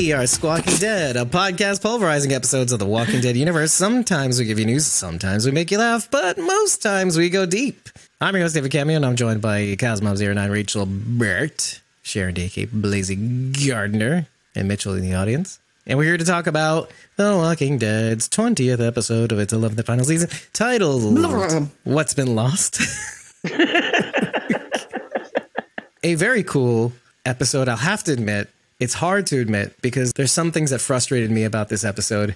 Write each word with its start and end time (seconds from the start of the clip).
We 0.00 0.12
are 0.14 0.26
Squawking 0.26 0.76
Dead, 0.76 1.14
a 1.18 1.26
podcast 1.26 1.82
pulverizing 1.82 2.32
episodes 2.32 2.72
of 2.72 2.78
the 2.78 2.86
Walking 2.86 3.20
Dead 3.20 3.36
universe. 3.36 3.70
Sometimes 3.70 4.38
we 4.38 4.46
give 4.46 4.58
you 4.58 4.64
news, 4.64 4.86
sometimes 4.86 5.44
we 5.44 5.52
make 5.52 5.70
you 5.70 5.76
laugh, 5.76 6.10
but 6.10 6.38
most 6.38 6.82
times 6.82 7.18
we 7.18 7.28
go 7.28 7.44
deep. 7.44 7.86
I'm 8.18 8.34
your 8.34 8.44
host, 8.44 8.54
David 8.54 8.72
Cameo, 8.72 8.96
and 8.96 9.04
I'm 9.04 9.14
joined 9.14 9.42
by 9.42 9.60
Cosmo09 9.76 10.50
Rachel 10.50 10.86
Burt, 10.86 11.82
Sharon 12.00 12.34
DK, 12.34 12.70
Blazy 12.72 13.14
Gardner, 13.14 14.26
and 14.54 14.68
Mitchell 14.68 14.94
in 14.94 15.02
the 15.02 15.12
audience. 15.12 15.58
And 15.86 15.98
we're 15.98 16.04
here 16.04 16.16
to 16.16 16.24
talk 16.24 16.46
about 16.46 16.90
The 17.16 17.36
Walking 17.36 17.76
Dead's 17.76 18.26
20th 18.30 18.80
episode 18.80 19.32
of 19.32 19.38
its 19.38 19.52
11th 19.52 19.84
final 19.84 20.06
season, 20.06 20.30
titled 20.54 21.18
What's 21.84 22.14
Been 22.14 22.34
Lost. 22.34 22.80
a 26.02 26.14
very 26.14 26.42
cool 26.42 26.92
episode, 27.26 27.68
I'll 27.68 27.76
have 27.76 28.02
to 28.04 28.14
admit. 28.14 28.48
It's 28.80 28.94
hard 28.94 29.26
to 29.28 29.38
admit 29.40 29.76
because 29.82 30.12
there's 30.14 30.32
some 30.32 30.50
things 30.52 30.70
that 30.70 30.80
frustrated 30.80 31.30
me 31.30 31.44
about 31.44 31.68
this 31.68 31.84
episode. 31.84 32.34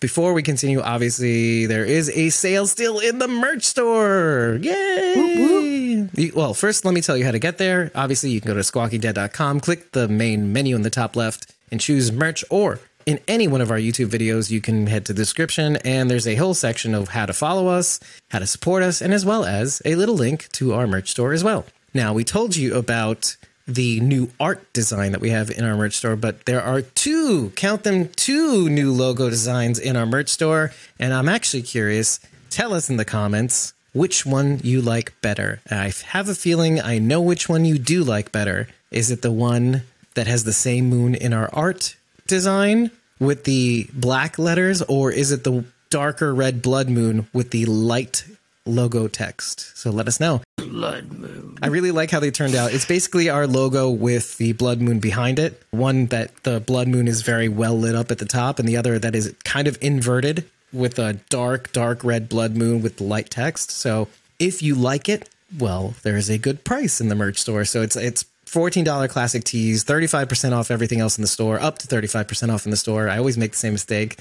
Before 0.00 0.32
we 0.32 0.42
continue, 0.42 0.80
obviously, 0.80 1.66
there 1.66 1.84
is 1.84 2.10
a 2.10 2.30
sale 2.30 2.66
still 2.66 2.98
in 2.98 3.18
the 3.18 3.28
merch 3.28 3.62
store. 3.62 4.58
Yay! 4.60 6.08
You- 6.14 6.32
Well, 6.34 6.54
first, 6.54 6.84
let 6.84 6.94
me 6.94 7.00
tell 7.02 7.16
you 7.16 7.24
how 7.24 7.30
to 7.30 7.38
get 7.38 7.58
there. 7.58 7.92
Obviously, 7.94 8.30
you 8.30 8.40
can 8.40 8.48
go 8.48 8.54
to 8.54 8.60
squawkingdead.com, 8.60 9.60
click 9.60 9.92
the 9.92 10.08
main 10.08 10.52
menu 10.52 10.74
in 10.74 10.82
the 10.82 10.90
top 10.90 11.14
left, 11.14 11.52
and 11.70 11.80
choose 11.80 12.10
merch. 12.10 12.42
Or 12.50 12.80
in 13.06 13.20
any 13.28 13.46
one 13.46 13.60
of 13.60 13.70
our 13.70 13.78
YouTube 13.78 14.08
videos, 14.08 14.50
you 14.50 14.60
can 14.60 14.86
head 14.88 15.04
to 15.06 15.12
the 15.12 15.22
description, 15.22 15.76
and 15.84 16.10
there's 16.10 16.26
a 16.26 16.34
whole 16.36 16.54
section 16.54 16.94
of 16.94 17.08
how 17.10 17.26
to 17.26 17.32
follow 17.32 17.68
us, 17.68 18.00
how 18.30 18.38
to 18.40 18.46
support 18.46 18.82
us, 18.82 19.00
and 19.02 19.12
as 19.14 19.24
well 19.24 19.44
as 19.44 19.80
a 19.84 19.94
little 19.94 20.16
link 20.16 20.48
to 20.52 20.72
our 20.72 20.86
merch 20.86 21.10
store 21.10 21.32
as 21.32 21.44
well. 21.44 21.64
Now, 21.94 22.12
we 22.12 22.24
told 22.24 22.56
you 22.56 22.74
about 22.74 23.36
the 23.74 24.00
new 24.00 24.30
art 24.38 24.72
design 24.72 25.12
that 25.12 25.20
we 25.20 25.30
have 25.30 25.50
in 25.50 25.64
our 25.64 25.76
merch 25.76 25.94
store, 25.94 26.16
but 26.16 26.46
there 26.46 26.62
are 26.62 26.82
two, 26.82 27.50
count 27.50 27.84
them, 27.84 28.08
two 28.08 28.68
new 28.68 28.92
logo 28.92 29.30
designs 29.30 29.78
in 29.78 29.96
our 29.96 30.06
merch 30.06 30.28
store. 30.28 30.72
And 30.98 31.12
I'm 31.12 31.28
actually 31.28 31.62
curious, 31.62 32.20
tell 32.50 32.74
us 32.74 32.90
in 32.90 32.96
the 32.96 33.04
comments 33.04 33.72
which 33.92 34.24
one 34.24 34.60
you 34.62 34.80
like 34.80 35.12
better. 35.20 35.60
I 35.70 35.92
have 36.06 36.28
a 36.28 36.34
feeling 36.34 36.80
I 36.80 36.98
know 36.98 37.20
which 37.20 37.48
one 37.48 37.64
you 37.64 37.78
do 37.78 38.02
like 38.02 38.32
better. 38.32 38.68
Is 38.90 39.10
it 39.10 39.22
the 39.22 39.32
one 39.32 39.82
that 40.14 40.26
has 40.26 40.44
the 40.44 40.52
same 40.52 40.88
moon 40.88 41.14
in 41.14 41.32
our 41.32 41.50
art 41.52 41.96
design 42.26 42.90
with 43.18 43.44
the 43.44 43.88
black 43.92 44.38
letters, 44.38 44.82
or 44.82 45.10
is 45.10 45.32
it 45.32 45.44
the 45.44 45.64
darker 45.90 46.34
red 46.34 46.62
blood 46.62 46.88
moon 46.88 47.28
with 47.32 47.50
the 47.50 47.66
light 47.66 48.24
logo 48.66 49.08
text? 49.08 49.76
So 49.76 49.90
let 49.90 50.08
us 50.08 50.20
know. 50.20 50.42
Blood 50.56 51.12
moon. 51.12 51.58
I 51.62 51.68
really 51.68 51.90
like 51.90 52.10
how 52.10 52.20
they 52.20 52.30
turned 52.30 52.54
out. 52.54 52.72
It's 52.72 52.86
basically 52.86 53.28
our 53.28 53.46
logo 53.46 53.90
with 53.90 54.38
the 54.38 54.52
blood 54.52 54.80
moon 54.80 54.98
behind 54.98 55.38
it. 55.38 55.62
One 55.70 56.06
that 56.06 56.42
the 56.44 56.60
blood 56.60 56.88
moon 56.88 57.08
is 57.08 57.22
very 57.22 57.48
well 57.48 57.78
lit 57.78 57.94
up 57.94 58.10
at 58.10 58.18
the 58.18 58.24
top, 58.24 58.58
and 58.58 58.68
the 58.68 58.76
other 58.76 58.98
that 58.98 59.14
is 59.14 59.34
kind 59.44 59.68
of 59.68 59.78
inverted 59.80 60.48
with 60.72 60.98
a 60.98 61.14
dark, 61.28 61.72
dark 61.72 62.02
red 62.02 62.28
blood 62.28 62.56
moon 62.56 62.82
with 62.82 63.00
light 63.00 63.30
text. 63.30 63.70
So 63.70 64.08
if 64.38 64.62
you 64.62 64.74
like 64.74 65.08
it, 65.08 65.28
well, 65.58 65.94
there 66.02 66.16
is 66.16 66.30
a 66.30 66.38
good 66.38 66.64
price 66.64 67.00
in 67.00 67.08
the 67.08 67.14
merch 67.14 67.38
store. 67.38 67.64
So 67.64 67.82
it's 67.82 67.96
it's 67.96 68.24
$14 68.46 69.08
classic 69.08 69.44
tees, 69.44 69.82
35% 69.84 70.52
off 70.52 70.70
everything 70.70 71.00
else 71.00 71.16
in 71.16 71.22
the 71.22 71.28
store, 71.28 71.58
up 71.60 71.78
to 71.78 71.88
35% 71.88 72.52
off 72.52 72.66
in 72.66 72.70
the 72.70 72.76
store. 72.76 73.08
I 73.08 73.16
always 73.16 73.38
make 73.38 73.52
the 73.52 73.58
same 73.58 73.72
mistake 73.72 74.18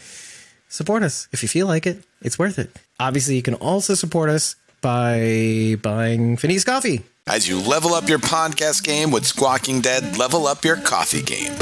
support 0.71 1.03
us 1.03 1.27
if 1.31 1.43
you 1.43 1.49
feel 1.49 1.67
like 1.67 1.85
it. 1.85 2.03
It's 2.21 2.39
worth 2.39 2.57
it. 2.57 2.71
Obviously, 2.99 3.35
you 3.35 3.43
can 3.43 3.55
also 3.55 3.93
support 3.93 4.29
us 4.29 4.55
by 4.81 5.77
buying 5.81 6.37
Phineas 6.37 6.63
Coffee. 6.63 7.03
As 7.27 7.47
you 7.47 7.61
level 7.61 7.93
up 7.93 8.09
your 8.09 8.17
podcast 8.17 8.83
game 8.83 9.11
with 9.11 9.27
Squawking 9.27 9.79
Dead, 9.79 10.17
level 10.17 10.47
up 10.47 10.65
your 10.65 10.75
coffee 10.75 11.21
game. 11.21 11.53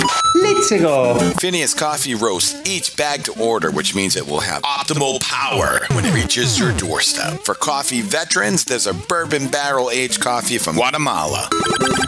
Let's 0.41 0.71
go. 0.71 1.19
Phineas 1.37 1.73
Coffee 1.73 2.15
roasts 2.15 2.55
each 2.67 2.95
bag 2.95 3.23
to 3.25 3.37
order, 3.39 3.69
which 3.69 3.93
means 3.93 4.15
it 4.15 4.25
will 4.25 4.39
have 4.39 4.61
optimal 4.63 5.19
power 5.21 5.79
when 5.93 6.05
it 6.05 6.13
reaches 6.13 6.57
your 6.57 6.71
doorstep. 6.77 7.41
For 7.41 7.55
coffee 7.55 8.01
veterans, 8.01 8.63
there's 8.63 8.87
a 8.87 8.93
bourbon 8.93 9.49
barrel 9.49 9.91
aged 9.91 10.21
coffee 10.21 10.57
from 10.57 10.75
Guatemala. 10.75 11.49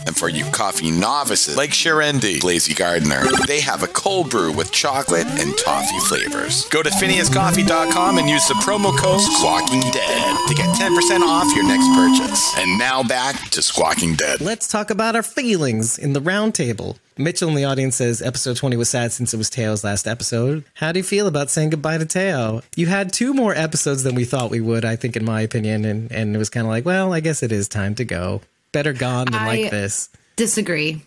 And 0.08 0.16
for 0.16 0.30
you 0.30 0.46
coffee 0.52 0.90
novices, 0.90 1.58
like 1.58 1.72
Sharendi, 1.72 2.40
Blazy 2.40 2.74
Gardner, 2.74 3.24
they 3.48 3.60
have 3.60 3.84
a 3.84 3.88
cold 3.88 4.30
brew 4.30 4.54
with 4.54 4.72
chocolate 4.72 5.28
and 5.28 5.58
toffee 5.58 6.00
flavors. 6.08 6.70
Go 6.70 6.82
to 6.82 6.90
phineascoffee.com 6.90 8.18
and 8.18 8.30
use 8.30 8.48
the 8.48 8.54
promo 8.56 8.98
code 8.98 9.20
Squawking 9.20 9.82
Dead 9.92 10.38
to 10.48 10.54
get 10.56 10.70
10% 10.78 11.20
off 11.22 11.54
your 11.54 11.68
next 11.68 11.88
purchase. 11.94 12.54
And 12.58 12.80
now 12.80 13.04
back 13.04 13.36
to 13.50 13.62
Squawking 13.62 14.16
Dead. 14.16 14.40
Let's 14.40 14.68
talk 14.68 14.90
about 14.90 15.16
our 15.16 15.24
feelings 15.24 15.98
in 15.98 16.14
the 16.14 16.22
roundtable. 16.22 16.98
Mitchell 17.18 17.50
in 17.50 17.56
the 17.56 17.66
audience 17.66 17.96
says 17.98 18.22
episode 18.22 18.56
20 18.56 18.78
was 18.78 18.90
sad 18.90 19.12
since 19.12 19.34
it 19.34 19.38
was 19.38 19.50
Teo's 19.50 19.84
last 19.84 20.08
episode. 20.08 20.64
How 20.76 20.92
do 20.92 21.00
you 21.00 21.04
feel 21.04 21.28
about 21.28 21.50
saying 21.50 21.72
goodbye 21.72 21.98
to 21.98 22.06
Teo? 22.06 22.62
You 22.76 22.88
had 22.88 23.12
two 23.12 23.34
more 23.34 23.54
episodes 23.54 24.04
than 24.04 24.16
we 24.16 24.24
thought 24.26 24.52
we 24.52 24.62
would, 24.62 24.86
I 24.86 24.96
think, 24.96 25.18
in 25.18 25.26
my 25.26 25.42
opinion. 25.42 25.84
And, 25.86 26.12
and 26.12 26.34
it 26.36 26.40
was 26.40 26.50
kind 26.50 26.66
of 26.66 26.72
like, 26.72 26.86
well, 26.86 27.14
I 27.14 27.20
guess 27.20 27.44
it 27.44 27.52
is 27.52 27.68
time 27.68 27.96
to 27.96 28.06
go. 28.06 28.42
Better 28.72 28.94
gone 28.94 29.26
than 29.26 29.36
I- 29.42 29.48
like 29.48 29.72
this. 29.72 30.10
Disagree. 30.38 31.04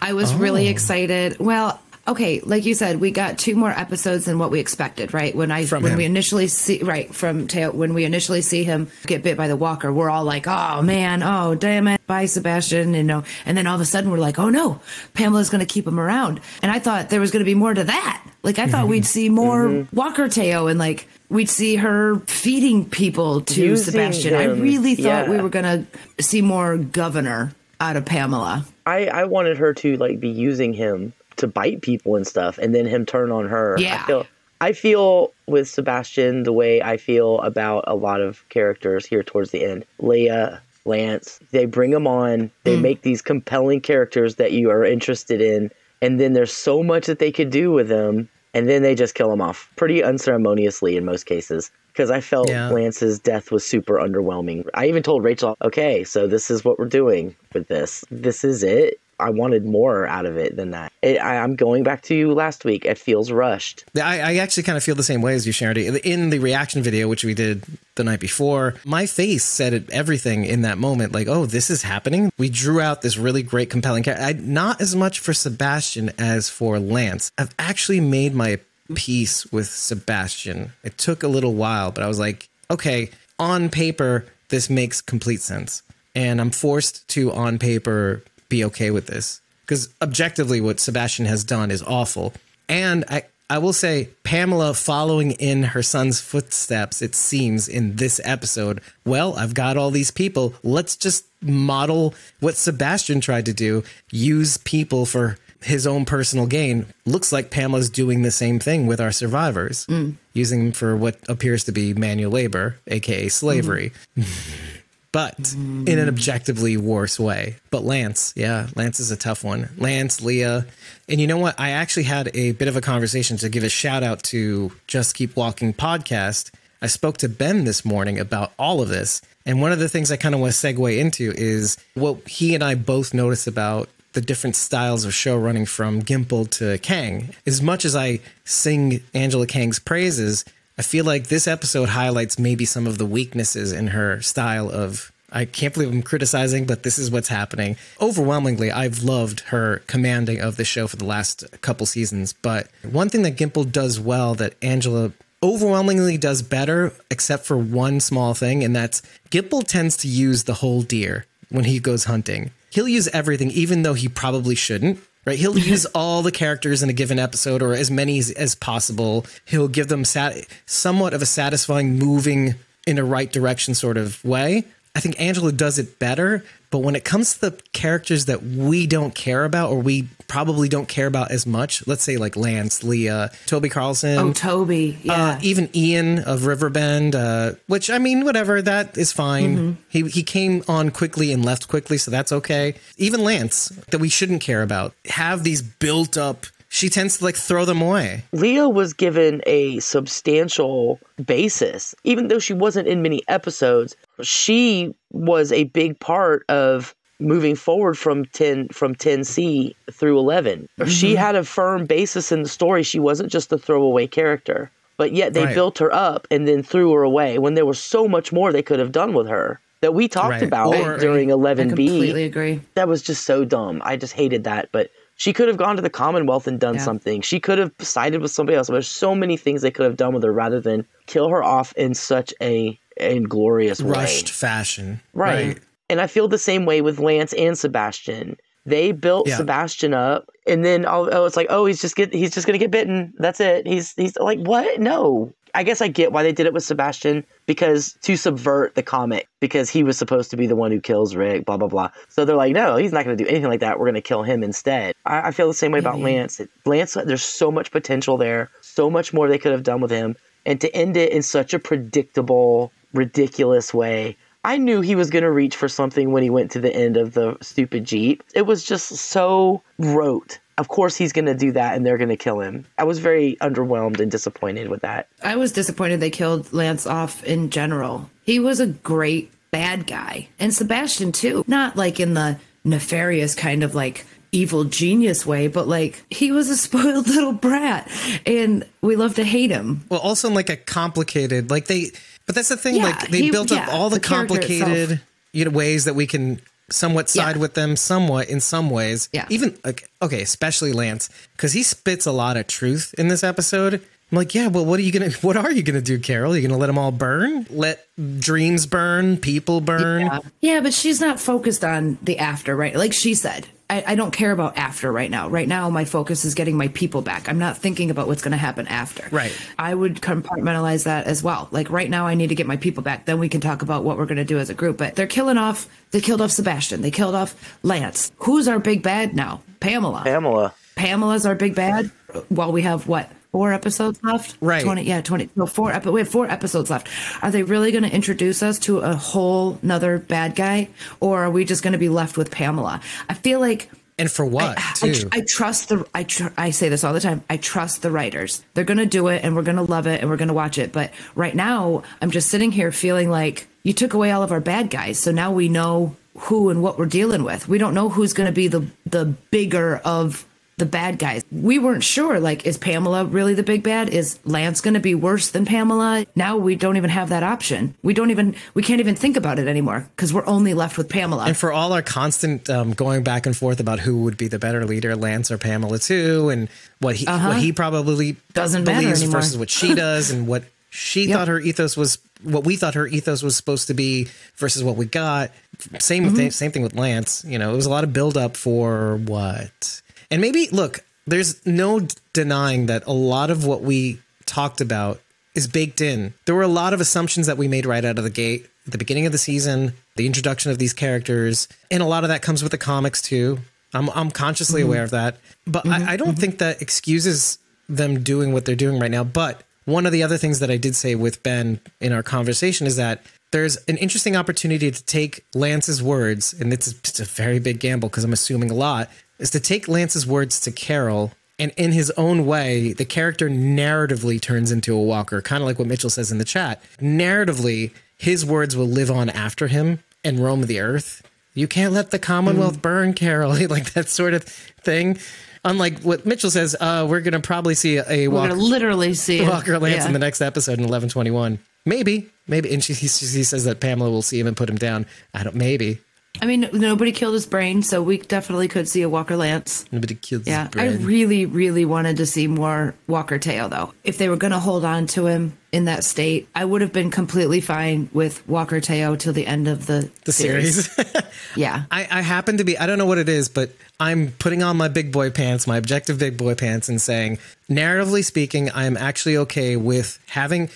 I 0.00 0.12
was 0.14 0.32
really 0.32 0.68
Oh. 0.68 0.70
excited. 0.70 1.38
Well, 1.38 1.80
okay, 2.10 2.40
like 2.40 2.66
you 2.66 2.74
said, 2.74 3.00
we 3.00 3.10
got 3.10 3.38
two 3.38 3.54
more 3.54 3.70
episodes 3.70 4.24
than 4.24 4.38
what 4.38 4.50
we 4.50 4.60
expected, 4.60 5.14
right? 5.14 5.34
When 5.34 5.50
I 5.50 5.64
From 5.64 5.82
when 5.82 5.92
him. 5.92 5.98
we 5.98 6.04
initially 6.04 6.48
see 6.48 6.82
right 6.82 7.14
from 7.14 7.46
Teo, 7.46 7.70
when 7.70 7.94
we 7.94 8.04
initially 8.04 8.42
see 8.42 8.64
him 8.64 8.88
get 9.06 9.22
bit 9.22 9.36
by 9.36 9.48
the 9.48 9.56
walker, 9.56 9.92
we're 9.92 10.10
all 10.10 10.24
like, 10.24 10.46
"Oh 10.46 10.82
man, 10.82 11.22
oh 11.22 11.54
damn 11.54 11.88
it, 11.88 12.04
bye 12.06 12.26
Sebastian," 12.26 12.94
you 12.94 13.02
know. 13.02 13.22
And 13.46 13.56
then 13.56 13.66
all 13.66 13.76
of 13.76 13.80
a 13.80 13.84
sudden 13.84 14.10
we're 14.10 14.18
like, 14.18 14.38
"Oh 14.38 14.50
no, 14.50 14.80
Pamela's 15.14 15.50
going 15.50 15.60
to 15.60 15.72
keep 15.72 15.86
him 15.86 15.98
around." 15.98 16.40
And 16.62 16.70
I 16.70 16.78
thought 16.78 17.10
there 17.10 17.20
was 17.20 17.30
going 17.30 17.40
to 17.40 17.50
be 17.50 17.54
more 17.54 17.72
to 17.72 17.84
that. 17.84 18.26
Like 18.42 18.58
I 18.58 18.66
thought 18.66 18.82
mm-hmm. 18.82 18.90
we'd 18.90 19.06
see 19.06 19.28
more 19.28 19.66
mm-hmm. 19.66 19.96
Walker 19.96 20.28
Teo 20.28 20.66
and 20.66 20.78
like 20.78 21.08
we'd 21.28 21.48
see 21.48 21.76
her 21.76 22.20
feeding 22.20 22.88
people 22.88 23.42
to 23.42 23.60
Using 23.60 23.92
Sebastian. 23.92 24.34
I 24.34 24.44
really 24.44 24.96
thought 24.96 25.28
we 25.28 25.38
were 25.38 25.48
going 25.48 25.86
to 26.18 26.22
see 26.22 26.42
more 26.42 26.76
governor 26.76 27.54
out 27.80 27.96
of 27.96 28.04
Pamela. 28.04 28.66
I, 28.84 29.06
I 29.06 29.24
wanted 29.24 29.58
her 29.58 29.72
to 29.74 29.96
like 29.96 30.20
be 30.20 30.28
using 30.28 30.72
him 30.72 31.12
to 31.40 31.48
bite 31.48 31.82
people 31.82 32.16
and 32.16 32.26
stuff, 32.26 32.58
and 32.58 32.74
then 32.74 32.86
him 32.86 33.04
turn 33.04 33.30
on 33.32 33.48
her. 33.48 33.76
Yeah. 33.78 34.02
I 34.02 34.06
feel, 34.06 34.26
I 34.60 34.72
feel 34.72 35.32
with 35.46 35.68
Sebastian 35.68 36.44
the 36.44 36.52
way 36.52 36.82
I 36.82 36.96
feel 36.96 37.40
about 37.40 37.84
a 37.86 37.94
lot 37.94 38.20
of 38.20 38.48
characters 38.48 39.04
here 39.04 39.22
towards 39.22 39.50
the 39.50 39.64
end. 39.64 39.84
Leah, 39.98 40.62
Lance, 40.84 41.40
they 41.50 41.66
bring 41.66 41.90
them 41.90 42.06
on. 42.06 42.50
They 42.64 42.76
mm. 42.76 42.82
make 42.82 43.02
these 43.02 43.22
compelling 43.22 43.80
characters 43.80 44.36
that 44.36 44.52
you 44.52 44.70
are 44.70 44.84
interested 44.84 45.40
in, 45.40 45.70
and 46.00 46.20
then 46.20 46.32
there's 46.32 46.52
so 46.52 46.82
much 46.82 47.06
that 47.06 47.18
they 47.18 47.32
could 47.32 47.50
do 47.50 47.72
with 47.72 47.88
them, 47.88 48.28
and 48.54 48.68
then 48.68 48.82
they 48.82 48.94
just 48.94 49.14
kill 49.14 49.30
them 49.30 49.40
off 49.40 49.70
pretty 49.76 50.02
unceremoniously 50.02 50.96
in 50.96 51.04
most 51.04 51.24
cases. 51.24 51.70
Because 51.92 52.10
I 52.10 52.20
felt 52.20 52.48
Yeah. 52.48 52.70
Lance's 52.70 53.18
death 53.18 53.50
was 53.50 53.66
super 53.66 53.94
underwhelming. 53.94 54.64
I 54.74 54.86
even 54.86 55.02
told 55.02 55.24
Rachel, 55.24 55.56
okay, 55.60 56.04
so 56.04 56.28
this 56.28 56.50
is 56.50 56.64
what 56.64 56.78
we're 56.78 56.84
doing 56.84 57.34
with 57.52 57.66
this. 57.66 58.04
This 58.10 58.44
is 58.44 58.62
it. 58.62 59.00
I 59.20 59.30
wanted 59.30 59.64
more 59.64 60.06
out 60.06 60.26
of 60.26 60.36
it 60.36 60.56
than 60.56 60.70
that. 60.72 60.92
It, 61.02 61.18
I, 61.18 61.38
I'm 61.38 61.56
going 61.56 61.82
back 61.82 62.02
to 62.02 62.14
you 62.14 62.32
last 62.32 62.64
week. 62.64 62.84
It 62.84 62.98
feels 62.98 63.30
rushed. 63.30 63.84
I, 63.96 64.20
I 64.20 64.34
actually 64.36 64.64
kind 64.64 64.76
of 64.76 64.84
feel 64.84 64.94
the 64.94 65.02
same 65.02 65.22
way 65.22 65.34
as 65.34 65.46
you, 65.46 65.52
Charity. 65.52 65.86
In 65.86 66.30
the 66.30 66.38
reaction 66.38 66.82
video, 66.82 67.08
which 67.08 67.24
we 67.24 67.34
did 67.34 67.64
the 67.94 68.04
night 68.04 68.20
before, 68.20 68.74
my 68.84 69.06
face 69.06 69.44
said 69.44 69.88
everything 69.92 70.44
in 70.44 70.62
that 70.62 70.78
moment. 70.78 71.12
Like, 71.12 71.28
oh, 71.28 71.46
this 71.46 71.70
is 71.70 71.82
happening. 71.82 72.32
We 72.38 72.48
drew 72.48 72.80
out 72.80 73.02
this 73.02 73.16
really 73.16 73.42
great, 73.42 73.70
compelling 73.70 74.02
character. 74.02 74.42
Not 74.42 74.80
as 74.80 74.96
much 74.96 75.20
for 75.20 75.32
Sebastian 75.32 76.10
as 76.18 76.48
for 76.48 76.78
Lance. 76.78 77.32
I've 77.38 77.54
actually 77.58 78.00
made 78.00 78.34
my 78.34 78.58
peace 78.94 79.46
with 79.52 79.68
Sebastian. 79.68 80.72
It 80.82 80.98
took 80.98 81.22
a 81.22 81.28
little 81.28 81.54
while, 81.54 81.92
but 81.92 82.02
I 82.02 82.08
was 82.08 82.18
like, 82.18 82.48
okay, 82.70 83.10
on 83.38 83.68
paper, 83.68 84.26
this 84.48 84.68
makes 84.68 85.00
complete 85.00 85.40
sense. 85.40 85.82
And 86.14 86.40
I'm 86.40 86.50
forced 86.50 87.06
to, 87.10 87.30
on 87.30 87.58
paper, 87.58 88.22
be 88.50 88.62
okay 88.66 88.90
with 88.90 89.06
this. 89.06 89.40
Because 89.62 89.88
objectively, 90.02 90.60
what 90.60 90.78
Sebastian 90.78 91.24
has 91.24 91.44
done 91.44 91.70
is 91.70 91.82
awful. 91.84 92.34
And 92.68 93.04
I, 93.08 93.22
I 93.48 93.58
will 93.58 93.72
say, 93.72 94.10
Pamela 94.22 94.74
following 94.74 95.32
in 95.32 95.62
her 95.62 95.82
son's 95.82 96.20
footsteps, 96.20 97.00
it 97.00 97.14
seems, 97.14 97.66
in 97.66 97.96
this 97.96 98.20
episode. 98.24 98.80
Well, 99.06 99.34
I've 99.36 99.54
got 99.54 99.76
all 99.76 99.90
these 99.90 100.10
people. 100.10 100.54
Let's 100.62 100.96
just 100.96 101.24
model 101.40 102.14
what 102.40 102.56
Sebastian 102.56 103.20
tried 103.20 103.46
to 103.46 103.54
do 103.54 103.82
use 104.10 104.58
people 104.58 105.06
for 105.06 105.38
his 105.62 105.86
own 105.86 106.04
personal 106.04 106.46
gain. 106.46 106.86
Looks 107.06 107.32
like 107.32 107.50
Pamela's 107.50 107.90
doing 107.90 108.22
the 108.22 108.30
same 108.30 108.58
thing 108.58 108.86
with 108.86 109.00
our 109.00 109.12
survivors, 109.12 109.86
mm. 109.86 110.14
using 110.32 110.64
them 110.64 110.72
for 110.72 110.96
what 110.96 111.16
appears 111.28 111.64
to 111.64 111.72
be 111.72 111.94
manual 111.94 112.32
labor, 112.32 112.76
aka 112.86 113.28
slavery. 113.28 113.92
Mm-hmm. 114.16 114.76
but 115.12 115.52
in 115.54 115.98
an 115.98 116.08
objectively 116.08 116.76
worse 116.76 117.18
way. 117.18 117.56
But 117.70 117.82
Lance, 117.84 118.32
yeah, 118.36 118.68
Lance 118.76 119.00
is 119.00 119.10
a 119.10 119.16
tough 119.16 119.42
one. 119.42 119.68
Lance, 119.76 120.22
Leah, 120.22 120.66
and 121.08 121.20
you 121.20 121.26
know 121.26 121.38
what? 121.38 121.58
I 121.58 121.70
actually 121.70 122.04
had 122.04 122.30
a 122.34 122.52
bit 122.52 122.68
of 122.68 122.76
a 122.76 122.80
conversation 122.80 123.36
to 123.38 123.48
give 123.48 123.64
a 123.64 123.68
shout 123.68 124.02
out 124.02 124.22
to 124.24 124.70
Just 124.86 125.14
Keep 125.14 125.36
Walking 125.36 125.74
podcast. 125.74 126.52
I 126.80 126.86
spoke 126.86 127.18
to 127.18 127.28
Ben 127.28 127.64
this 127.64 127.84
morning 127.84 128.18
about 128.18 128.52
all 128.58 128.80
of 128.80 128.88
this, 128.88 129.20
And 129.46 129.60
one 129.60 129.72
of 129.72 129.78
the 129.78 129.88
things 129.88 130.12
I 130.12 130.16
kind 130.16 130.34
of 130.34 130.40
want 130.40 130.52
to 130.52 130.58
segue 130.66 130.98
into 130.98 131.32
is 131.34 131.76
what 131.94 132.28
he 132.28 132.54
and 132.54 132.62
I 132.62 132.74
both 132.74 133.14
noticed 133.14 133.46
about 133.46 133.88
the 134.12 134.20
different 134.20 134.56
styles 134.56 135.04
of 135.04 135.14
show 135.14 135.36
running 135.36 135.66
from 135.66 136.02
Gimple 136.02 136.50
to 136.58 136.78
Kang. 136.78 137.30
As 137.46 137.62
much 137.62 137.84
as 137.84 137.94
I 137.94 138.20
sing 138.44 139.00
Angela 139.14 139.46
Kang's 139.46 139.78
praises, 139.78 140.44
I 140.80 140.82
feel 140.82 141.04
like 141.04 141.26
this 141.26 141.46
episode 141.46 141.90
highlights 141.90 142.38
maybe 142.38 142.64
some 142.64 142.86
of 142.86 142.96
the 142.96 143.04
weaknesses 143.04 143.70
in 143.70 143.88
her 143.88 144.22
style 144.22 144.70
of. 144.70 145.12
I 145.30 145.44
can't 145.44 145.74
believe 145.74 145.92
I'm 145.92 146.00
criticizing, 146.00 146.64
but 146.64 146.84
this 146.84 146.98
is 146.98 147.10
what's 147.10 147.28
happening. 147.28 147.76
Overwhelmingly, 148.00 148.72
I've 148.72 149.02
loved 149.02 149.40
her 149.48 149.82
commanding 149.86 150.40
of 150.40 150.56
the 150.56 150.64
show 150.64 150.86
for 150.86 150.96
the 150.96 151.04
last 151.04 151.44
couple 151.60 151.84
seasons. 151.84 152.32
But 152.32 152.68
one 152.80 153.10
thing 153.10 153.20
that 153.24 153.36
Gimple 153.36 153.70
does 153.70 154.00
well 154.00 154.34
that 154.36 154.54
Angela 154.62 155.12
overwhelmingly 155.42 156.16
does 156.16 156.40
better, 156.40 156.94
except 157.10 157.44
for 157.44 157.58
one 157.58 158.00
small 158.00 158.32
thing, 158.32 158.64
and 158.64 158.74
that's 158.74 159.02
Gimple 159.30 159.66
tends 159.66 159.98
to 159.98 160.08
use 160.08 160.44
the 160.44 160.54
whole 160.54 160.80
deer 160.80 161.26
when 161.50 161.64
he 161.64 161.78
goes 161.78 162.04
hunting. 162.04 162.52
He'll 162.70 162.88
use 162.88 163.06
everything, 163.08 163.50
even 163.50 163.82
though 163.82 163.92
he 163.92 164.08
probably 164.08 164.54
shouldn't. 164.54 164.98
Right, 165.26 165.38
he'll 165.38 165.58
use 165.58 165.84
all 165.86 166.22
the 166.22 166.32
characters 166.32 166.82
in 166.82 166.88
a 166.88 166.94
given 166.94 167.18
episode, 167.18 167.62
or 167.62 167.74
as 167.74 167.90
many 167.90 168.18
as, 168.18 168.30
as 168.30 168.54
possible. 168.54 169.26
He'll 169.44 169.68
give 169.68 169.88
them 169.88 170.04
sat- 170.04 170.46
somewhat 170.64 171.12
of 171.12 171.20
a 171.20 171.26
satisfying, 171.26 171.98
moving 171.98 172.54
in 172.86 172.98
a 172.98 173.04
right 173.04 173.30
direction 173.30 173.74
sort 173.74 173.98
of 173.98 174.24
way. 174.24 174.64
I 174.94 175.00
think 175.00 175.20
Angela 175.20 175.52
does 175.52 175.78
it 175.78 175.98
better, 175.98 176.42
but 176.70 176.78
when 176.78 176.94
it 176.96 177.04
comes 177.04 177.34
to 177.34 177.40
the 177.50 177.60
characters 177.72 178.26
that 178.26 178.42
we 178.42 178.86
don't 178.86 179.14
care 179.14 179.44
about, 179.44 179.70
or 179.70 179.80
we 179.80 180.08
probably 180.28 180.68
don't 180.68 180.86
care 180.88 181.06
about 181.08 181.30
as 181.32 181.44
much, 181.46 181.84
let's 181.88 182.04
say 182.04 182.16
like 182.16 182.36
Lance, 182.36 182.84
Leah, 182.84 183.30
Toby 183.46 183.68
Carlson, 183.68 184.18
Oh, 184.18 184.32
Toby. 184.32 184.96
Yeah. 185.02 185.12
uh, 185.32 185.38
even 185.42 185.68
Ian 185.74 186.20
of 186.20 186.46
Riverbend, 186.46 187.16
uh, 187.16 187.52
which 187.66 187.90
I 187.90 187.98
mean, 187.98 188.24
whatever, 188.24 188.62
that 188.62 188.96
is 188.96 189.12
fine. 189.12 189.56
Mm-hmm. 189.56 189.72
He 189.88 190.02
he 190.08 190.22
came 190.22 190.62
on 190.68 190.90
quickly 190.90 191.32
and 191.32 191.44
left 191.44 191.66
quickly, 191.68 191.98
so 191.98 192.10
that's 192.10 192.30
okay. 192.32 192.74
Even 192.96 193.24
Lance, 193.24 193.70
that 193.90 193.98
we 193.98 194.08
shouldn't 194.08 194.40
care 194.40 194.62
about, 194.62 194.94
have 195.06 195.42
these 195.44 195.62
built 195.62 196.16
up. 196.16 196.46
She 196.72 196.88
tends 196.88 197.18
to 197.18 197.24
like 197.24 197.36
throw 197.36 197.64
them 197.64 197.82
away. 197.82 198.22
Leo 198.32 198.68
was 198.68 198.92
given 198.92 199.42
a 199.44 199.80
substantial 199.80 201.00
basis, 201.26 201.94
even 202.04 202.28
though 202.28 202.38
she 202.38 202.54
wasn't 202.54 202.86
in 202.88 203.02
many 203.02 203.22
episodes. 203.28 203.96
She 204.22 204.94
was 205.12 205.50
a 205.52 205.64
big 205.64 205.98
part 205.98 206.44
of 206.48 206.94
moving 207.18 207.56
forward 207.56 207.98
from 207.98 208.24
10 208.26 208.68
from 208.68 208.94
10C 208.94 209.74
through 209.92 210.18
11. 210.18 210.68
Mm-hmm. 210.78 210.88
She 210.90 211.14
had 211.16 211.34
a 211.34 211.44
firm 211.44 211.86
basis 211.86 212.30
in 212.32 212.44
the 212.44 212.48
story. 212.48 212.82
She 212.84 213.00
wasn't 213.00 213.30
just 213.32 213.52
a 213.52 213.58
throwaway 213.58 214.06
character. 214.06 214.70
But 214.96 215.12
yet 215.12 215.34
they 215.34 215.44
Right. 215.46 215.54
built 215.54 215.78
her 215.78 215.92
up 215.92 216.26
and 216.30 216.46
then 216.46 216.62
threw 216.62 216.92
her 216.92 217.02
away 217.02 217.38
when 217.38 217.54
there 217.54 217.66
was 217.66 217.78
so 217.80 218.06
much 218.06 218.32
more 218.32 218.52
they 218.52 218.62
could 218.62 218.78
have 218.78 218.92
done 218.92 219.12
with 219.12 219.26
her 219.28 219.58
that 219.80 219.92
we 219.94 220.08
talked 220.08 220.30
Right. 220.30 220.42
about 220.42 220.74
Or- 220.76 220.98
during 220.98 221.30
11B 221.30 221.68
completely 221.68 222.24
agree. 222.24 222.60
that 222.74 222.86
was 222.86 223.02
just 223.02 223.24
so 223.24 223.44
dumb. 223.44 223.82
I 223.84 223.96
just 223.96 224.12
hated 224.12 224.44
that. 224.44 224.68
But 224.72 224.90
she 225.20 225.34
could 225.34 225.48
have 225.48 225.58
gone 225.58 225.76
to 225.76 225.82
the 225.82 225.90
Commonwealth 225.90 226.46
and 226.46 226.58
done 226.58 226.76
Yeah. 226.76 226.80
something. 226.80 227.20
She 227.20 227.38
could 227.40 227.58
have 227.58 227.70
sided 227.78 228.22
with 228.22 228.30
somebody 228.30 228.56
else. 228.56 228.68
There's 228.68 228.88
so 228.88 229.14
many 229.14 229.36
things 229.36 229.60
they 229.60 229.70
could 229.70 229.84
have 229.84 229.98
done 229.98 230.14
with 230.14 230.22
her 230.22 230.32
rather 230.32 230.60
than 230.62 230.86
kill 231.06 231.28
her 231.28 231.42
off 231.44 231.74
in 231.76 231.92
such 231.92 232.32
a 232.40 232.78
inglorious 232.98 233.82
way. 233.82 233.90
Rushed 233.90 234.30
fashion. 234.30 235.00
Right. 235.12 235.58
And 235.90 236.00
I 236.00 236.06
feel 236.06 236.26
the 236.26 236.38
same 236.38 236.64
way 236.64 236.80
with 236.80 236.98
Lance 236.98 237.34
and 237.34 237.58
Sebastian. 237.58 238.38
They 238.64 238.92
built 238.92 239.28
Yeah. 239.28 239.36
Sebastian 239.36 239.92
up, 239.92 240.30
and 240.46 240.64
then 240.64 240.86
oh, 240.86 241.08
oh, 241.12 241.26
it's 241.26 241.36
like, 241.36 241.48
oh, 241.50 241.66
he's 241.66 241.82
just 241.82 241.96
get 241.96 242.14
he's 242.14 242.30
just 242.30 242.46
gonna 242.46 242.58
get 242.58 242.70
bitten. 242.70 243.12
That's 243.18 243.40
it. 243.40 243.66
He's 243.66 243.92
he's 243.96 244.16
like, 244.16 244.38
what? 244.38 244.80
No. 244.80 245.32
I 245.54 245.62
guess 245.62 245.80
I 245.80 245.88
get 245.88 246.12
why 246.12 246.22
they 246.22 246.32
did 246.32 246.46
it 246.46 246.52
with 246.52 246.64
Sebastian 246.64 247.24
because 247.46 247.94
to 248.02 248.16
subvert 248.16 248.74
the 248.74 248.82
comic 248.82 249.28
because 249.40 249.70
he 249.70 249.82
was 249.82 249.98
supposed 249.98 250.30
to 250.30 250.36
be 250.36 250.46
the 250.46 250.56
one 250.56 250.70
who 250.70 250.80
kills 250.80 251.14
Rick. 251.14 251.44
Blah 251.44 251.56
blah 251.56 251.68
blah. 251.68 251.90
So 252.08 252.24
they're 252.24 252.36
like, 252.36 252.52
no, 252.52 252.76
he's 252.76 252.92
not 252.92 253.04
gonna 253.04 253.16
do 253.16 253.26
anything 253.26 253.48
like 253.48 253.60
that. 253.60 253.78
We're 253.78 253.86
gonna 253.86 254.00
kill 254.00 254.22
him 254.22 254.42
instead. 254.42 254.94
I, 255.06 255.28
I 255.28 255.30
feel 255.30 255.48
the 255.48 255.54
same 255.54 255.72
way 255.72 255.78
about 255.78 255.94
mm-hmm. 255.94 256.04
Lance. 256.04 256.40
Lance, 256.64 256.94
there's 256.94 257.22
so 257.22 257.50
much 257.50 257.70
potential 257.70 258.16
there. 258.16 258.50
So 258.60 258.90
much 258.90 259.12
more 259.12 259.28
they 259.28 259.38
could 259.38 259.52
have 259.52 259.62
done 259.62 259.80
with 259.80 259.90
him, 259.90 260.16
and 260.46 260.60
to 260.60 260.74
end 260.74 260.96
it 260.96 261.12
in 261.12 261.22
such 261.22 261.54
a 261.54 261.58
predictable, 261.58 262.72
ridiculous 262.92 263.74
way. 263.74 264.16
I 264.42 264.56
knew 264.56 264.80
he 264.80 264.94
was 264.94 265.10
going 265.10 265.24
to 265.24 265.30
reach 265.30 265.54
for 265.54 265.68
something 265.68 266.12
when 266.12 266.22
he 266.22 266.30
went 266.30 266.50
to 266.52 266.60
the 266.60 266.74
end 266.74 266.96
of 266.96 267.12
the 267.12 267.36
stupid 267.42 267.84
Jeep. 267.84 268.22
It 268.34 268.46
was 268.46 268.64
just 268.64 268.88
so 268.88 269.62
rote. 269.78 270.38
Of 270.60 270.68
course, 270.68 270.94
he's 270.94 271.14
going 271.14 271.24
to 271.24 271.34
do 271.34 271.52
that 271.52 271.74
and 271.74 271.86
they're 271.86 271.96
going 271.96 272.10
to 272.10 272.18
kill 272.18 272.40
him. 272.40 272.66
I 272.76 272.84
was 272.84 272.98
very 272.98 273.38
underwhelmed 273.40 273.98
and 273.98 274.10
disappointed 274.10 274.68
with 274.68 274.82
that. 274.82 275.08
I 275.22 275.36
was 275.36 275.52
disappointed 275.52 276.00
they 276.00 276.10
killed 276.10 276.52
Lance 276.52 276.86
off 276.86 277.24
in 277.24 277.48
general. 277.48 278.10
He 278.24 278.38
was 278.38 278.60
a 278.60 278.66
great 278.66 279.32
bad 279.50 279.86
guy. 279.86 280.28
And 280.38 280.52
Sebastian, 280.52 281.12
too. 281.12 281.44
Not 281.46 281.76
like 281.76 281.98
in 281.98 282.12
the 282.12 282.38
nefarious 282.62 283.34
kind 283.34 283.62
of 283.62 283.74
like 283.74 284.04
evil 284.32 284.64
genius 284.64 285.24
way, 285.24 285.48
but 285.48 285.66
like 285.66 286.04
he 286.10 286.30
was 286.30 286.50
a 286.50 286.56
spoiled 286.58 287.08
little 287.08 287.32
brat. 287.32 287.90
And 288.26 288.68
we 288.82 288.96
love 288.96 289.14
to 289.14 289.24
hate 289.24 289.50
him. 289.50 289.86
Well, 289.88 290.00
also 290.00 290.28
in 290.28 290.34
like 290.34 290.50
a 290.50 290.56
complicated, 290.56 291.50
like 291.50 291.68
they, 291.68 291.92
but 292.26 292.34
that's 292.34 292.50
the 292.50 292.58
thing. 292.58 292.76
Yeah, 292.76 292.84
like 292.84 293.08
they 293.08 293.22
he- 293.22 293.30
built 293.30 293.50
up 293.50 293.72
all 293.72 293.88
the, 293.88 293.96
the 293.96 294.00
complicated, 294.00 295.00
you 295.32 295.46
know, 295.46 295.50
ways 295.52 295.86
that 295.86 295.94
we 295.94 296.06
can 296.06 296.42
somewhat 296.70 297.08
side 297.08 297.36
Yeah. 297.36 297.40
with 297.42 297.54
them, 297.54 297.76
somewhat 297.76 298.28
in 298.28 298.40
some 298.40 298.70
ways. 298.70 299.08
Yeah. 299.12 299.26
Even 299.30 299.56
like 299.64 299.88
okay, 300.02 300.22
especially 300.22 300.72
Lance, 300.72 301.08
because 301.36 301.52
he 301.52 301.62
spits 301.62 302.06
a 302.06 302.12
lot 302.12 302.36
of 302.36 302.46
truth 302.46 302.94
in 302.98 303.08
this 303.08 303.22
episode. 303.24 303.74
I'm 304.12 304.16
like, 304.18 304.34
yeah, 304.34 304.48
well, 304.48 304.64
what 304.64 304.80
are 304.80 304.82
you 304.82 304.90
gonna, 304.90 305.10
what 305.20 305.36
are 305.36 305.52
you 305.52 305.62
gonna 305.62 305.80
do, 305.80 305.96
Carol? 305.98 306.32
Are 306.32 306.36
you 306.36 306.42
gonna 306.48 306.58
let 306.58 306.66
them 306.66 306.78
all 306.78 306.90
burn? 306.90 307.46
Let 307.48 307.86
dreams 308.18 308.66
burn, 308.66 309.16
people 309.18 309.60
burn? 309.60 310.02
Yeah. 310.06 310.18
Yeah, 310.40 310.60
but 310.60 310.74
she's 310.74 311.00
not 311.00 311.20
focused 311.20 311.62
on 311.64 311.96
the 312.02 312.18
after, 312.18 312.56
right? 312.56 312.74
Like 312.74 312.92
she 312.92 313.14
said, 313.14 313.46
I, 313.70 313.84
I 313.86 313.94
don't 313.94 314.10
care 314.10 314.32
about 314.32 314.56
after 314.58 314.90
right 314.90 315.10
now. 315.10 315.28
Right 315.28 315.46
now, 315.46 315.70
my 315.70 315.84
focus 315.84 316.24
is 316.24 316.34
getting 316.34 316.56
my 316.56 316.68
people 316.68 317.02
back. 317.02 317.28
I'm 317.28 317.38
not 317.38 317.56
thinking 317.56 317.90
about 317.90 318.08
what's 318.08 318.20
going 318.20 318.32
to 318.32 318.36
happen 318.36 318.66
after. 318.66 319.08
Right. 319.14 319.32
I 319.58 319.72
would 319.74 320.00
compartmentalize 320.00 320.84
that 320.84 321.06
as 321.06 321.22
well. 321.22 321.48
Like 321.52 321.70
right 321.70 321.88
now, 321.88 322.06
I 322.06 322.14
need 322.14 322.28
to 322.28 322.34
get 322.34 322.48
my 322.48 322.56
people 322.56 322.82
back. 322.82 323.06
Then 323.06 323.20
we 323.20 323.28
can 323.28 323.40
talk 323.40 323.62
about 323.62 323.84
what 323.84 323.96
we're 323.96 324.06
going 324.06 324.16
to 324.16 324.24
do 324.24 324.38
as 324.38 324.50
a 324.50 324.54
group. 324.54 324.76
But 324.76 324.96
they're 324.96 325.06
killing 325.06 325.38
off. 325.38 325.68
They 325.92 326.00
killed 326.00 326.20
off 326.20 326.32
Sebastian. 326.32 326.82
They 326.82 326.90
killed 326.90 327.14
off 327.14 327.58
Lance. 327.62 328.10
Who's 328.18 328.48
our 328.48 328.58
big 328.58 328.82
bad 328.82 329.14
now? 329.14 329.40
Pamela. 329.60 330.02
Pamela. 330.02 330.52
Pamela's 330.74 331.24
our 331.24 331.36
big 331.36 331.54
bad. 331.54 331.92
Well, 332.28 332.50
we 332.50 332.62
have 332.62 332.88
what 332.88 333.08
four 333.32 333.52
episodes 333.52 334.00
left? 334.02 334.36
Right. 334.40 334.62
Twenty. 334.62 334.82
Yeah, 334.82 335.00
twenty. 335.00 335.28
No, 335.36 335.46
four. 335.46 335.72
Epi- 335.72 335.90
we 335.90 336.00
have 336.00 336.08
four 336.08 336.30
episodes 336.30 336.70
left. 336.70 336.88
Are 337.22 337.30
they 337.30 337.42
really 337.42 337.72
going 337.72 337.84
to 337.84 337.94
introduce 337.94 338.42
us 338.42 338.58
to 338.60 338.78
a 338.80 338.94
whole 338.94 339.58
nother 339.62 339.98
bad 339.98 340.34
guy, 340.34 340.68
or 341.00 341.24
are 341.24 341.30
we 341.30 341.44
just 341.44 341.62
going 341.62 341.72
to 341.72 341.78
be 341.78 341.88
left 341.88 342.16
with 342.16 342.30
Pamela? 342.30 342.80
I 343.08 343.14
feel 343.14 343.40
like. 343.40 343.70
And 343.98 344.10
for 344.10 344.24
what 344.24 344.56
I? 344.58 344.74
I, 344.82 345.18
I 345.18 345.24
trust 345.28 345.68
the 345.68 345.86
I 345.94 346.04
tr- 346.04 346.28
I 346.38 346.50
say 346.50 346.70
this 346.70 346.84
all 346.84 346.94
the 346.94 347.00
time. 347.00 347.22
I 347.28 347.36
trust 347.36 347.82
the 347.82 347.90
writers. 347.90 348.42
They're 348.54 348.64
going 348.64 348.78
to 348.78 348.86
do 348.86 349.08
it 349.08 349.22
and 349.22 349.36
we're 349.36 349.42
going 349.42 349.58
to 349.58 349.62
love 349.62 349.86
it 349.86 350.00
and 350.00 350.08
we're 350.08 350.16
going 350.16 350.28
to 350.28 350.34
watch 350.34 350.56
it. 350.56 350.72
But 350.72 350.90
right 351.14 351.34
now, 351.34 351.82
I'm 352.00 352.10
just 352.10 352.30
sitting 352.30 352.50
here 352.50 352.72
feeling 352.72 353.10
like 353.10 353.46
you 353.62 353.74
took 353.74 353.92
away 353.92 354.10
all 354.10 354.22
of 354.22 354.32
our 354.32 354.40
bad 354.40 354.70
guys. 354.70 354.98
So 354.98 355.12
now 355.12 355.32
we 355.32 355.50
know 355.50 355.96
who 356.16 356.48
and 356.48 356.62
what 356.62 356.78
we're 356.78 356.86
dealing 356.86 357.24
with. 357.24 357.46
We 357.46 357.58
don't 357.58 357.74
know 357.74 357.90
who's 357.90 358.14
going 358.14 358.26
to 358.26 358.32
be 358.32 358.48
the 358.48 358.66
the 358.86 359.04
bigger 359.04 359.76
of 359.84 360.24
the 360.60 360.66
bad 360.66 360.98
guys. 361.00 361.24
We 361.32 361.58
weren't 361.58 361.82
sure 361.82 362.20
like 362.20 362.46
is 362.46 362.56
Pamela 362.56 363.04
really 363.04 363.34
the 363.34 363.42
big 363.42 363.64
bad? 363.64 363.88
Is 363.88 364.20
Lance 364.24 364.60
going 364.60 364.74
to 364.74 364.80
be 364.80 364.94
worse 364.94 365.30
than 365.30 365.44
Pamela? 365.44 366.06
Now 366.14 366.36
we 366.36 366.54
don't 366.54 366.76
even 366.76 366.90
have 366.90 367.08
that 367.08 367.24
option. 367.24 367.74
We 367.82 367.92
don't 367.92 368.10
even 368.10 368.36
we 368.54 368.62
can't 368.62 368.78
even 368.80 368.94
think 368.94 369.16
about 369.16 369.38
it 369.40 369.48
anymore 369.48 369.88
cuz 369.96 370.12
we're 370.14 370.26
only 370.26 370.54
left 370.54 370.78
with 370.78 370.88
Pamela. 370.88 371.24
and 371.24 371.36
for 371.36 371.52
all 371.52 371.72
our 371.72 371.82
constant 371.82 372.48
um, 372.48 372.72
going 372.72 373.02
back 373.02 373.26
and 373.26 373.36
forth 373.36 373.58
about 373.58 373.80
who 373.80 374.02
would 374.04 374.16
be 374.16 374.28
the 374.28 374.38
better 374.38 374.64
leader, 374.64 374.94
Lance 374.94 375.30
or 375.32 375.38
Pamela 375.38 375.80
too, 375.80 376.28
and 376.28 376.48
what 376.78 376.94
he 376.94 377.04
what 377.06 377.38
he 377.38 377.52
probably 377.52 378.10
Uh-huh. 378.12 378.20
Doesn't 378.34 378.64
believes 378.64 379.02
versus 379.02 379.36
what 379.36 379.50
she 379.50 379.74
does, 379.86 380.10
and 380.12 380.26
what 380.28 380.44
she 380.70 381.06
Yep. 381.06 381.18
thought 381.18 381.28
her 381.28 381.40
ethos 381.40 381.76
was, 381.76 381.98
what 382.22 382.44
we 382.44 382.54
thought 382.54 382.74
her 382.74 382.86
ethos 382.86 383.22
was 383.24 383.34
supposed 383.36 383.66
to 383.66 383.74
be 383.74 384.06
versus 384.36 384.62
what 384.62 384.76
we 384.76 384.84
got. 384.86 385.32
Same 385.80 386.04
Mm-hmm. 386.10 386.28
same 386.28 386.52
thing 386.52 386.62
with 386.62 386.74
Lance. 386.74 387.24
You 387.26 387.38
know, 387.40 387.52
it 387.52 387.56
was 387.56 387.66
a 387.66 387.70
lot 387.70 387.82
of 387.82 387.92
build 387.92 388.16
up 388.16 388.36
for 388.36 388.96
what, 389.04 389.82
and 390.10 390.20
maybe 390.20 390.48
look. 390.50 390.80
There's 391.06 391.44
no 391.46 391.86
denying 392.12 392.66
that 392.66 392.86
a 392.86 392.92
lot 392.92 393.30
of 393.30 393.44
what 393.44 393.62
we 393.62 394.00
talked 394.26 394.60
about 394.60 395.00
is 395.34 395.48
baked 395.48 395.80
in. 395.80 396.14
There 396.26 396.34
were 396.34 396.42
a 396.42 396.48
lot 396.48 396.72
of 396.72 396.80
assumptions 396.80 397.26
that 397.26 397.38
we 397.38 397.48
made 397.48 397.66
right 397.66 397.84
out 397.84 397.98
of 397.98 398.04
the 398.04 398.10
gate 398.10 398.46
at 398.66 398.72
the 398.72 398.78
beginning 398.78 399.06
of 399.06 399.12
the 399.12 399.18
season, 399.18 399.72
the 399.96 400.06
introduction 400.06 400.50
of 400.50 400.58
these 400.58 400.72
characters, 400.72 401.48
and 401.70 401.82
a 401.82 401.86
lot 401.86 402.04
of 402.04 402.08
that 402.08 402.22
comes 402.22 402.42
with 402.42 402.52
the 402.52 402.58
comics 402.58 403.02
too. 403.02 403.38
I'm 403.72 403.88
I'm 403.90 404.10
consciously 404.10 404.62
aware 404.62 404.82
of 404.82 404.90
that, 404.90 405.16
but 405.46 405.66
I, 405.66 405.92
I 405.92 405.96
don't 405.96 406.18
think 406.18 406.38
that 406.38 406.60
excuses 406.60 407.38
them 407.68 408.02
doing 408.02 408.32
what 408.32 408.44
they're 408.44 408.56
doing 408.56 408.80
right 408.80 408.90
now. 408.90 409.04
But 409.04 409.44
one 409.64 409.86
of 409.86 409.92
the 409.92 410.02
other 410.02 410.18
things 410.18 410.40
that 410.40 410.50
I 410.50 410.56
did 410.56 410.74
say 410.74 410.94
with 410.94 411.22
Ben 411.22 411.60
in 411.80 411.92
our 411.92 412.02
conversation 412.02 412.66
is 412.66 412.76
that 412.76 413.02
there's 413.30 413.56
an 413.68 413.76
interesting 413.76 414.16
opportunity 414.16 414.70
to 414.70 414.84
take 414.84 415.24
Lance's 415.34 415.82
words, 415.82 416.32
and 416.32 416.52
it's, 416.52 416.72
it's 416.72 416.98
a 416.98 417.04
very 417.04 417.38
big 417.38 417.60
gamble 417.60 417.88
because 417.88 418.02
I'm 418.02 418.12
assuming 418.12 418.50
a 418.50 418.54
lot, 418.54 418.90
is 419.20 419.30
to 419.30 419.40
take 419.40 419.68
Lance's 419.68 420.06
words 420.06 420.40
to 420.40 420.50
Carol, 420.50 421.12
and 421.38 421.52
in 421.56 421.72
his 421.72 421.90
own 421.92 422.26
way, 422.26 422.72
the 422.72 422.84
character 422.84 423.28
narratively 423.30 424.20
turns 424.20 424.50
into 424.52 424.74
a 424.74 424.82
walker, 424.82 425.22
kind 425.22 425.42
of 425.42 425.46
like 425.46 425.58
what 425.58 425.68
Mitchell 425.68 425.90
says 425.90 426.10
in 426.10 426.18
the 426.18 426.24
chat. 426.24 426.62
Narratively, 426.80 427.72
his 427.96 428.24
words 428.26 428.56
will 428.56 428.66
live 428.66 428.90
on 428.90 429.08
after 429.10 429.46
him 429.46 429.78
and 430.04 430.18
roam 430.20 430.42
the 430.42 430.60
earth. 430.60 431.02
You 431.34 431.46
can't 431.46 431.72
let 431.72 431.90
the 431.92 431.98
Commonwealth 431.98 432.58
Mm. 432.58 432.62
burn, 432.62 432.92
Carol, 432.94 433.30
like 433.48 433.72
that 433.74 433.88
sort 433.88 434.14
of 434.14 434.24
thing. 434.24 434.98
Unlike 435.44 435.80
what 435.80 436.04
Mitchell 436.04 436.30
says, 436.30 436.54
uh, 436.60 436.86
we're 436.88 437.00
going 437.00 437.14
to 437.14 437.20
probably 437.20 437.54
see 437.54 437.78
a 437.78 438.08
We're 438.08 438.14
Walker, 438.28 438.34
literally 438.34 438.92
see 438.92 439.22
Walker 439.22 439.58
Lance 439.58 439.82
yeah. 439.82 439.86
in 439.86 439.92
the 439.94 439.98
next 439.98 440.20
episode 440.20 440.58
in 440.58 440.64
eleven 440.64 440.90
twenty 440.90 441.10
one. 441.10 441.38
Maybe, 441.64 442.10
maybe, 442.26 442.52
and 442.52 442.62
she 442.62 442.74
he, 442.74 442.82
he 442.88 443.22
says 443.24 443.44
that 443.44 443.58
Pamela 443.60 443.90
will 443.90 444.02
see 444.02 444.20
him 444.20 444.26
and 444.26 444.36
put 444.36 444.50
him 444.50 444.56
down. 444.56 444.84
I 445.14 445.22
don't. 445.22 445.34
Maybe 445.36 445.78
I 446.20 446.26
mean, 446.26 446.48
nobody 446.52 446.92
killed 446.92 447.14
his 447.14 447.24
brain, 447.26 447.62
so 447.62 447.82
we 447.82 447.98
definitely 447.98 448.48
could 448.48 448.68
see 448.68 448.82
a 448.82 448.88
Walker 448.88 449.16
Lance. 449.16 449.64
nobody 449.72 449.94
kills. 449.94 450.26
Yeah, 450.26 450.48
I 450.54 450.66
really, 450.68 451.24
really 451.24 451.64
wanted 451.64 451.98
to 451.98 452.06
see 452.06 452.26
more 452.26 452.74
Walker 452.88 453.18
Teo 453.18 453.48
though. 453.48 453.72
If 453.84 453.98
they 453.98 454.08
were 454.08 454.16
going 454.16 454.32
to 454.32 454.38
hold 454.38 454.64
on 454.64 454.86
to 454.88 455.06
him 455.06 455.38
in 455.52 455.64
that 455.66 455.84
state, 455.84 456.28
I 456.34 456.44
would 456.44 456.60
have 456.60 456.72
been 456.72 456.90
completely 456.90 457.40
fine 457.40 457.88
with 457.92 458.26
Walker 458.28 458.60
Teo 458.60 458.96
till 458.96 459.12
the 459.12 459.26
end 459.26 459.48
of 459.48 459.66
the 459.66 459.90
the 460.04 460.12
series. 460.12 460.68
Yeah, 461.36 461.62
I, 461.70 461.86
I 461.88 462.00
happen 462.02 462.38
to 462.38 462.44
be, 462.44 462.58
I 462.58 462.66
don't 462.66 462.76
know 462.76 462.86
what 462.86 462.98
it 462.98 463.08
is, 463.08 463.28
but 463.28 463.52
I'm 463.78 464.10
putting 464.18 464.42
on 464.42 464.56
my 464.56 464.66
big 464.66 464.90
boy 464.90 465.10
pants, 465.10 465.46
my 465.46 465.58
objective 465.58 465.96
big 465.98 466.16
boy 466.16 466.34
pants, 466.34 466.68
and 466.68 466.82
saying, 466.82 467.18
narratively 467.48 468.04
speaking, 468.04 468.50
I 468.50 468.64
am 468.64 468.76
actually 468.76 469.16
okay 469.18 469.54
with 469.56 470.00
having 470.08 470.50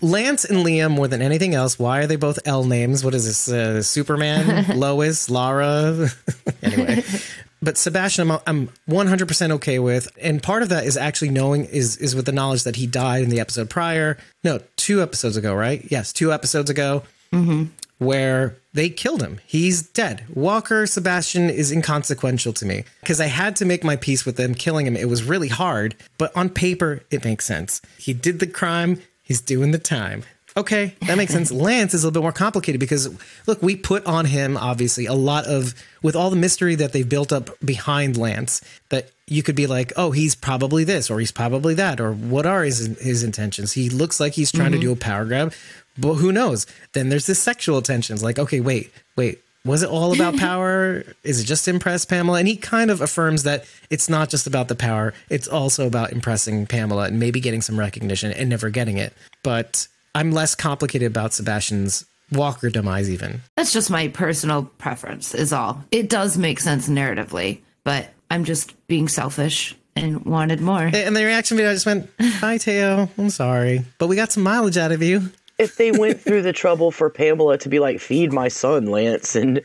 Lance 0.00 0.44
and 0.44 0.64
Liam 0.64 0.92
more 0.92 1.08
than 1.08 1.20
anything 1.20 1.54
else. 1.54 1.78
Why 1.78 2.00
are 2.00 2.06
they 2.06 2.16
both 2.16 2.38
L 2.44 2.64
names? 2.64 3.04
What 3.04 3.14
is 3.14 3.26
this? 3.26 3.48
Uh, 3.48 3.82
Superman, 3.82 4.66
Lois, 4.78 5.28
Lara? 5.28 6.08
anyway. 6.62 7.02
But 7.62 7.78
Sebastian, 7.78 8.30
I'm, 8.30 8.40
I'm 8.46 8.68
100% 8.90 9.50
okay 9.52 9.78
with, 9.78 10.10
and 10.20 10.42
part 10.42 10.62
of 10.62 10.68
that 10.68 10.84
is 10.84 10.98
actually 10.98 11.30
knowing 11.30 11.64
is 11.64 11.96
is 11.96 12.14
with 12.14 12.26
the 12.26 12.32
knowledge 12.32 12.64
that 12.64 12.76
he 12.76 12.86
died 12.86 13.22
in 13.22 13.30
the 13.30 13.40
episode 13.40 13.70
prior. 13.70 14.18
No, 14.42 14.60
two 14.76 15.00
episodes 15.00 15.38
ago, 15.38 15.54
right? 15.54 15.82
Yes, 15.90 16.12
two 16.12 16.30
episodes 16.30 16.68
ago 16.68 17.04
where 17.98 18.56
they 18.74 18.88
killed 18.90 19.22
him. 19.22 19.40
He's 19.46 19.82
dead. 19.82 20.24
Walker 20.34 20.86
Sebastian 20.86 21.48
is 21.48 21.72
inconsequential 21.72 22.52
to 22.54 22.66
me 22.66 22.84
because 23.00 23.20
I 23.20 23.26
had 23.26 23.56
to 23.56 23.64
make 23.64 23.82
my 23.82 23.96
peace 23.96 24.26
with 24.26 24.36
them 24.36 24.54
killing 24.54 24.86
him. 24.86 24.96
It 24.96 25.08
was 25.08 25.24
really 25.24 25.48
hard, 25.48 25.94
but 26.18 26.36
on 26.36 26.50
paper, 26.50 27.02
it 27.10 27.24
makes 27.24 27.44
sense. 27.44 27.80
He 27.98 28.12
did 28.12 28.40
the 28.40 28.46
crime, 28.46 29.00
he's 29.24 29.40
doing 29.40 29.72
the 29.72 29.78
time. 29.78 30.22
Okay, 30.56 30.94
that 31.06 31.16
makes 31.16 31.32
sense. 31.32 31.50
Lance 31.66 31.94
is 31.94 32.04
a 32.04 32.06
little 32.06 32.20
bit 32.20 32.24
more 32.24 32.32
complicated 32.32 32.78
because 32.78 33.12
look, 33.46 33.60
we 33.60 33.74
put 33.74 34.06
on 34.06 34.26
him 34.26 34.56
obviously 34.56 35.06
a 35.06 35.14
lot 35.14 35.46
of 35.46 35.74
with 36.02 36.14
all 36.14 36.30
the 36.30 36.36
mystery 36.36 36.76
that 36.76 36.92
they've 36.92 37.08
built 37.08 37.32
up 37.32 37.50
behind 37.64 38.16
Lance 38.16 38.60
that 38.90 39.10
you 39.26 39.42
could 39.42 39.56
be 39.56 39.66
like, 39.66 39.92
"Oh, 39.96 40.12
he's 40.12 40.36
probably 40.36 40.84
this 40.84 41.10
or 41.10 41.18
he's 41.18 41.32
probably 41.32 41.74
that 41.74 42.00
or 42.00 42.12
what 42.12 42.46
are 42.46 42.62
his 42.62 42.96
his 43.00 43.24
intentions?" 43.24 43.72
He 43.72 43.90
looks 43.90 44.20
like 44.20 44.34
he's 44.34 44.52
trying 44.52 44.70
to 44.72 44.78
mm-hmm. 44.78 44.88
do 44.88 44.92
a 44.92 44.96
power 44.96 45.24
grab, 45.24 45.52
but 45.98 46.14
who 46.14 46.30
knows? 46.30 46.66
Then 46.92 47.08
there's 47.08 47.26
the 47.26 47.34
sexual 47.34 47.82
tensions 47.82 48.22
like, 48.22 48.38
"Okay, 48.38 48.60
wait, 48.60 48.92
wait, 49.16 49.40
was 49.64 49.82
it 49.82 49.88
all 49.88 50.12
about 50.14 50.36
power? 50.38 51.04
Is 51.22 51.40
it 51.40 51.44
just 51.44 51.68
impress 51.68 52.04
Pamela? 52.04 52.38
And 52.38 52.48
he 52.48 52.56
kind 52.56 52.90
of 52.90 53.00
affirms 53.00 53.44
that 53.44 53.64
it's 53.90 54.08
not 54.08 54.28
just 54.28 54.46
about 54.46 54.68
the 54.68 54.74
power, 54.74 55.14
it's 55.30 55.48
also 55.48 55.86
about 55.86 56.12
impressing 56.12 56.66
Pamela 56.66 57.04
and 57.04 57.18
maybe 57.18 57.40
getting 57.40 57.62
some 57.62 57.78
recognition 57.78 58.32
and 58.32 58.48
never 58.48 58.70
getting 58.70 58.98
it. 58.98 59.12
But 59.42 59.88
I'm 60.14 60.32
less 60.32 60.54
complicated 60.54 61.06
about 61.06 61.32
Sebastian's 61.32 62.04
Walker 62.32 62.70
demise, 62.70 63.10
even. 63.10 63.42
that's 63.56 63.72
just 63.72 63.90
my 63.90 64.08
personal 64.08 64.64
preference. 64.78 65.34
Is 65.34 65.52
all. 65.52 65.84
It 65.90 66.08
does 66.08 66.38
make 66.38 66.58
sense 66.58 66.88
narratively, 66.88 67.60
but 67.84 68.08
I'm 68.30 68.44
just 68.44 68.74
being 68.86 69.08
selfish 69.08 69.76
and 69.94 70.24
wanted 70.24 70.60
more. 70.60 70.90
And 70.92 71.14
the 71.14 71.24
reaction 71.24 71.56
video, 71.56 71.70
I 71.70 71.74
just 71.74 71.86
went, 71.86 72.08
Hi, 72.18 72.58
Teo, 72.58 73.08
I'm 73.18 73.30
sorry, 73.30 73.84
but 73.98 74.08
we 74.08 74.16
got 74.16 74.32
some 74.32 74.42
mileage 74.42 74.76
out 74.78 74.90
of 74.90 75.02
you. 75.02 75.30
If 75.58 75.76
they 75.76 75.92
went 75.92 76.20
through 76.20 76.42
the 76.42 76.52
trouble 76.52 76.90
for 76.90 77.08
Pamela 77.10 77.58
to 77.58 77.68
be 77.68 77.78
like, 77.78 78.00
feed 78.00 78.32
my 78.32 78.48
son, 78.48 78.86
Lance, 78.86 79.36
and 79.36 79.60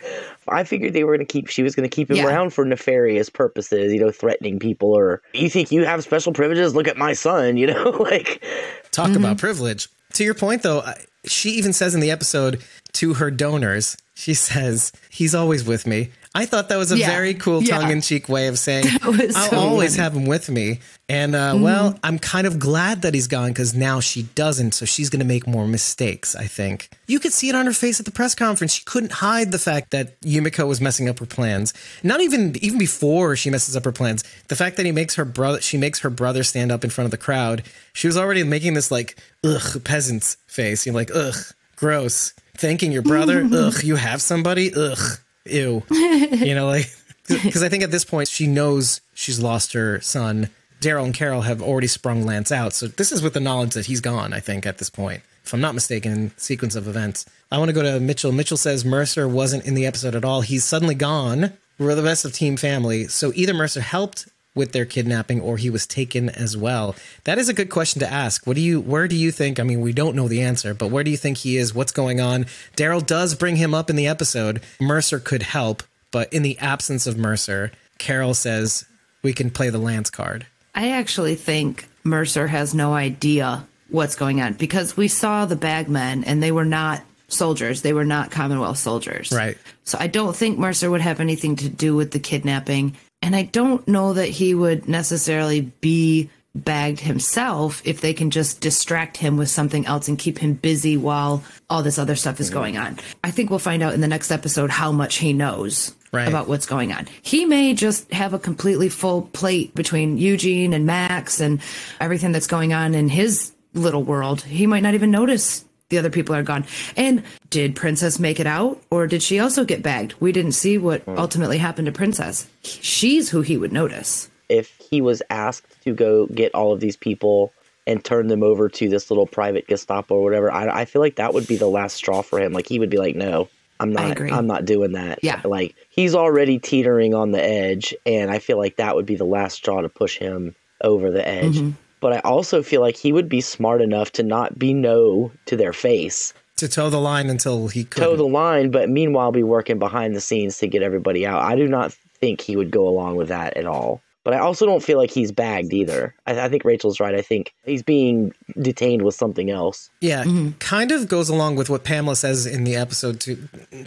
I 0.47 0.63
figured 0.63 0.93
they 0.93 1.03
were 1.03 1.15
going 1.15 1.25
to 1.25 1.31
keep, 1.31 1.47
she 1.47 1.63
was 1.63 1.75
going 1.75 1.89
to 1.89 1.93
keep 1.95 2.09
him 2.11 2.17
Yeah. 2.17 2.27
around 2.27 2.51
for 2.53 2.63
nefarious 2.65 3.29
purposes, 3.29 3.91
you 3.93 3.99
know, 3.99 4.11
threatening 4.11 4.59
people, 4.59 4.91
or 4.91 5.21
you 5.33 5.49
think 5.49 5.71
you 5.71 5.85
have 5.85 6.03
special 6.03 6.33
privileges? 6.33 6.75
Look 6.75 6.87
at 6.87 6.97
my 6.97 7.13
son, 7.13 7.57
you 7.57 7.67
know, 7.67 7.89
like, 7.99 8.43
Talk 8.91 9.09
about 9.11 9.21
mm-hmm. 9.21 9.35
privilege. 9.35 9.87
To 10.13 10.23
your 10.23 10.33
point, 10.35 10.63
though, 10.63 10.81
I- 10.81 11.05
she 11.25 11.51
even 11.51 11.73
says 11.73 11.93
in 11.93 11.99
the 12.01 12.11
episode 12.11 12.63
to 12.93 13.15
her 13.15 13.29
donors, 13.29 13.97
she 14.13 14.33
says, 14.33 14.91
He's 15.09 15.35
always 15.35 15.63
with 15.65 15.85
me. 15.85 16.11
I 16.39 16.45
thought 16.45 16.69
that 16.69 16.77
was 16.77 16.91
a 16.93 16.97
Yeah. 16.97 17.09
very 17.11 17.33
cool 17.33 17.61
Yeah. 17.61 17.77
tongue 17.79 17.91
in 17.91 18.01
cheek 18.01 18.29
way 18.29 18.47
of 18.47 18.57
saying, 18.57 18.85
I'll 19.03 19.13
so 19.49 19.57
always 19.57 19.95
funny. 19.97 20.03
have 20.03 20.15
him 20.15 20.25
with 20.25 20.49
me. 20.49 20.79
And, 21.09 21.35
uh, 21.35 21.57
well, 21.59 21.97
I'm 22.03 22.17
kind 22.19 22.45
of 22.47 22.59
glad 22.59 23.01
that 23.01 23.13
he's 23.13 23.27
gone 23.27 23.49
because 23.49 23.73
now 23.73 23.99
she 23.99 24.23
doesn't. 24.35 24.73
So 24.73 24.85
she's 24.85 25.09
going 25.09 25.19
to 25.19 25.25
make 25.25 25.45
more 25.47 25.67
mistakes, 25.67 26.35
I 26.35 26.45
think. 26.45 26.89
You 27.07 27.19
could 27.19 27.33
see 27.33 27.49
it 27.49 27.55
on 27.55 27.65
her 27.65 27.73
face 27.73 27.99
at 27.99 28.05
the 28.05 28.11
press 28.11 28.35
conference. 28.35 28.73
She 28.73 28.83
couldn't 28.85 29.13
hide 29.13 29.51
the 29.51 29.59
fact 29.59 29.91
that 29.91 30.19
Yumiko 30.21 30.67
was 30.67 30.79
messing 30.79 31.09
up 31.09 31.19
her 31.19 31.25
plans. 31.25 31.73
Not 32.03 32.21
even, 32.21 32.55
even 32.63 32.77
before 32.79 33.35
she 33.35 33.49
messes 33.49 33.75
up 33.75 33.83
her 33.85 33.91
plans. 33.91 34.23
The 34.47 34.55
fact 34.55 34.77
that 34.77 34.85
he 34.85 34.91
makes 34.91 35.15
her 35.15 35.25
brother, 35.25 35.59
she 35.61 35.77
makes 35.77 35.99
her 36.01 36.09
brother 36.09 36.43
stand 36.43 36.71
up 36.71 36.83
in 36.83 36.89
front 36.91 37.05
of 37.05 37.11
the 37.11 37.17
crowd. 37.17 37.63
She 37.93 38.07
was 38.07 38.15
already 38.15 38.43
making 38.43 38.75
this 38.75 38.91
like, 38.91 39.17
ugh, 39.43 39.83
peasant's 39.83 40.37
face. 40.47 40.85
You're 40.85 40.95
like, 40.95 41.11
ugh, 41.13 41.35
gross. 41.75 42.33
Thanking 42.55 42.91
your 42.91 43.01
brother, 43.01 43.47
ugh, 43.51 43.83
you 43.83 43.95
have 43.95 44.21
somebody, 44.21 44.71
ugh, 44.75 44.99
ew. 45.45 45.83
You 45.89 46.55
know, 46.55 46.67
like, 46.67 46.89
because 47.27 47.63
I 47.63 47.69
think 47.69 47.83
at 47.83 47.91
this 47.91 48.05
point 48.05 48.27
she 48.27 48.47
knows 48.47 49.01
she's 49.13 49.39
lost 49.39 49.73
her 49.73 49.99
son. 50.01 50.49
Daryl 50.81 51.05
and 51.05 51.13
Carol 51.13 51.41
have 51.41 51.61
already 51.61 51.87
sprung 51.87 52.25
Lance 52.25 52.51
out. 52.51 52.73
So 52.73 52.87
this 52.87 53.11
is 53.11 53.21
with 53.21 53.33
the 53.33 53.39
knowledge 53.39 53.73
that 53.73 53.87
he's 53.87 54.01
gone, 54.01 54.33
I 54.33 54.39
think, 54.39 54.65
at 54.65 54.77
this 54.77 54.89
point. 54.89 55.21
If 55.43 55.53
I'm 55.53 55.61
not 55.61 55.73
mistaken, 55.73 56.11
in 56.11 56.31
sequence 56.37 56.75
of 56.75 56.87
events. 56.87 57.25
I 57.51 57.57
want 57.57 57.69
to 57.69 57.73
go 57.73 57.81
to 57.81 57.99
Mitchell. 57.99 58.31
Mitchell 58.31 58.57
says 58.57 58.85
Mercer 58.85 59.27
wasn't 59.27 59.65
in 59.65 59.73
the 59.73 59.85
episode 59.85 60.15
at 60.15 60.23
all. 60.23 60.41
He's 60.41 60.63
suddenly 60.63 60.95
gone. 60.95 61.53
We're 61.79 61.95
the 61.95 62.03
rest 62.03 62.23
of 62.23 62.33
Team 62.33 62.55
Family. 62.55 63.07
So 63.07 63.31
either 63.35 63.53
Mercer 63.53 63.81
helped 63.81 64.29
with 64.55 64.71
their 64.71 64.85
kidnapping 64.85 65.39
or 65.39 65.57
he 65.57 65.69
was 65.69 65.85
taken 65.85 66.29
as 66.29 66.57
well. 66.57 66.95
That 67.23 67.37
is 67.37 67.49
a 67.49 67.53
good 67.53 67.69
question 67.69 67.99
to 67.99 68.11
ask. 68.11 68.45
What 68.45 68.55
do 68.55 68.61
you 68.61 68.81
where 68.81 69.07
do 69.07 69.15
you 69.15 69.31
think? 69.31 69.59
I 69.59 69.63
mean, 69.63 69.81
we 69.81 69.93
don't 69.93 70.15
know 70.15 70.27
the 70.27 70.41
answer, 70.41 70.73
but 70.73 70.91
where 70.91 71.03
do 71.03 71.11
you 71.11 71.17
think 71.17 71.37
he 71.37 71.57
is? 71.57 71.73
What's 71.73 71.91
going 71.91 72.19
on? 72.19 72.45
Daryl 72.75 73.05
does 73.05 73.35
bring 73.35 73.55
him 73.55 73.73
up 73.73 73.89
in 73.89 73.95
the 73.95 74.07
episode. 74.07 74.61
Mercer 74.79 75.19
could 75.19 75.43
help, 75.43 75.83
but 76.11 76.31
in 76.33 76.43
the 76.43 76.57
absence 76.59 77.07
of 77.07 77.17
Mercer, 77.17 77.71
Carol 77.97 78.33
says 78.33 78.85
we 79.21 79.33
can 79.33 79.49
play 79.49 79.69
the 79.69 79.77
Lance 79.77 80.09
card. 80.09 80.45
I 80.73 80.91
actually 80.91 81.35
think 81.35 81.87
Mercer 82.03 82.47
has 82.47 82.73
no 82.73 82.93
idea 82.93 83.67
what's 83.89 84.15
going 84.15 84.41
on 84.41 84.53
because 84.53 84.95
we 84.95 85.07
saw 85.07 85.45
the 85.45 85.55
bagmen 85.55 86.23
and 86.23 86.41
they 86.41 86.51
were 86.51 86.65
not 86.65 87.01
soldiers. 87.27 87.81
They 87.81 87.93
were 87.93 88.05
not 88.05 88.31
Commonwealth 88.31 88.77
soldiers. 88.77 89.31
Right. 89.31 89.57
So 89.83 89.97
I 89.99 90.07
don't 90.07 90.35
think 90.35 90.57
Mercer 90.57 90.89
would 90.89 91.01
have 91.01 91.19
anything 91.19 91.55
to 91.57 91.69
do 91.69 91.95
with 91.95 92.11
the 92.11 92.19
kidnapping. 92.19 92.95
And 93.21 93.35
I 93.35 93.43
don't 93.43 93.87
know 93.87 94.13
that 94.13 94.29
he 94.29 94.53
would 94.53 94.87
necessarily 94.87 95.61
be 95.81 96.29
bagged 96.55 96.99
himself 96.99 97.81
if 97.85 98.01
they 98.01 98.13
can 98.13 98.31
just 98.31 98.59
distract 98.61 99.17
him 99.17 99.37
with 99.37 99.49
something 99.49 99.85
else 99.85 100.07
and 100.07 100.17
keep 100.17 100.39
him 100.39 100.53
busy 100.53 100.97
while 100.97 101.43
all 101.69 101.83
this 101.83 101.99
other 101.99 102.15
stuff 102.15 102.39
is 102.39 102.47
mm-hmm. 102.47 102.55
going 102.55 102.77
on. 102.77 102.97
I 103.23 103.31
think 103.31 103.49
we'll 103.49 103.59
find 103.59 103.83
out 103.83 103.93
in 103.93 104.01
the 104.01 104.07
next 104.07 104.31
episode 104.31 104.69
how 104.69 104.91
much 104.91 105.17
he 105.17 105.33
knows 105.33 105.95
Right. 106.11 106.27
about 106.27 106.47
what's 106.47 106.65
going 106.65 106.91
on. 106.91 107.07
He 107.21 107.45
may 107.45 107.75
just 107.75 108.11
have 108.11 108.33
a 108.33 108.39
completely 108.39 108.89
full 108.89 109.21
plate 109.21 109.75
between 109.75 110.17
Eugene 110.17 110.73
and 110.73 110.87
Max 110.87 111.39
and 111.39 111.61
everything 111.99 112.31
that's 112.31 112.47
going 112.47 112.73
on 112.73 112.95
in 112.95 113.09
his 113.09 113.51
little 113.75 114.01
world. 114.01 114.41
He 114.41 114.65
might 114.65 114.81
not 114.81 114.95
even 114.95 115.11
notice 115.11 115.65
the 115.89 115.97
other 115.97 116.09
people 116.09 116.35
are 116.35 116.43
gone. 116.43 116.65
And 116.95 117.23
did 117.49 117.75
Princess 117.75 118.19
make 118.19 118.39
it 118.39 118.47
out 118.47 118.81
or 118.91 119.07
did 119.07 119.23
she 119.23 119.39
also 119.39 119.65
get 119.65 119.81
bagged? 119.83 120.13
We 120.19 120.31
didn't 120.31 120.51
see 120.53 120.77
what 120.77 121.01
ultimately 121.07 121.57
happened 121.57 121.87
to 121.87 121.91
Princess. 121.91 122.47
She's 122.63 123.29
who 123.29 123.41
he 123.41 123.57
would 123.57 123.73
notice. 123.73 124.29
if 124.49 124.75
he 124.89 124.99
was 125.01 125.21
asked 125.29 125.79
to 125.83 125.93
go 125.93 126.25
get 126.25 126.55
all 126.55 126.73
of 126.73 126.79
these 126.79 126.97
people 126.97 127.53
and 127.85 128.03
turn 128.03 128.27
them 128.27 128.41
over 128.43 128.67
to 128.69 128.89
this 128.89 129.09
little 129.11 129.27
private 129.27 129.67
Gestapo 129.67 130.15
or 130.15 130.23
whatever, 130.23 130.51
I, 130.51 130.81
I 130.81 130.85
feel 130.85 131.01
like 131.01 131.17
that 131.17 131.33
would 131.33 131.47
be 131.47 131.57
the 131.57 131.67
last 131.67 131.95
straw 131.95 132.21
for 132.23 132.39
him. 132.39 132.51
Like 132.53 132.67
he 132.67 132.79
would 132.79 132.89
be 132.89 132.97
like, 132.97 133.15
no, 133.15 133.49
I'm 133.79 133.93
not. 133.93 134.19
I'm 134.19 134.47
not 134.47 134.65
doing 134.65 134.93
that. 134.93 135.19
Yeah. 135.23 135.41
Like 135.45 135.75
he's 135.89 136.15
already 136.15 136.59
teetering 136.59 137.13
on 137.13 137.31
the 137.31 137.43
edge. 137.43 137.95
And 138.05 138.29
I 138.31 138.39
feel 138.39 138.57
like 138.57 138.77
that 138.77 138.95
would 138.95 139.05
be 139.05 139.15
the 139.15 139.23
last 139.25 139.55
straw 139.55 139.81
to 139.81 139.89
push 139.89 140.17
him 140.17 140.55
over 140.81 141.11
the 141.11 141.27
edge. 141.27 141.57
Mm-hmm. 141.57 141.71
But 142.01 142.13
I 142.13 142.19
also 142.19 142.63
feel 142.63 142.81
like 142.81 142.95
he 142.97 143.11
would 143.11 143.27
be 143.29 143.41
smart 143.41 143.81
enough 143.81 144.11
to 144.13 144.23
not 144.23 144.57
be 144.57 144.73
no 144.73 145.31
to 145.47 145.57
their 145.57 145.73
face, 145.73 146.33
To 146.57 146.67
toe 146.67 146.89
the 146.89 146.99
line 146.99 147.29
until 147.29 147.67
he 147.67 147.83
could. 147.83 148.01
toe 148.01 148.15
the 148.15 148.23
line, 148.23 148.71
but 148.71 148.89
meanwhile 148.89 149.31
be 149.31 149.43
working 149.43 149.79
behind 149.79 150.15
the 150.15 150.21
scenes 150.21 150.57
to 150.59 150.67
get 150.67 150.81
everybody 150.83 151.25
out. 151.25 151.41
I 151.41 151.55
do 151.55 151.67
not 151.67 151.93
think 152.19 152.41
he 152.41 152.55
would 152.55 152.71
go 152.71 152.87
along 152.87 153.15
with 153.17 153.27
that 153.29 153.57
at 153.57 153.65
all. 153.65 154.01
But 154.25 154.33
I 154.33 154.39
also 154.39 154.65
don't 154.65 154.83
feel 154.83 154.97
like 154.97 155.09
he's 155.09 155.31
bagged 155.31 155.73
either. 155.73 156.13
I, 156.27 156.41
I 156.41 156.49
think 156.49 156.65
Rachel's 156.65 156.99
right. 156.99 157.15
I 157.15 157.21
think 157.21 157.53
he's 157.65 157.81
being 157.81 158.33
detained 158.61 159.01
with 159.01 159.15
something 159.15 159.49
else. 159.49 159.89
Yeah, 160.01 160.25
kind 160.59 160.91
of 160.91 161.07
goes 161.07 161.29
along 161.29 161.55
with 161.55 161.69
what 161.69 161.83
Pamela 161.85 162.17
says 162.17 162.45
in 162.45 162.65
the 162.65 162.75
episode 162.75 163.21
to 163.21 163.37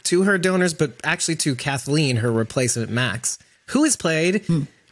to 0.05 0.23
her 0.23 0.39
donors, 0.39 0.73
but 0.75 0.93
actually 1.05 1.37
to 1.37 1.55
Kathleen, 1.55 2.17
her 2.17 2.33
replacement 2.33 2.91
Max, 2.91 3.39
who 3.69 3.85
is 3.85 3.95
played 3.95 4.45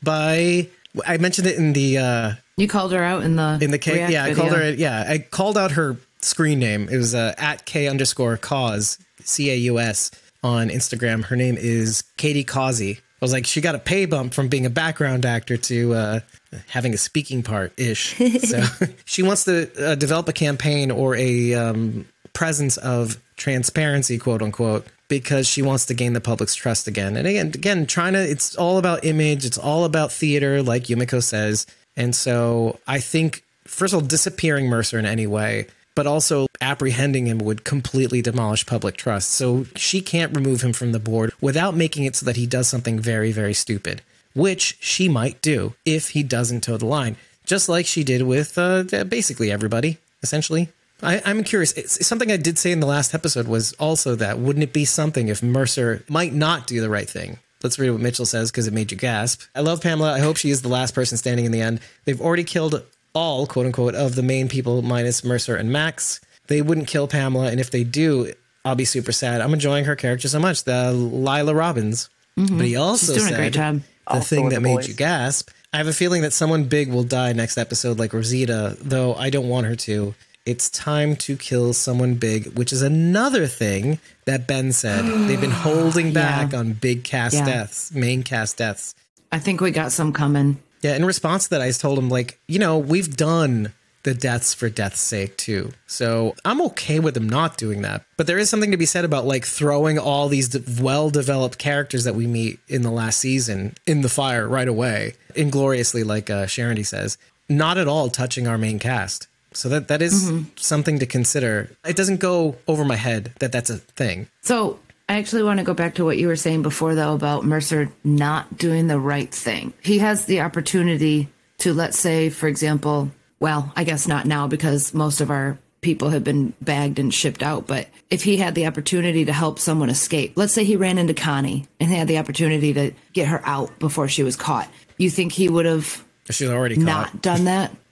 by 0.03 0.69
I 1.07 1.17
mentioned 1.17 1.47
it 1.49 1.57
in 1.57 1.73
the 1.73 1.99
uh 1.99 2.33
You 2.61 2.69
called 2.69 2.93
her 2.93 3.03
out 3.03 3.23
in 3.23 3.37
the 3.37 3.59
in 3.61 3.71
the 3.71 3.79
cake. 3.79 3.95
React 3.95 4.13
Yeah, 4.13 4.25
I 4.25 4.29
video. 4.29 4.43
called 4.43 4.57
her. 4.57 4.71
Yeah, 4.73 5.05
I 5.09 5.19
called 5.19 5.57
out 5.57 5.73
her 5.73 5.97
screen 6.21 6.59
name. 6.59 6.89
It 6.91 6.99
was 6.99 7.15
uh, 7.15 7.35
at 7.39 7.65
K 7.65 7.89
underscore 7.89 8.37
cause, 8.37 8.99
C 9.23 9.51
A 9.51 9.57
U 9.57 9.79
S 9.79 10.11
on 10.43 10.69
Instagram. 10.69 11.25
Her 11.25 11.37
name 11.37 11.57
is 11.59 12.03
Katie 12.19 12.45
Causey. 12.45 12.99
I 12.99 13.25
was 13.25 13.33
like, 13.33 13.47
she 13.47 13.61
got 13.61 13.75
a 13.75 13.79
pay 13.79 14.07
bump 14.07 14.33
from 14.33 14.49
being 14.49 14.65
a 14.65 14.71
background 14.71 15.27
actor 15.27 15.57
to 15.57 15.95
uh, 15.95 16.21
having 16.69 16.95
a 16.95 16.99
speaking 16.99 17.43
part 17.43 17.73
ish. 17.79 18.17
so 18.41 18.63
she 19.05 19.23
wants 19.23 19.45
to 19.45 19.71
uh, 19.83 19.95
develop 19.95 20.29
a 20.29 20.33
campaign 20.33 20.91
or 20.91 21.15
a 21.17 21.55
um, 21.55 22.07
presence 22.33 22.77
of 22.79 23.21
transparency, 23.37 24.19
quote 24.19 24.41
unquote, 24.43 24.87
because 25.09 25.47
she 25.47 25.61
wants 25.61 25.87
to 25.87 25.95
gain 25.95 26.15
the 26.15 26.21
public's 26.21 26.55
trust 26.55 26.87
again. 26.89 27.17
And 27.17 27.27
again, 27.27 27.47
again, 27.49 27.87
trying 27.87 28.15
to, 28.15 28.21
it's 28.21 28.55
all 28.57 28.79
about 28.79 29.05
image, 29.05 29.45
it's 29.45 29.59
all 29.59 29.85
about 29.85 30.13
theater, 30.13 30.63
like 30.63 30.85
Yumiko 30.85 31.23
says. 31.23 31.67
And 32.01 32.17
so 32.17 32.79
I 32.87 32.99
think, 32.99 33.45
first 33.65 33.93
of 33.93 34.01
all, 34.01 34.09
disappearing 34.09 34.69
Mercer 34.69 34.99
in 34.99 35.05
any 35.05 35.27
way, 35.27 35.67
but 35.95 36.07
also 36.07 36.47
apprehending 36.63 37.27
him 37.27 37.41
would 37.41 37.63
completely 37.63 38.23
demolish 38.23 38.65
public 38.65 38.97
trust. 38.97 39.33
So 39.33 39.67
she 39.77 40.01
can't 40.01 40.35
remove 40.35 40.63
him 40.63 40.73
from 40.73 40.93
the 40.93 40.99
board 40.99 41.33
without 41.43 41.77
making 41.77 42.05
it 42.05 42.17
so 42.17 42.25
that 42.25 42.37
he 42.37 42.47
does 42.47 42.69
something 42.69 42.99
very, 42.99 43.33
very 43.33 43.53
stupid, 43.53 44.01
which 44.35 44.79
she 44.81 45.11
might 45.11 45.43
do 45.43 45.75
if 45.85 46.11
he 46.11 46.23
doesn't 46.23 46.63
toe 46.63 46.79
the 46.79 46.87
line, 46.87 47.17
just 47.45 47.69
like 47.69 47.85
she 47.85 48.03
did 48.03 48.23
with 48.23 48.57
uh, 48.57 48.83
basically 49.05 49.53
everybody, 49.53 49.99
essentially. 50.23 50.71
I, 51.03 51.17
am 51.31 51.45
curious. 51.45 51.73
It's, 51.73 52.07
something 52.07 52.33
I 52.33 52.39
did 52.39 52.57
say 52.57 52.73
in 52.73 52.81
the 52.81 52.87
last 52.87 53.13
episode 53.13 53.47
was 53.47 53.75
also 53.75 54.15
that 54.15 54.39
wouldn't 54.39 54.63
it 54.63 54.73
be 54.73 54.87
something 54.87 55.29
if 55.29 55.43
Mercer 55.43 56.03
might 56.09 56.33
not 56.33 56.67
do 56.67 56.81
the 56.81 56.89
right 56.89 57.09
thing? 57.09 57.41
Let's 57.63 57.79
read 57.79 57.91
what 57.91 58.01
Mitchell 58.01 58.27
says 58.27 58.51
because 58.51 58.67
it 58.67 58.73
made 58.73 58.91
you 58.91 58.97
gasp. 58.99 59.43
I 59.55 59.61
love 59.61 59.83
Pamela. 59.83 60.13
I 60.13 60.21
hope 60.21 60.37
she 60.37 60.51
is 60.51 60.63
the 60.63 60.69
last 60.69 60.95
person 60.95 61.19
standing 61.19 61.45
in 61.45 61.53
the 61.53 61.61
end. 61.61 61.81
They've 62.05 62.21
already 62.21 62.45
killed 62.45 62.83
all, 63.13 63.47
quote 63.47 63.67
unquote, 63.67 63.95
of 63.95 64.15
the 64.15 64.23
main 64.23 64.49
people 64.49 64.83
minus 64.83 65.25
Mercer 65.25 65.57
and 65.57 65.71
Max. 65.71 66.21
They 66.47 66.63
wouldn't 66.63 66.89
kill 66.89 67.07
Pamela, 67.07 67.51
and 67.51 67.61
if 67.61 67.71
they 67.71 67.85
do, 67.85 68.33
I'll 68.65 68.75
be 68.75 68.85
super 68.85 69.13
sad. 69.13 69.41
I'm 69.41 69.53
enjoying 69.53 69.85
her 69.85 69.97
character 69.97 70.29
so 70.29 70.39
much. 70.41 70.65
The 70.65 70.93
Lila 70.93 71.55
Robbins, 71.55 72.09
mm-hmm. 72.37 72.57
but 72.57 72.67
he 72.67 72.77
also 72.77 73.13
She's 73.13 73.23
doing 73.23 73.29
said 73.29 73.35
a 73.35 73.43
great 73.43 73.53
job. 73.53 73.77
the 74.07 74.13
Also 74.13 74.37
thing 74.37 74.49
that 74.49 74.57
the 74.57 74.61
made 74.61 74.77
boys. 74.77 74.89
you 74.89 74.95
gasp. 74.95 75.51
I 75.73 75.77
have 75.77 75.87
a 75.87 75.93
feeling 75.93 76.23
that 76.23 76.33
someone 76.33 76.65
big 76.65 76.91
will 76.91 77.05
die 77.05 77.33
next 77.33 77.57
episode, 77.57 77.99
like 77.99 78.13
Rosita, 78.13 78.77
though 78.81 79.15
I 79.15 79.31
don't 79.31 79.49
want 79.49 79.67
her 79.67 79.77
to. 79.77 80.15
It's 80.47 80.71
time 80.71 81.17
to 81.17 81.37
kill 81.37 81.73
someone 81.75 82.15
big, 82.15 82.57
which 82.57 82.73
is 82.73 82.83
another 82.83 83.47
thing 83.47 83.99
that 84.25 84.47
Ben 84.47 84.73
said. 84.73 85.05
They've 85.29 85.41
been 85.41 85.51
holding 85.51 86.13
back 86.13 86.55
on 86.55 86.73
big 86.73 87.05
cast 87.05 87.35
Yeah. 87.37 87.45
deaths, 87.45 87.93
main 87.93 88.23
cast 88.23 88.57
deaths. 88.57 88.95
I 89.31 89.39
think 89.39 89.61
we 89.61 89.71
got 89.71 89.93
some 89.93 90.13
coming. 90.13 90.61
Yeah, 90.83 90.97
in 90.97 91.05
response 91.05 91.45
to 91.45 91.51
that, 91.51 91.61
I 91.61 91.71
told 91.73 91.99
him, 91.99 92.09
like, 92.09 92.39
you 92.49 92.59
know, 92.59 92.79
we've 92.79 93.15
done 93.17 93.73
the 94.03 94.15
deaths 94.15 94.55
for 94.55 94.71
death's 94.71 95.01
sake 95.03 95.37
too. 95.37 95.71
So 95.87 96.35
I'm 96.47 96.63
okay 96.63 97.01
with 97.01 97.13
them 97.13 97.29
not 97.29 97.59
doing 97.59 97.83
that. 97.83 98.03
But 98.17 98.27
there 98.27 98.39
is 98.39 98.49
something 98.49 98.71
to 98.71 98.79
be 98.79 98.87
said 98.87 99.05
about 99.05 99.27
like 99.27 99.45
throwing 99.45 99.99
all 99.99 100.29
these 100.29 100.57
well 100.81 101.11
developed 101.11 101.59
characters 101.59 102.05
that 102.05 102.15
we 102.15 102.27
meet 102.27 102.61
in 102.67 102.81
the 102.81 102.91
last 102.91 103.21
season 103.21 103.75
in 103.87 104.01
the 104.01 104.09
fire 104.09 104.49
right 104.49 104.67
away, 104.69 105.17
ingloriously, 105.37 106.03
like 106.03 106.31
uh, 106.31 106.47
Sharon 106.47 106.83
says, 106.83 107.19
not 107.51 107.77
at 107.77 107.89
all 107.89 108.09
touching 108.09 108.47
our 108.49 108.57
main 108.57 108.79
cast. 108.79 109.29
So 109.53 109.69
that 109.69 109.89
that 109.89 110.03
is 110.03 110.31
mm-hmm. 110.31 110.45
something 110.57 110.99
to 110.99 111.07
consider. 111.07 111.71
It 111.85 111.97
doesn't 111.97 112.21
go 112.21 112.57
over 112.69 112.85
my 112.85 112.97
head 112.97 113.33
that 113.41 113.53
that's 113.53 113.71
a 113.71 113.79
thing. 113.79 114.29
So 114.43 114.79
I 115.09 115.19
actually 115.19 115.43
want 115.43 115.59
to 115.59 115.65
go 115.65 115.75
back 115.75 115.97
to 115.97 116.05
what 116.05 116.19
you 116.19 116.29
were 116.29 116.37
saying 116.37 116.63
before, 116.63 116.95
though, 116.95 117.15
about 117.15 117.45
Mercer 117.45 117.91
not 118.05 118.57
doing 118.57 118.87
the 118.87 119.01
right 119.01 119.33
thing. 119.33 119.73
He 119.83 119.99
has 119.99 120.27
the 120.27 120.43
opportunity 120.43 121.29
to, 121.59 121.75
let's 121.75 121.99
say, 121.99 122.31
for 122.31 122.47
example, 122.47 123.11
well, 123.41 123.73
I 123.75 123.83
guess 123.85 124.07
not 124.07 124.27
now 124.27 124.47
because 124.47 124.95
most 124.95 125.21
of 125.21 125.31
our 125.31 125.59
people 125.81 126.11
have 126.11 126.23
been 126.23 126.53
bagged 126.61 126.99
and 126.99 127.13
shipped 127.13 127.43
out. 127.43 127.67
But 127.67 127.89
if 128.11 128.23
he 128.23 128.37
had 128.37 128.55
the 128.55 128.67
opportunity 128.67 129.25
to 129.25 129.33
help 129.33 129.59
someone 129.59 129.91
escape, 129.91 130.35
let's 130.37 130.53
say 130.53 130.63
he 130.63 130.77
ran 130.77 130.99
into 130.99 131.15
Connie 131.15 131.67
and 131.81 131.91
he 131.91 131.97
had 131.97 132.07
the 132.07 132.19
opportunity 132.19 132.73
to 132.75 132.93
get 133.13 133.29
her 133.29 133.41
out 133.45 133.79
before 133.79 134.07
she 134.07 134.23
was 134.23 134.37
caught, 134.37 134.69
you 134.97 135.11
think 135.11 135.33
he 135.33 135.49
would 135.49 135.67
have 135.67 136.05
She's 136.31 136.51
already 136.51 136.77
caught. 136.77 136.85
not 136.85 137.23
done 137.23 137.45
that? 137.47 137.75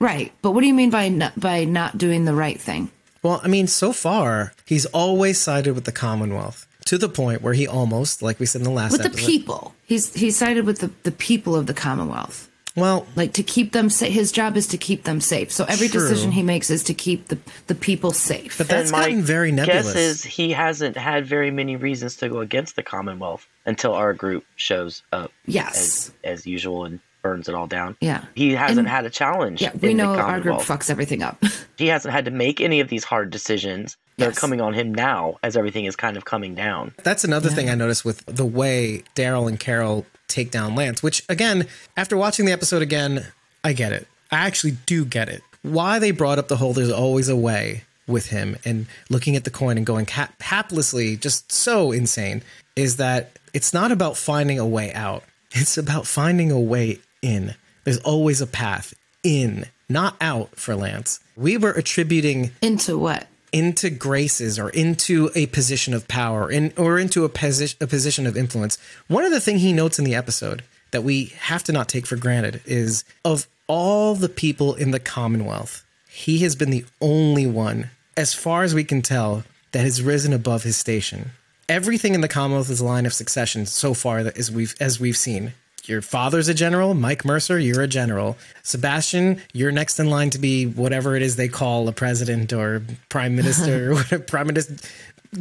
Right. 0.00 0.32
But 0.42 0.52
what 0.52 0.60
do 0.60 0.66
you 0.66 0.74
mean 0.74 0.90
by 0.90 1.08
not, 1.08 1.38
by 1.38 1.64
not 1.64 1.98
doing 1.98 2.24
the 2.24 2.34
right 2.34 2.60
thing? 2.60 2.90
Well, 3.22 3.40
I 3.42 3.48
mean, 3.48 3.66
so 3.66 3.92
far 3.92 4.52
he's 4.64 4.86
always 4.86 5.38
sided 5.38 5.74
with 5.74 5.84
the 5.84 5.92
Commonwealth 5.92 6.66
to 6.86 6.98
the 6.98 7.08
point 7.08 7.42
where 7.42 7.54
he 7.54 7.66
almost, 7.66 8.22
like 8.22 8.38
we 8.38 8.46
said 8.46 8.60
in 8.60 8.64
the 8.64 8.70
last 8.70 8.92
With 8.92 9.02
the 9.02 9.10
people. 9.10 9.74
He's 9.84 10.14
he 10.14 10.30
sided 10.30 10.64
with 10.64 10.78
the, 10.78 10.90
the 11.02 11.10
people 11.10 11.54
of 11.56 11.66
the 11.66 11.74
Commonwealth. 11.74 12.48
Well, 12.76 13.06
like 13.16 13.32
to 13.32 13.42
keep 13.42 13.72
them 13.72 13.90
safe. 13.90 14.12
His 14.12 14.30
job 14.30 14.56
is 14.56 14.68
to 14.68 14.78
keep 14.78 15.02
them 15.02 15.20
safe. 15.20 15.50
So 15.50 15.64
every 15.64 15.88
True. 15.88 16.00
decision 16.00 16.30
he 16.30 16.42
makes 16.44 16.70
is 16.70 16.84
to 16.84 16.94
keep 16.94 17.26
the 17.26 17.38
the 17.66 17.74
people 17.74 18.12
safe. 18.12 18.56
but 18.56 18.68
that's 18.68 18.90
and 18.90 18.92
my 18.92 19.06
gotten 19.06 19.22
very 19.22 19.50
nebulous. 19.50 19.86
guess 19.86 19.96
is 19.96 20.24
he 20.24 20.52
hasn't 20.52 20.96
had 20.96 21.26
very 21.26 21.50
many 21.50 21.74
reasons 21.74 22.16
to 22.16 22.28
go 22.28 22.40
against 22.40 22.76
the 22.76 22.84
Commonwealth 22.84 23.46
until 23.66 23.94
our 23.94 24.14
group 24.14 24.44
shows 24.54 25.02
up 25.12 25.32
yes. 25.44 26.12
as 26.24 26.38
as 26.38 26.46
usual 26.46 26.84
and 26.84 27.00
burns 27.28 27.48
it 27.48 27.54
all 27.54 27.66
down. 27.66 27.96
Yeah. 28.00 28.24
He 28.34 28.54
hasn't 28.54 28.80
And- 28.80 28.88
had 28.88 29.04
a 29.04 29.10
challenge. 29.10 29.60
yeah, 29.60 29.70
we 29.80 29.90
in 29.90 29.96
the 29.98 30.04
know 30.04 30.14
our 30.16 30.40
group 30.40 30.58
fucks 30.58 30.90
everything 30.90 31.22
up. 31.22 31.42
He 31.76 31.86
hasn't 31.86 32.12
had 32.12 32.24
to 32.24 32.32
make 32.32 32.60
any 32.60 32.80
of 32.80 32.88
these 32.88 33.04
hard 33.04 33.30
decisions. 33.30 33.96
They're 34.16 34.30
Yes. 34.30 34.38
coming 34.40 34.60
on 34.60 34.74
him 34.74 34.92
now 34.92 35.36
as 35.44 35.56
everything 35.56 35.84
is 35.84 35.94
kind 35.94 36.16
of 36.16 36.24
coming 36.24 36.56
down. 36.56 36.92
That's 37.04 37.22
another 37.22 37.50
thing 37.50 37.70
I 37.70 37.76
noticed 37.76 38.04
with 38.04 38.26
the 38.26 38.44
way 38.44 39.04
Daryl 39.14 39.46
and 39.48 39.60
Carol 39.60 40.04
take 40.26 40.50
down 40.50 40.74
Lance, 40.74 41.00
which 41.04 41.22
again, 41.28 41.68
after 41.96 42.16
watching 42.16 42.46
the 42.46 42.52
episode 42.52 42.82
again, 42.82 43.26
I 43.62 43.74
get 43.74 43.92
it. 43.92 44.08
I 44.32 44.38
actually 44.48 44.72
do 44.86 45.04
get 45.04 45.28
it. 45.28 45.42
Why 45.62 46.00
they 46.00 46.10
brought 46.10 46.38
up 46.40 46.48
the 46.48 46.56
whole 46.56 46.72
there's 46.72 46.90
always 46.90 47.28
a 47.28 47.36
way 47.36 47.84
with 48.08 48.26
him 48.30 48.56
and 48.64 48.86
looking 49.08 49.36
at 49.36 49.44
the 49.44 49.50
coin 49.50 49.76
and 49.76 49.86
going 49.86 50.06
hap- 50.06 50.36
haplessly, 50.40 51.18
just 51.20 51.52
so 51.52 51.92
insane, 51.92 52.42
is 52.74 52.96
that 52.96 53.38
it's 53.54 53.72
not 53.72 53.92
about 53.92 54.16
finding 54.16 54.58
a 54.58 54.66
way 54.66 54.92
out. 54.94 55.22
It's 55.52 55.78
about 55.78 56.06
finding 56.08 56.50
a 56.50 56.58
way 56.60 56.98
in. 57.22 57.54
There's 57.84 57.98
always 57.98 58.40
a 58.40 58.46
path 58.46 58.94
in, 59.22 59.66
not 59.88 60.16
out 60.20 60.56
for 60.56 60.74
Lance. 60.76 61.20
We 61.36 61.56
were 61.56 61.72
attributing 61.72 62.50
Into 62.62 62.98
what? 62.98 63.26
into 63.50 63.88
graces 63.88 64.58
or 64.58 64.68
into 64.70 65.30
a 65.34 65.46
position 65.46 65.94
of 65.94 66.06
power 66.06 66.50
in, 66.50 66.70
or 66.76 66.98
into 66.98 67.24
a, 67.24 67.30
posi- 67.30 67.80
a 67.80 67.86
position 67.86 68.26
of 68.26 68.36
influence. 68.36 68.76
One 69.06 69.24
of 69.24 69.30
the 69.32 69.40
things 69.40 69.62
he 69.62 69.72
notes 69.72 69.98
in 69.98 70.04
the 70.04 70.14
episode 70.14 70.62
that 70.90 71.02
we 71.02 71.32
have 71.38 71.64
to 71.64 71.72
not 71.72 71.88
take 71.88 72.06
for 72.06 72.16
granted 72.16 72.60
is 72.66 73.04
of 73.24 73.46
all 73.66 74.14
the 74.14 74.28
people 74.28 74.74
in 74.74 74.90
the 74.90 75.00
Commonwealth, 75.00 75.82
he 76.10 76.40
has 76.40 76.56
been 76.56 76.68
the 76.70 76.84
only 77.00 77.46
one, 77.46 77.88
as 78.18 78.34
far 78.34 78.64
as 78.64 78.74
we 78.74 78.84
can 78.84 79.00
tell, 79.00 79.44
that 79.72 79.80
has 79.84 80.02
risen 80.02 80.34
above 80.34 80.62
his 80.62 80.76
station. 80.76 81.30
Everything 81.70 82.14
in 82.14 82.20
the 82.20 82.28
Commonwealth 82.28 82.68
is 82.70 82.80
a 82.80 82.84
line 82.84 83.06
of 83.06 83.14
succession 83.14 83.64
so 83.64 83.94
far 83.94 84.22
that 84.24 84.36
as 84.38 84.50
we've 84.50 84.74
as 84.80 85.00
we've 85.00 85.16
seen. 85.16 85.52
Your 85.88 86.02
father's 86.02 86.48
a 86.48 86.54
general, 86.54 86.92
Mike 86.94 87.24
Mercer, 87.24 87.58
you're 87.58 87.82
a 87.82 87.86
general. 87.88 88.36
Sebastian, 88.62 89.40
you're 89.54 89.72
next 89.72 89.98
in 89.98 90.10
line 90.10 90.30
to 90.30 90.38
be 90.38 90.66
whatever 90.66 91.16
it 91.16 91.22
is 91.22 91.36
they 91.36 91.48
call 91.48 91.88
a 91.88 91.92
president 91.92 92.52
or 92.52 92.82
prime 93.08 93.34
minister 93.34 93.92
or 94.12 94.18
prime 94.18 94.48
minister, 94.48 94.76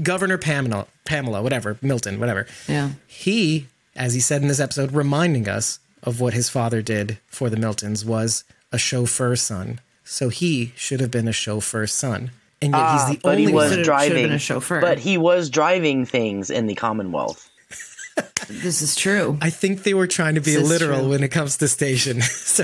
Governor 0.02 0.38
Pamela, 0.38 0.88
Pamela, 1.06 1.42
whatever, 1.42 1.78
Milton, 1.82 2.20
whatever. 2.20 2.48
Yeah. 2.68 2.92
He, 3.08 3.68
as 3.96 4.14
he 4.14 4.20
said 4.20 4.42
in 4.42 4.48
this 4.48 4.60
episode, 4.60 4.92
reminding 4.94 5.48
us 5.50 5.80
of 6.04 6.22
what 6.22 6.34
his 6.34 6.50
father 6.50 6.82
did 6.82 7.18
for 7.28 7.50
the 7.50 7.58
Miltons 7.58 8.06
was 8.06 8.44
a 8.72 8.78
chauffeur 8.78 9.36
son. 9.36 9.82
So 10.06 10.30
he 10.30 10.72
should 10.78 11.02
have 11.02 11.12
been 11.12 11.28
a 11.28 11.34
chauffeur 11.34 11.88
son. 11.88 12.32
And 12.62 12.72
yet 12.74 12.92
he's 12.94 13.06
the 13.10 13.18
Ah, 13.18 13.20
but 13.24 13.30
only 13.32 13.46
he 13.48 13.54
was 13.54 13.54
one. 13.54 13.64
Should've- 13.70 13.74
should've 13.74 13.86
driving 13.86 14.24
been 14.24 14.32
a 14.32 14.40
chauffeur. 14.40 14.80
But 14.82 15.00
he 15.00 15.18
was 15.18 15.50
driving 15.50 16.06
things 16.06 16.50
in 16.50 16.68
the 16.68 16.76
Commonwealth. 16.76 17.50
This 18.50 18.82
is 18.82 18.96
true. 18.96 19.38
I 19.42 19.50
think 19.50 19.84
they 19.84 19.94
were 19.94 20.08
trying 20.08 20.36
to 20.36 20.42
be 20.42 20.56
This 20.56 20.68
literal 20.68 21.02
true. 21.02 21.10
when 21.10 21.24
it 21.24 21.30
comes 21.30 21.58
to 21.58 21.68
station. 21.68 22.22
so 22.22 22.64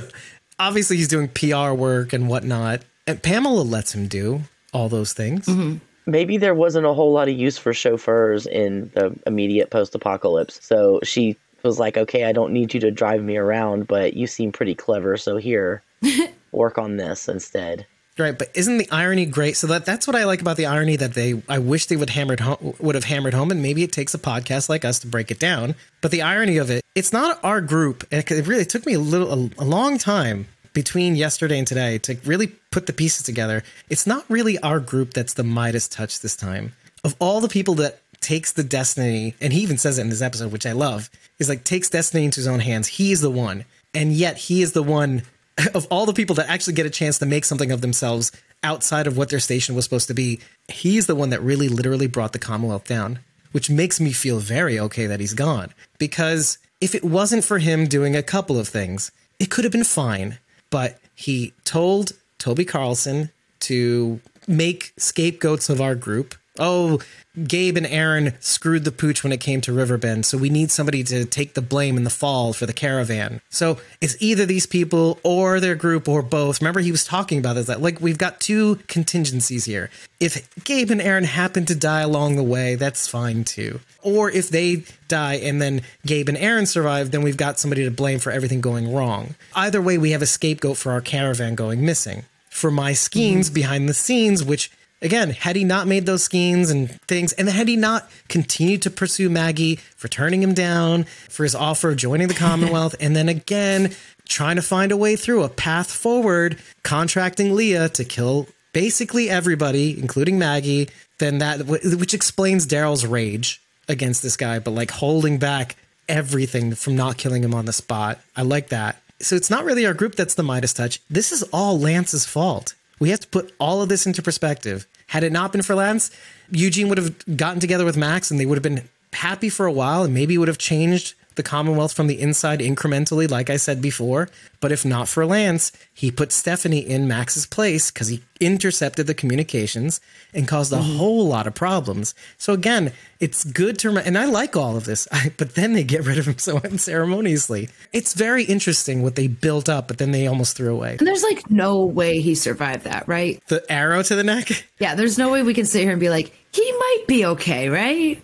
obviously 0.58 0.96
he's 0.98 1.10
doing 1.10 1.28
PR 1.28 1.72
work 1.72 2.14
and 2.14 2.30
whatnot. 2.30 2.84
And 3.06 3.22
Pamela 3.22 3.64
lets 3.64 3.94
him 3.94 4.08
do 4.08 4.42
all 4.72 4.88
those 4.88 5.12
things. 5.12 5.46
Mm-hmm. 5.46 5.78
Maybe 6.06 6.38
there 6.38 6.56
wasn't 6.56 6.86
a 6.86 6.94
whole 6.94 7.12
lot 7.12 7.28
of 7.28 7.38
use 7.38 7.58
for 7.58 7.74
chauffeurs 7.74 8.48
in 8.48 8.92
the 8.94 9.14
immediate 9.28 9.72
post 9.72 9.94
apocalypse. 9.94 10.60
So 10.66 11.00
she 11.04 11.38
was 11.64 11.80
like, 11.80 11.98
okay, 11.98 12.26
I 12.26 12.32
don't 12.32 12.54
need 12.54 12.74
you 12.74 12.80
to 12.82 12.92
drive 12.92 13.22
me 13.24 13.38
around, 13.38 13.88
but 13.88 14.14
you 14.14 14.28
seem 14.28 14.52
pretty 14.52 14.76
clever. 14.76 15.18
So 15.18 15.38
here, 15.38 15.84
work 16.52 16.78
on 16.78 16.98
this 16.98 17.28
instead. 17.28 17.86
Right, 18.18 18.38
but 18.38 18.52
isn't 18.54 18.78
the 18.78 18.90
irony 18.92 19.26
great? 19.26 19.58
So 19.58 19.66
that 19.68 19.86
that's 19.86 20.06
what 20.06 20.16
I 20.16 20.26
like 20.26 20.40
about 20.40 20.56
the 20.56 20.68
irony 20.68 20.96
that 20.98 21.16
they 21.16 21.42
I 21.50 21.58
wish 21.58 21.88
they 21.88 21.96
would 21.96 22.12
hammered 22.12 22.42
home, 22.42 22.76
would 22.80 22.94
have 22.94 23.06
hammered 23.06 23.34
home, 23.34 23.50
and 23.50 23.62
maybe 23.62 23.82
it 23.82 23.92
takes 23.92 24.14
a 24.14 24.20
podcast 24.20 24.70
like 24.70 24.86
us 24.86 25.00
to 25.00 25.08
break 25.08 25.32
it 25.32 25.40
down. 25.40 25.74
But 26.02 26.12
the 26.12 26.22
irony 26.22 26.58
of 26.58 26.70
it, 26.70 26.84
it's 26.94 27.12
not 27.12 27.44
our 27.44 27.60
group. 27.60 28.06
It 28.12 28.30
really 28.46 28.66
took 28.66 28.86
me 28.86 28.94
a 28.94 29.00
little 29.00 29.32
a, 29.32 29.50
a 29.58 29.66
long 29.66 29.98
time 29.98 30.48
between 30.74 31.16
yesterday 31.16 31.58
and 31.58 31.68
today 31.68 31.98
to 32.00 32.18
really 32.26 32.48
put 32.72 32.86
the 32.86 32.94
pieces 32.94 33.24
together. 33.24 33.64
It's 33.90 34.06
not 34.06 34.26
really 34.30 34.60
our 34.60 34.80
group 34.80 35.14
that's 35.14 35.34
the 35.34 35.44
Midas 35.44 35.88
touch 35.88 36.20
this 36.20 36.36
time. 36.36 36.74
Of 37.04 37.16
all 37.20 37.42
the 37.42 37.50
people 37.50 37.76
that 37.76 38.00
takes 38.22 38.52
the 38.52 38.64
destiny, 38.64 39.36
and 39.42 39.52
he 39.52 39.62
even 39.62 39.78
says 39.78 39.98
it 39.98 40.02
in 40.02 40.10
this 40.10 40.22
episode, 40.22 40.52
which 40.52 40.66
I 40.66 40.72
love, 40.72 41.10
is 41.40 41.50
like 41.50 41.64
takes 41.64 41.90
destiny 41.90 42.26
into 42.26 42.38
his 42.40 42.48
own 42.48 42.60
hands. 42.60 42.88
He's 42.88 43.22
the 43.22 43.30
one, 43.30 43.66
and 43.94 44.14
yet 44.14 44.38
he 44.38 44.62
is 44.62 44.72
the 44.72 44.84
one 44.84 45.24
of 45.74 45.88
all 45.90 46.06
the 46.06 46.14
people 46.14 46.36
that 46.36 46.50
actually 46.50 46.74
get 46.74 46.86
a 46.86 46.90
chance 46.90 47.20
to 47.20 47.26
make 47.26 47.46
something 47.46 47.72
of 47.72 47.82
themselves 47.82 48.32
outside 48.64 49.08
of 49.08 49.18
what 49.18 49.30
their 49.30 49.40
station 49.40 49.76
was 49.76 49.84
supposed 49.86 50.08
to 50.08 50.14
be. 50.14 50.40
He's 50.68 51.08
the 51.08 51.16
one 51.16 51.30
that 51.30 51.42
really 51.42 51.70
literally 51.70 52.08
brought 52.08 52.34
the 52.34 52.40
Commonwealth 52.40 52.88
down, 52.88 53.20
which 53.52 53.70
makes 53.70 54.00
me 54.00 54.12
feel 54.12 54.40
very 54.40 54.80
okay 54.80 55.06
that 55.06 55.20
he's 55.20 55.34
gone. 55.34 55.74
Because 55.98 56.58
if 56.82 56.96
it 56.96 57.04
wasn't 57.04 57.44
for 57.44 57.60
him 57.60 57.88
doing 57.88 58.16
a 58.16 58.24
couple 58.24 58.60
of 58.60 58.68
things, 58.68 59.12
it 59.40 59.50
could 59.50 59.64
have 59.64 59.72
been 59.72 59.84
fine. 59.84 60.40
But 60.70 61.00
he 61.16 61.54
told 61.66 62.14
Toby 62.40 62.66
Carlson 62.66 63.30
to 63.62 64.20
make 64.48 64.94
scapegoats 64.98 65.70
of 65.70 65.80
our 65.80 65.96
group. 65.96 66.36
Oh, 66.60 67.00
Gabe 67.48 67.78
and 67.78 67.88
Aaron 67.88 68.36
screwed 68.40 68.84
the 68.84 68.92
pooch 68.92 69.24
when 69.24 69.32
it 69.34 69.40
came 69.40 69.60
to 69.62 69.74
Riverbend, 69.74 70.28
so 70.28 70.38
we 70.38 70.52
need 70.52 70.70
somebody 70.70 71.04
to 71.06 71.26
take 71.26 71.56
the 71.56 71.64
blame 71.64 71.98
in 71.98 72.04
the 72.04 72.12
fall 72.12 72.54
for 72.54 72.68
the 72.68 72.74
caravan. 72.74 73.42
So 73.50 73.80
it's 74.02 74.16
either 74.22 74.46
these 74.46 74.68
people 74.68 75.20
or 75.24 75.60
their 75.60 75.74
group 75.74 76.08
or 76.08 76.22
both. 76.22 76.62
Remember, 76.62 76.80
he 76.80 76.92
was 76.92 77.06
talking 77.06 77.40
about 77.40 77.54
this 77.54 77.66
that 77.66 77.82
like 77.82 78.00
we've 78.00 78.20
got 78.20 78.40
two 78.40 78.76
contingencies 78.88 79.66
here. 79.66 79.90
If 80.20 80.48
Gabe 80.64 80.92
and 80.92 81.02
Aaron 81.02 81.24
happen 81.24 81.66
to 81.66 81.76
die 81.76 82.02
along 82.02 82.36
the 82.36 82.44
way, 82.44 82.76
that's 82.76 83.08
fine 83.08 83.46
too. 83.46 83.80
Or 84.04 84.30
if 84.30 84.50
they 84.50 84.84
die 85.08 85.36
and 85.36 85.60
then 85.60 85.82
Gabe 86.06 86.30
and 86.30 86.38
Aaron 86.38 86.68
survive, 86.68 87.10
then 87.10 87.24
we've 87.24 87.36
got 87.36 87.58
somebody 87.58 87.84
to 87.84 87.92
blame 87.92 88.20
for 88.20 88.32
everything 88.32 88.62
going 88.62 88.94
wrong. 88.94 89.34
Either 89.56 89.82
way, 89.82 89.98
we 89.98 90.12
have 90.12 90.22
a 90.22 90.28
scapegoat 90.28 90.78
for 90.78 90.92
our 90.92 91.02
caravan 91.02 91.56
going 91.56 91.84
missing. 91.84 92.26
For 92.52 92.70
my 92.70 92.94
schemes 92.94 93.48
mm-hmm. 93.48 93.56
behind 93.56 93.90
the 93.90 93.96
scenes, 93.96 94.44
which 94.44 94.70
again, 95.04 95.32
had 95.32 95.56
he 95.56 95.64
not 95.64 95.86
made 95.88 96.06
those 96.06 96.24
schemes 96.24 96.72
and 96.72 96.90
things, 97.02 97.34
and 97.34 97.48
had 97.50 97.68
he 97.68 97.76
not 97.76 98.10
continued 98.30 98.82
to 98.84 98.90
pursue 98.90 99.30
Maggie 99.30 99.76
for 99.76 100.08
turning 100.08 100.42
him 100.42 100.54
down, 100.54 101.04
for 101.30 101.44
his 101.44 101.54
offer 101.54 101.90
of 101.90 101.98
joining 101.98 102.28
the 102.28 102.34
Commonwealth, 102.48 102.96
and 103.00 103.16
then 103.16 103.30
again, 103.30 103.94
trying 104.28 104.56
to 104.56 104.62
find 104.62 104.92
a 104.92 104.98
way 104.98 105.16
through, 105.16 105.44
a 105.44 105.50
path 105.50 105.92
forward, 105.92 106.58
contracting 106.84 107.54
Leah 107.54 107.90
to 107.90 108.04
kill 108.04 108.48
basically 108.72 109.30
everybody, 109.30 110.00
including 110.00 110.40
Maggie, 110.40 110.90
then 111.20 111.38
that, 111.38 111.68
which 111.68 112.14
explains 112.14 112.66
Daryl's 112.66 113.06
rage 113.06 113.62
against 113.88 114.24
this 114.24 114.38
guy, 114.38 114.60
but 114.60 114.72
like 114.72 114.92
holding 114.92 115.38
back 115.38 115.76
everything 116.10 116.74
from 116.74 116.96
not 116.96 117.18
killing 117.18 117.44
him 117.44 117.54
on 117.54 117.66
the 117.66 117.74
spot. 117.74 118.20
I 118.36 118.42
like 118.42 118.70
that. 118.70 119.02
So 119.20 119.36
it's 119.36 119.50
not 119.50 119.64
really 119.64 119.86
our 119.86 119.94
group 119.94 120.16
that's 120.16 120.36
the 120.36 120.44
Midas 120.44 120.74
touch. 120.74 121.00
This 121.10 121.32
is 121.32 121.44
all 121.54 121.80
Lance's 121.80 122.26
fault. 122.26 122.74
We 123.00 123.10
have 123.10 123.22
to 123.22 123.28
put 123.28 123.54
all 123.60 123.82
of 123.82 123.90
this 123.90 124.06
into 124.06 124.22
perspective. 124.22 124.88
Had 125.14 125.24
it 125.24 125.32
not 125.32 125.52
been 125.52 125.62
for 125.62 125.76
Lance, 125.76 126.10
Eugene 126.50 126.90
would 126.90 126.98
have 126.98 127.38
gotten 127.38 127.60
together 127.60 127.86
with 127.86 127.96
Max 127.96 128.32
and 128.32 128.40
they 128.40 128.48
would 128.48 128.56
have 128.56 128.64
been 128.64 128.90
happy 129.14 129.48
for 129.48 129.68
a 129.68 129.72
while 129.72 130.04
and 130.04 130.12
maybe 130.12 130.36
would 130.40 130.48
have 130.48 130.58
changed 130.58 131.14
the 131.36 131.44
Commonwealth 131.44 131.94
from 131.94 132.08
the 132.08 132.20
inside 132.20 132.60
incrementally, 132.60 133.30
like 133.30 133.50
I 133.50 133.58
said 133.58 133.82
before. 133.82 134.30
But 134.60 134.72
if 134.72 134.86
not 134.86 135.08
for 135.08 135.26
Lance, 135.26 135.72
he 135.94 136.12
put 136.12 136.32
Stephanie 136.32 136.80
in 136.80 137.08
Max's 137.08 137.46
place 137.46 137.92
because 137.92 138.08
he 138.08 138.22
intercepted 138.40 139.08
the 139.08 139.14
communications 139.14 140.02
and 140.34 140.48
caused 140.48 140.72
a 140.72 140.78
mm-hmm. 140.78 140.98
whole 140.98 141.28
lot 141.28 141.48
of 141.48 141.54
problems. 141.54 142.14
So 142.38 142.54
again, 142.54 142.92
it's 143.20 143.44
good 143.44 143.80
to 143.80 143.90
remember, 143.90 144.08
and 144.08 144.18
I 144.18 144.26
like 144.26 144.56
all 144.56 144.76
of 144.76 144.86
this, 144.86 145.08
but 145.38 145.56
then 145.56 145.74
they 145.74 145.84
get 145.84 146.06
rid 146.06 146.18
of 146.18 146.28
him 146.28 146.38
so 146.38 146.58
unceremoniously. 146.58 147.70
It's 147.92 148.14
very 148.14 148.44
interesting 148.44 149.02
what 149.02 149.16
they 149.16 149.28
built 149.28 149.70
up, 149.70 149.88
but 149.88 149.98
then 149.98 150.12
they 150.12 150.28
almost 150.28 150.58
threw 150.58 150.74
away. 150.74 150.98
And 151.00 151.08
there's 151.08 151.24
like 151.24 151.50
no 151.50 151.86
way 151.86 152.20
he 152.20 152.36
survived 152.36 152.84
that, 152.84 153.08
right? 153.08 153.42
The 153.48 153.64
arrow 153.72 154.04
to 154.04 154.16
the 154.16 154.24
neck. 154.24 154.50
Yeah, 154.80 154.96
there's 154.96 155.18
no 155.18 155.32
way 155.32 155.44
we 155.44 155.54
can 155.54 155.66
sit 155.66 155.84
here 155.84 155.92
and 155.92 156.00
be 156.00 156.10
like, 156.10 156.34
he 156.52 156.72
might 156.72 157.04
be 157.08 157.26
okay, 157.26 157.70
right? 157.70 158.22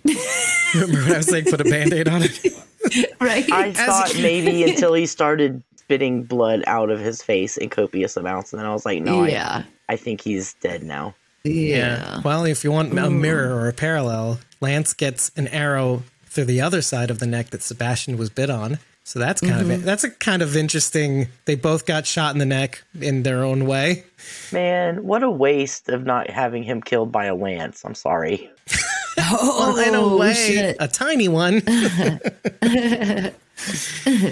Remember 0.74 0.98
when 1.04 1.14
I 1.14 1.18
was 1.18 1.28
saying 1.28 1.46
put 1.46 1.62
a 1.62 1.64
band 1.64 1.94
aid 1.94 2.10
on 2.10 2.24
it? 2.24 2.46
right? 3.22 3.50
I 3.52 3.74
thought 3.74 4.16
maybe 4.16 4.64
until 4.70 4.94
he 4.94 5.06
started 5.06 5.64
spitting 5.76 6.24
blood 6.24 6.64
out 6.68 6.90
of 6.90 7.00
his 7.00 7.22
face 7.22 7.58
in 7.58 7.70
copious 7.70 8.16
amounts, 8.18 8.54
and 8.54 8.60
then 8.60 8.68
I 8.68 8.74
was 8.74 8.86
like, 8.86 9.02
no, 9.02 9.26
yeah. 9.26 9.64
I, 9.88 9.94
I 9.94 9.96
think 9.96 10.22
he's 10.22 10.54
dead 10.56 10.84
now. 10.84 11.16
yeah. 11.44 12.22
Well, 12.24 12.46
if 12.46 12.64
you 12.64 12.72
want 12.72 12.98
a 12.98 13.10
mirror 13.10 13.56
or 13.56 13.68
a 13.68 13.74
parallel, 13.74 14.40
Lance 14.62 14.94
gets 14.94 15.32
an 15.36 15.48
arrow 15.48 16.04
through 16.26 16.46
the 16.46 16.62
other 16.62 16.82
side 16.82 17.10
of 17.10 17.20
the 17.20 17.26
neck 17.26 17.50
that 17.50 17.64
Sebastian 17.64 18.18
was 18.18 18.30
bit 18.30 18.50
on. 18.50 18.80
So 19.04 19.18
that's 19.18 19.42
kind 19.42 19.72
of 19.72 19.84
that's 19.84 20.04
a 20.04 20.12
kind 20.12 20.44
of 20.44 20.56
interesting. 20.56 21.30
They 21.46 21.56
both 21.56 21.88
got 21.88 22.06
shot 22.06 22.36
in 22.36 22.38
the 22.38 22.46
neck 22.46 22.84
in 23.02 23.24
their 23.24 23.44
own 23.44 23.66
way. 23.66 24.04
Man, 24.52 25.04
what 25.04 25.24
a 25.24 25.32
waste 25.32 25.90
of 25.90 26.06
not 26.06 26.30
having 26.30 26.62
him 26.62 26.80
killed 26.80 27.12
by 27.12 27.26
a 27.26 27.34
lance. 27.34 27.84
I'm 27.84 27.96
sorry. 27.96 28.52
Oh, 29.18 29.82
in 29.86 29.96
a 29.96 30.16
way, 30.18 30.34
shit. 30.34 30.78
a 30.80 30.88
tiny 30.88 31.28
one. 31.28 31.62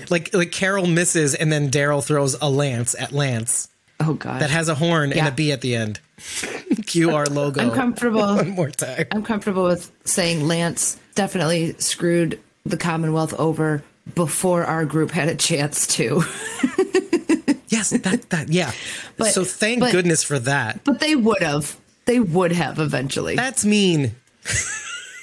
like 0.10 0.34
like 0.34 0.52
Carol 0.52 0.88
misses, 0.88 1.36
and 1.36 1.52
then 1.52 1.70
Daryl 1.70 2.04
throws 2.04 2.36
a 2.42 2.50
lance 2.50 2.96
at 2.98 3.12
Lance 3.12 3.68
Oh 4.00 4.13
god. 4.13 4.42
that 4.42 4.50
has 4.50 4.70
a 4.70 4.76
horn 4.76 5.12
and 5.12 5.16
Yeah. 5.18 5.28
a 5.28 5.32
B 5.32 5.52
at 5.52 5.62
the 5.62 5.76
end. 5.76 6.00
QR 6.20 7.30
logo. 7.30 7.62
I'm 7.62 7.72
comfortable. 7.72 8.20
one 8.36 8.50
more 8.52 8.70
time. 8.72 9.08
I'm 9.12 9.24
comfortable 9.24 9.63
with 9.66 9.92
saying 10.06 10.48
Lance 10.48 11.00
definitely 11.16 11.74
screwed 11.80 12.40
the 12.66 12.78
Commonwealth 12.78 13.34
over 13.40 13.84
before 14.16 14.63
our 14.63 14.86
group 14.86 15.12
had 15.12 15.28
a 15.30 15.36
chance 15.36 15.88
to. 15.88 16.24
Yes, 17.70 17.90
that 17.90 18.30
that 18.30 18.48
yeah. 18.48 18.72
But- 19.18 19.34
so 19.34 19.44
thank 19.44 19.82
but- 19.82 19.92
goodness 19.92 20.24
for 20.24 20.40
that. 20.40 20.86
But 20.86 21.02
they 21.02 21.18
would 21.18 21.42
have. 21.44 21.76
They 22.06 22.18
would 22.22 22.54
have 22.54 22.80
eventually. 22.80 23.36
That's 23.36 23.66
mean. 23.66 24.16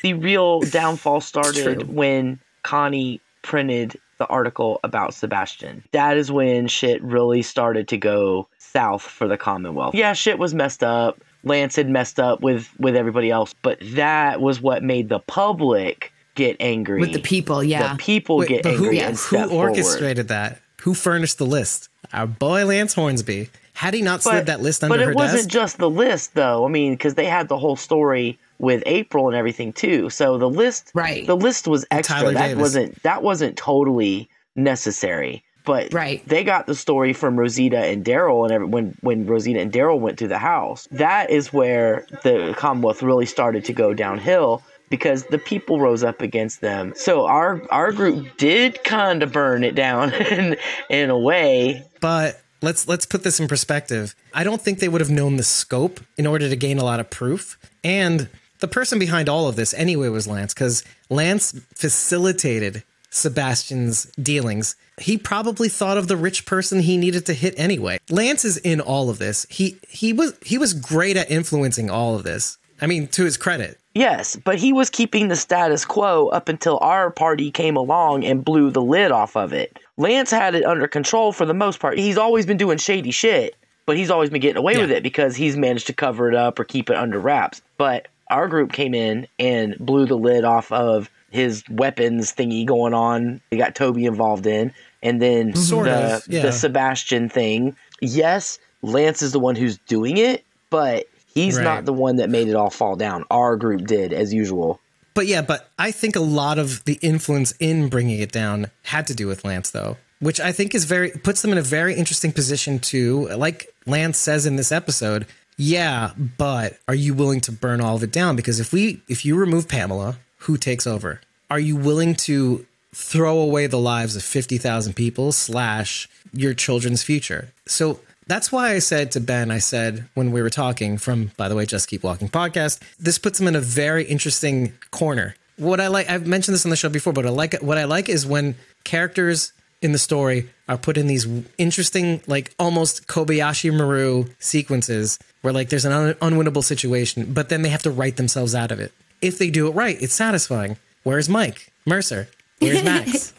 The 0.03 0.13
real 0.13 0.61
downfall 0.61 1.23
started 1.23 1.89
when 1.95 2.39
Connie 2.63 3.23
printed 3.41 3.99
the 4.19 4.27
article 4.27 4.79
about 4.85 5.15
Sebastian. 5.15 5.83
That 5.93 6.19
is 6.19 6.31
when 6.31 6.69
shit 6.69 7.03
really 7.03 7.41
started 7.41 7.89
to 7.89 7.97
go 7.97 8.47
south 8.59 9.01
for 9.01 9.27
the 9.27 9.39
Commonwealth. 9.39 9.95
Yeah, 9.95 10.13
shit 10.13 10.39
was 10.39 10.53
messed 10.53 10.85
up. 10.85 11.23
Lance 11.43 11.77
had 11.77 11.89
messed 11.89 12.21
up 12.21 12.43
with 12.43 12.69
with 12.79 12.97
everybody 12.97 13.31
else, 13.31 13.55
but 13.63 13.79
that 13.95 14.43
was 14.43 14.61
what 14.61 14.83
made 14.83 15.09
the 15.09 15.21
public 15.21 16.13
get 16.35 16.57
angry. 16.61 17.01
with 17.01 17.15
the 17.15 17.21
people, 17.21 17.65
yeah. 17.65 17.95
The 17.95 17.99
people 17.99 18.37
Wait, 18.37 18.49
get 18.49 18.63
but 18.63 18.75
who, 18.75 18.85
angry 18.85 18.97
Yes. 18.97 19.09
and 19.09 19.17
who 19.17 19.37
step 19.39 19.49
forward. 19.49 19.71
orchestrated 19.71 20.29
that? 20.29 20.61
Who 20.83 20.93
furnished 20.93 21.39
the 21.39 21.47
list? 21.47 21.89
Our 22.13 22.27
boy 22.27 22.67
Lance 22.67 22.93
Hornsby. 22.93 23.49
Had 23.73 23.95
he 23.95 24.03
not 24.03 24.23
slid 24.23 24.47
that 24.47 24.61
list 24.61 24.85
under 24.85 24.97
but 24.99 25.09
it 25.09 25.15
wasn't 25.17 25.43
desk, 25.45 25.49
just 25.49 25.79
the 25.79 25.91
list 25.91 26.35
though 26.35 26.65
i 26.65 26.69
mean 26.69 26.93
because 26.93 27.15
they 27.15 27.25
had 27.25 27.49
the 27.49 27.59
whole 27.59 27.75
story 27.75 28.39
with 28.59 28.83
april 28.87 29.27
and 29.29 29.37
everything 29.37 29.73
too 29.73 30.09
so 30.11 30.38
the 30.38 30.49
list 30.49 30.90
Right. 30.95 31.27
the 31.27 31.37
list 31.37 31.67
was 31.69 31.85
extra 31.90 32.17
Tyler 32.19 32.33
that 32.35 32.49
Davis. 32.49 32.61
wasn't 32.61 33.03
that 33.03 33.23
wasn't 33.23 33.57
totally 33.57 34.29
necessary 34.57 35.43
but 35.67 35.93
Right. 35.95 36.27
they 36.29 36.45
got 36.45 36.67
the 36.67 36.75
story 36.75 37.12
from 37.12 37.38
rosita 37.38 37.79
and 37.79 38.05
daryl 38.05 38.45
and 38.45 38.53
every, 38.53 38.67
when 38.67 38.97
when 39.01 39.27
rosita 39.27 39.61
and 39.61 39.73
daryl 39.73 39.99
went 39.99 40.19
to 40.19 40.29
the 40.29 40.38
house 40.38 40.88
that 40.93 41.31
is 41.31 41.53
where 41.53 42.07
the 42.23 42.55
commonwealth 42.57 43.03
really 43.03 43.27
started 43.27 43.64
to 43.67 43.73
go 43.73 43.93
downhill 43.95 44.62
because 44.90 45.25
the 45.27 45.38
people 45.38 45.81
rose 45.81 46.05
up 46.05 46.21
against 46.23 46.61
them 46.61 46.93
so 46.97 47.27
our 47.27 47.61
our 47.71 47.93
group 47.93 48.37
did 48.37 48.83
kind 48.85 49.23
of 49.23 49.33
burn 49.33 49.64
it 49.64 49.75
down 49.75 50.12
in 50.31 50.57
in 50.90 51.11
a 51.11 51.19
way 51.19 51.83
but 52.01 52.40
let's 52.62 52.87
let's 52.87 53.05
put 53.07 53.23
this 53.25 53.40
in 53.40 53.49
perspective. 53.49 54.14
I 54.33 54.43
don't 54.45 54.61
think 54.61 54.79
they 54.79 54.88
would 54.88 55.01
have 55.03 55.11
known 55.11 55.37
the 55.37 55.43
scope 55.43 56.01
in 56.17 56.27
order 56.27 56.49
to 56.49 56.57
gain 56.57 56.79
a 56.79 56.85
lot 56.85 56.99
of 57.01 57.11
proof. 57.11 57.59
And 57.83 58.29
the 58.64 58.68
person 58.68 58.98
behind 58.98 59.29
all 59.29 59.46
of 59.46 59.57
this 59.57 59.74
anyway 59.74 60.09
was 60.09 60.27
Lance 60.27 60.55
cuz 60.55 60.83
Lance 61.11 61.55
facilitated 61.74 62.83
Sebastian's 63.11 64.07
dealings. 64.20 64.74
He 64.98 65.18
probably 65.18 65.68
thought 65.68 65.98
of 65.98 66.09
the 66.09 66.16
rich 66.16 66.46
person 66.46 66.81
he 66.81 66.96
needed 66.96 67.27
to 67.27 67.35
hit 67.35 67.53
anyway. 67.59 67.98
Lance 68.09 68.42
is 68.42 68.57
in 68.57 68.81
all 68.81 69.11
of 69.11 69.18
this. 69.18 69.46
He 69.50 69.77
he 69.87 70.14
was 70.14 70.33
he 70.42 70.57
was 70.57 70.72
great 70.72 71.18
at 71.18 71.31
influencing 71.31 71.90
all 71.90 72.16
of 72.16 72.22
this. 72.22 72.57
I 72.81 72.87
mean, 72.87 73.07
to 73.09 73.24
his 73.24 73.37
credit. 73.37 73.79
Yes, 73.94 74.35
but 74.35 74.57
he 74.57 74.72
was 74.72 74.88
keeping 74.88 75.29
the 75.29 75.37
status 75.37 75.85
quo 75.85 76.29
up 76.29 76.48
until 76.48 76.79
our 76.79 77.11
party 77.11 77.50
came 77.50 77.77
along 77.77 78.24
and 78.24 78.44
blew 78.44 78.70
the 78.70 78.83
lid 78.83 79.12
off 79.12 79.37
of 79.37 79.53
it. 79.53 79.79
Lance 79.98 80.31
had 80.31 80.55
it 80.55 80.64
under 80.64 80.88
control 80.88 81.33
for 81.33 81.44
the 81.44 81.55
most 81.55 81.81
part. 81.81 81.98
He's 81.98 82.16
always 82.16 82.46
been 82.46 82.57
doing 82.57 82.79
shady 82.79 83.11
shit, 83.11 83.57
but 83.85 83.98
he's 83.98 84.11
always 84.11 84.31
been 84.31 84.40
getting 84.40 84.57
away 84.57 84.79
with 84.79 84.90
it 84.90 85.03
because 85.03 85.37
he's 85.37 85.57
managed 85.57 85.87
to 85.88 85.92
cover 85.92 86.29
it 86.29 86.35
up 86.35 86.59
or 86.59 86.64
keep 86.64 86.88
it 86.88 86.96
under 86.96 87.20
wraps. 87.20 87.61
But 87.77 88.09
our 88.35 88.49
group 88.49 88.73
came 88.73 88.94
in 88.94 89.29
and 89.38 89.77
blew 89.79 90.07
the 90.07 90.16
lid 90.16 90.44
off 90.44 90.73
of 90.73 91.09
his 91.31 91.62
weapons 91.70 92.33
thingy 92.33 92.66
going 92.66 92.92
on. 92.92 93.40
They 93.51 93.57
got 93.57 93.75
Toby 93.77 94.07
involved 94.07 94.47
in. 94.47 94.73
And 95.03 95.23
then 95.23 95.53
mm-hmm. 95.53 95.61
Sort 95.61 95.87
the, 95.87 96.16
of, 96.16 96.29
yeah. 96.29 96.42
the 96.42 96.51
Sebastian 96.53 97.29
thing. 97.29 97.77
Yes, 98.01 98.59
Lance 98.83 99.23
is 99.23 99.31
the 99.33 99.38
one 99.38 99.55
who's 99.55 99.79
doing 99.79 100.16
it, 100.16 100.44
but 100.68 101.07
he's 101.33 101.57
Right. 101.57 101.64
not 101.64 101.85
the 101.85 101.92
one 101.92 102.16
that 102.16 102.29
made 102.29 102.49
it 102.49 102.57
all 102.57 102.70
fall 102.70 102.97
down. 102.97 103.25
Our 103.31 103.57
group 103.57 103.87
did, 103.87 104.12
as 104.12 104.35
usual. 104.35 104.81
But 105.14 105.29
yeah, 105.29 105.42
but 105.42 105.70
I 105.79 105.92
think 105.92 106.16
a 106.16 106.20
lot 106.20 106.59
of 106.59 106.85
the 106.87 106.99
influence 107.01 107.55
in 107.61 107.88
bringing 107.88 108.18
it 108.18 108.33
down 108.33 108.70
had 108.83 109.07
to 109.07 109.14
do 109.14 109.29
with 109.29 109.44
Lance, 109.44 109.70
though, 109.70 109.97
which 110.18 110.40
I 110.40 110.51
think 110.51 110.75
is 110.75 110.87
very 110.87 111.11
puts 111.11 111.40
them 111.40 111.53
in 111.53 111.59
a 111.59 111.62
very 111.62 111.94
interesting 111.94 112.33
position 112.33 112.81
to, 112.81 113.29
like 113.29 113.68
Lance 113.87 114.18
says 114.18 114.44
in 114.44 114.57
this 114.57 114.73
episode. 114.73 115.27
Yeah, 115.57 116.12
but 116.17 116.79
are 116.88 116.95
you 116.95 117.14
willing 117.14 117.40
to 117.43 117.53
burn 117.53 117.81
all 117.81 117.97
of 117.97 118.03
it 118.03 118.11
down? 118.12 118.37
Because 118.37 118.59
if 118.61 118.73
we, 118.73 119.03
if 119.09 119.25
you 119.25 119.37
remove 119.37 119.69
Pamela, 119.69 120.17
who 120.38 120.57
takes 120.57 120.87
over? 120.87 121.21
Are 121.51 121.61
you 121.61 121.77
willing 121.77 122.14
to 122.17 122.67
throw 122.95 123.38
away 123.38 123.67
the 123.67 123.79
lives 123.79 124.17
of 124.17 124.23
fifty 124.23 124.59
thousand 124.59 124.95
people 124.95 125.31
slash 125.33 126.09
your 126.33 126.55
children's 126.55 127.03
future? 127.03 127.53
So 127.67 128.01
That's 128.27 128.51
why 128.51 128.71
I 128.73 128.79
said 128.79 129.12
to 129.12 129.21
Ben, 129.21 129.51
I 129.51 129.59
said 129.59 130.09
when 130.14 130.33
we 130.33 130.40
were 130.40 130.51
talking 130.51 130.97
from, 130.97 131.31
by 131.37 131.49
the 131.49 131.55
way, 131.55 131.67
Just 131.67 131.88
Keep 131.88 132.03
Walking 132.03 132.29
podcast, 132.29 132.81
this 132.99 133.19
puts 133.19 133.38
him 133.38 133.47
in 133.47 133.55
a 133.55 133.61
very 133.61 134.05
interesting 134.05 134.73
corner. 134.90 135.37
What 135.57 135.81
I 135.81 135.88
like, 135.88 136.09
I've 136.09 136.27
mentioned 136.27 136.55
this 136.55 136.64
on 136.64 136.71
the 136.71 136.77
show 136.77 136.88
before, 136.88 137.12
but 137.12 137.27
I 137.27 137.29
like 137.29 137.55
what 137.61 137.79
I 137.79 137.85
like 137.85 138.09
is 138.09 138.27
when 138.27 138.57
characters 138.83 139.53
in 139.85 139.92
the 139.92 139.99
story 139.99 140.49
are 140.66 140.79
put 140.79 140.97
in 140.97 141.07
these 141.07 141.27
interesting, 141.59 142.23
like 142.27 142.55
almost 142.59 143.07
Kobayashi 143.07 143.77
Maru 143.77 144.25
sequences 144.38 145.18
where 145.42 145.53
like 145.53 145.68
there's 145.68 145.85
an 145.85 145.92
un- 145.92 146.14
unwinnable 146.14 146.64
situation, 146.64 147.33
but 147.33 147.51
then 147.51 147.62
they 147.62 147.68
have 147.68 147.83
to 147.83 147.90
write 147.90 148.16
themselves 148.16 148.55
out 148.55 148.73
of 148.73 148.81
it. 148.81 148.92
If 149.20 149.38
they 149.38 149.51
do 149.51 149.68
it 149.68 149.73
right, 149.73 150.01
it's 150.01 150.14
satisfying. 150.14 150.79
Where's 151.03 151.29
Mike 151.29 151.70
Mercer? 151.85 152.29
Where's 152.61 152.83
Max? 152.85 153.35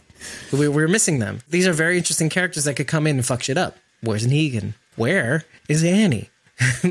we, 0.54 0.68
we're 0.68 0.88
missing 0.88 1.18
them. 1.20 1.40
These 1.50 1.68
are 1.68 1.74
very 1.74 1.98
interesting 1.98 2.30
characters 2.30 2.66
that 2.66 2.76
could 2.76 2.88
come 2.88 3.08
in 3.08 3.16
and 3.18 3.26
fuck 3.26 3.42
shit 3.42 3.58
up. 3.58 3.78
Where's 4.02 4.28
Negan? 4.28 4.76
Where 4.96 5.46
is 5.68 5.84
Annie? 5.84 6.30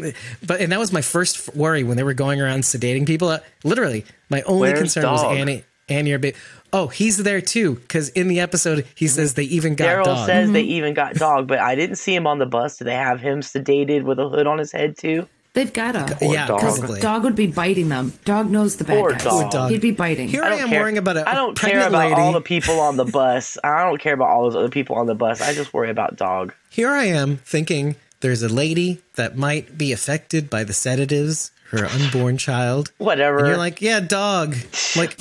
but 0.46 0.60
and 0.60 0.72
that 0.72 0.78
was 0.78 0.92
my 0.92 1.00
first 1.00 1.54
worry 1.54 1.84
when 1.84 1.96
they 1.96 2.02
were 2.02 2.12
going 2.12 2.40
around 2.40 2.62
sedating 2.62 3.06
people. 3.06 3.28
Uh, 3.28 3.38
literally, 3.62 4.04
my 4.28 4.42
only 4.42 4.70
Where's 4.70 4.80
concern 4.80 5.04
was 5.04 5.22
Annie. 5.24 5.64
Annie 5.88 6.12
or 6.12 6.18
baby. 6.18 6.36
Oh, 6.74 6.88
he's 6.88 7.18
there 7.18 7.40
too 7.40 7.76
because 7.76 8.08
in 8.10 8.26
the 8.26 8.40
episode 8.40 8.84
he 8.96 9.06
says 9.06 9.34
they 9.34 9.44
even 9.44 9.76
got 9.76 9.86
Daryl 9.86 10.04
dog. 10.04 10.26
says 10.26 10.50
they 10.50 10.64
mm-hmm. 10.64 10.70
even 10.72 10.94
got 10.94 11.14
dog, 11.14 11.46
but 11.46 11.60
I 11.60 11.76
didn't 11.76 11.96
see 11.96 12.14
him 12.14 12.26
on 12.26 12.40
the 12.40 12.46
bus. 12.46 12.78
Do 12.78 12.84
they 12.84 12.96
have 12.96 13.20
him 13.20 13.40
sedated 13.40 14.02
with 14.02 14.18
a 14.18 14.28
hood 14.28 14.48
on 14.48 14.58
his 14.58 14.72
head 14.72 14.98
too? 14.98 15.28
They've 15.52 15.72
gotta. 15.72 16.18
yeah, 16.20 16.48
dog. 16.48 17.00
Dog 17.00 17.22
would 17.22 17.36
be 17.36 17.46
biting 17.46 17.88
them. 17.88 18.12
Dog 18.24 18.50
knows 18.50 18.74
the 18.74 18.82
bad 18.82 18.98
Poor 18.98 19.12
guys. 19.12 19.22
dog. 19.22 19.50
Dog. 19.52 19.70
He'd 19.70 19.80
be 19.80 19.92
biting. 19.92 20.26
Here 20.26 20.42
I, 20.42 20.48
don't 20.48 20.62
am 20.62 20.68
care. 20.68 20.80
worrying 20.80 20.98
about 20.98 21.16
a 21.16 21.28
I 21.28 21.34
don't 21.34 21.56
pregnant 21.56 21.82
care 21.82 21.88
about 21.88 22.10
lady. 22.10 22.20
all 22.20 22.32
the 22.32 22.40
people 22.40 22.80
on 22.80 22.96
the 22.96 23.04
bus. 23.04 23.56
I 23.62 23.84
don't 23.84 24.00
care 24.00 24.14
about 24.14 24.30
all 24.30 24.42
those 24.42 24.56
other 24.56 24.68
people 24.68 24.96
on 24.96 25.06
the 25.06 25.14
bus. 25.14 25.40
I 25.40 25.54
just 25.54 25.72
worry 25.72 25.90
about 25.90 26.16
dog. 26.16 26.52
Here 26.70 26.90
I 26.90 27.04
am 27.04 27.36
thinking 27.36 27.94
there's 28.18 28.42
a 28.42 28.48
lady 28.48 29.00
that 29.14 29.36
might 29.36 29.78
be 29.78 29.92
affected 29.92 30.50
by 30.50 30.64
the 30.64 30.72
sedatives, 30.72 31.52
her 31.70 31.86
unborn 31.86 32.36
child. 32.36 32.90
Whatever. 32.98 33.38
And 33.38 33.46
you're 33.46 33.56
like, 33.56 33.80
yeah, 33.80 34.00
dog. 34.00 34.56
Like, 34.96 35.16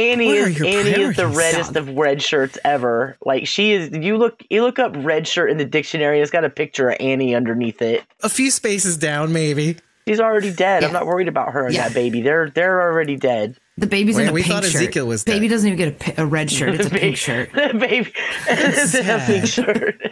Annie 0.00 0.26
What 0.26 0.36
is 0.36 0.60
Annie 0.62 1.02
is 1.02 1.16
the 1.16 1.26
reddest 1.28 1.74
dog? 1.74 1.88
of 1.88 1.96
red 1.96 2.22
shirts 2.22 2.58
ever. 2.64 3.16
Like 3.24 3.46
she 3.46 3.72
is. 3.72 3.90
You 3.92 4.16
look 4.16 4.42
you 4.50 4.62
look 4.62 4.78
up 4.78 4.94
red 4.98 5.26
shirt 5.28 5.50
in 5.50 5.58
the 5.58 5.64
dictionary. 5.64 6.20
It's 6.20 6.30
got 6.30 6.44
a 6.44 6.50
picture 6.50 6.90
of 6.90 6.96
Annie 7.00 7.34
underneath 7.34 7.80
it. 7.82 8.04
a 8.22 8.28
few 8.28 8.50
spaces 8.50 8.96
down, 8.96 9.32
maybe. 9.32 9.76
She's 10.08 10.18
already 10.20 10.52
dead. 10.52 10.82
I'm 10.82 10.92
not 10.92 11.06
worried 11.06 11.28
about 11.28 11.52
her 11.52 11.66
and 11.66 11.74
Yeah. 11.74 11.88
that 11.88 11.94
baby. 11.94 12.20
They're 12.22 12.50
they're 12.50 12.80
already 12.82 13.16
dead. 13.16 13.56
the 13.76 13.86
baby's 13.86 14.16
Wait, 14.16 14.24
in 14.24 14.28
a 14.30 14.32
we 14.32 14.42
pink 14.42 14.52
thought 14.54 14.64
shirt. 14.64 14.74
Ezekiel 14.82 15.06
was 15.06 15.22
dead. 15.24 15.34
Baby 15.34 15.48
doesn't 15.48 15.72
even 15.72 15.78
get 15.92 16.18
a, 16.18 16.22
a 16.22 16.26
red 16.26 16.50
shirt. 16.50 16.74
It's 16.74 16.86
a 16.86 16.90
pink 16.90 17.16
shirt. 17.16 17.52
baby, 17.52 18.12
it's 18.48 18.94
a 18.94 19.02
pink 19.26 19.46
sad. 19.46 19.48
shirt. 19.48 20.02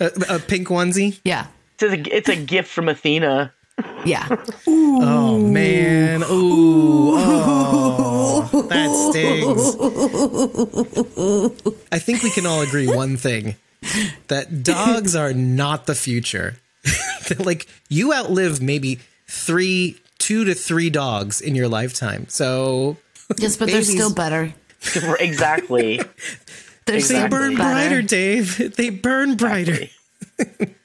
A, 0.00 0.10
a 0.28 0.38
pink 0.40 0.68
onesie. 0.68 1.20
Yeah. 1.24 1.46
It's 1.78 1.82
a, 1.84 2.16
it's 2.16 2.28
a 2.28 2.36
gift 2.36 2.68
from 2.70 2.88
Athena. 2.88 3.52
Yeah. 4.04 4.28
Oh 4.66 5.38
man. 5.38 6.22
Ooh. 6.24 7.14
Oh, 7.16 8.66
that 8.68 8.90
stings. 9.10 9.76
I 11.90 11.98
think 11.98 12.22
we 12.22 12.30
can 12.30 12.46
all 12.46 12.60
agree 12.60 12.86
one 12.86 13.16
thing: 13.16 13.56
that 14.28 14.62
dogs 14.62 15.16
are 15.16 15.32
not 15.32 15.86
the 15.86 15.94
future. 15.94 16.56
like 17.38 17.66
you 17.88 18.12
outlive 18.12 18.60
maybe 18.60 19.00
three, 19.26 19.96
two 20.18 20.44
to 20.44 20.54
three 20.54 20.90
dogs 20.90 21.40
in 21.40 21.54
your 21.54 21.68
lifetime. 21.68 22.26
So 22.28 22.98
Yes, 23.38 23.56
but 23.56 23.70
they're 23.70 23.82
still 23.82 24.12
better. 24.14 24.52
exactly. 25.18 26.00
They're 26.86 26.96
they 26.96 27.00
still 27.00 27.28
burn 27.28 27.56
better. 27.56 27.70
brighter, 27.72 28.02
Dave. 28.02 28.76
They 28.76 28.90
burn 28.90 29.36
brighter. 29.36 29.86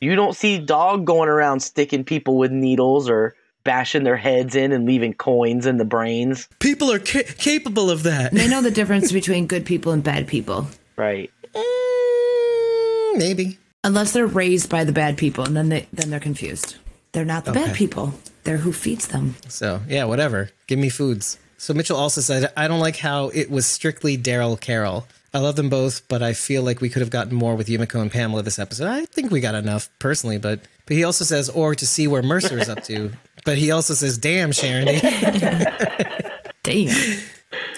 You 0.01 0.15
don't 0.15 0.35
see 0.35 0.59
dog 0.59 1.05
going 1.05 1.29
around 1.29 1.59
sticking 1.61 2.03
people 2.03 2.37
with 2.37 2.51
needles 2.51 3.09
or 3.09 3.35
bashing 3.63 4.03
their 4.03 4.17
heads 4.17 4.55
in 4.55 4.71
and 4.71 4.85
leaving 4.85 5.13
coins 5.13 5.65
in 5.65 5.77
the 5.77 5.85
brains. 5.85 6.47
People 6.59 6.91
are 6.91 6.99
ca- 6.99 7.23
capable 7.37 7.89
of 7.89 8.03
that. 8.03 8.31
They 8.31 8.47
know 8.47 8.61
the 8.61 8.71
difference 8.79 9.11
between 9.11 9.47
good 9.47 9.65
people 9.65 9.91
and 9.91 10.03
bad 10.03 10.27
people. 10.27 10.67
Right. 10.95 11.31
Mm, 11.53 13.17
maybe. 13.17 13.57
Unless 13.83 14.13
they're 14.13 14.27
raised 14.27 14.69
by 14.69 14.83
the 14.83 14.91
bad 14.91 15.17
people, 15.17 15.45
and 15.45 15.55
then 15.55 15.69
they 15.69 15.87
then 15.93 16.09
they're 16.09 16.19
confused. 16.19 16.77
They're 17.11 17.25
not 17.25 17.45
the 17.45 17.53
bad 17.53 17.75
people. 17.75 18.13
They're 18.43 18.57
who 18.57 18.73
feeds 18.73 19.07
them. 19.07 19.35
So 19.47 19.81
yeah, 19.87 20.05
whatever. 20.05 20.49
Give 20.67 20.79
me 20.79 20.89
foods. 20.89 21.37
So 21.57 21.73
Mitchell 21.73 21.97
also 21.97 22.21
said, 22.21 22.51
I 22.55 22.67
don't 22.69 22.79
like 22.79 22.97
how 22.97 23.29
it 23.29 23.51
was 23.51 23.65
strictly 23.65 24.17
Daryl 24.17 24.59
Carol. 24.59 25.07
I 25.33 25.39
love 25.39 25.55
them 25.55 25.69
both, 25.69 26.07
but 26.07 26.23
I 26.23 26.33
feel 26.33 26.63
like 26.63 26.81
we 26.81 26.89
could 26.89 27.01
have 27.01 27.11
gotten 27.11 27.35
more 27.35 27.55
with 27.55 27.67
Yumiko 27.67 28.01
and 28.01 28.11
Pamela 28.11 28.41
this 28.41 28.57
episode. 28.59 28.87
I 28.87 29.05
think 29.05 29.31
we 29.31 29.39
got 29.41 29.53
enough 29.55 29.89
personally, 29.99 30.37
but 30.39 30.59
but 30.87 30.95
he 30.97 31.03
also 31.03 31.23
says, 31.23 31.49
or 31.49 31.75
to 31.75 31.85
see 31.85 32.07
where 32.07 32.23
Mercer 32.23 32.57
is 32.57 32.69
up 32.69 32.83
to. 32.85 33.11
But 33.45 33.57
he 33.57 33.71
also 33.71 33.93
says, 33.93 34.17
"Damn, 34.17 34.51
Sharon, 34.51 34.85
Damn. 36.63 37.19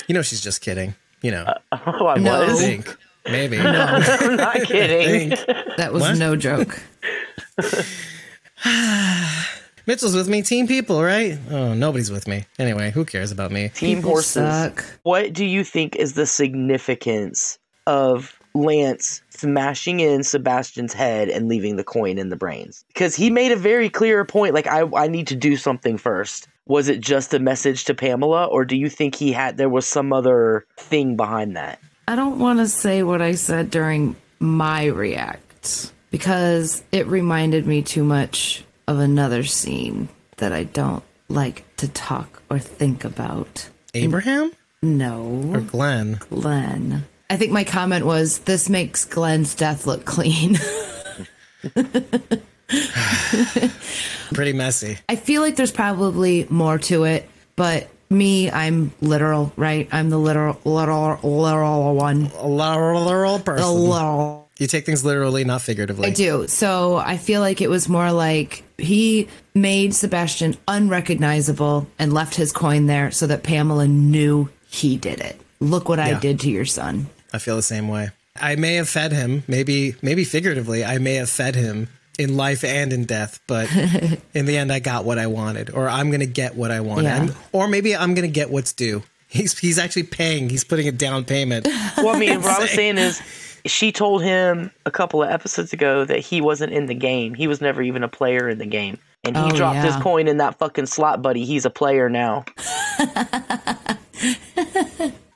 you 0.08 0.14
know 0.16 0.24
she's 0.24 0.42
just 0.42 0.60
kidding. 0.62 0.96
You 1.22 1.32
know, 1.32 1.44
uh, 1.72 1.78
Oh, 1.86 2.08
I 2.08 2.18
No. 2.18 2.42
I 2.42 2.48
was. 2.48 2.60
think 2.60 2.98
maybe. 3.26 3.58
No, 3.58 3.64
I'm 3.70 4.36
not 4.38 4.56
kidding. 4.64 5.30
That 5.78 5.94
was 5.94 6.02
What? 6.02 6.18
no 6.18 6.36
joke. 6.36 6.82
Mitchell's 9.92 10.16
with 10.16 10.30
me. 10.30 10.42
Team 10.42 10.68
people, 10.70 11.04
right? 11.04 11.38
Oh, 11.50 11.74
nobody's 11.74 12.10
with 12.10 12.26
me. 12.26 12.46
Anyway, 12.58 12.92
who 12.92 13.04
cares 13.04 13.30
about 13.30 13.52
me? 13.52 13.68
Team 13.68 13.98
People 13.98 14.12
horses. 14.12 14.32
suck. 14.32 14.86
What 15.04 15.34
do 15.34 15.44
you 15.44 15.66
think 15.66 15.98
is 15.98 16.14
the 16.14 16.26
significance 16.26 17.60
of 17.88 18.40
Lance 18.54 19.22
smashing 19.32 20.00
in 20.00 20.24
Sebastian's 20.24 20.94
head 20.94 21.28
and 21.28 21.50
leaving 21.50 21.76
the 21.76 21.84
coin 21.84 22.18
in 22.18 22.30
the 22.30 22.38
brains? 22.38 22.86
Because 22.88 23.18
he 23.18 23.30
made 23.30 23.52
a 23.52 23.58
very 23.58 23.90
clear 23.90 24.24
point 24.24 24.54
like 24.54 24.66
I 24.66 24.84
I 24.96 25.10
need 25.10 25.28
to 25.28 25.36
do 25.36 25.58
something 25.58 25.98
first. 25.98 26.48
Was 26.68 26.88
it 26.88 27.02
just 27.02 27.34
a 27.34 27.40
message 27.40 27.84
to 27.84 27.94
Pamela 27.94 28.46
or 28.46 28.64
do 28.64 28.78
you 28.78 28.88
think 28.88 29.16
he 29.16 29.34
had 29.34 29.58
there 29.58 29.68
was 29.68 29.86
some 29.86 30.14
other 30.14 30.66
thing 30.78 31.18
behind 31.18 31.58
that? 31.58 31.80
I 32.08 32.16
don't 32.16 32.40
want 32.40 32.60
to 32.60 32.68
say 32.70 33.04
what 33.04 33.22
I 33.22 33.34
said 33.34 33.70
during 33.70 34.16
my 34.40 34.86
react 34.86 35.92
because 36.12 36.82
it 36.94 37.08
reminded 37.08 37.68
me 37.68 37.82
too 37.82 38.06
much 38.06 38.64
of 38.88 39.00
another 39.00 39.44
scene 39.44 40.10
that 40.38 40.52
I 40.52 40.63
don't 40.63 41.04
like 41.30 41.63
to 41.78 41.88
talk 41.88 42.41
or 42.50 42.60
think 42.60 43.04
about. 43.06 43.70
Abraham 43.94 44.52
No, 44.82 45.52
or 45.54 45.62
Glenn? 45.62 46.20
Glenn. 46.30 47.06
I 47.30 47.38
think 47.38 47.52
my 47.52 47.63
comment 47.63 48.06
was 48.06 48.39
this 48.39 48.70
makes 48.70 49.06
Glenn's 49.06 49.56
death 49.56 49.86
look 49.88 50.06
clean. 50.06 50.58
Pretty 54.34 54.54
messy. 54.54 54.98
I 55.10 55.15
feel 55.15 55.41
like 55.41 55.56
there's 55.56 55.72
probably 55.72 56.48
more 56.50 56.78
to 56.80 57.04
it, 57.04 57.30
but 57.56 57.88
me, 58.10 58.50
I'm 58.52 58.91
literal, 59.02 59.52
right? 59.56 59.88
I'm 59.91 60.10
the 60.10 60.17
literal, 60.17 60.60
literal, 60.65 61.20
literal 61.24 61.96
one. 61.96 62.32
A 62.38 62.48
literal 62.48 63.38
The 63.38 63.44
person. 63.44 63.65
literal. 63.76 64.50
You 64.58 64.67
take 64.67 64.86
things 64.86 65.04
literally, 65.04 65.44
not 65.44 65.62
figuratively. 65.62 66.10
I 66.10 66.12
do. 66.12 66.48
So 66.48 66.98
I 66.98 67.17
feel 67.17 67.41
like 67.41 67.62
it 67.62 67.70
was 67.70 67.89
more 67.89 68.12
like 68.12 68.63
he 68.82 69.28
made 69.54 69.94
Sebastian 69.94 70.58
unrecognizable 70.67 71.88
and 72.00 72.13
left 72.13 72.36
his 72.36 72.52
coin 72.52 72.86
there 72.88 73.12
so 73.12 73.28
that 73.28 73.44
Pamela 73.44 73.88
knew 73.88 74.50
he 74.70 74.98
did 74.98 75.20
it. 75.20 75.39
Look 75.60 75.89
what 75.89 76.00
I 76.00 76.20
did 76.20 76.39
to 76.41 76.50
your 76.50 76.65
son. 76.65 77.08
I 77.34 77.38
feel 77.38 77.56
the 77.56 77.62
same 77.62 77.88
way. 77.88 78.10
I 78.39 78.56
may 78.56 78.76
have 78.76 78.89
fed 78.89 79.12
him, 79.12 79.44
maybe 79.48 79.96
maybe 80.02 80.24
figuratively, 80.24 80.84
I 80.84 80.98
may 80.98 81.15
have 81.15 81.30
fed 81.30 81.56
him 81.56 81.89
in 82.17 82.38
life 82.38 82.63
and 82.63 82.94
in 82.94 83.06
death, 83.06 83.39
but 83.48 83.70
in 84.34 84.46
the 84.46 84.58
end 84.58 84.72
I 84.72 84.80
got 84.80 85.06
what 85.06 85.20
I 85.20 85.28
wanted 85.28 85.70
or 85.72 85.89
I'm 85.89 86.10
going 86.10 86.22
to 86.22 86.26
get 86.26 86.56
what 86.56 86.72
I 86.72 86.82
wanted. 86.82 87.04
Yeah. 87.04 87.34
Or 87.52 87.67
maybe 87.67 87.96
I'm 87.96 88.13
going 88.13 88.28
to 88.28 88.34
get 88.34 88.50
what's 88.50 88.74
due. 88.74 89.04
He's 89.28 89.58
he's 89.58 89.80
actually 89.80 90.04
paying. 90.04 90.50
He's 90.50 90.63
putting 90.63 90.88
a 90.88 90.91
down 90.91 91.24
payment. 91.24 91.65
Well, 91.98 92.15
I 92.15 92.20
mean, 92.20 92.41
what 92.41 92.58
I 92.58 92.60
was 92.60 92.72
saying 92.72 92.98
is, 92.98 93.22
she 93.65 93.91
told 93.91 94.24
him 94.24 94.71
a 94.86 94.91
couple 94.91 95.21
of 95.24 95.30
episodes 95.30 95.74
ago 95.74 96.06
that 96.06 96.19
he 96.19 96.41
wasn't 96.41 96.74
in 96.74 96.86
the 96.88 96.93
game. 96.95 97.34
He 97.34 97.47
was 97.47 97.62
never 97.62 97.82
even 97.82 98.04
a 98.04 98.08
player 98.08 98.47
in 98.50 98.58
the 98.58 98.65
game. 98.65 98.97
And 99.24 99.38
he 99.38 99.43
Oh, 99.43 99.52
dropped 99.56 99.78
his 99.86 99.95
coin 99.97 100.28
in 100.28 100.38
that 100.38 100.58
fucking 100.58 100.88
slot, 100.88 101.21
buddy. 101.21 101.45
He's 101.45 101.63
a 101.65 101.69
player 101.69 102.10
now. 102.10 102.43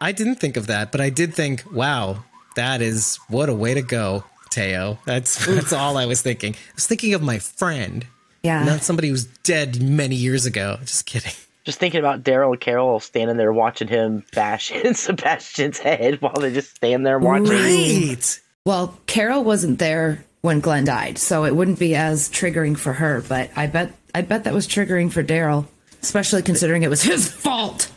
I 0.02 0.12
didn't 0.12 0.36
think 0.36 0.58
of 0.58 0.68
that, 0.68 0.92
but 0.92 1.02
I 1.02 1.10
did 1.10 1.34
think, 1.34 1.64
wow, 1.72 2.24
that 2.56 2.82
is 2.82 3.18
what 3.30 3.50
a 3.50 3.54
way 3.54 3.74
to 3.74 3.82
go, 3.82 4.24
Teo. 4.50 5.00
That's 5.06 5.46
that's 5.48 5.74
all 5.74 5.98
I 5.98 6.06
was 6.06 6.22
thinking. 6.22 6.54
I 6.54 6.74
was 6.76 6.88
thinking 6.88 7.14
of 7.14 7.22
my 7.22 7.40
friend, 7.40 8.06
Yeah. 8.44 8.64
not 8.64 8.82
somebody 8.84 9.10
who's 9.10 9.26
dead 9.44 9.82
many 9.82 10.16
years 10.16 10.46
ago. 10.46 10.78
Just 10.82 11.06
kidding. 11.06 11.32
Just 11.66 11.80
thinking 11.80 12.00
about 12.00 12.24
Daryl 12.24 12.52
and 12.52 12.62
Carol 12.62 13.00
standing 13.00 13.38
there 13.38 13.52
watching 13.52 13.88
him 13.88 14.24
bash 14.34 14.72
in 14.84 14.94
Sebastian's 14.94 15.80
head 15.80 16.22
while 16.22 16.36
they 16.36 16.54
just 16.54 16.76
stand 16.76 17.06
there 17.06 17.20
watching. 17.20 17.50
Right. 17.50 18.42
Well, 18.66 18.98
Carol 19.08 19.44
wasn't 19.44 19.80
there 19.80 20.24
when 20.42 20.60
Glenn 20.60 20.86
died, 20.86 21.18
so 21.18 21.44
it 21.44 21.56
wouldn't 21.56 21.80
be 21.80 21.96
as 21.96 22.30
triggering 22.30 22.78
for 22.78 22.94
her, 22.94 23.24
but 23.28 23.50
I 23.56 23.68
bet 23.68 23.94
I 24.14 24.22
bet 24.22 24.44
that 24.44 24.54
was 24.54 24.68
triggering 24.68 25.12
for 25.12 25.24
Daryl, 25.24 25.66
especially 26.02 26.44
considering 26.44 26.84
it 26.84 26.90
was 26.90 27.02
his 27.02 27.30
fault. 27.32 27.92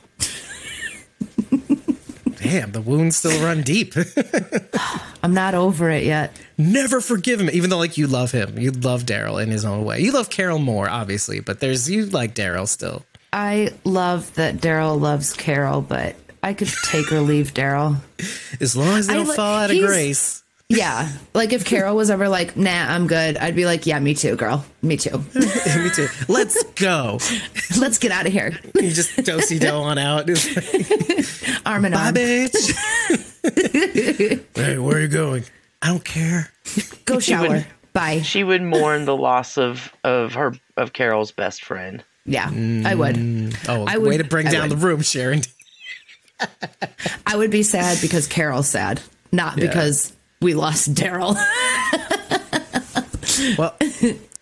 Damn, 2.40 2.72
the 2.72 2.80
wounds 2.80 3.16
still 3.16 3.42
run 3.44 3.60
deep. 3.60 3.94
I'm 3.96 4.68
I'm 5.22 5.34
not 5.34 5.54
over 5.54 5.90
it 5.90 6.04
yet. 6.04 6.34
Never 6.56 7.02
forgive 7.02 7.40
him, 7.40 7.50
even 7.50 7.68
though 7.68 7.76
like 7.76 7.98
you 7.98 8.06
love 8.06 8.30
him. 8.32 8.58
You 8.58 8.70
love 8.70 9.04
Daryl 9.04 9.42
in 9.42 9.50
his 9.50 9.66
own 9.66 9.84
way. 9.84 10.00
You 10.00 10.12
love 10.12 10.30
Carol 10.30 10.58
more, 10.58 10.88
obviously, 10.88 11.40
but 11.40 11.60
there's 11.60 11.90
you 11.90 12.06
like 12.06 12.34
Daryl 12.34 12.66
still. 12.66 13.04
I 13.32 13.70
love 13.84 14.34
that 14.34 14.56
Daryl 14.56 15.00
loves 15.00 15.32
Carol, 15.34 15.82
but 15.82 16.16
I 16.42 16.54
could 16.54 16.70
take 16.84 17.12
or 17.12 17.20
leave 17.20 17.52
Daryl. 17.54 17.96
As 18.60 18.76
long 18.76 18.98
as 18.98 19.06
they 19.06 19.14
don't 19.14 19.28
li- 19.28 19.36
fall 19.36 19.54
out 19.56 19.70
of 19.70 19.78
grace. 19.78 20.42
Yeah. 20.70 21.08
Like 21.32 21.52
if 21.54 21.64
Carol 21.64 21.96
was 21.96 22.10
ever 22.10 22.28
like, 22.28 22.54
nah, 22.56 22.70
I'm 22.94 23.06
good, 23.06 23.38
I'd 23.38 23.56
be 23.56 23.64
like, 23.64 23.86
yeah, 23.86 23.98
me 24.00 24.12
too, 24.14 24.36
girl. 24.36 24.66
Me 24.82 24.96
too. 24.98 25.18
Me 25.34 25.90
too. 25.94 26.08
Let's 26.28 26.62
go. 26.74 27.18
Let's 27.78 27.96
get 27.98 28.12
out 28.12 28.26
of 28.26 28.32
here. 28.32 28.58
You 28.74 28.90
just 28.90 29.16
dosey 29.24 29.58
do 29.58 29.68
on 29.70 29.96
out. 29.96 30.28
It's 30.28 30.54
like, 30.54 31.66
Arm 31.66 31.86
in 31.86 31.92
Bye, 31.92 31.98
arm. 31.98 32.14
bitch. 32.14 32.68
hey, 34.56 34.78
where 34.78 34.96
are 34.96 35.00
you 35.00 35.08
going? 35.08 35.44
I 35.82 35.88
don't 35.88 36.04
care. 36.04 36.50
Go 37.04 37.18
shower. 37.18 37.64
Bye. 37.94 38.20
She 38.20 38.44
would 38.44 38.62
mourn 38.62 39.04
the 39.06 39.16
loss 39.16 39.56
of 39.58 39.92
of 40.04 40.34
her 40.34 40.54
of 40.76 40.92
Carol's 40.92 41.32
best 41.32 41.64
friend. 41.64 42.04
Yeah, 42.30 42.46
I 42.46 42.50
mm. 42.52 42.98
would. 42.98 43.58
Oh, 43.68 43.84
I 43.86 43.98
way 43.98 44.10
would- 44.10 44.18
to 44.18 44.24
bring 44.24 44.46
I 44.48 44.50
down 44.50 44.68
would. 44.68 44.78
the 44.78 44.86
room, 44.86 45.02
Sharon. 45.02 45.42
I 47.26 47.36
would 47.36 47.50
be 47.50 47.62
sad 47.62 47.98
because 48.00 48.26
Carol's 48.28 48.68
sad, 48.68 49.00
not 49.32 49.56
because 49.56 50.12
we 50.40 50.54
lost 50.54 50.94
Daryl. 50.94 51.36
Well, 53.56 53.76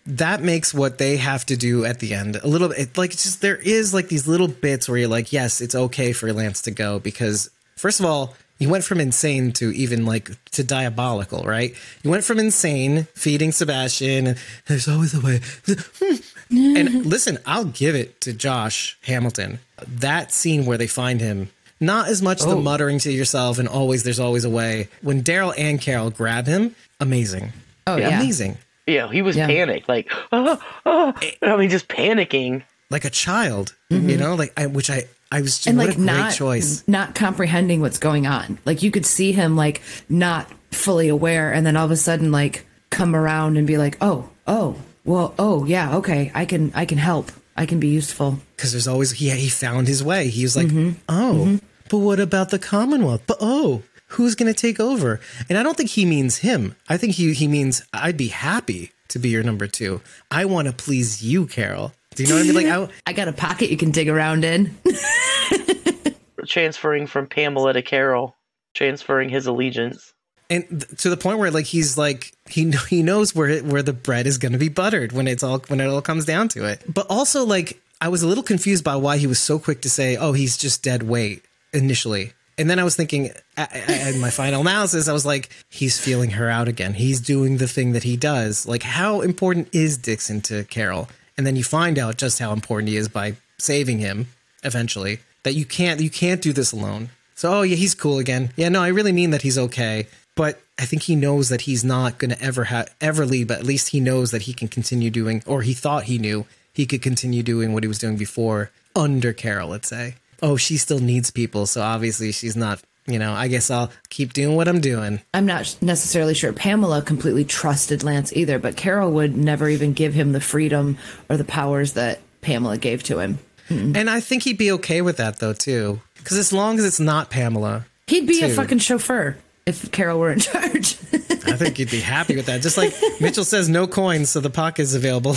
that 0.07 0.41
makes 0.41 0.73
what 0.73 0.97
they 0.97 1.17
have 1.17 1.45
to 1.47 1.57
do 1.57 1.85
at 1.85 1.99
the 1.99 2.13
end 2.13 2.37
a 2.37 2.47
little 2.47 2.69
bit 2.69 2.97
like 2.97 3.11
it's 3.13 3.23
just 3.23 3.41
there 3.41 3.57
is 3.57 3.93
like 3.93 4.07
these 4.07 4.27
little 4.27 4.47
bits 4.47 4.87
where 4.89 4.97
you're 4.97 5.07
like, 5.09 5.31
yes, 5.33 5.61
it's 5.61 5.75
okay 5.75 6.13
for 6.13 6.31
Lance 6.33 6.61
to 6.63 6.71
go 6.71 6.97
because 6.99 7.49
first 7.75 7.99
of 7.99 8.05
all, 8.05 8.35
he 8.59 8.67
went 8.67 8.83
from 8.83 8.99
insane 8.99 9.51
to 9.53 9.71
even 9.75 10.05
like 10.05 10.31
to 10.51 10.63
diabolical, 10.63 11.43
right? 11.43 11.75
You 12.03 12.09
went 12.11 12.23
from 12.23 12.39
insane 12.39 13.07
feeding 13.13 13.51
Sebastian. 13.51 14.27
And, 14.27 14.37
There's 14.67 14.87
always 14.87 15.13
a 15.13 15.21
way. 15.21 15.41
and 16.49 17.05
listen, 17.05 17.37
I'll 17.45 17.65
give 17.65 17.95
it 17.95 18.19
to 18.21 18.33
Josh 18.33 18.97
Hamilton. 19.03 19.59
That 19.87 20.31
scene 20.31 20.65
where 20.65 20.77
they 20.77 20.87
find 20.87 21.21
him, 21.21 21.49
not 21.79 22.07
as 22.07 22.21
much 22.21 22.41
the 22.41 22.55
muttering 22.55 22.99
to 22.99 23.11
yourself 23.11 23.59
and 23.59 23.67
always 23.67 24.03
there's 24.03 24.19
always 24.19 24.43
a 24.45 24.49
way. 24.49 24.89
When 25.01 25.21
Daryl 25.23 25.53
and 25.57 25.79
Carol 25.79 26.09
grab 26.09 26.47
him, 26.47 26.75
amazing. 26.99 27.53
Oh, 27.85 27.97
yeah. 27.97 28.19
Amazing. 28.19 28.57
Yeah, 28.87 29.11
he 29.11 29.21
was 29.21 29.35
Yeah. 29.35 29.47
panicked, 29.47 29.87
like, 29.87 30.09
ah, 30.31 30.59
ah. 30.85 31.13
I 31.43 31.57
mean, 31.57 31.69
just 31.69 31.87
panicking. 31.87 32.63
like 32.89 33.05
a 33.05 33.09
child, 33.09 33.75
you 33.89 34.17
know, 34.17 34.33
like 34.35 34.53
I, 34.57 34.65
which 34.67 34.89
I, 34.89 35.03
I 35.31 35.41
was 35.41 35.57
just 35.57 35.67
and 35.67 35.77
like 35.77 35.97
not 35.97 36.33
choice. 36.33 36.83
not 36.87 37.15
comprehending 37.15 37.81
what's 37.81 37.99
going 37.99 38.27
on. 38.27 38.59
Like 38.65 38.83
you 38.83 38.91
could 38.91 39.05
see 39.05 39.31
him 39.31 39.55
like 39.55 39.81
not 40.09 40.49
fully 40.71 41.07
aware, 41.09 41.51
and 41.53 41.65
then 41.65 41.75
all 41.75 41.85
of 41.85 41.91
a 41.91 41.97
sudden 41.97 42.31
like 42.31 42.65
come 42.89 43.15
around 43.15 43.57
and 43.57 43.67
be 43.67 43.77
like, 43.77 43.97
oh, 44.01 44.29
oh, 44.47 44.75
well, 45.03 45.33
oh 45.37 45.65
yeah, 45.65 45.97
okay, 45.97 46.31
I 46.33 46.45
can 46.45 46.71
I 46.75 46.85
can 46.85 46.97
help. 46.97 47.31
I 47.55 47.65
can 47.65 47.79
be 47.79 47.87
useful. 47.87 48.37
Because 48.55 48.71
there's 48.71 48.87
always, 48.87 49.11
he, 49.13 49.31
he 49.31 49.49
found 49.49 49.87
his 49.87 50.03
way. 50.03 50.27
He 50.27 50.43
was 50.43 50.55
like, 50.55 50.67
Mm-hmm. 50.67 50.99
oh, 51.09 51.59
but 51.89 51.97
what 51.97 52.19
about 52.19 52.51
the 52.51 52.59
Commonwealth? 52.59 53.23
But 53.25 53.37
oh, 53.41 53.81
who's 54.09 54.35
going 54.35 54.53
to 54.53 54.59
take 54.59 54.79
over? 54.79 55.19
And 55.49 55.57
I 55.57 55.63
don't 55.63 55.75
think 55.75 55.89
he 55.89 56.05
means 56.05 56.37
him. 56.37 56.75
I 56.87 56.97
think 56.97 57.15
he, 57.15 57.33
he 57.33 57.47
means 57.47 57.81
I'd 57.91 58.15
be 58.15 58.27
happy 58.27 58.91
to 59.07 59.17
be 59.17 59.29
your 59.29 59.41
number 59.41 59.65
two. 59.65 60.01
I 60.29 60.45
want 60.45 60.67
to 60.67 60.71
please 60.73 61.23
you, 61.23 61.47
Carol. 61.47 61.93
Do 62.17 62.23
you 62.23 62.29
know 62.29 62.35
what 62.35 62.41
I 62.43 62.45
mean? 62.45 62.55
Like, 62.55 62.89
I, 63.05 63.11
I 63.11 63.13
got 63.13 63.27
a 63.27 63.33
pocket 63.33 63.69
you 63.69 63.77
can 63.77 63.91
dig 63.91 64.09
around 64.09 64.43
in. 64.43 64.75
Transferring 66.47 67.07
from 67.07 67.27
Pamela 67.27 67.73
to 67.73 67.81
Carol, 67.81 68.35
transferring 68.73 69.27
his 69.29 69.47
allegiance. 69.47 70.13
and 70.49 70.65
th- 70.69 71.01
to 71.01 71.09
the 71.09 71.17
point 71.17 71.39
where 71.39 71.51
like 71.51 71.65
he's 71.65 71.97
like 71.97 72.31
he 72.47 72.63
kn- 72.71 72.83
he 72.89 73.03
knows 73.03 73.35
where 73.35 73.59
where 73.59 73.83
the 73.83 73.91
bread 73.91 74.25
is 74.27 74.37
going 74.37 74.53
to 74.53 74.57
be 74.57 74.69
buttered 74.69 75.11
when 75.11 75.27
it's 75.27 75.43
all 75.43 75.59
when 75.67 75.81
it 75.81 75.87
all 75.87 76.01
comes 76.01 76.23
down 76.25 76.47
to 76.49 76.65
it. 76.65 76.81
But 76.91 77.05
also 77.09 77.43
like 77.45 77.81
I 77.99 78.07
was 78.07 78.21
a 78.23 78.27
little 78.27 78.43
confused 78.45 78.83
by 78.83 78.95
why 78.95 79.17
he 79.17 79.27
was 79.27 79.39
so 79.39 79.59
quick 79.59 79.81
to 79.81 79.89
say, 79.89 80.15
"Oh, 80.15 80.31
he's 80.31 80.55
just 80.57 80.83
dead 80.83 81.03
weight" 81.03 81.43
initially. 81.73 82.31
And 82.59 82.69
then 82.69 82.79
I 82.79 82.83
was 82.83 82.95
thinking, 82.95 83.31
a- 83.57 83.67
a- 83.73 84.09
in 84.15 84.21
my 84.21 84.29
final 84.29 84.61
analysis, 84.61 85.07
I 85.09 85.13
was 85.13 85.25
like, 85.25 85.49
he's 85.69 85.99
feeling 85.99 86.31
her 86.31 86.49
out 86.49 86.67
again. 86.67 86.93
He's 86.93 87.19
doing 87.19 87.57
the 87.57 87.67
thing 87.67 87.91
that 87.91 88.03
he 88.03 88.15
does. 88.17 88.65
Like, 88.65 88.81
how 88.83 89.21
important 89.21 89.67
is 89.73 89.97
Dixon 89.97 90.41
to 90.41 90.63
Carol? 90.63 91.07
And 91.37 91.45
then 91.45 91.55
you 91.55 91.63
find 91.63 91.99
out 91.99 92.17
just 92.17 92.39
how 92.39 92.51
important 92.51 92.89
he 92.89 92.97
is 92.97 93.07
by 93.07 93.35
saving 93.57 93.99
him 93.99 94.27
eventually. 94.63 95.19
That 95.43 95.53
you 95.53 95.65
can't 95.65 96.01
you 96.01 96.09
can't 96.09 96.41
do 96.41 96.51
this 96.51 96.71
alone. 96.71 97.09
So, 97.35 97.59
oh 97.59 97.61
yeah, 97.61 97.75
he's 97.75 97.93
cool 97.93 98.17
again. 98.17 98.49
Yeah, 98.55 98.69
no, 98.69 98.81
I 98.81 98.87
really 98.87 99.11
mean 99.11 99.29
that 99.29 99.43
he's 99.43 99.57
okay. 99.57 100.07
But 100.35 100.59
I 100.79 100.85
think 100.85 101.03
he 101.03 101.15
knows 101.15 101.49
that 101.49 101.61
he's 101.61 101.83
not 101.83 102.17
going 102.17 102.31
to 102.31 102.41
ever 102.41 102.65
have 102.65 102.93
ever 102.99 103.25
leave. 103.25 103.47
But 103.47 103.59
at 103.59 103.65
least 103.65 103.89
he 103.89 103.99
knows 103.99 104.31
that 104.31 104.43
he 104.43 104.53
can 104.53 104.67
continue 104.67 105.09
doing, 105.09 105.43
or 105.45 105.61
he 105.61 105.73
thought 105.73 106.05
he 106.05 106.17
knew 106.17 106.45
he 106.73 106.85
could 106.85 107.01
continue 107.01 107.43
doing 107.43 107.73
what 107.73 107.83
he 107.83 107.87
was 107.87 107.99
doing 107.99 108.17
before 108.17 108.71
under 108.95 109.33
Carol. 109.33 109.69
Let's 109.69 109.87
say. 109.87 110.15
Oh, 110.41 110.57
she 110.57 110.77
still 110.77 110.99
needs 110.99 111.31
people, 111.31 111.65
so 111.65 111.81
obviously 111.81 112.31
she's 112.31 112.55
not. 112.55 112.81
You 113.07 113.19
know, 113.19 113.33
I 113.33 113.47
guess 113.47 113.71
I'll 113.71 113.89
keep 114.09 114.33
doing 114.33 114.55
what 114.55 114.67
I'm 114.67 114.81
doing. 114.81 115.21
I'm 115.33 115.45
not 115.45 115.77
necessarily 115.81 116.33
sure 116.33 116.51
Pamela 116.51 117.01
completely 117.01 117.45
trusted 117.45 118.03
Lance 118.03 118.33
either, 118.35 118.59
but 118.59 118.75
Carol 118.75 119.11
would 119.13 119.37
never 119.37 119.69
even 119.69 119.93
give 119.93 120.13
him 120.13 120.33
the 120.33 120.41
freedom 120.41 120.97
or 121.29 121.37
the 121.37 121.45
powers 121.45 121.93
that 121.93 122.19
Pamela 122.41 122.77
gave 122.77 123.03
to 123.03 123.19
him. 123.19 123.39
Hmm. 123.69 123.95
And 123.95 124.09
I 124.09 124.19
think 124.19 124.43
he'd 124.43 124.57
be 124.57 124.71
okay 124.73 125.01
with 125.01 125.17
that 125.17 125.39
though 125.39 125.53
too, 125.53 126.01
because 126.17 126.37
as 126.37 126.51
long 126.51 126.79
as 126.79 126.85
it's 126.85 126.99
not 126.99 127.29
Pamela, 127.29 127.85
He'd 128.07 128.25
be 128.25 128.41
a 128.41 128.49
fucking 128.49 128.79
chauffeur 128.79 129.37
if 129.65 129.91
Carol 129.91 130.19
were 130.19 130.31
in 130.31 130.39
charge. 130.39 130.97
I 131.13 131.57
think 131.57 131.77
you'd 131.77 131.91
be 131.91 131.99
happy 131.99 132.37
with 132.37 132.45
that. 132.45 132.61
Just 132.61 132.77
like 132.77 132.93
Mitchell 133.21 133.43
says, 133.43 133.67
no 133.67 133.85
coins, 133.85 134.29
so 134.29 134.39
the 134.39 134.49
pocket's 134.49 134.93
available. 134.93 135.35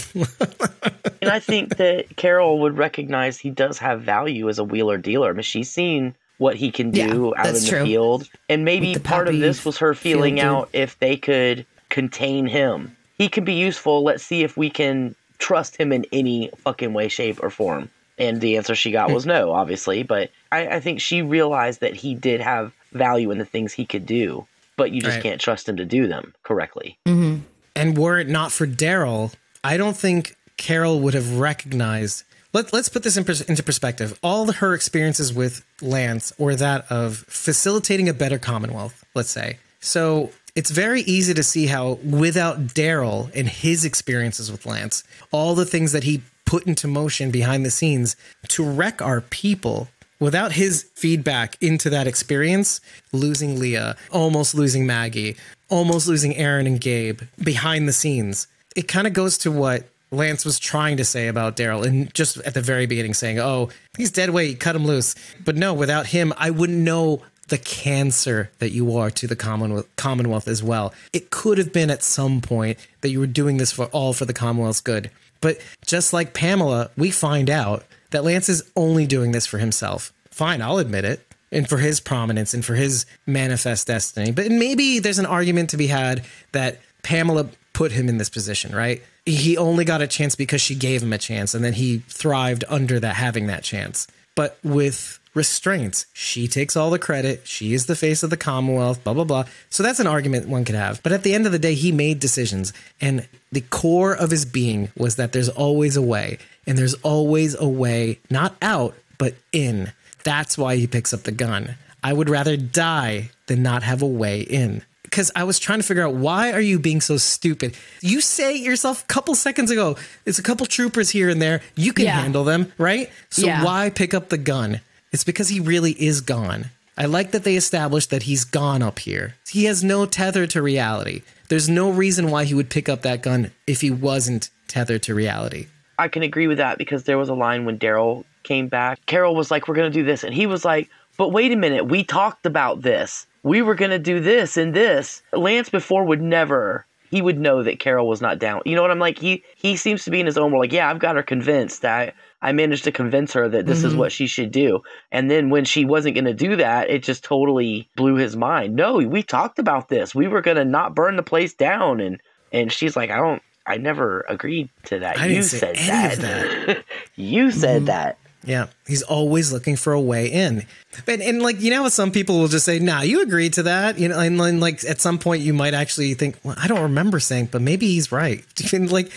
And 1.20 1.30
I 1.30 1.40
think 1.40 1.76
that 1.78 2.16
Carol 2.16 2.60
would 2.60 2.78
recognize 2.78 3.38
he 3.38 3.50
does 3.50 3.78
have 3.78 4.02
value 4.02 4.48
as 4.48 4.60
a 4.60 4.64
wheeler 4.64 4.98
dealer. 4.98 5.30
I 5.30 5.32
mean, 5.32 5.42
she's 5.42 5.68
seen 5.68 6.14
what 6.40 6.56
he 6.56 6.72
can 6.72 6.90
do 6.90 7.00
Yeah, 7.36 7.40
out 7.42 7.48
in 7.48 7.54
the 7.54 7.66
true. 7.68 7.84
field. 7.84 8.26
And 8.48 8.64
maybe 8.64 8.96
part 8.96 9.28
of 9.28 9.38
this 9.38 9.62
was 9.62 9.76
her 9.78 9.92
feeling 9.92 10.36
field 10.36 10.46
out 10.46 10.68
if 10.72 10.98
they 10.98 11.16
could 11.18 11.66
contain 11.90 12.46
him. 12.46 12.96
He 13.18 13.28
can 13.28 13.44
be 13.44 13.52
useful. 13.52 14.02
Let's 14.02 14.24
see 14.24 14.42
if 14.42 14.56
we 14.56 14.70
can 14.70 15.14
trust 15.38 15.76
him 15.76 15.92
in 15.92 16.06
any 16.12 16.50
fucking 16.56 16.94
way, 16.94 17.08
shape, 17.08 17.42
or 17.42 17.50
form. 17.50 17.90
And 18.16 18.40
the 18.40 18.56
answer 18.56 18.74
she 18.74 18.90
got 18.90 19.08
hmm. 19.08 19.14
was 19.14 19.26
no, 19.26 19.52
obviously. 19.52 20.02
But 20.02 20.30
I, 20.50 20.66
I 20.76 20.80
think 20.80 21.02
she 21.02 21.20
realized 21.20 21.80
that 21.80 21.94
he 21.94 22.14
did 22.14 22.40
have 22.40 22.72
value 22.92 23.30
in 23.30 23.36
the 23.36 23.44
things 23.44 23.74
he 23.74 23.84
could 23.84 24.06
do, 24.06 24.46
but 24.76 24.92
you 24.92 25.02
just 25.02 25.16
Right. 25.16 25.22
can't 25.22 25.40
trust 25.42 25.68
him 25.68 25.76
to 25.76 25.84
do 25.84 26.06
them 26.06 26.32
correctly. 26.42 26.96
Mm-hmm. 27.06 27.40
and 27.76 27.98
were 27.98 28.18
it 28.18 28.28
not 28.28 28.50
for 28.50 28.66
Daryl, 28.66 29.34
I 29.62 29.76
don't 29.76 29.96
think 29.96 30.36
Carol 30.56 31.00
would 31.00 31.12
have 31.14 31.38
recognized. 31.38 32.24
Let, 32.52 32.72
let's 32.72 32.88
put 32.88 33.02
this 33.02 33.16
in 33.16 33.24
into 33.48 33.62
perspective. 33.62 34.18
All 34.22 34.50
her 34.50 34.74
experiences 34.74 35.32
with 35.32 35.64
Lance 35.80 36.32
or 36.38 36.54
that 36.56 36.90
of 36.90 37.18
facilitating 37.28 38.08
a 38.08 38.14
better 38.14 38.38
Commonwealth, 38.38 39.04
let's 39.14 39.30
say. 39.30 39.58
So 39.80 40.30
it's 40.56 40.70
very 40.70 41.02
easy 41.02 41.32
to 41.34 41.42
see 41.42 41.66
how, 41.66 41.92
without 42.04 42.58
Daryl 42.68 43.30
and 43.34 43.48
his 43.48 43.84
experiences 43.84 44.50
with 44.50 44.66
Lance, 44.66 45.04
all 45.30 45.54
the 45.54 45.64
things 45.64 45.92
that 45.92 46.04
he 46.04 46.22
put 46.44 46.66
into 46.66 46.88
motion 46.88 47.30
behind 47.30 47.64
the 47.64 47.70
scenes 47.70 48.16
to 48.48 48.68
wreck 48.68 49.00
our 49.00 49.20
people 49.20 49.88
without 50.18 50.52
his 50.52 50.82
feedback 50.94 51.56
into 51.62 51.88
that 51.90 52.06
experience, 52.06 52.80
losing 53.12 53.58
Leah, 53.58 53.96
almost 54.10 54.54
losing 54.54 54.86
Maggie, 54.86 55.36
almost 55.68 56.08
losing 56.08 56.36
Aaron 56.36 56.66
and 56.66 56.80
Gabe 56.80 57.22
behind 57.42 57.88
the 57.88 57.92
scenes, 57.92 58.46
it 58.76 58.86
kind 58.86 59.06
of 59.06 59.12
goes 59.12 59.38
to 59.38 59.50
what 59.50 59.84
Lance 60.10 60.44
was 60.44 60.58
trying 60.58 60.96
to 60.96 61.04
say 61.04 61.28
about 61.28 61.56
Daryl 61.56 61.84
and 61.84 62.12
just 62.14 62.38
at 62.38 62.54
the 62.54 62.62
very 62.62 62.86
beginning 62.86 63.14
saying, 63.14 63.38
oh, 63.38 63.70
he's 63.96 64.10
dead 64.10 64.30
weight, 64.30 64.58
cut 64.58 64.74
him 64.74 64.84
loose. 64.84 65.14
But 65.44 65.56
no, 65.56 65.72
without 65.72 66.06
him, 66.06 66.32
I 66.36 66.50
wouldn't 66.50 66.78
know 66.78 67.22
the 67.48 67.58
cancer 67.58 68.50
that 68.58 68.70
you 68.70 68.96
are 68.96 69.10
to 69.10 69.26
the 69.26 69.36
Commonwealth, 69.36 69.88
Commonwealth 69.96 70.48
as 70.48 70.62
well. 70.62 70.94
It 71.12 71.30
could 71.30 71.58
have 71.58 71.72
been 71.72 71.90
at 71.90 72.02
some 72.02 72.40
point 72.40 72.78
that 73.02 73.10
you 73.10 73.20
were 73.20 73.26
doing 73.26 73.58
this 73.58 73.72
for 73.72 73.86
all 73.86 74.12
for 74.12 74.24
the 74.24 74.32
Commonwealth's 74.32 74.80
good. 74.80 75.10
But 75.40 75.58
just 75.84 76.12
like 76.12 76.34
Pamela, 76.34 76.90
we 76.96 77.10
find 77.10 77.50
out 77.50 77.84
that 78.10 78.24
Lance 78.24 78.48
is 78.48 78.68
only 78.76 79.06
doing 79.06 79.32
this 79.32 79.46
for 79.46 79.58
himself. 79.58 80.12
Fine, 80.30 80.62
I'll 80.62 80.78
admit 80.78 81.04
it. 81.04 81.26
And 81.52 81.68
for 81.68 81.78
his 81.78 81.98
prominence 81.98 82.54
and 82.54 82.64
for 82.64 82.74
his 82.74 83.06
manifest 83.26 83.88
destiny. 83.88 84.30
But 84.30 84.50
maybe 84.52 85.00
there's 85.00 85.18
an 85.18 85.26
argument 85.26 85.70
to 85.70 85.76
be 85.76 85.88
had 85.88 86.24
that 86.52 86.78
Pamela 87.02 87.48
put 87.72 87.90
him 87.90 88.08
in 88.08 88.18
this 88.18 88.30
position, 88.30 88.74
right? 88.74 89.02
He 89.34 89.56
only 89.56 89.84
got 89.84 90.02
a 90.02 90.06
chance 90.06 90.34
because 90.34 90.60
she 90.60 90.74
gave 90.74 91.02
him 91.02 91.12
a 91.12 91.18
chance 91.18 91.54
and 91.54 91.64
then 91.64 91.74
he 91.74 91.98
thrived 92.08 92.64
under 92.68 93.00
that 93.00 93.16
having 93.16 93.46
that 93.46 93.62
chance. 93.62 94.06
But 94.34 94.58
with 94.62 95.18
restraints, 95.34 96.06
she 96.12 96.48
takes 96.48 96.76
all 96.76 96.90
the 96.90 96.98
credit. 96.98 97.46
She 97.46 97.74
is 97.74 97.86
the 97.86 97.96
face 97.96 98.22
of 98.22 98.30
the 98.30 98.36
Commonwealth, 98.36 99.02
blah, 99.04 99.14
blah, 99.14 99.24
blah. 99.24 99.44
So 99.68 99.82
that's 99.82 100.00
an 100.00 100.06
argument 100.06 100.48
one 100.48 100.64
could 100.64 100.74
have. 100.74 101.02
But 101.02 101.12
at 101.12 101.22
the 101.22 101.34
end 101.34 101.46
of 101.46 101.52
the 101.52 101.58
day, 101.58 101.74
he 101.74 101.92
made 101.92 102.20
decisions. 102.20 102.72
And 103.00 103.28
the 103.52 103.60
core 103.60 104.14
of 104.14 104.30
his 104.30 104.44
being 104.44 104.90
was 104.96 105.16
that 105.16 105.32
there's 105.32 105.48
always 105.48 105.96
a 105.96 106.02
way. 106.02 106.38
And 106.66 106.78
there's 106.78 106.94
always 106.94 107.54
a 107.54 107.68
way, 107.68 108.18
not 108.30 108.56
out, 108.62 108.94
but 109.18 109.34
in. 109.52 109.92
That's 110.24 110.56
why 110.56 110.76
he 110.76 110.86
picks 110.86 111.12
up 111.12 111.22
the 111.22 111.32
gun. 111.32 111.76
I 112.02 112.12
would 112.12 112.28
rather 112.28 112.56
die 112.56 113.30
than 113.46 113.62
not 113.62 113.82
have 113.82 114.02
a 114.02 114.06
way 114.06 114.40
in. 114.40 114.82
Because 115.10 115.30
I 115.34 115.44
was 115.44 115.58
trying 115.58 115.80
to 115.80 115.82
figure 115.86 116.06
out 116.06 116.14
why 116.14 116.52
are 116.52 116.60
you 116.60 116.78
being 116.78 117.00
so 117.00 117.16
stupid? 117.16 117.74
You 118.00 118.20
say 118.20 118.54
yourself 118.56 119.02
a 119.02 119.06
couple 119.06 119.34
seconds 119.34 119.70
ago. 119.70 119.96
There's 120.24 120.38
a 120.38 120.42
couple 120.42 120.66
troopers 120.66 121.10
here 121.10 121.28
and 121.28 121.42
there. 121.42 121.60
You 121.74 121.92
can 121.92 122.04
Yeah. 122.06 122.20
handle 122.20 122.44
them, 122.44 122.72
right? 122.78 123.10
So 123.28 123.46
Yeah. 123.46 123.64
why 123.64 123.90
pick 123.90 124.14
up 124.14 124.28
the 124.28 124.38
gun? 124.38 124.80
It's 125.12 125.24
because 125.24 125.48
he 125.48 125.58
really 125.60 125.92
is 125.92 126.20
gone. 126.20 126.70
I 126.96 127.06
like 127.06 127.32
that 127.32 127.44
they 127.44 127.56
established 127.56 128.10
that 128.10 128.24
he's 128.24 128.44
gone 128.44 128.82
up 128.82 129.00
here. 129.00 129.34
He 129.48 129.64
has 129.64 129.82
no 129.82 130.06
tether 130.06 130.46
to 130.48 130.62
reality. 130.62 131.22
There's 131.48 131.68
no 131.68 131.90
reason 131.90 132.30
why 132.30 132.44
he 132.44 132.54
would 132.54 132.70
pick 132.70 132.88
up 132.88 133.02
that 133.02 133.22
gun 133.22 133.50
if 133.66 133.80
he 133.80 133.90
wasn't 133.90 134.50
tethered 134.68 135.02
to 135.04 135.14
reality. 135.14 135.66
I 135.98 136.08
can 136.08 136.22
agree 136.22 136.46
with 136.46 136.58
that 136.58 136.78
because 136.78 137.04
there 137.04 137.18
was 137.18 137.28
a 137.28 137.34
line 137.34 137.64
when 137.64 137.78
Daryl 137.78 138.24
came 138.44 138.68
back. 138.68 139.04
Carol 139.06 139.34
was 139.34 139.50
like, 139.50 139.66
"We're 139.66 139.74
gonna 139.74 139.90
do 139.90 140.04
this," 140.04 140.22
and 140.22 140.32
he 140.32 140.46
was 140.46 140.64
like, 140.64 140.88
"But 141.16 141.30
wait 141.32 141.50
a 141.52 141.56
minute, 141.56 141.86
we 141.86 142.04
talked 142.04 142.46
about 142.46 142.82
this. 142.82 143.26
We 143.42 143.62
were 143.62 143.74
gonna 143.74 143.98
do 143.98 144.20
this 144.20 144.56
and 144.56 144.74
this." 144.74 145.22
Lance 145.32 145.68
before 145.68 146.04
would 146.04 146.22
never. 146.22 146.86
He 147.10 147.22
would 147.22 147.40
know 147.40 147.64
that 147.64 147.80
Carol 147.80 148.06
was 148.06 148.20
not 148.20 148.38
down. 148.38 148.62
You 148.64 148.76
know 148.76 148.82
what 148.82 148.92
I'm 148.92 149.00
like? 149.00 149.18
He 149.18 149.42
he 149.56 149.76
seems 149.76 150.04
to 150.04 150.10
be 150.10 150.20
in 150.20 150.26
his 150.26 150.38
own 150.38 150.52
world. 150.52 150.62
Like, 150.62 150.72
yeah, 150.72 150.88
I've 150.88 151.00
got 151.00 151.16
her 151.16 151.22
convinced 151.24 151.82
that 151.82 152.14
I 152.42 152.52
managed 152.52 152.84
to 152.84 152.92
convince 152.92 153.32
her 153.34 153.48
that 153.48 153.66
this 153.66 153.84
is 153.84 153.94
what 153.94 154.12
she 154.12 154.26
should 154.26 154.50
do. 154.50 154.80
And 155.12 155.30
then 155.30 155.50
when 155.50 155.64
she 155.64 155.84
wasn't 155.84 156.14
going 156.14 156.24
to 156.24 156.32
do 156.32 156.56
that, 156.56 156.88
it 156.88 157.02
just 157.02 157.22
totally 157.22 157.88
blew 157.96 158.14
his 158.14 158.34
mind. 158.34 158.76
No, 158.76 158.96
we 158.96 159.22
talked 159.22 159.58
about 159.58 159.88
this. 159.88 160.14
We 160.14 160.26
were 160.26 160.40
going 160.40 160.56
to 160.56 160.64
not 160.64 160.94
burn 160.94 161.16
the 161.16 161.22
place 161.22 161.52
down. 161.52 162.00
And 162.00 162.20
and 162.52 162.72
she's 162.72 162.96
like, 162.96 163.10
I 163.10 163.16
don't. 163.16 163.42
I 163.66 163.76
never 163.76 164.24
agreed 164.28 164.70
to 164.84 165.00
that. 165.00 165.18
I 165.18 165.26
you 165.26 165.42
said 165.42 165.76
any 165.76 166.16
that. 166.16 166.78
of 166.78 166.84
you 167.16 167.50
said 167.50 167.86
that. 167.86 168.18
Yeah, 168.44 168.68
he's 168.86 169.02
always 169.02 169.52
looking 169.52 169.76
for 169.76 169.92
a 169.92 170.00
way 170.00 170.28
in. 170.28 170.64
But 171.04 171.20
and 171.20 171.42
like 171.42 171.60
you 171.60 171.70
know, 171.70 171.88
some 171.88 172.10
people 172.10 172.38
will 172.38 172.48
just 172.48 172.64
say, 172.64 172.78
"Nah, 172.78 173.02
you 173.02 173.22
agreed 173.22 173.54
to 173.54 173.64
that." 173.64 173.98
You 173.98 174.08
know, 174.08 174.18
and 174.18 174.40
then 174.40 174.60
like 174.60 174.84
at 174.84 175.00
some 175.00 175.18
point 175.18 175.42
you 175.42 175.52
might 175.52 175.74
actually 175.74 176.14
think, 176.14 176.36
"Well, 176.42 176.54
I 176.58 176.66
don't 176.66 176.82
remember 176.82 177.20
saying," 177.20 177.48
but 177.52 177.60
maybe 177.60 177.86
he's 177.86 178.10
right. 178.10 178.44
And 178.72 178.90
like, 178.90 179.10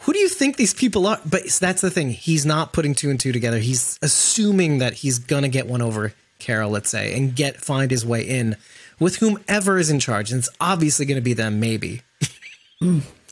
who 0.00 0.12
do 0.12 0.18
you 0.18 0.28
think 0.28 0.56
these 0.56 0.74
people 0.74 1.06
are? 1.06 1.20
But 1.28 1.44
that's 1.60 1.80
the 1.80 1.90
thing; 1.90 2.10
he's 2.10 2.46
not 2.46 2.72
putting 2.72 2.94
two 2.94 3.10
and 3.10 3.18
two 3.18 3.32
together. 3.32 3.58
He's 3.58 3.98
assuming 4.00 4.78
that 4.78 4.94
he's 4.94 5.18
gonna 5.18 5.48
get 5.48 5.66
one 5.66 5.82
over 5.82 6.12
Carol, 6.38 6.70
let's 6.70 6.88
say, 6.88 7.16
and 7.16 7.34
get 7.34 7.60
find 7.60 7.90
his 7.90 8.06
way 8.06 8.22
in 8.22 8.56
with 8.98 9.16
whomever 9.16 9.78
is 9.78 9.90
in 9.90 10.00
charge. 10.00 10.30
And 10.30 10.38
it's 10.38 10.50
obviously 10.60 11.06
going 11.06 11.16
to 11.16 11.22
be 11.22 11.34
them. 11.34 11.60
Maybe 11.60 12.02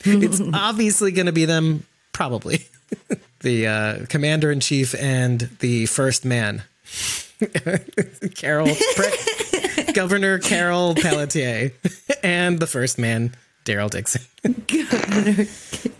it's 0.03 0.41
obviously 0.53 1.11
going 1.11 1.25
to 1.25 1.31
be 1.31 1.45
them. 1.45 1.85
Probably. 2.13 2.67
the 3.41 3.67
uh, 3.67 4.05
commander 4.07 4.51
in 4.51 4.59
chief 4.59 4.95
and 4.95 5.41
the 5.59 5.85
first 5.87 6.25
man, 6.25 6.63
Carol, 8.35 8.75
Pre- 8.95 9.83
Governor 9.93 10.39
Carol 10.39 10.95
Peletier, 10.95 11.73
and 12.23 12.59
the 12.59 12.67
first 12.67 12.97
man, 12.97 13.33
Daryl 13.65 13.89
Dixon. 13.89 14.21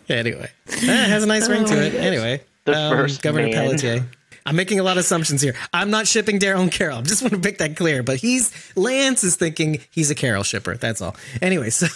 anyway, 0.09 0.49
that 0.65 1.09
has 1.09 1.23
a 1.23 1.27
nice 1.27 1.49
ring 1.49 1.65
to 1.65 1.85
it. 1.85 1.95
Anyway, 1.95 2.41
The 2.65 2.77
um, 2.77 2.97
first 2.97 3.21
Governor 3.21 3.49
man. 3.49 3.71
Peletier. 3.71 4.05
I'm 4.45 4.55
making 4.55 4.79
a 4.79 4.83
lot 4.83 4.93
of 4.93 5.01
assumptions 5.01 5.41
here. 5.41 5.55
I'm 5.73 5.89
not 5.89 6.07
shipping 6.07 6.39
Daryl 6.39 6.61
and 6.61 6.71
Carol. 6.71 6.99
I 6.99 7.01
just 7.01 7.21
want 7.21 7.33
to 7.33 7.39
make 7.39 7.57
that 7.57 7.75
clear. 7.75 8.01
But 8.01 8.15
he's 8.17 8.53
Lance 8.77 9.25
is 9.25 9.35
thinking 9.35 9.81
he's 9.91 10.09
a 10.09 10.15
Carol 10.15 10.43
shipper. 10.43 10.77
That's 10.77 11.01
all. 11.01 11.17
Anyway, 11.41 11.69
so 11.69 11.87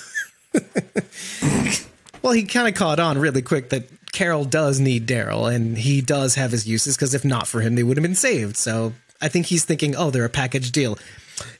well, 2.21 2.33
he 2.33 2.43
kind 2.43 2.67
of 2.67 2.73
caught 2.75 2.99
on 2.99 3.17
really 3.17 3.41
quick 3.41 3.69
that 3.69 3.87
Carol 4.11 4.43
does 4.45 4.79
need 4.79 5.07
Daryl, 5.07 5.53
and 5.53 5.77
he 5.77 6.01
does 6.01 6.35
have 6.35 6.51
his 6.51 6.67
uses 6.67 6.95
because 6.97 7.13
if 7.13 7.23
not 7.23 7.47
for 7.47 7.61
him, 7.61 7.75
they 7.75 7.83
would 7.83 7.97
have 7.97 8.03
been 8.03 8.15
saved. 8.15 8.57
So 8.57 8.93
I 9.21 9.27
think 9.29 9.45
he's 9.47 9.63
thinking, 9.65 9.95
oh, 9.95 10.09
they're 10.11 10.25
a 10.25 10.29
package 10.29 10.71
deal. 10.71 10.97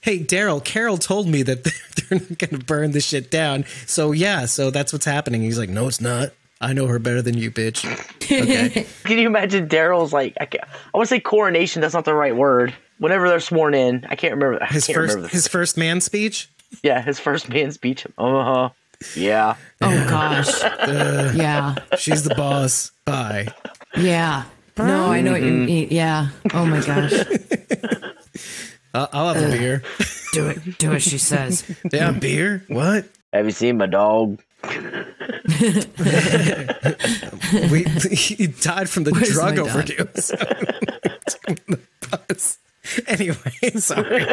Hey, 0.02 0.20
Daryl, 0.20 0.64
Carol 0.64 0.97
told 0.97 1.28
me 1.28 1.43
that 1.43 1.64
they're 2.10 2.20
not 2.20 2.38
going 2.38 2.60
to 2.60 2.66
burn 2.66 2.91
this 2.91 3.06
shit 3.06 3.32
down. 3.32 3.66
So 3.86 4.12
yeah, 4.12 4.45
so 4.45 4.70
that's 4.70 4.91
what's 4.93 5.06
happening. 5.06 5.41
He's 5.41 5.58
like, 5.58 5.70
no, 5.70 5.88
it's 5.88 6.02
not. 6.02 6.32
I 6.60 6.74
know 6.74 6.86
her 6.88 6.99
better 6.99 7.24
than 7.24 7.36
you, 7.38 7.49
bitch. 7.49 7.84
Okay. 8.24 8.86
Can 9.04 9.18
you 9.18 9.26
imagine 9.26 9.68
Daryl's 9.68 10.14
like 10.14 10.36
I, 10.39 10.45
can't, 10.45 10.64
I 10.64 10.97
want 10.97 11.08
to 11.10 11.16
say 11.16 11.20
coronation. 11.20 11.82
That's 11.82 11.95
not 11.95 12.06
the 12.06 12.14
right 12.14 12.36
word. 12.36 12.74
Whenever 12.99 13.28
they're 13.28 13.39
sworn 13.39 13.74
in, 13.74 14.06
I 14.10 14.16
can't 14.16 14.36
remember. 14.36 14.62
I 14.62 14.68
His 14.68 14.86
can't 14.86 14.95
first 14.95 15.16
remember 15.16 15.32
his 15.34 15.47
first 15.47 15.76
man 15.76 16.02
speech. 16.02 16.47
yeah, 16.84 17.02
his 17.02 17.20
first 17.20 17.49
man 17.49 17.72
speech. 17.72 18.06
Uh 18.16 18.43
huh. 18.43 18.70
Yeah. 19.16 19.56
Oh 19.82 20.08
gosh. 20.10 20.62
Uh, 20.82 21.32
yeah. 21.36 21.76
She's 21.97 22.24
the 22.24 22.36
boss. 22.36 22.91
Bye. 23.06 23.47
Yeah. 23.95 24.45
No, 24.78 25.12
I 25.12 25.22
know 25.22 25.34
what 25.34 25.41
you 25.41 25.52
mm-hmm. 25.52 25.66
mean. 25.66 25.88
Yeah. 25.91 26.30
Oh 26.54 26.66
my 26.66 26.82
gosh. 26.82 27.14
I'll, 28.93 29.10
I'll 29.14 29.34
have 29.34 29.43
a 29.43 29.58
beer. 29.58 29.84
Do 30.34 30.47
it. 30.47 30.78
Do 30.80 30.91
as 30.93 31.04
she 31.04 31.18
says. 31.18 31.64
Yeah, 31.91 32.12
beer. 32.12 32.66
What? 32.68 33.06
Have 33.32 33.45
you 33.45 33.52
seen 33.52 33.78
my 33.78 33.86
dog? 33.86 34.41
We 37.70 37.84
he 37.84 38.47
died 38.47 38.89
from 38.89 39.04
the 39.04 39.12
Where's 39.12 39.34
drug 39.34 39.58
my 39.58 39.64
dog? 39.64 39.68
overdose. 39.68 40.32
The 42.96 43.02
bus. 43.02 43.08
anyway, 43.20 43.72
sorry. 43.80 44.26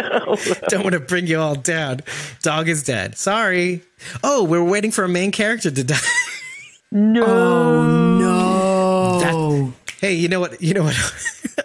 Don't 0.68 0.82
want 0.82 0.94
to 0.94 1.00
bring 1.00 1.26
you 1.26 1.38
all 1.40 1.54
down. 1.54 2.00
Dog 2.42 2.68
is 2.68 2.82
dead. 2.84 3.16
Sorry. 3.16 3.82
Oh, 4.22 4.44
we're 4.44 4.64
waiting 4.64 4.90
for 4.90 5.04
a 5.04 5.09
main 5.09 5.32
character 5.32 5.70
to 5.70 5.84
die. 5.92 5.96
No. 6.90 7.24
Oh, 7.26 9.20
no. 9.20 9.72
Hey, 10.00 10.14
you 10.14 10.28
know 10.28 10.40
what? 10.40 10.61
You 10.62 10.74
know 10.74 10.84
what 10.84 10.96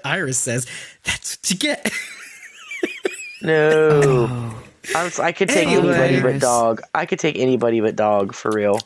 Iris 0.04 0.38
says? 0.38 0.66
That's 1.04 1.38
what 1.38 1.52
you 1.52 1.58
get. 1.58 1.92
No. 3.42 3.70
Oh. 4.04 4.64
I'm, 4.96 5.08
s- 5.08 5.20
I 5.20 5.32
could 5.32 5.50
take 5.50 5.68
Anyway. 5.68 5.94
anybody 5.96 6.22
but 6.22 6.42
dog. 6.42 6.82
I 6.94 7.06
could 7.06 7.20
take 7.20 7.38
anybody 7.38 7.80
but 7.82 7.96
dog 7.96 8.34
for 8.34 8.52
real. 8.52 8.80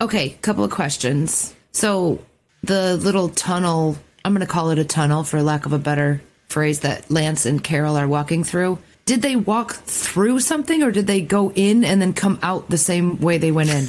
Okay, 0.00 0.30
couple 0.42 0.64
of 0.64 0.70
questions. 0.70 1.54
So 1.72 2.24
the 2.62 2.96
little 2.96 3.28
tunnel, 3.28 3.96
I'm 4.24 4.32
going 4.32 4.46
to 4.46 4.52
call 4.52 4.70
it 4.70 4.78
a 4.78 4.84
tunnel 4.84 5.24
for 5.24 5.42
lack 5.42 5.66
of 5.66 5.72
a 5.72 5.78
better 5.78 6.22
phrase 6.50 6.80
that 6.80 7.10
Lance 7.10 7.46
and 7.46 7.62
Carol 7.62 7.96
are 7.96 8.08
walking 8.08 8.44
through. 8.44 8.78
Did 9.06 9.22
they 9.22 9.36
walk 9.36 9.72
through 9.74 10.40
something 10.40 10.82
or 10.82 10.90
did 10.92 11.06
they 11.06 11.20
go 11.22 11.50
in 11.52 11.84
and 11.84 12.00
then 12.02 12.12
come 12.12 12.38
out 12.42 12.68
the 12.68 12.78
same 12.78 13.18
way 13.20 13.38
they 13.38 13.50
went 13.52 13.70
in? 13.70 13.86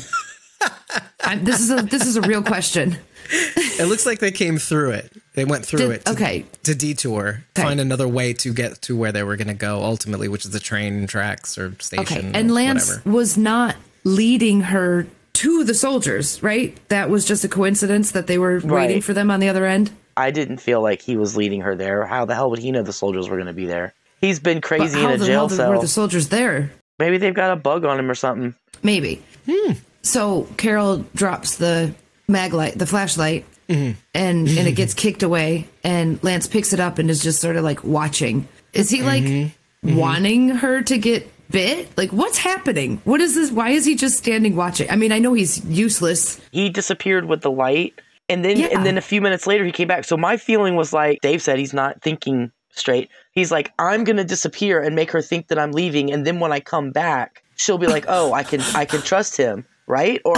I'm, 1.23 1.43
this 1.43 1.59
is 1.59 1.69
a 1.71 1.81
this 1.83 2.05
is 2.05 2.15
a 2.17 2.21
real 2.21 2.41
question. 2.43 2.97
It 3.33 3.87
looks 3.87 4.05
like 4.05 4.19
they 4.19 4.31
came 4.31 4.57
through 4.57 4.91
it. 4.91 5.13
They 5.35 5.45
went 5.45 5.65
through 5.65 5.79
Did- 5.79 5.91
it. 5.91 6.05
To, 6.05 6.11
okay. 6.13 6.45
To 6.63 6.75
detour, 6.75 7.43
Okay. 7.55 7.63
find 7.63 7.79
another 7.79 8.07
way 8.07 8.33
to 8.33 8.53
get 8.53 8.81
to 8.83 8.97
where 8.97 9.11
they 9.11 9.23
were 9.23 9.37
going 9.37 9.47
to 9.47 9.53
go 9.53 9.83
ultimately, 9.83 10.27
which 10.27 10.43
is 10.45 10.51
the 10.51 10.59
train 10.59 11.07
tracks 11.07 11.57
or 11.57 11.73
station. 11.79 12.17
Okay, 12.17 12.27
or 12.27 12.31
and 12.35 12.53
Lance 12.53 12.89
whatever. 12.89 13.09
was 13.11 13.37
not 13.37 13.75
leading 14.03 14.61
her 14.61 15.07
to 15.33 15.63
the 15.63 15.73
soldiers, 15.73 16.43
right? 16.43 16.77
That 16.89 17.09
was 17.09 17.23
just 17.25 17.45
a 17.45 17.47
coincidence 17.47 18.11
that 18.11 18.27
they 18.27 18.37
were 18.37 18.59
waiting 18.63 19.01
for 19.01 19.13
them 19.13 19.31
on 19.31 19.39
the 19.39 19.47
other 19.47 19.65
end. 19.65 19.91
I 20.17 20.31
didn't 20.31 20.57
feel 20.57 20.81
like 20.81 21.01
he 21.01 21.17
was 21.17 21.35
leading 21.37 21.61
her 21.61 21.75
there. 21.75 22.05
How 22.05 22.25
the 22.25 22.35
hell 22.35 22.49
would 22.49 22.59
he 22.59 22.71
know 22.71 22.83
the 22.83 22.93
soldiers 22.93 23.29
were 23.29 23.37
going 23.37 23.47
to 23.47 23.53
be 23.53 23.65
there? 23.65 23.93
He's 24.19 24.39
been 24.39 24.57
But 24.57 24.63
crazy 24.63 24.99
how 25.01 25.09
in 25.09 25.15
a 25.15 25.17
the 25.17 25.25
jail 25.25 25.39
hell 25.39 25.47
did- 25.47 25.59
were 25.59 25.75
cell. 25.75 25.81
the 25.81 25.87
soldiers 25.87 26.29
there? 26.29 26.71
Maybe 26.99 27.17
they've 27.17 27.33
got 27.33 27.51
a 27.51 27.55
bug 27.55 27.83
on 27.85 27.97
him 27.97 28.11
or 28.11 28.15
something. 28.15 28.53
Maybe. 28.83 29.23
Hmm. 29.49 29.73
So 30.03 30.47
Carol 30.57 31.05
drops 31.15 31.55
the 31.55 31.93
mag 32.27 32.53
light, 32.53 32.77
the 32.77 32.85
flashlight, 32.85 33.45
mm-hmm. 33.67 33.97
and 34.13 34.47
and 34.47 34.67
it 34.67 34.73
gets 34.75 34.93
kicked 35.03 35.23
away. 35.23 35.67
And 35.83 36.23
Lance 36.23 36.47
picks 36.47 36.73
it 36.73 36.79
up 36.79 36.99
and 36.99 37.09
is 37.09 37.23
just 37.23 37.41
sort 37.41 37.55
of 37.55 37.63
like 37.63 37.83
watching. 37.83 38.47
Is 38.73 38.89
he 38.91 39.01
like 39.01 39.23
mm-hmm. 39.23 39.87
Mm-hmm. 39.87 39.97
wanting 39.97 40.49
her 40.49 40.83
to 40.83 40.97
get 40.99 41.27
bit? 41.49 41.89
Like 41.97 42.11
what's 42.11 42.37
happening? 42.37 43.01
What 43.03 43.19
is 43.19 43.33
this? 43.33 43.51
Why 43.51 43.71
is 43.71 43.85
he 43.85 43.95
just 43.95 44.17
standing 44.19 44.55
watching? 44.55 44.89
I 44.89 44.95
mean, 44.95 45.11
I 45.11 45.17
know 45.19 45.33
he's 45.33 45.63
useless. 45.65 46.39
He 46.51 46.69
disappeared 46.69 47.25
with 47.25 47.41
the 47.41 47.51
light, 47.51 47.99
and 48.31 48.43
then 48.45 48.57
Yeah. 48.57 48.67
and 48.71 48.85
then 48.85 48.97
a 48.97 49.01
few 49.01 49.21
minutes 49.21 49.45
later 49.45 49.63
he 49.65 49.71
came 49.71 49.87
back. 49.87 50.03
So 50.05 50.17
my 50.17 50.37
feeling 50.37 50.75
was 50.75 50.91
like 50.93 51.19
Dave 51.21 51.41
said 51.41 51.59
he's 51.59 51.73
not 51.73 52.01
thinking 52.01 52.51
straight. 52.73 53.09
He's 53.33 53.51
like 53.51 53.71
I'm 53.77 54.03
gonna 54.03 54.23
disappear 54.23 54.81
and 54.81 54.95
make 54.95 55.11
her 55.11 55.21
think 55.21 55.47
that 55.49 55.59
I'm 55.59 55.71
leaving, 55.71 56.11
and 56.11 56.25
then 56.25 56.39
when 56.39 56.51
I 56.51 56.59
come 56.59 56.91
back, 56.91 57.43
she'll 57.57 57.77
be 57.77 57.87
like, 57.87 58.05
oh, 58.07 58.33
I 58.33 58.43
can 58.43 58.61
I 58.75 58.85
can 58.85 59.01
trust 59.01 59.37
him, 59.37 59.65
right? 59.87 60.21
Or 60.25 60.37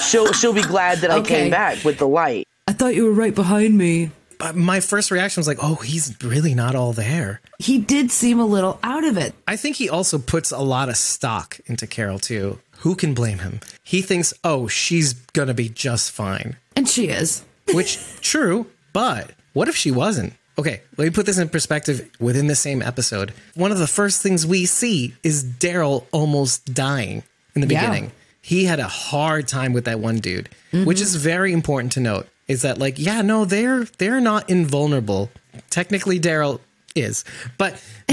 she'll 0.00 0.32
she'll 0.32 0.52
be 0.54 0.62
glad 0.62 0.98
that 0.98 1.10
I 1.10 1.18
Okay. 1.18 1.42
came 1.42 1.50
back 1.50 1.84
with 1.84 1.98
the 1.98 2.08
light. 2.08 2.46
I 2.66 2.72
thought 2.72 2.94
you 2.94 3.04
were 3.04 3.12
right 3.12 3.34
behind 3.34 3.76
me. 3.78 4.10
But 4.36 4.56
my 4.56 4.80
first 4.80 5.10
reaction 5.12 5.40
was 5.40 5.46
like, 5.46 5.58
oh, 5.62 5.76
he's 5.76 6.16
really 6.22 6.54
not 6.54 6.74
all 6.74 6.92
there. 6.92 7.40
He 7.60 7.78
did 7.78 8.10
seem 8.10 8.40
a 8.40 8.44
little 8.44 8.78
out 8.82 9.04
of 9.04 9.16
it. 9.16 9.32
I 9.46 9.56
think 9.56 9.76
he 9.76 9.88
also 9.88 10.18
puts 10.18 10.50
a 10.50 10.58
lot 10.58 10.88
of 10.88 10.96
stock 10.96 11.60
into 11.66 11.86
Carol 11.86 12.18
too. 12.18 12.58
Who 12.78 12.96
can 12.96 13.14
blame 13.14 13.38
him? 13.38 13.60
He 13.84 14.02
thinks, 14.02 14.34
oh, 14.42 14.66
she's 14.66 15.14
gonna 15.32 15.54
be 15.54 15.68
just 15.68 16.10
fine. 16.10 16.56
And 16.76 16.88
she 16.88 17.08
is. 17.08 17.44
Which 17.72 17.98
true, 18.20 18.66
but 18.92 19.30
what 19.52 19.68
if 19.68 19.76
she 19.76 19.90
wasn't? 19.90 20.34
Okay, 20.58 20.82
let 20.96 21.04
me 21.04 21.10
put 21.10 21.26
this 21.26 21.38
in 21.38 21.48
perspective 21.48 22.08
within 22.20 22.46
the 22.46 22.54
same 22.54 22.80
episode. 22.82 23.32
One 23.54 23.72
of 23.72 23.78
the 23.78 23.86
first 23.88 24.22
things 24.22 24.46
we 24.46 24.66
see 24.66 25.14
is 25.22 25.42
Daryl 25.44 26.04
almost 26.12 26.72
dying 26.74 27.24
in 27.54 27.60
the 27.62 27.66
Yeah. 27.66 27.80
beginning. 27.80 28.12
He 28.40 28.66
had 28.66 28.78
a 28.78 28.86
hard 28.88 29.48
time 29.48 29.72
with 29.72 29.86
that 29.86 29.98
one 30.00 30.18
dude, 30.20 30.48
which 30.72 31.00
is 31.00 31.16
very 31.16 31.52
important 31.52 31.92
to 31.92 32.00
note. 32.00 32.28
Is 32.46 32.60
that 32.62 32.78
like, 32.78 32.98
yeah, 32.98 33.22
no, 33.22 33.44
they're 33.46 33.84
they're 33.98 34.20
not 34.20 34.50
invulnerable. 34.50 35.30
Technically 35.70 36.20
Daryl 36.20 36.60
is, 36.94 37.24
but 37.58 37.82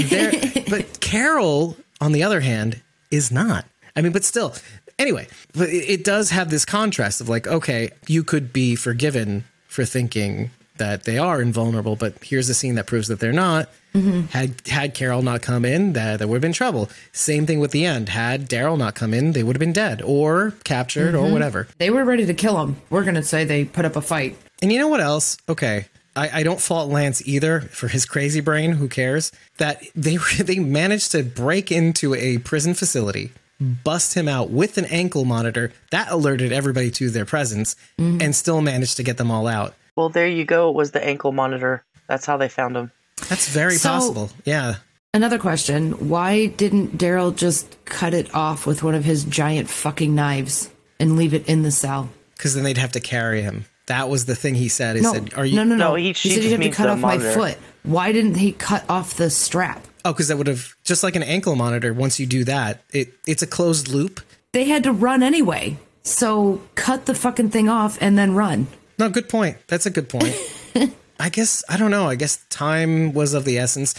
but 0.70 1.00
Carol 1.00 1.76
on 2.00 2.12
the 2.12 2.22
other 2.22 2.40
hand 2.40 2.80
is 3.10 3.30
not. 3.30 3.66
I 3.94 4.00
mean, 4.00 4.12
but 4.12 4.24
still, 4.24 4.54
anyway, 5.02 5.28
but 5.52 5.68
it, 5.68 6.04
does 6.04 6.30
have 6.30 6.48
this 6.48 6.64
contrast 6.64 7.20
of 7.20 7.28
like, 7.28 7.46
okay, 7.46 7.90
you 8.06 8.24
could 8.24 8.52
be 8.52 8.74
forgiven 8.74 9.44
for 9.66 9.84
thinking 9.84 10.50
that 10.78 11.04
they 11.04 11.18
are 11.18 11.42
invulnerable, 11.42 11.96
but 11.96 12.14
here's 12.24 12.48
a 12.48 12.54
scene 12.54 12.76
that 12.76 12.86
proves 12.86 13.08
that 13.08 13.20
they're 13.20 13.32
not. 13.32 13.68
Mm-hmm. 13.94 14.22
Had 14.28 14.66
had 14.66 14.94
Carol 14.94 15.20
not 15.20 15.42
come 15.42 15.66
in, 15.66 15.92
that 15.92 16.18
there 16.18 16.26
would 16.26 16.36
have 16.36 16.42
been 16.42 16.54
trouble. 16.54 16.88
Same 17.12 17.44
thing 17.44 17.60
with 17.60 17.72
the 17.72 17.84
end. 17.84 18.08
Had 18.08 18.48
Daryl 18.48 18.78
not 18.78 18.94
come 18.94 19.12
in, 19.12 19.32
they 19.32 19.42
would 19.42 19.54
have 19.54 19.60
been 19.60 19.74
dead 19.74 20.00
or 20.02 20.54
captured 20.64 21.14
or 21.14 21.24
mm-hmm. 21.24 21.32
whatever. 21.32 21.68
They 21.76 21.90
were 21.90 22.04
ready 22.04 22.24
to 22.24 22.32
kill 22.32 22.58
him. 22.62 22.76
We're 22.88 23.04
gonna 23.04 23.22
say 23.22 23.44
they 23.44 23.66
put 23.66 23.84
up 23.84 23.96
a 23.96 24.00
fight. 24.00 24.38
And 24.62 24.72
you 24.72 24.78
know 24.78 24.88
what 24.88 25.00
else? 25.00 25.36
Okay. 25.46 25.86
I, 26.14 26.40
I 26.40 26.42
don't 26.42 26.60
fault 26.60 26.90
Lance 26.90 27.26
either 27.26 27.60
for 27.60 27.88
his 27.88 28.04
crazy 28.04 28.40
brain. 28.40 28.72
Who 28.72 28.88
cares? 28.88 29.32
That 29.58 29.82
they 29.94 30.16
they 30.40 30.58
managed 30.58 31.12
to 31.12 31.22
break 31.22 31.70
into 31.70 32.14
a 32.14 32.38
prison 32.38 32.74
facility, 32.74 33.32
bust 33.62 34.14
him 34.14 34.28
out 34.28 34.50
with 34.50 34.78
an 34.78 34.84
ankle 34.86 35.24
monitor 35.24 35.72
that 35.90 36.10
alerted 36.10 36.52
everybody 36.52 36.90
to 36.92 37.10
their 37.10 37.24
presence, 37.24 37.76
mm-hmm. 37.98 38.20
and 38.20 38.34
still 38.34 38.60
managed 38.60 38.96
to 38.98 39.02
get 39.02 39.16
them 39.16 39.30
all 39.30 39.46
out. 39.46 39.74
Well, 39.96 40.08
there 40.08 40.26
you 40.28 40.44
go. 40.44 40.70
It 40.70 40.74
was 40.76 40.90
the 40.92 41.04
ankle 41.04 41.32
monitor. 41.32 41.84
That's 42.08 42.26
how 42.26 42.36
they 42.36 42.48
found 42.48 42.76
him. 42.76 42.90
That's 43.28 43.48
very 43.48 43.76
So- 43.76 43.88
possible. 43.90 44.30
Yeah. 44.44 44.76
Another 45.14 45.38
question: 45.38 46.08
Why 46.08 46.46
didn't 46.46 46.96
Daryl 46.96 47.36
just 47.36 47.84
cut 47.84 48.14
it 48.14 48.34
off 48.34 48.66
with 48.66 48.82
one 48.82 48.94
of 48.94 49.04
his 49.04 49.24
giant 49.24 49.68
fucking 49.68 50.14
knives 50.14 50.70
and 50.98 51.16
leave 51.16 51.34
it 51.34 51.46
in 51.46 51.62
the 51.62 51.70
cell? 51.70 52.08
Because 52.34 52.54
then 52.54 52.64
they'd 52.64 52.78
have 52.78 52.92
to 52.92 53.00
carry 53.00 53.42
him. 53.42 53.66
That 53.86 54.08
was 54.08 54.24
the 54.24 54.34
thing 54.34 54.54
he 54.54 54.68
said. 54.68 54.96
He 54.96 55.02
No, 55.02 55.12
said, 55.12 55.34
"Are 55.36 55.44
you?" 55.44 55.56
no, 55.56 55.64
no, 55.64 55.76
no. 55.76 55.88
No, 55.90 55.94
he- 55.96 56.06
he, 56.06 56.14
said 56.14 56.36
just 56.36 56.44
you 56.44 56.50
have 56.52 56.60
to 56.62 56.70
cut 56.70 56.84
the 56.84 56.92
off 56.92 56.98
my 56.98 57.18
foot. 57.18 57.58
Why 57.82 58.12
didn't 58.12 58.36
he 58.36 58.52
cut 58.52 58.88
off 58.88 59.14
the 59.14 59.28
strap? 59.28 59.86
Oh, 60.04 60.12
because 60.12 60.28
that 60.28 60.36
would 60.36 60.46
have 60.46 60.74
just 60.84 61.02
like 61.02 61.16
an 61.16 61.22
ankle 61.22 61.56
monitor. 61.56 61.92
Once 61.92 62.18
you 62.18 62.26
do 62.26 62.44
that, 62.44 62.82
it 62.90 63.14
it's 63.26 63.42
a 63.42 63.46
closed 63.46 63.88
loop. 63.88 64.20
They 64.52 64.64
had 64.64 64.82
to 64.84 64.92
run 64.92 65.22
anyway. 65.22 65.78
So 66.02 66.60
cut 66.74 67.06
the 67.06 67.14
fucking 67.14 67.50
thing 67.50 67.68
off 67.68 67.98
and 68.00 68.18
then 68.18 68.34
run. 68.34 68.66
No, 68.98 69.08
good 69.08 69.28
point. 69.28 69.58
That's 69.68 69.86
a 69.86 69.90
good 69.90 70.08
point. 70.08 70.36
I 71.20 71.28
guess 71.28 71.62
I 71.68 71.76
don't 71.76 71.90
know. 71.90 72.08
I 72.08 72.16
guess 72.16 72.44
time 72.50 73.12
was 73.12 73.34
of 73.34 73.44
the 73.44 73.58
essence. 73.58 73.94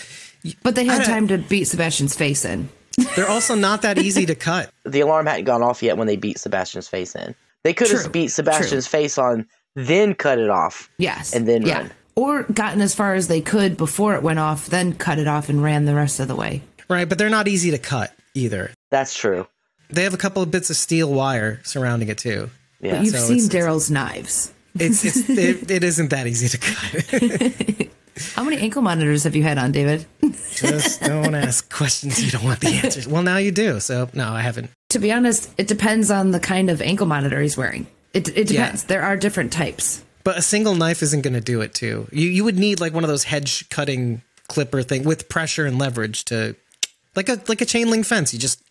But 0.62 0.76
they 0.76 0.84
had 0.84 1.06
time 1.06 1.28
to 1.30 1.38
beat 1.38 1.66
Sebastian's 1.66 2.16
face 2.16 2.43
in. 2.43 2.70
They're 3.16 3.30
also 3.30 3.56
not 3.56 3.82
that 3.84 3.97
easy 3.97 4.26
to 4.26 4.36
cut. 4.36 4.70
The 4.84 4.99
alarm 4.99 5.26
hadn't 5.26 5.45
gone 5.45 5.64
off 5.64 5.82
yet 5.82 5.97
when 5.97 6.08
they 6.08 6.18
beat 6.18 6.38
Sebastian's 6.38 6.88
face 6.88 7.16
in. 7.16 7.34
They 7.64 7.74
could 7.74 7.89
have 7.89 8.12
beat 8.12 8.28
Sebastian's 8.28 8.88
face 8.88 9.18
on, 9.18 9.47
then 9.76 10.14
cut 10.14 10.38
it 10.38 10.49
off. 10.49 10.89
Yes. 10.97 11.34
And 11.34 11.47
then 11.47 11.66
yeah. 11.66 11.78
run. 11.80 11.91
Or 12.16 12.43
gotten 12.43 12.82
as 12.82 12.93
far 12.93 13.16
as 13.16 13.28
they 13.28 13.41
could 13.41 13.76
before 13.78 14.16
it 14.16 14.22
went 14.24 14.39
off, 14.39 14.68
then 14.68 14.93
cut 14.93 15.18
it 15.20 15.28
off 15.28 15.49
and 15.49 15.64
ran 15.64 15.86
the 15.86 15.95
rest 15.95 16.20
of 16.20 16.28
the 16.28 16.36
way. 16.36 16.61
Right, 16.89 17.09
but 17.09 17.18
they're 17.18 17.30
not 17.30 17.47
easy 17.47 17.72
to 17.72 17.78
cut 17.80 18.14
either. 18.36 18.72
That's 18.91 19.18
true. 19.18 19.47
They 19.89 20.03
have 20.03 20.14
a 20.14 20.18
couple 20.18 20.41
of 20.43 20.51
bits 20.51 20.70
of 20.70 20.76
steel 20.76 21.11
wire 21.11 21.59
surrounding 21.64 22.09
it 22.09 22.18
too. 22.20 22.49
Yeah. 22.82 22.97
But 22.97 23.05
you've 23.05 23.16
so 23.16 23.20
seen 23.28 23.39
Daryl's 23.49 23.89
knives. 23.89 24.53
It's, 24.76 25.03
it's 25.05 25.30
it, 25.30 25.72
it 25.72 25.84
isn't 25.84 26.09
that 26.09 26.28
easy 26.28 26.49
to 26.49 26.57
cut. 26.57 27.88
How 28.36 28.43
many 28.43 28.57
ankle 28.57 28.84
monitors 28.84 29.24
have 29.24 29.36
you 29.36 29.41
had 29.43 29.57
on, 29.57 29.72
David? 29.72 30.05
Just 30.51 31.01
don't 31.01 31.34
ask 31.34 31.72
questions 31.74 32.24
you 32.24 32.30
don't 32.32 32.43
want 32.43 32.59
the 32.59 32.68
answers. 32.84 33.07
Well, 33.07 33.24
now 33.24 33.38
you 33.38 33.51
do. 33.51 33.80
So 33.80 34.07
no, 34.14 34.32
I 34.32 34.41
haven't. 34.41 34.70
to 34.89 34.99
be 34.99 35.11
honest, 35.11 35.51
it 35.57 35.68
depends 35.68 36.11
on 36.11 36.30
the 36.32 36.39
kind 36.39 36.70
of 36.70 36.80
ankle 36.82 37.07
monitor 37.07 37.41
he's 37.41 37.57
wearing. 37.57 37.88
It, 38.14 38.28
it 38.30 38.51
Yeah. 38.51 38.66
depends. 38.66 38.84
There 38.84 39.01
are 39.01 39.18
different 39.18 39.51
types. 39.51 40.03
But 40.24 40.38
a 40.38 40.41
single 40.41 40.76
knife 40.76 41.01
isn't 41.03 41.21
going 41.21 41.34
to 41.34 41.41
do 41.41 41.61
it 41.61 41.74
too. 41.74 42.07
You 42.11 42.30
you 42.30 42.43
would 42.43 42.57
need 42.57 42.80
like 42.80 42.93
one 42.93 43.03
of 43.03 43.09
those 43.09 43.26
hedge 43.26 43.67
cutting 43.69 44.21
clipper 44.47 44.82
thing 44.82 45.03
with 45.03 45.28
pressure 45.30 45.65
and 45.65 45.78
leverage 45.80 46.26
to 46.26 46.55
like 47.15 47.30
a 47.30 47.41
like 47.47 47.61
a 47.61 47.65
chain 47.65 47.89
link 47.89 48.05
fence. 48.05 48.34
You 48.34 48.39
just 48.39 48.61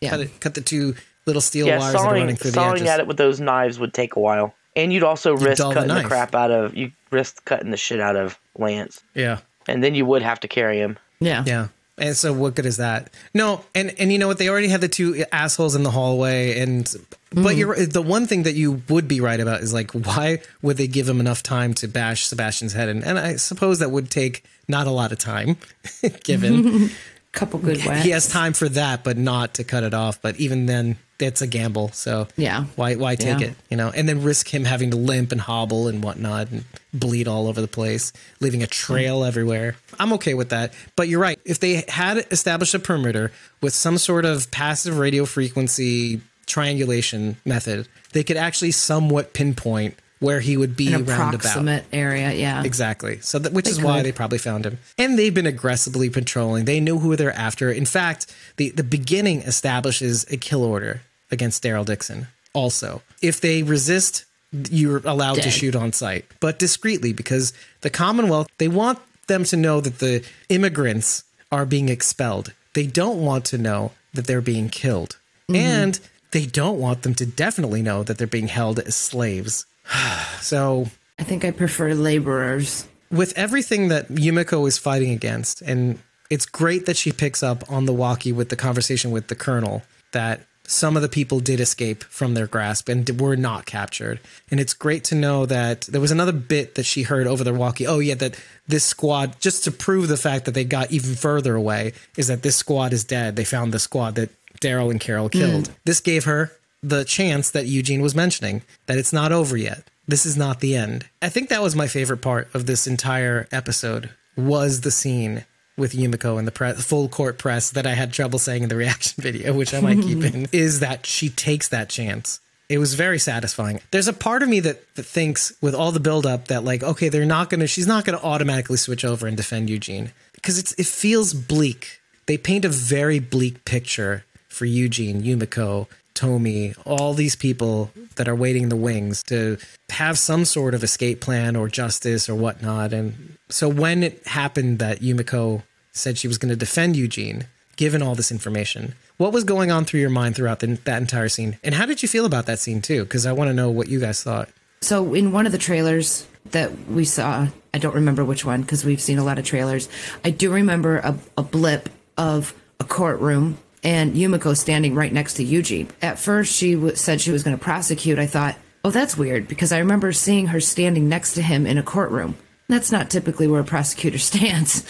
Yeah. 0.00 0.10
cut 0.10 0.20
it, 0.20 0.40
cut 0.40 0.54
the 0.54 0.60
two 0.60 0.94
little 1.26 1.40
steel 1.42 1.66
yeah, 1.66 1.78
wires 1.78 1.92
that 1.92 1.98
are 1.98 2.02
sawing, 2.04 2.20
running 2.20 2.36
through 2.36 2.50
the 2.52 2.54
sawing 2.54 2.76
edges. 2.82 2.88
at 2.88 3.00
it 3.00 3.06
with 3.06 3.16
those 3.16 3.40
knives 3.40 3.78
would 3.78 3.92
take 3.94 4.16
a 4.16 4.20
while. 4.20 4.54
And 4.76 4.92
you'd 4.92 5.02
also 5.02 5.34
risk 5.36 5.58
dull 5.58 5.70
the 5.70 5.74
cutting 5.74 5.88
the, 5.88 5.94
knife. 5.94 6.06
crap 6.06 6.34
out 6.34 6.50
of 6.50 6.76
you 6.76 6.92
risk 7.10 7.44
cutting 7.44 7.70
the 7.70 7.76
shit 7.76 8.00
out 8.00 8.16
of 8.16 8.38
Lance. 8.58 9.02
Yeah. 9.14 9.38
And 9.66 9.82
then 9.82 9.94
you 9.94 10.04
would 10.06 10.22
have 10.22 10.40
to 10.40 10.48
carry 10.48 10.78
him. 10.78 10.98
Yeah. 11.20 11.42
Yeah. 11.46 11.68
And 11.98 12.16
so 12.16 12.32
what 12.32 12.54
good 12.54 12.66
is 12.66 12.76
that? 12.76 13.12
No, 13.34 13.64
and 13.74 13.94
and 13.98 14.12
you 14.12 14.18
know 14.18 14.28
what? 14.28 14.38
They 14.38 14.48
already 14.48 14.68
had 14.68 14.80
the 14.80 14.88
two 14.88 15.24
assholes 15.32 15.74
in 15.74 15.82
the 15.82 15.90
hallway, 15.90 16.58
and 16.60 16.84
but 17.30 17.54
mm. 17.54 17.58
you're 17.58 17.86
the 17.86 18.02
one 18.02 18.26
thing 18.26 18.44
that 18.44 18.54
you 18.54 18.82
would 18.88 19.08
be 19.08 19.20
right 19.20 19.40
about 19.40 19.60
is 19.60 19.72
like 19.72 19.90
why 19.92 20.40
would 20.62 20.76
they 20.76 20.86
give 20.86 21.08
him 21.08 21.20
enough 21.20 21.42
time 21.42 21.74
to 21.74 21.88
bash 21.88 22.26
Sebastian's 22.26 22.72
head? 22.72 22.88
And 22.88 23.04
and 23.04 23.18
I 23.18 23.36
suppose 23.36 23.80
that 23.80 23.90
would 23.90 24.10
take 24.10 24.44
not 24.68 24.86
a 24.86 24.90
lot 24.90 25.12
of 25.12 25.18
time, 25.18 25.56
given 26.24 26.84
a 26.84 26.88
Couple 27.32 27.58
good 27.58 27.84
whacks. 27.84 28.04
he 28.04 28.10
has 28.10 28.28
time 28.28 28.52
for 28.54 28.68
that, 28.70 29.04
but 29.04 29.16
not 29.18 29.54
to 29.54 29.64
cut 29.64 29.84
it 29.84 29.92
off. 29.92 30.20
But 30.22 30.36
even 30.36 30.66
then, 30.66 30.96
it's 31.20 31.42
a 31.42 31.46
gamble. 31.46 31.90
So 31.92 32.28
Yeah. 32.36 32.64
why 32.76 32.94
why 32.94 33.14
take 33.16 33.40
Yeah. 33.40 33.46
it? 33.48 33.54
You 33.70 33.76
know, 33.76 33.90
and 33.90 34.08
then 34.08 34.22
risk 34.22 34.52
him 34.54 34.64
having 34.64 34.90
to 34.92 34.96
limp 34.96 35.32
and 35.32 35.40
hobble 35.40 35.88
and 35.88 36.02
whatnot 36.02 36.50
and 36.50 36.64
bleed 36.94 37.26
all 37.28 37.46
over 37.48 37.60
the 37.60 37.68
place, 37.68 38.12
leaving 38.40 38.62
a 38.62 38.66
trail 38.66 39.24
everywhere. 39.24 39.76
I'm 39.98 40.12
okay 40.14 40.34
with 40.34 40.48
that. 40.50 40.72
But 40.96 41.08
you're 41.08 41.20
right. 41.20 41.38
If 41.44 41.60
they 41.60 41.84
had 41.88 42.24
established 42.30 42.74
a 42.74 42.78
perimeter 42.78 43.32
with 43.60 43.74
some 43.74 43.98
sort 43.98 44.24
of 44.24 44.50
passive 44.50 44.96
radio 44.98 45.24
frequency 45.24 46.20
triangulation 46.46 47.36
method, 47.44 47.88
they 48.12 48.22
could 48.24 48.36
actually 48.36 48.70
somewhat 48.72 49.32
pinpoint 49.32 49.94
where 50.20 50.40
he 50.40 50.56
would 50.56 50.76
be 50.76 50.88
An 50.92 51.04
roundabout. 51.04 51.34
approximate 51.36 51.84
area. 51.92 52.32
Yeah. 52.32 52.64
Exactly. 52.64 53.20
So 53.22 53.38
that, 53.38 53.52
which 53.52 53.66
They 53.66 53.70
is 53.70 53.80
why 53.80 54.02
they 54.02 54.10
probably 54.10 54.38
found 54.38 54.66
him. 54.66 54.78
And 54.98 55.16
they've 55.16 55.32
been 55.32 55.46
aggressively 55.46 56.10
patrolling. 56.10 56.64
They 56.64 56.80
knew 56.80 56.98
who 56.98 57.14
they're 57.14 57.32
after. 57.36 57.70
In 57.70 57.86
fact, 57.86 58.26
the 58.56 58.70
the 58.70 58.82
beginning 58.82 59.42
establishes 59.42 60.26
a 60.30 60.36
kill 60.36 60.64
order 60.64 61.02
against 61.30 61.62
Daryl 61.62 61.84
Dixon. 61.84 62.28
Also, 62.54 63.02
if 63.22 63.40
they 63.40 63.62
resist, 63.62 64.24
you're 64.70 65.02
allowed 65.04 65.42
to 65.42 65.50
shoot 65.50 65.76
on 65.76 65.92
sight, 65.92 66.24
but 66.40 66.58
discreetly 66.58 67.12
because 67.12 67.52
the 67.82 67.90
Commonwealth 67.90 68.48
they 68.58 68.68
want 68.68 68.98
them 69.26 69.44
to 69.44 69.56
know 69.56 69.80
that 69.80 69.98
the 69.98 70.24
immigrants 70.48 71.24
are 71.52 71.66
being 71.66 71.88
expelled. 71.88 72.52
They 72.74 72.86
don't 72.86 73.24
want 73.24 73.44
to 73.46 73.58
know 73.58 73.92
that 74.14 74.26
they're 74.26 74.40
being 74.40 74.68
killed. 74.68 75.18
Mm-hmm. 75.48 75.56
And 75.56 76.00
they 76.32 76.46
don't 76.46 76.78
want 76.78 77.02
them 77.02 77.14
to 77.14 77.26
definitely 77.26 77.82
know 77.82 78.02
that 78.02 78.18
they're 78.18 78.26
being 78.26 78.48
held 78.48 78.78
as 78.80 78.94
slaves. 78.94 79.66
so 80.40 80.88
I 81.18 81.24
think 81.24 81.44
I 81.44 81.50
prefer 81.50 81.94
laborers. 81.94 82.86
with 83.10 83.36
everything 83.36 83.88
that 83.88 84.08
Yumiko 84.08 84.66
is 84.68 84.78
fighting 84.78 85.10
against, 85.10 85.62
and 85.62 85.98
it's 86.30 86.46
great 86.46 86.86
that 86.86 86.96
she 86.96 87.12
picks 87.12 87.42
up 87.42 87.70
on 87.70 87.86
the 87.86 87.92
walkie 87.92 88.32
with 88.32 88.50
the 88.50 88.56
conversation 88.56 89.10
with 89.10 89.28
the 89.28 89.34
colonel 89.34 89.82
that 90.12 90.40
some 90.68 90.96
of 90.96 91.02
the 91.02 91.08
people 91.08 91.40
did 91.40 91.60
escape 91.60 92.04
from 92.04 92.34
their 92.34 92.46
grasp 92.46 92.90
and 92.90 93.08
were 93.18 93.36
not 93.36 93.64
captured. 93.64 94.20
And 94.50 94.60
it's 94.60 94.74
great 94.74 95.02
to 95.04 95.14
know 95.14 95.46
that 95.46 95.82
there 95.82 96.00
was 96.00 96.10
another 96.10 96.32
bit 96.32 96.74
that 96.74 96.84
she 96.84 97.02
heard 97.02 97.26
over 97.26 97.42
the 97.42 97.54
walkie. 97.54 97.86
Oh, 97.86 98.00
yeah, 98.00 98.14
that 98.16 98.38
this 98.66 98.84
squad, 98.84 99.40
just 99.40 99.64
to 99.64 99.70
prove 99.70 100.08
the 100.08 100.18
fact 100.18 100.44
that 100.44 100.52
they 100.52 100.64
got 100.64 100.92
even 100.92 101.14
further 101.14 101.54
away, 101.54 101.94
is 102.18 102.26
that 102.26 102.42
this 102.42 102.56
squad 102.56 102.92
is 102.92 103.02
dead. 103.02 103.34
They 103.34 103.44
found 103.44 103.72
the 103.72 103.78
squad 103.78 104.14
that 104.16 104.30
Daryl 104.60 104.90
and 104.90 105.00
Carol 105.00 105.28
hmm. 105.28 105.38
killed. 105.38 105.70
This 105.86 106.00
gave 106.00 106.24
her 106.24 106.52
the 106.82 107.04
chance 107.04 107.50
that 107.50 107.66
Eugene 107.66 108.02
was 108.02 108.14
mentioning 108.14 108.62
that 108.86 108.98
it's 108.98 109.12
not 109.12 109.32
over 109.32 109.56
yet. 109.56 109.88
This 110.06 110.26
is 110.26 110.36
not 110.36 110.60
the 110.60 110.76
end. 110.76 111.06
I 111.22 111.30
think 111.30 111.48
that 111.48 111.62
was 111.62 111.74
my 111.74 111.86
favorite 111.86 112.22
part 112.22 112.54
of 112.54 112.66
this 112.66 112.86
entire 112.86 113.48
episode 113.50 114.10
was 114.36 114.82
the 114.82 114.90
scene 114.90 115.44
with 115.78 115.92
Yumiko 115.92 116.38
and 116.38 116.46
the 116.46 116.74
full 116.82 117.08
court 117.08 117.38
press 117.38 117.70
that 117.70 117.86
I 117.86 117.94
had 117.94 118.12
trouble 118.12 118.38
saying 118.38 118.64
in 118.64 118.68
the 118.68 118.76
reaction 118.76 119.14
video, 119.22 119.54
which 119.54 119.72
I 119.72 119.80
might 119.80 120.00
keep 120.00 120.22
in, 120.22 120.48
is 120.52 120.80
that 120.80 121.06
she 121.06 121.28
takes 121.28 121.68
that 121.68 121.88
chance. 121.88 122.40
It 122.68 122.78
was 122.78 122.94
very 122.94 123.18
satisfying. 123.18 123.80
There's 123.92 124.08
a 124.08 124.12
part 124.12 124.42
of 124.42 124.48
me 124.48 124.60
that, 124.60 124.94
that 124.96 125.04
thinks 125.04 125.54
with 125.62 125.74
all 125.74 125.90
the 125.90 126.00
buildup 126.00 126.48
that 126.48 126.64
like, 126.64 126.82
okay, 126.82 127.08
they're 127.08 127.24
not 127.24 127.48
gonna, 127.48 127.66
she's 127.66 127.86
not 127.86 128.04
gonna 128.04 128.20
automatically 128.22 128.76
switch 128.76 129.04
over 129.04 129.26
and 129.26 129.36
defend 129.36 129.70
Eugene 129.70 130.12
because 130.34 130.58
it's 130.58 130.72
it 130.74 130.86
feels 130.86 131.32
bleak. 131.32 132.00
They 132.26 132.36
paint 132.36 132.66
a 132.66 132.68
very 132.68 133.20
bleak 133.20 133.64
picture 133.64 134.24
for 134.48 134.66
Eugene, 134.66 135.22
Yumiko, 135.22 135.86
Tomi, 136.18 136.74
all 136.84 137.14
these 137.14 137.36
people 137.36 137.92
that 138.16 138.28
are 138.28 138.34
waiting 138.34 138.64
in 138.64 138.68
the 138.68 138.76
wings 138.76 139.22
to 139.22 139.56
have 139.90 140.18
some 140.18 140.44
sort 140.44 140.74
of 140.74 140.82
escape 140.82 141.20
plan 141.20 141.54
or 141.54 141.68
justice 141.68 142.28
or 142.28 142.34
whatnot. 142.34 142.92
And 142.92 143.37
so 143.48 143.68
when 143.68 144.02
it 144.02 144.26
happened 144.26 144.78
that 144.78 145.00
Yumiko 145.00 145.62
said 145.92 146.18
she 146.18 146.28
was 146.28 146.38
going 146.38 146.50
to 146.50 146.56
defend 146.56 146.96
Eugene, 146.96 147.46
given 147.76 148.02
all 148.02 148.14
this 148.14 148.30
information, 148.30 148.94
what 149.16 149.32
was 149.32 149.44
going 149.44 149.70
on 149.70 149.84
through 149.84 150.00
your 150.00 150.10
mind 150.10 150.36
throughout 150.36 150.60
the, 150.60 150.66
that 150.84 151.00
entire 151.00 151.28
scene? 151.28 151.58
And 151.64 151.74
how 151.74 151.86
did 151.86 152.02
you 152.02 152.08
feel 152.08 152.26
about 152.26 152.46
that 152.46 152.58
scene 152.58 152.82
too? 152.82 153.04
Because 153.04 153.26
I 153.26 153.32
want 153.32 153.48
to 153.48 153.54
know 153.54 153.70
what 153.70 153.88
you 153.88 154.00
guys 154.00 154.22
thought. 154.22 154.48
So 154.80 155.14
in 155.14 155.32
one 155.32 155.46
of 155.46 155.52
the 155.52 155.58
trailers 155.58 156.26
that 156.52 156.88
we 156.88 157.04
saw, 157.04 157.48
I 157.74 157.78
don't 157.78 157.94
remember 157.94 158.24
which 158.24 158.44
one 158.44 158.62
because 158.62 158.84
we've 158.84 159.00
seen 159.00 159.18
a 159.18 159.24
lot 159.24 159.38
of 159.38 159.44
trailers. 159.44 159.88
I 160.24 160.30
do 160.30 160.52
remember 160.52 160.98
a, 160.98 161.18
a 161.36 161.42
blip 161.42 161.88
of 162.16 162.54
a 162.80 162.84
courtroom 162.84 163.58
and 163.82 164.14
Yumiko 164.14 164.56
standing 164.56 164.94
right 164.94 165.12
next 165.12 165.34
to 165.34 165.44
Yuji. 165.44 165.88
At 166.02 166.18
first, 166.18 166.54
she 166.54 166.74
w- 166.74 166.94
said 166.96 167.20
she 167.20 167.30
was 167.30 167.42
going 167.42 167.56
to 167.56 167.62
prosecute. 167.62 168.18
I 168.18 168.26
thought, 168.26 168.56
oh, 168.84 168.90
that's 168.90 169.16
weird 169.16 169.48
because 169.48 169.72
I 169.72 169.78
remember 169.78 170.12
seeing 170.12 170.48
her 170.48 170.60
standing 170.60 171.08
next 171.08 171.34
to 171.34 171.42
him 171.42 171.66
in 171.66 171.78
a 171.78 171.82
courtroom. 171.82 172.36
That's 172.68 172.92
not 172.92 173.10
typically 173.10 173.46
where 173.46 173.60
a 173.60 173.64
prosecutor 173.64 174.18
stands. 174.30 174.84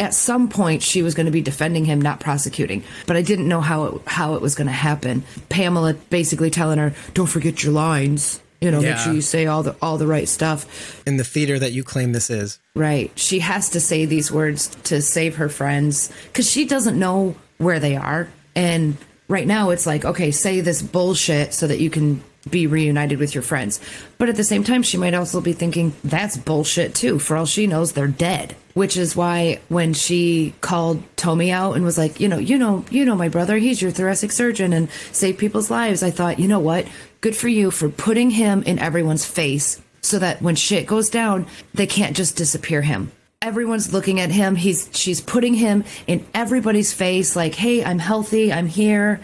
at 0.00 0.14
some 0.14 0.48
point 0.48 0.82
she 0.82 1.02
was 1.02 1.14
going 1.14 1.26
to 1.26 1.32
be 1.32 1.40
defending 1.42 1.84
him, 1.84 2.00
not 2.00 2.20
prosecuting. 2.20 2.84
But 3.06 3.16
I 3.16 3.22
didn't 3.22 3.48
know 3.48 3.60
how 3.60 3.84
it 3.84 4.02
how 4.06 4.34
it 4.34 4.40
was 4.42 4.54
going 4.54 4.68
to 4.68 4.72
happen. 4.72 5.24
Pamela 5.48 5.94
basically 5.94 6.50
telling 6.50 6.78
her, 6.78 6.94
"Don't 7.14 7.26
forget 7.26 7.62
your 7.62 7.72
lines." 7.72 8.40
You 8.60 8.72
know, 8.72 8.80
make 8.80 8.96
sure 8.98 9.12
you 9.12 9.20
say 9.20 9.46
all 9.46 9.62
the 9.62 9.76
all 9.80 9.98
the 9.98 10.06
right 10.06 10.26
stuff. 10.28 11.00
In 11.06 11.16
the 11.16 11.22
theater 11.24 11.58
that 11.60 11.72
you 11.72 11.84
claim 11.84 12.10
this 12.12 12.28
is. 12.28 12.58
Right. 12.74 13.12
She 13.14 13.38
has 13.38 13.70
to 13.70 13.80
say 13.80 14.04
these 14.04 14.32
words 14.32 14.68
to 14.84 15.00
save 15.00 15.36
her 15.36 15.48
friends 15.48 16.10
because 16.26 16.50
she 16.50 16.64
doesn't 16.64 16.98
know 16.98 17.36
where 17.58 17.78
they 17.78 17.94
are. 17.94 18.28
And 18.56 18.96
right 19.28 19.46
now 19.46 19.70
it's 19.70 19.86
like, 19.86 20.04
okay, 20.04 20.32
say 20.32 20.60
this 20.60 20.82
bullshit 20.82 21.54
so 21.54 21.68
that 21.68 21.78
you 21.78 21.88
can 21.88 22.20
be 22.50 22.66
reunited 22.66 23.18
with 23.18 23.34
your 23.34 23.42
friends. 23.42 23.80
But 24.18 24.28
at 24.28 24.36
the 24.36 24.44
same 24.44 24.64
time, 24.64 24.82
she 24.82 24.96
might 24.96 25.14
also 25.14 25.40
be 25.40 25.52
thinking, 25.52 25.94
that's 26.04 26.36
bullshit 26.36 26.94
too. 26.94 27.18
For 27.18 27.36
all 27.36 27.46
she 27.46 27.66
knows, 27.66 27.92
they're 27.92 28.06
dead. 28.08 28.56
Which 28.74 28.96
is 28.96 29.16
why 29.16 29.60
when 29.68 29.92
she 29.92 30.54
called 30.60 31.02
Tomi 31.16 31.50
out 31.50 31.74
and 31.74 31.84
was 31.84 31.98
like, 31.98 32.20
you 32.20 32.28
know, 32.28 32.38
you 32.38 32.58
know, 32.58 32.84
you 32.90 33.04
know, 33.04 33.16
my 33.16 33.28
brother, 33.28 33.56
he's 33.58 33.82
your 33.82 33.90
thoracic 33.90 34.30
surgeon 34.30 34.72
and 34.72 34.88
saved 35.10 35.38
people's 35.38 35.70
lives. 35.70 36.02
I 36.02 36.10
thought, 36.10 36.38
you 36.38 36.46
know 36.46 36.60
what? 36.60 36.86
Good 37.20 37.34
for 37.36 37.48
you 37.48 37.70
for 37.72 37.88
putting 37.88 38.30
him 38.30 38.62
in 38.62 38.78
everyone's 38.78 39.24
face 39.24 39.80
so 40.00 40.18
that 40.18 40.40
when 40.40 40.54
shit 40.54 40.86
goes 40.86 41.10
down, 41.10 41.46
they 41.74 41.86
can't 41.86 42.16
just 42.16 42.36
disappear 42.36 42.82
him. 42.82 43.10
Everyone's 43.40 43.92
looking 43.92 44.18
at 44.18 44.32
him. 44.32 44.56
He's 44.56 44.90
she's 44.92 45.20
putting 45.20 45.54
him 45.54 45.84
in 46.08 46.26
everybody's 46.34 46.92
face 46.92 47.36
like, 47.36 47.54
"Hey, 47.54 47.84
I'm 47.84 48.00
healthy. 48.00 48.52
I'm 48.52 48.66
here. 48.66 49.20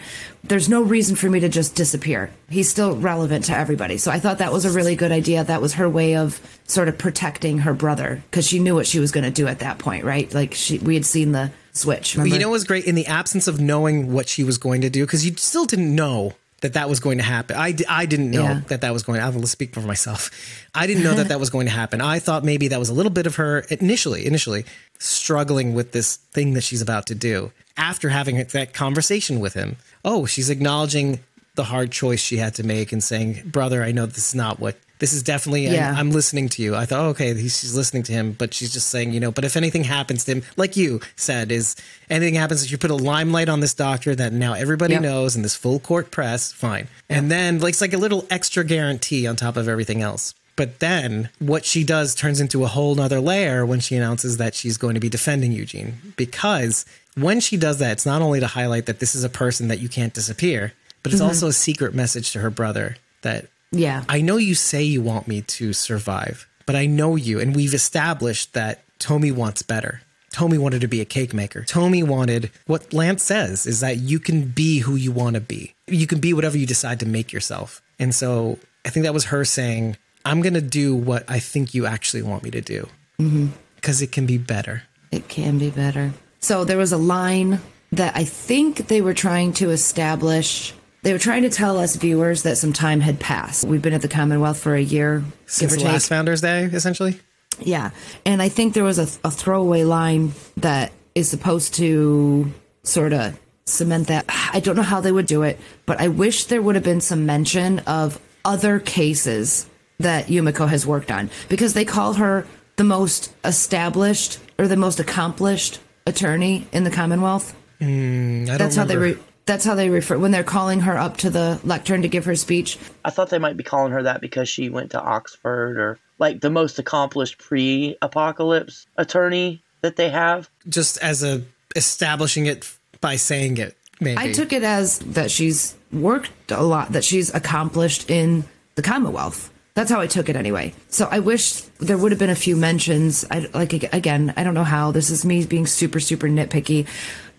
There's 0.47 0.69
no 0.69 0.81
reason 0.81 1.15
for 1.15 1.29
me 1.29 1.39
to 1.39 1.49
just 1.49 1.75
disappear." 1.75 2.31
He's 2.49 2.69
still 2.69 2.95
relevant 2.95 3.45
to 3.45 3.57
everybody. 3.57 3.97
So 3.97 4.11
I 4.11 4.19
thought 4.19 4.37
that 4.39 4.53
was 4.53 4.65
a 4.65 4.71
really 4.71 4.95
good 4.95 5.11
idea. 5.11 5.43
That 5.43 5.61
was 5.61 5.73
her 5.73 5.89
way 5.89 6.15
of 6.15 6.39
sort 6.67 6.87
of 6.87 6.97
protecting 6.97 7.59
her 7.59 7.73
brother 7.73 8.23
because 8.29 8.47
she 8.47 8.59
knew 8.59 8.75
what 8.75 8.87
she 8.87 8.99
was 8.99 9.11
going 9.11 9.23
to 9.23 9.31
do 9.31 9.47
at 9.47 9.59
that 9.59 9.77
point, 9.77 10.03
right? 10.03 10.33
Like 10.33 10.53
she 10.53 10.77
we 10.79 10.93
had 10.93 11.05
seen 11.05 11.31
the 11.31 11.51
switch. 11.73 12.15
But 12.15 12.23
remember? 12.23 12.35
you 12.35 12.41
know 12.41 12.49
what 12.49 12.53
was 12.53 12.63
great 12.63 12.85
in 12.85 12.95
the 12.95 13.07
absence 13.07 13.47
of 13.47 13.59
knowing 13.59 14.11
what 14.11 14.29
she 14.29 14.43
was 14.43 14.57
going 14.57 14.81
to 14.81 14.89
do 14.89 15.05
because 15.05 15.25
you 15.25 15.35
still 15.35 15.65
didn't 15.65 15.93
know 15.93 16.33
that 16.61 16.73
that 16.73 16.89
was 16.89 16.99
going 16.99 17.17
to 17.17 17.23
happen. 17.23 17.55
I, 17.57 17.75
I 17.89 18.05
didn't 18.05 18.31
know 18.31 18.43
Yeah. 18.43 18.61
that 18.69 18.81
that 18.81 18.93
was 18.93 19.03
going. 19.03 19.19
To. 19.19 19.25
I 19.25 19.29
will 19.29 19.45
speak 19.45 19.73
for 19.73 19.81
myself. 19.81 20.31
I 20.73 20.87
didn't 20.87 21.03
know 21.03 21.13
that 21.13 21.27
that 21.27 21.39
was 21.39 21.49
going 21.49 21.65
to 21.67 21.71
happen. 21.71 22.01
I 22.01 22.19
thought 22.19 22.43
maybe 22.43 22.69
that 22.69 22.79
was 22.79 22.89
a 22.89 22.93
little 22.93 23.11
bit 23.11 23.27
of 23.27 23.35
her 23.35 23.59
initially, 23.69 24.25
initially 24.25 24.65
struggling 24.99 25.73
with 25.73 25.91
this 25.91 26.15
thing 26.15 26.53
that 26.53 26.61
she's 26.61 26.81
about 26.81 27.05
to 27.07 27.15
do. 27.15 27.51
After 27.77 28.09
having 28.09 28.37
that 28.43 28.73
conversation 28.73 29.39
with 29.39 29.53
him, 29.53 29.75
oh, 30.05 30.25
she's 30.25 30.49
acknowledging 30.49 31.19
the 31.55 31.65
hard 31.65 31.91
choice 31.91 32.19
she 32.21 32.37
had 32.37 32.55
to 32.55 32.63
make 32.63 32.91
and 32.91 33.03
saying, 33.03 33.43
"Brother, 33.45 33.83
I 33.83 33.91
know 33.91 34.05
this 34.05 34.29
is 34.29 34.35
not 34.35 34.59
what." 34.59 34.77
This 34.99 35.13
is 35.13 35.23
definitely, 35.23 35.67
Yeah. 35.67 35.91
I'm, 35.91 35.97
I'm 35.97 36.11
listening 36.11 36.49
to 36.49 36.61
you. 36.61 36.75
I 36.75 36.85
thought, 36.85 37.05
oh, 37.05 37.09
okay, 37.09 37.33
she's 37.37 37.75
listening 37.75 38.03
to 38.03 38.13
him, 38.13 38.31
but 38.31 38.53
she's 38.53 38.71
just 38.71 38.89
saying, 38.89 39.13
you 39.13 39.19
know, 39.19 39.31
but 39.31 39.43
if 39.43 39.57
anything 39.57 39.83
happens 39.83 40.23
to 40.25 40.33
him, 40.33 40.43
like 40.55 40.77
you 40.77 41.01
said, 41.15 41.51
is 41.51 41.75
anything 42.09 42.35
happens 42.35 42.63
if 42.63 42.71
you 42.71 42.77
put 42.77 42.91
a 42.91 42.95
limelight 42.95 43.49
on 43.49 43.59
this 43.59 43.73
doctor 43.73 44.15
that 44.15 44.33
now 44.33 44.53
everybody 44.53 44.93
Yep. 44.93 45.01
knows 45.01 45.35
in 45.35 45.41
this 45.41 45.55
full 45.55 45.79
court 45.79 46.11
press, 46.11 46.51
fine. 46.51 46.87
And 47.09 47.29
then 47.29 47.59
like, 47.59 47.71
it's 47.71 47.81
like 47.81 47.93
a 47.93 47.97
little 47.97 48.25
extra 48.29 48.63
guarantee 48.63 49.27
on 49.27 49.35
top 49.35 49.57
of 49.57 49.67
everything 49.67 50.01
else. 50.01 50.33
But 50.55 50.79
then 50.79 51.29
what 51.39 51.65
she 51.65 51.83
does 51.83 52.15
turns 52.15 52.39
into 52.39 52.63
a 52.63 52.67
whole 52.67 52.95
nother 52.95 53.19
layer 53.19 53.65
when 53.65 53.81
she 53.81 53.95
announces 53.97 54.37
that 54.37 54.55
she's 54.55 54.77
going 54.77 54.93
to 54.93 55.01
be 55.01 55.09
defending 55.09 55.51
Eugene. 55.51 56.13
Because 56.15 56.85
when 57.15 57.41
she 57.41 57.57
does 57.57 57.79
that, 57.79 57.91
it's 57.91 58.05
not 58.05 58.21
only 58.21 58.39
to 58.39 58.47
highlight 58.47 58.85
that 58.85 58.99
this 58.99 59.15
is 59.15 59.23
a 59.25 59.29
person 59.29 59.67
that 59.67 59.79
you 59.79 59.89
can't 59.89 60.13
disappear, 60.13 60.73
but 61.03 61.11
it's 61.11 61.21
mm-hmm. 61.21 61.27
also 61.27 61.47
a 61.47 61.53
secret 61.53 61.93
message 61.93 62.31
to 62.31 62.39
her 62.39 62.49
brother 62.49 62.95
that 63.21 63.47
yeah. 63.71 64.03
I 64.07 64.21
know 64.21 64.37
you 64.37 64.55
say 64.55 64.83
you 64.83 65.01
want 65.01 65.27
me 65.27 65.41
to 65.41 65.73
survive, 65.73 66.47
but 66.65 66.75
I 66.75 66.85
know 66.85 67.15
you, 67.15 67.39
and 67.39 67.55
we've 67.55 67.73
established 67.73 68.53
that 68.53 68.83
Tomi 68.99 69.31
wants 69.31 69.61
better. 69.61 70.01
Tomi 70.31 70.57
wanted 70.57 70.81
to 70.81 70.87
be 70.87 70.99
a 70.99 71.05
cake 71.05 71.33
maker. 71.33 71.63
Tomi 71.63 72.03
wanted 72.03 72.51
what 72.67 72.93
Lance 72.93 73.23
says 73.23 73.65
is 73.65 73.79
that 73.79 73.97
you 73.97 74.19
can 74.19 74.43
be 74.43 74.79
who 74.79 74.95
you 74.95 75.11
want 75.11 75.35
to 75.35 75.41
be. 75.41 75.73
You 75.87 76.07
can 76.07 76.19
be 76.19 76.33
whatever 76.33 76.57
you 76.57 76.65
decide 76.65 76.99
to 76.99 77.05
make 77.05 77.31
yourself. 77.31 77.81
And 77.99 78.13
so 78.13 78.59
I 78.83 78.89
think 78.89 79.05
that 79.05 79.13
was 79.13 79.25
her 79.25 79.45
saying, 79.45 79.95
I'm 80.25 80.41
going 80.41 80.53
to 80.55 80.61
do 80.61 80.93
what 80.93 81.23
I 81.29 81.39
think 81.39 81.73
you 81.73 81.85
actually 81.85 82.21
want 82.21 82.43
me 82.43 82.51
to 82.51 82.59
do 82.59 82.89
mm-hmm. 83.17 83.47
because 83.75 84.01
it 84.01 84.11
can 84.11 84.25
be 84.25 84.37
better. 84.37 84.83
It 85.11 85.29
can 85.29 85.57
be 85.57 85.69
better. 85.69 86.11
So 86.41 86.65
there 86.65 86.77
was 86.77 86.91
a 86.91 86.97
line 86.97 87.61
that 87.91 88.15
I 88.15 88.25
think 88.25 88.87
they 88.87 89.01
were 89.01 89.13
trying 89.13 89.53
to 89.53 89.69
establish. 89.69 90.73
They 91.05 91.13
were 91.13 91.19
trying 91.19 91.43
to 91.43 91.51
tell 91.51 91.77
us 91.77 91.95
viewers 91.97 92.41
that 92.43 92.57
some 92.57 92.73
time 92.73 92.99
had 92.99 93.19
passed. 93.19 93.63
We've 93.63 93.79
been 93.81 93.93
at 93.93 94.01
the 94.01 94.07
Commonwealth 94.07 94.57
for 94.57 94.73
a 94.73 94.81
year, 94.81 95.23
Since 95.45 95.59
give 95.59 95.71
or 95.71 95.75
the 95.75 95.83
take. 95.83 95.91
last 95.93 96.07
Founders 96.09 96.41
Day, 96.41 96.63
essentially. 96.63 97.19
Yeah. 97.59 97.91
And 98.25 98.41
I 98.41 98.49
think 98.49 98.73
there 98.73 98.83
was 98.83 98.97
a, 98.97 99.07
a 99.23 99.29
throwaway 99.29 99.83
line 99.83 100.33
that 100.57 100.91
is 101.13 101.29
supposed 101.29 101.75
to 101.75 102.51
sort 102.81 103.13
of 103.13 103.39
cement 103.67 104.07
that. 104.07 104.25
I 104.51 104.59
don't 104.59 104.75
know 104.75 104.81
how 104.81 104.99
they 104.99 105.11
would 105.11 105.27
do 105.27 105.43
it, 105.43 105.59
but 105.85 106.01
I 106.01 106.07
wish 106.07 106.45
there 106.45 106.59
would 106.61 106.73
have 106.73 106.83
been 106.83 107.01
some 107.01 107.27
mention 107.27 107.79
of 107.85 108.19
other 108.43 108.79
cases 108.79 109.67
that 109.99 110.25
Yumiko 110.25 110.67
has 110.67 110.87
worked 110.87 111.11
on 111.11 111.29
because 111.49 111.75
they 111.75 111.85
call 111.85 112.13
her 112.13 112.47
the 112.77 112.83
most 112.83 113.31
established 113.45 114.39
or 114.57 114.67
the 114.67 114.75
most 114.75 114.99
accomplished 114.99 115.79
attorney 116.07 116.67
in 116.71 116.83
the 116.83 116.89
Commonwealth. 116.91 117.55
Hmm, 117.79 117.85
I 117.85 118.45
don't 118.45 118.57
That's 118.57 118.75
how 118.75 118.85
they 118.85 118.97
remember. 118.97 119.19
re- 119.19 119.25
that's 119.45 119.65
how 119.65 119.75
they 119.75 119.89
refer 119.89 120.17
when 120.17 120.31
they're 120.31 120.43
calling 120.43 120.81
her 120.81 120.97
up 120.97 121.17
to 121.17 121.29
the 121.29 121.59
lectern 121.63 122.01
to 122.01 122.07
give 122.07 122.25
her 122.25 122.35
speech. 122.35 122.77
I 123.03 123.09
thought 123.11 123.29
they 123.29 123.39
might 123.39 123.57
be 123.57 123.63
calling 123.63 123.91
her 123.91 124.03
that 124.03 124.21
because 124.21 124.49
she 124.49 124.69
went 124.69 124.91
to 124.91 125.01
Oxford 125.01 125.77
or 125.77 125.99
like 126.17 126.41
the 126.41 126.49
most 126.49 126.79
accomplished 126.79 127.37
pre-apocalypse 127.37 128.87
attorney 128.97 129.61
that 129.81 129.97
they 129.97 130.09
have. 130.09 130.49
just 130.67 130.97
as 130.97 131.23
a 131.23 131.43
establishing 131.75 132.45
it 132.45 132.71
by 133.01 133.15
saying 133.17 133.57
it. 133.57 133.77
Maybe 133.99 134.17
I 134.17 134.31
took 134.31 134.51
it 134.51 134.63
as 134.63 134.99
that 134.99 135.29
she's 135.31 135.75
worked 135.91 136.51
a 136.51 136.63
lot, 136.63 136.93
that 136.93 137.03
she's 137.03 137.33
accomplished 137.33 138.09
in 138.09 138.45
the 138.75 138.81
Commonwealth. 138.81 139.51
That's 139.73 139.91
how 139.91 139.99
I 139.99 140.07
took 140.07 140.29
it 140.29 140.37
anyway. 140.37 140.73
So 140.87 141.07
I 141.11 141.19
wish 141.19 141.61
there 141.79 141.97
would 141.97 142.11
have 142.13 142.19
been 142.19 142.29
a 142.29 142.35
few 142.35 142.55
mentions. 142.55 143.25
I 143.29 143.47
like 143.53 143.73
again, 143.73 144.33
I 144.37 144.43
don't 144.43 144.53
know 144.53 144.63
how. 144.63 144.91
This 144.91 145.09
is 145.09 145.25
me 145.25 145.45
being 145.45 145.67
super 145.67 145.99
super 145.99 146.27
nitpicky, 146.27 146.87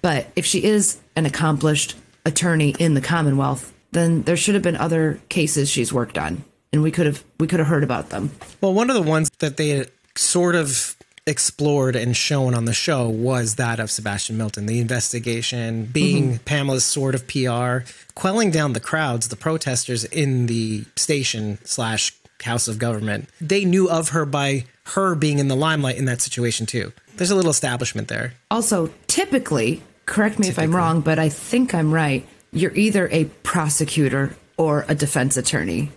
but 0.06 0.28
if 0.36 0.46
she 0.46 0.62
is 0.62 1.00
an 1.16 1.26
accomplished 1.26 1.96
attorney 2.24 2.76
in 2.78 2.94
the 2.94 3.00
Commonwealth, 3.00 3.72
then 3.90 4.22
there 4.22 4.36
should 4.36 4.54
have 4.54 4.62
been 4.62 4.76
other 4.76 5.18
cases 5.28 5.68
she's 5.68 5.92
worked 5.92 6.16
on, 6.16 6.44
and 6.72 6.80
we 6.80 6.92
could 6.92 7.06
have 7.06 7.24
we 7.40 7.48
could 7.48 7.58
have 7.58 7.66
heard 7.66 7.82
about 7.82 8.10
them. 8.10 8.30
Well, 8.60 8.72
one 8.72 8.88
of 8.88 8.94
the 8.94 9.02
ones 9.02 9.28
that 9.40 9.56
they 9.56 9.86
sort 10.14 10.54
of 10.54 10.94
explored 11.26 11.96
and 11.96 12.16
shown 12.16 12.54
on 12.54 12.66
the 12.66 12.72
show 12.72 13.08
was 13.08 13.56
that 13.56 13.80
of 13.80 13.90
Sebastian 13.90 14.36
Milton, 14.36 14.66
the 14.66 14.78
investigation, 14.78 15.86
being 15.86 16.34
mm-hmm. 16.34 16.44
Pamela's 16.44 16.84
sort 16.84 17.16
of 17.16 17.26
PR, 17.26 17.90
quelling 18.14 18.52
down 18.52 18.74
the 18.74 18.80
crowds, 18.80 19.26
the 19.26 19.34
protesters 19.34 20.04
in 20.04 20.46
the 20.46 20.84
station 20.94 21.58
slash 21.64 22.12
house 22.44 22.68
of 22.68 22.78
government. 22.78 23.28
They 23.40 23.64
knew 23.64 23.90
of 23.90 24.10
her 24.10 24.24
by 24.24 24.66
her 24.94 25.16
being 25.16 25.40
in 25.40 25.48
the 25.48 25.56
limelight 25.56 25.96
in 25.96 26.04
that 26.04 26.22
situation 26.22 26.64
too. 26.64 26.92
There's 27.16 27.30
a 27.30 27.34
little 27.34 27.50
establishment 27.50 28.08
there. 28.08 28.34
Also, 28.50 28.90
typically, 29.06 29.82
correct 30.06 30.38
me 30.38 30.48
if 30.48 30.58
I'm 30.58 30.74
wrong, 30.74 31.00
but 31.00 31.18
I 31.18 31.28
think 31.28 31.74
I'm 31.74 31.92
right. 31.92 32.26
You're 32.52 32.74
either 32.74 33.08
a 33.10 33.24
prosecutor 33.42 34.34
or 34.56 34.84
a 34.88 34.94
defense 34.94 35.36
attorney. 35.36 35.90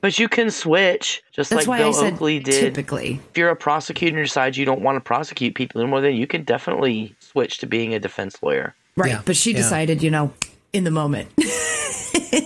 But 0.00 0.18
you 0.18 0.28
can 0.28 0.50
switch, 0.50 1.22
just 1.32 1.48
That's 1.48 1.62
like 1.62 1.68
why 1.68 1.76
I 1.76 1.78
Bill 1.78 1.92
said 1.94 2.12
Oakley 2.14 2.38
did. 2.38 2.60
typically. 2.60 3.20
If 3.30 3.38
you're 3.38 3.48
a 3.48 3.56
prosecutor 3.56 4.18
and 4.18 4.26
decide 4.26 4.54
you 4.54 4.66
don't 4.66 4.82
want 4.82 4.96
to 4.96 5.00
prosecute 5.00 5.54
people 5.54 5.80
anymore, 5.80 6.02
then 6.02 6.14
you 6.14 6.26
can 6.26 6.44
definitely 6.44 7.16
switch 7.20 7.56
to 7.58 7.66
being 7.66 7.94
a 7.94 7.98
defense 7.98 8.42
lawyer. 8.42 8.74
Right. 8.96 9.12
Yeah, 9.12 9.22
But 9.24 9.34
she 9.34 9.52
yeah. 9.52 9.56
decided, 9.56 10.02
you 10.02 10.10
know, 10.10 10.30
in 10.74 10.84
the 10.84 10.90
moment. 10.90 11.30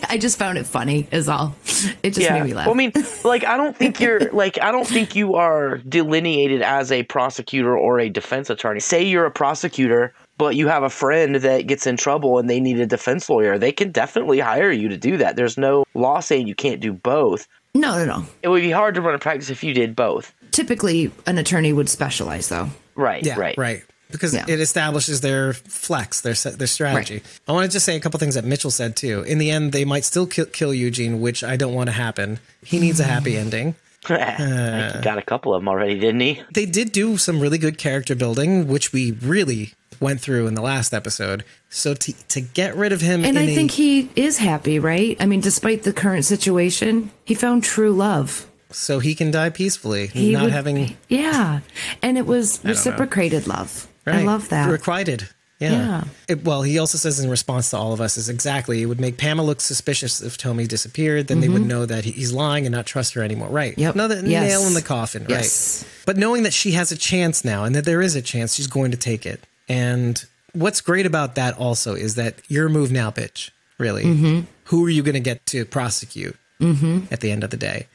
I 0.08 0.18
just 0.20 0.38
found 0.38 0.56
it 0.58 0.66
funny, 0.66 1.08
is 1.10 1.28
all. 1.28 1.56
It 2.02 2.14
just 2.14 2.30
made 2.30 2.44
me 2.44 2.54
laugh. 2.54 2.66
Well, 2.66 2.74
I 2.74 2.78
mean, 2.78 2.92
like, 3.24 3.44
I 3.44 3.56
don't 3.56 3.76
think 3.76 4.00
you're 4.00 4.20
like, 4.32 4.60
I 4.62 4.70
don't 4.70 4.86
think 4.86 5.16
you 5.16 5.34
are 5.34 5.78
delineated 5.78 6.62
as 6.62 6.92
a 6.92 7.02
prosecutor 7.04 7.76
or 7.76 7.98
a 7.98 8.08
defense 8.08 8.50
attorney. 8.50 8.80
Say 8.80 9.02
you're 9.04 9.26
a 9.26 9.30
prosecutor, 9.30 10.14
but 10.38 10.56
you 10.56 10.68
have 10.68 10.82
a 10.82 10.90
friend 10.90 11.34
that 11.36 11.66
gets 11.66 11.86
in 11.86 11.96
trouble 11.96 12.38
and 12.38 12.48
they 12.48 12.60
need 12.60 12.80
a 12.80 12.86
defense 12.86 13.28
lawyer. 13.28 13.58
They 13.58 13.72
can 13.72 13.90
definitely 13.92 14.38
hire 14.38 14.70
you 14.70 14.88
to 14.88 14.96
do 14.96 15.16
that. 15.18 15.36
There's 15.36 15.58
no 15.58 15.84
law 15.94 16.20
saying 16.20 16.46
you 16.46 16.54
can't 16.54 16.80
do 16.80 16.92
both. 16.92 17.46
no, 17.74 17.98
no, 17.98 18.04
no. 18.06 18.26
It 18.42 18.48
would 18.48 18.62
be 18.62 18.70
hard 18.70 18.94
to 18.94 19.00
run 19.02 19.14
a 19.14 19.18
practice 19.18 19.50
if 19.50 19.62
you 19.62 19.74
did 19.74 19.94
both. 19.94 20.32
Typically, 20.52 21.10
an 21.26 21.36
attorney 21.38 21.72
would 21.72 21.88
specialize, 21.88 22.48
though. 22.48 22.70
Right. 22.94 23.24
Yeah, 23.24 23.38
right. 23.38 23.56
right. 23.58 23.82
Because 24.10 24.32
Yeah. 24.34 24.46
it 24.48 24.58
establishes 24.58 25.20
their 25.20 25.52
flex, 25.52 26.22
their 26.22 26.32
their 26.34 26.66
strategy. 26.66 27.22
I 27.46 27.52
want 27.52 27.66
to 27.66 27.72
just 27.72 27.84
say 27.84 27.94
a 27.94 28.00
couple 28.00 28.18
things 28.18 28.36
that 28.36 28.44
Mitchell 28.44 28.70
said 28.70 28.96
too. 28.96 29.20
In 29.22 29.36
the 29.38 29.50
end, 29.50 29.72
they 29.72 29.84
might 29.84 30.04
still 30.04 30.26
kill, 30.26 30.46
kill 30.46 30.72
Eugene, 30.72 31.20
which 31.20 31.44
I 31.44 31.56
don't 31.56 31.74
want 31.74 31.88
to 31.88 31.92
happen. 31.92 32.38
He 32.64 32.78
needs 32.80 33.00
a 33.00 33.04
happy 33.04 33.36
ending. 33.44 33.74
I 34.08 34.08
think 34.36 34.92
he 34.92 34.98
uh, 34.98 35.00
got 35.02 35.18
a 35.18 35.22
couple 35.22 35.54
of 35.54 35.60
them 35.60 35.68
already, 35.68 35.98
didn't 36.00 36.20
he? 36.20 36.40
They 36.54 36.64
did 36.64 36.90
do 36.92 37.18
some 37.18 37.38
really 37.38 37.58
good 37.58 37.76
character 37.76 38.14
building, 38.14 38.66
which 38.66 38.92
we 38.94 39.10
really 39.12 39.74
went 40.00 40.20
through 40.20 40.46
in 40.46 40.54
the 40.54 40.62
last 40.62 40.92
episode. 40.94 41.44
So 41.70 41.94
to 41.94 42.12
to 42.28 42.40
get 42.40 42.76
rid 42.76 42.92
of 42.92 43.00
him, 43.00 43.24
And 43.24 43.38
I 43.38 43.42
a- 43.42 43.54
think 43.54 43.70
he 43.72 44.10
is 44.16 44.38
happy, 44.38 44.78
right? 44.78 45.16
I 45.20 45.26
mean, 45.26 45.40
despite 45.40 45.82
the 45.82 45.92
current 45.92 46.24
situation, 46.24 47.10
he 47.24 47.34
found 47.34 47.64
true 47.64 47.92
love. 47.92 48.46
so 48.70 48.98
he 48.98 49.14
can 49.14 49.30
die 49.30 49.48
peacefully, 49.48 50.08
He 50.08 50.32
not 50.32 50.42
would- 50.44 50.52
having 50.52 50.96
Yeah. 51.08 51.60
And 52.02 52.18
it 52.18 52.26
was 52.26 52.62
know. 52.62 52.70
reciprocated 52.70 53.46
love. 53.46 53.86
Right. 54.06 54.24
love 54.26 54.48
that. 54.50 54.70
Requited. 54.70 55.28
Yeah. 55.58 55.72
Yeah. 55.72 56.04
It- 56.28 56.44
well, 56.44 56.62
he 56.62 56.78
also 56.78 56.98
says 56.98 57.18
in 57.18 57.28
response 57.30 57.70
to 57.70 57.76
all 57.78 57.92
of 57.92 58.00
us 58.00 58.16
is 58.16 58.28
exactly 58.28 58.80
it 58.82 58.86
would 58.86 59.00
make 59.00 59.16
Pamela 59.16 59.44
look 59.46 59.60
suspicious 59.60 60.20
if 60.20 60.36
Tomi 60.38 60.66
disappeared. 60.66 61.26
Then 61.28 61.40
they 61.40 61.48
would 61.48 61.66
know 61.66 61.84
that 61.86 62.04
he- 62.04 62.12
he's 62.12 62.30
lying 62.32 62.64
and 62.66 62.72
not 62.74 62.86
trust 62.86 63.14
her 63.14 63.22
anymore. 63.24 63.48
Right. 63.48 63.72
Mm-hmm. 63.72 63.80
Yep. 63.80 63.94
Another 63.94 64.22
Yes. 64.24 64.48
nail 64.50 64.66
in 64.66 64.74
the 64.74 64.82
coffin. 64.82 65.26
Yes. 65.28 65.82
Right. 65.82 65.92
But 66.06 66.16
knowing 66.18 66.42
that 66.44 66.52
she 66.54 66.72
has 66.72 66.92
a 66.92 66.96
chance 66.96 67.44
now 67.44 67.64
and 67.64 67.74
that 67.74 67.84
there 67.86 68.00
is 68.02 68.14
a 68.16 68.22
chance, 68.22 68.54
she's 68.54 68.66
going 68.68 68.90
to 68.92 68.96
take 68.98 69.26
it. 69.26 69.40
And 69.68 70.24
what's 70.52 70.80
great 70.80 71.06
about 71.06 71.34
that 71.36 71.56
also 71.58 71.94
is 71.94 72.14
that 72.16 72.36
your 72.48 72.68
move 72.68 72.90
now, 72.90 73.10
bitch. 73.10 73.50
Really. 73.78 74.04
Mm-hmm. 74.04 74.40
Who 74.64 74.84
are 74.84 74.90
you 74.90 75.02
going 75.02 75.14
to 75.14 75.20
get 75.20 75.44
to 75.46 75.64
prosecute 75.64 76.36
at 76.60 77.20
the 77.20 77.30
end 77.30 77.44
of 77.44 77.50
the 77.50 77.56
day? 77.56 77.86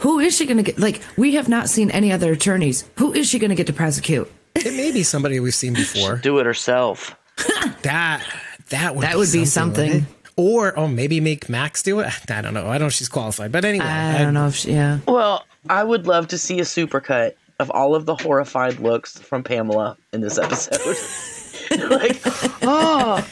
Who 0.00 0.18
is 0.18 0.36
she 0.36 0.44
going 0.46 0.58
to 0.58 0.62
get? 0.62 0.78
Like, 0.78 1.00
we 1.16 1.34
have 1.34 1.48
not 1.48 1.68
seen 1.68 1.90
any 1.90 2.12
other 2.12 2.32
attorneys. 2.32 2.84
Who 2.98 3.12
is 3.12 3.28
she 3.28 3.38
going 3.38 3.50
to 3.50 3.54
get 3.54 3.66
to 3.68 3.72
prosecute? 3.72 4.30
It 4.54 4.74
may 4.74 4.92
be 4.92 5.02
somebody 5.02 5.40
we've 5.40 5.54
seen 5.54 5.74
before. 5.74 6.16
Do 6.16 6.38
it 6.38 6.46
herself. 6.46 7.16
That 7.82 8.22
that 8.68 8.94
would 8.94 9.04
That 9.04 9.16
would 9.16 9.32
be 9.32 9.46
something. 9.46 9.88
wouldn't? 9.88 10.08
Or 10.36 10.78
oh, 10.78 10.86
maybe 10.88 11.20
make 11.20 11.48
Max 11.48 11.82
do 11.82 12.00
it. 12.00 12.12
I 12.30 12.42
don't 12.42 12.52
know. 12.52 12.66
I 12.66 12.72
don't 12.72 12.80
know 12.82 12.86
if 12.86 12.92
she's 12.92 13.08
qualified, 13.08 13.52
but 13.52 13.64
anyway, 13.64 13.84
I 13.86 14.18
don't 14.18 14.34
know 14.34 14.48
if 14.48 14.56
she, 14.56 14.72
yeah. 14.72 14.98
Well, 15.08 15.46
I 15.68 15.82
would 15.82 16.06
love 16.06 16.28
to 16.28 16.38
see 16.38 16.60
a 16.60 16.64
supercut 16.64 17.34
of 17.60 17.70
all 17.70 17.94
of 17.94 18.06
the 18.06 18.16
horrified 18.16 18.80
looks 18.80 19.18
from 19.18 19.44
Pamela 19.44 19.96
in 20.12 20.20
this 20.20 20.38
episode. 20.38 20.80
like, 21.90 22.20
oh, 22.62 23.24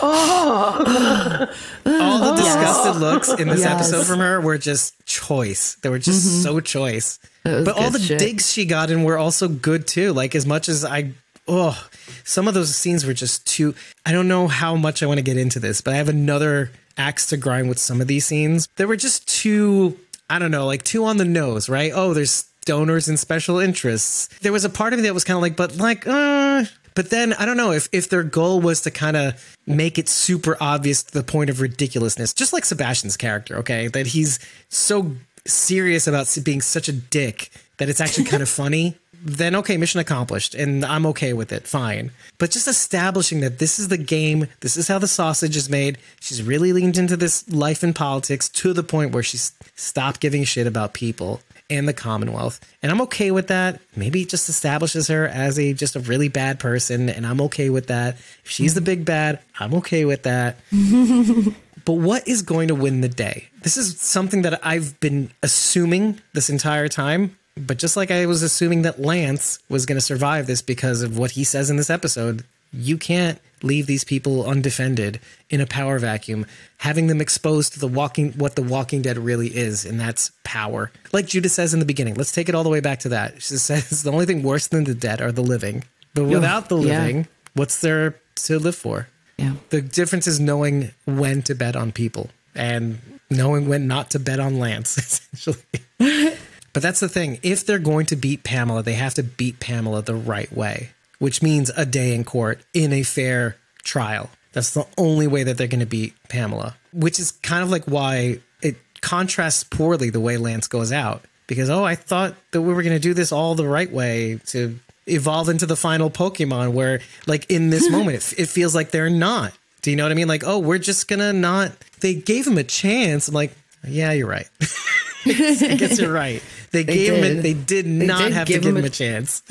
oh. 0.00 1.46
all 1.86 2.34
the 2.34 2.42
disgusted 2.42 2.96
looks 2.96 3.28
in 3.28 3.48
this 3.48 3.60
Yes. 3.60 3.72
episode 3.72 4.06
from 4.06 4.20
her 4.20 4.40
were 4.40 4.58
just 4.58 4.94
choice. 5.06 5.74
They 5.82 5.88
were 5.88 5.98
just 5.98 6.42
so 6.42 6.60
choice. 6.60 7.18
But 7.44 7.70
all 7.76 7.90
the 7.90 7.98
shit. 7.98 8.18
digs 8.18 8.50
she 8.52 8.64
got 8.64 8.90
in 8.90 9.02
were 9.04 9.18
also 9.18 9.48
good 9.48 9.86
too. 9.86 10.12
Like 10.12 10.34
as 10.34 10.46
much 10.46 10.68
as 10.68 10.84
I, 10.84 11.12
oh, 11.48 11.76
some 12.24 12.46
of 12.48 12.54
those 12.54 12.74
scenes 12.74 13.04
were 13.04 13.14
just 13.14 13.46
too. 13.46 13.74
I 14.06 14.12
don't 14.12 14.28
know 14.28 14.46
how 14.48 14.76
much 14.76 15.02
I 15.02 15.06
want 15.06 15.18
to 15.18 15.24
get 15.24 15.36
into 15.36 15.58
this, 15.60 15.80
but 15.80 15.92
I 15.92 15.96
have 15.96 16.08
another 16.08 16.70
axe 16.96 17.26
to 17.26 17.36
grind 17.36 17.68
with 17.68 17.78
some 17.78 18.00
of 18.00 18.06
these 18.06 18.24
scenes. 18.26 18.68
They 18.76 18.84
were 18.84 18.96
just 18.96 19.26
too. 19.28 19.98
I 20.30 20.38
don't 20.38 20.50
know, 20.50 20.64
like 20.66 20.82
too 20.82 21.04
on 21.04 21.18
the 21.18 21.24
nose, 21.26 21.68
right? 21.68 21.92
Oh, 21.94 22.14
there's 22.14 22.46
donors 22.64 23.08
and 23.08 23.18
special 23.18 23.58
interests. 23.58 24.28
There 24.40 24.52
was 24.52 24.64
a 24.64 24.70
part 24.70 24.92
of 24.92 24.98
me 24.98 25.06
that 25.06 25.14
was 25.14 25.24
kind 25.24 25.36
of 25.36 25.42
like, 25.42 25.56
but 25.56 25.76
like, 25.76 26.06
uh. 26.06 26.64
But 26.94 27.10
then 27.10 27.32
I 27.34 27.46
don't 27.46 27.56
know 27.56 27.72
if 27.72 27.88
if 27.92 28.10
their 28.10 28.22
goal 28.22 28.60
was 28.60 28.82
to 28.82 28.90
kind 28.90 29.16
of 29.16 29.56
make 29.66 29.98
it 29.98 30.08
super 30.08 30.56
obvious 30.60 31.02
to 31.04 31.12
the 31.12 31.22
point 31.22 31.48
of 31.48 31.60
ridiculousness, 31.60 32.34
just 32.34 32.52
like 32.52 32.64
Sebastian's 32.64 33.16
character, 33.16 33.56
okay, 33.58 33.88
that 33.88 34.08
he's 34.08 34.38
so 34.68 35.12
serious 35.46 36.06
about 36.06 36.36
being 36.44 36.60
such 36.60 36.88
a 36.88 36.92
dick 36.92 37.50
that 37.78 37.88
it's 37.88 38.00
actually 38.00 38.24
kind 38.24 38.42
of 38.42 38.48
funny. 38.62 38.96
Then 39.24 39.54
okay, 39.54 39.76
mission 39.76 40.00
accomplished, 40.00 40.54
and 40.54 40.84
I'm 40.84 41.06
okay 41.06 41.32
with 41.32 41.52
it. 41.52 41.66
Fine, 41.66 42.10
but 42.38 42.50
just 42.50 42.66
establishing 42.66 43.40
that 43.40 43.58
this 43.60 43.78
is 43.78 43.86
the 43.86 43.96
game, 43.96 44.48
this 44.60 44.76
is 44.76 44.88
how 44.88 44.98
the 44.98 45.06
sausage 45.06 45.56
is 45.56 45.70
made. 45.70 45.96
She's 46.20 46.42
really 46.42 46.72
leaned 46.72 46.98
into 46.98 47.16
this 47.16 47.48
life 47.48 47.84
and 47.84 47.94
politics 47.94 48.48
to 48.48 48.72
the 48.72 48.82
point 48.82 49.12
where 49.12 49.22
she's 49.22 49.52
stopped 49.76 50.20
giving 50.20 50.42
a 50.42 50.44
shit 50.44 50.66
about 50.66 50.92
people 50.92 51.40
and 51.72 51.88
the 51.88 51.92
Commonwealth. 51.92 52.60
And 52.82 52.92
I'm 52.92 53.00
okay 53.02 53.30
with 53.30 53.48
that. 53.48 53.80
Maybe 53.96 54.22
it 54.22 54.28
just 54.28 54.48
establishes 54.48 55.08
her 55.08 55.26
as 55.26 55.58
a 55.58 55.72
just 55.72 55.96
a 55.96 56.00
really 56.00 56.28
bad 56.28 56.60
person, 56.60 57.08
and 57.08 57.26
I'm 57.26 57.40
okay 57.42 57.70
with 57.70 57.88
that. 57.88 58.14
If 58.44 58.50
she's 58.50 58.74
the 58.74 58.80
big 58.80 59.04
bad, 59.04 59.40
I'm 59.58 59.74
okay 59.74 60.04
with 60.04 60.22
that. 60.24 60.56
but 61.84 61.94
what 61.94 62.26
is 62.28 62.42
going 62.42 62.68
to 62.68 62.74
win 62.74 63.00
the 63.00 63.08
day? 63.08 63.48
This 63.62 63.76
is 63.76 63.98
something 64.00 64.42
that 64.42 64.64
I've 64.64 64.98
been 65.00 65.30
assuming 65.42 66.20
this 66.32 66.50
entire 66.50 66.88
time. 66.88 67.36
But 67.56 67.78
just 67.78 67.96
like 67.98 68.10
I 68.10 68.24
was 68.26 68.42
assuming 68.42 68.82
that 68.82 69.00
Lance 69.00 69.58
was 69.68 69.84
going 69.84 69.96
to 69.96 70.00
survive 70.00 70.46
this 70.46 70.62
because 70.62 71.02
of 71.02 71.18
what 71.18 71.32
he 71.32 71.44
says 71.44 71.68
in 71.68 71.76
this 71.76 71.90
episode, 71.90 72.44
you 72.72 72.96
can't 72.96 73.38
leave 73.62 73.86
these 73.86 74.04
people 74.04 74.46
undefended 74.46 75.20
in 75.50 75.60
a 75.60 75.66
power 75.66 75.98
vacuum, 75.98 76.46
having 76.78 77.06
them 77.06 77.20
exposed 77.20 77.72
to 77.74 77.80
the 77.80 77.88
walking 77.88 78.32
what 78.32 78.56
the 78.56 78.62
Walking 78.62 79.02
Dead 79.02 79.18
really 79.18 79.48
is, 79.48 79.84
and 79.84 79.98
that's 80.00 80.32
power. 80.44 80.90
Like 81.12 81.26
Judith 81.26 81.52
says 81.52 81.74
in 81.74 81.80
the 81.80 81.86
beginning, 81.86 82.14
let's 82.14 82.32
take 82.32 82.48
it 82.48 82.54
all 82.54 82.64
the 82.64 82.70
way 82.70 82.80
back 82.80 83.00
to 83.00 83.10
that. 83.10 83.42
She 83.42 83.56
says 83.56 84.02
the 84.04 84.12
only 84.12 84.26
thing 84.26 84.42
worse 84.42 84.66
than 84.68 84.84
the 84.84 84.94
dead 84.94 85.20
are 85.20 85.32
the 85.32 85.42
living. 85.42 85.84
But 86.14 86.24
without 86.24 86.68
the 86.68 86.78
yeah. 86.78 87.00
living, 87.00 87.28
what's 87.54 87.80
there 87.80 88.16
to 88.34 88.58
live 88.58 88.76
for? 88.76 89.08
Yeah. 89.38 89.54
The 89.70 89.80
difference 89.80 90.26
is 90.26 90.38
knowing 90.38 90.90
when 91.04 91.42
to 91.42 91.54
bet 91.54 91.74
on 91.74 91.92
people 91.92 92.30
and 92.54 92.98
knowing 93.30 93.68
when 93.68 93.86
not 93.86 94.10
to 94.10 94.18
bet 94.18 94.40
on 94.40 94.58
Lance, 94.58 94.98
essentially. 95.34 95.58
but 96.72 96.82
that's 96.82 97.00
the 97.00 97.08
thing. 97.08 97.38
If 97.42 97.64
they're 97.66 97.78
going 97.78 98.06
to 98.06 98.16
beat 98.16 98.44
Pamela, 98.44 98.82
they 98.82 98.94
have 98.94 99.14
to 99.14 99.22
beat 99.22 99.60
Pamela 99.60 100.02
the 100.02 100.14
right 100.14 100.52
way, 100.52 100.90
which 101.22 101.40
means 101.40 101.70
a 101.76 101.86
day 101.86 102.16
in 102.16 102.24
court 102.24 102.60
in 102.74 102.92
a 102.92 103.04
fair 103.04 103.56
trial. 103.84 104.28
That's 104.54 104.74
the 104.74 104.84
only 104.98 105.28
way 105.28 105.44
that 105.44 105.56
they're 105.56 105.68
going 105.68 105.78
to 105.78 105.86
beat 105.86 106.14
Pamela, 106.28 106.74
which 106.92 107.20
is 107.20 107.30
kind 107.30 107.62
of 107.62 107.70
like 107.70 107.84
why 107.84 108.40
it 108.60 108.74
contrasts 109.02 109.62
poorly 109.62 110.10
the 110.10 110.18
way 110.18 110.36
Lance 110.36 110.66
goes 110.66 110.90
out. 110.90 111.22
Because, 111.46 111.70
oh, 111.70 111.84
I 111.84 111.94
thought 111.94 112.34
that 112.50 112.62
we 112.62 112.74
were 112.74 112.82
going 112.82 112.96
to 112.96 113.00
do 113.00 113.14
this 113.14 113.30
all 113.30 113.54
the 113.54 113.68
right 113.68 113.90
way 113.90 114.40
to 114.46 114.80
evolve 115.06 115.48
into 115.48 115.64
the 115.64 115.76
final 115.76 116.10
Pokemon, 116.10 116.72
where, 116.72 117.00
like, 117.28 117.48
in 117.48 117.70
this 117.70 117.88
moment, 117.96 118.16
it, 118.16 118.40
it 118.40 118.48
feels 118.48 118.74
like 118.74 118.90
they're 118.90 119.08
not. 119.08 119.52
Do 119.82 119.92
you 119.92 119.96
know 119.96 120.02
what 120.02 120.10
I 120.10 120.16
mean? 120.16 120.28
Like, 120.28 120.42
oh, 120.44 120.58
we're 120.58 120.78
just 120.78 121.06
going 121.06 121.20
to 121.20 121.32
not. 121.32 121.70
They 122.00 122.14
gave 122.14 122.48
him 122.48 122.58
a 122.58 122.64
chance. 122.64 123.28
I'm 123.28 123.34
like, 123.34 123.52
yeah, 123.86 124.10
you're 124.10 124.28
right. 124.28 124.48
I 125.24 125.76
guess 125.78 126.00
you're 126.00 126.12
right. 126.12 126.42
They, 126.72 126.82
gave 126.82 127.12
him. 127.14 127.22
A, 127.22 127.28
did. 127.34 127.42
they 127.44 127.54
did 127.54 127.86
not 127.86 128.22
did 128.22 128.32
have 128.32 128.46
to 128.48 128.52
give 128.52 128.64
him 128.64 128.76
him 128.76 128.84
a- 128.84 128.88
a 128.88 128.90
chance. 128.90 129.44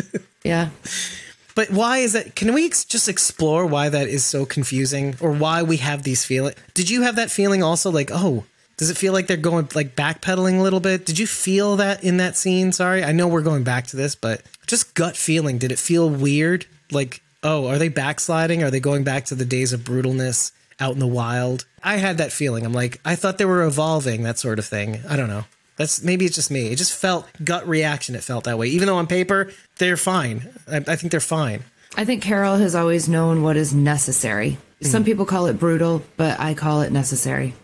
Yeah. 0.44 0.70
But 1.56 1.70
why 1.70 2.00
is 2.00 2.14
that? 2.14 2.36
Can 2.36 2.54
we 2.54 2.66
ex- 2.66 2.86
just 2.86 3.10
explore 3.10 3.66
why 3.66 3.90
that 3.90 4.08
is 4.08 4.24
so 4.24 4.46
confusing, 4.46 5.16
or 5.20 5.32
why 5.32 5.64
we 5.64 5.78
have 5.78 6.04
these 6.04 6.26
feelings? 6.26 6.56
Did 6.74 6.90
you 6.90 7.02
have 7.04 7.16
that 7.18 7.32
feeling 7.32 7.62
also? 7.64 7.92
Like, 7.92 8.10
oh, 8.12 8.46
does 8.78 8.90
it 8.90 8.98
feel 8.98 9.14
like 9.14 9.28
they're 9.28 9.38
going 9.38 9.70
like 9.76 9.96
backpedaling 9.96 10.60
a 10.60 10.64
little 10.64 10.80
bit? 10.80 11.06
Did 11.06 11.20
you 11.20 11.28
feel 11.28 11.76
that 11.76 12.04
in 12.04 12.18
that 12.18 12.36
scene? 12.36 12.72
Sorry, 12.72 13.04
I 13.04 13.12
know 13.12 13.28
we're 13.28 13.42
going 13.42 13.64
back 13.64 13.88
to 13.88 13.98
this, 13.98 14.16
but 14.16 14.42
just 14.66 14.96
gut 14.96 15.16
feeling. 15.16 15.58
Did 15.58 15.72
it 15.72 15.80
feel 15.80 16.10
weird? 16.10 16.66
Like, 16.92 17.22
oh, 17.44 17.68
are 17.68 17.78
they 17.78 17.90
backsliding? 17.90 18.64
Are 18.64 18.72
they 18.72 18.80
going 18.80 19.04
back 19.04 19.26
to 19.26 19.36
the 19.36 19.46
days 19.46 19.72
of 19.74 19.82
brutalness 19.82 20.52
out 20.80 20.94
in 20.94 21.00
the 21.00 21.08
wild? 21.08 21.66
I 21.84 21.98
had 21.98 22.18
that 22.18 22.32
feeling. 22.32 22.66
I'm 22.66 22.74
like, 22.74 23.00
I 23.06 23.16
thought 23.16 23.38
they 23.38 23.46
were 23.46 23.64
evolving, 23.64 24.24
that 24.24 24.40
sort 24.40 24.60
of 24.60 24.66
thing. 24.66 25.02
I 25.08 25.16
don't 25.16 25.30
know. 25.30 25.46
That's 25.82 26.04
maybe 26.04 26.26
it's 26.26 26.36
just 26.36 26.52
me. 26.52 26.68
It 26.68 26.76
just 26.76 26.96
felt 26.96 27.28
gut 27.44 27.68
reaction. 27.68 28.14
It 28.14 28.24
felt 28.24 28.44
that 28.44 28.58
way, 28.58 28.68
even 28.68 28.86
though 28.86 28.98
on 28.98 29.08
paper 29.08 29.52
they're 29.80 29.98
fine. 29.98 30.48
I, 30.72 30.78
I 30.78 30.96
think 30.96 31.10
they're 31.10 31.20
fine. 31.20 31.64
I 31.98 32.06
think 32.06 32.22
Carol 32.22 32.58
has 32.58 32.76
always 32.76 33.10
known 33.10 33.42
what 33.42 33.58
is 33.58 33.74
necessary. 33.74 34.60
Mm. 34.82 34.88
Some 34.88 35.04
people 35.04 35.26
call 35.26 35.48
it 35.48 35.58
brutal, 35.60 36.04
but 36.18 36.40
I 36.40 36.54
call 36.54 36.82
it 36.82 36.92
necessary. 36.92 37.56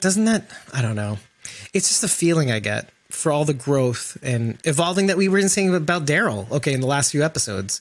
Doesn't 0.00 0.24
that? 0.26 0.44
I 0.72 0.82
don't 0.82 0.94
know. 0.94 1.18
It's 1.74 1.88
just 1.88 2.00
the 2.00 2.08
feeling 2.08 2.52
I 2.52 2.60
get 2.60 2.88
for 3.10 3.32
all 3.32 3.44
the 3.44 3.54
growth 3.54 4.16
and 4.22 4.56
evolving 4.64 5.08
that 5.08 5.16
we 5.16 5.26
were 5.28 5.42
saying 5.48 5.74
about 5.74 6.06
Daryl. 6.06 6.48
Okay, 6.50 6.72
in 6.72 6.80
the 6.80 6.86
last 6.86 7.10
few 7.10 7.24
episodes, 7.24 7.80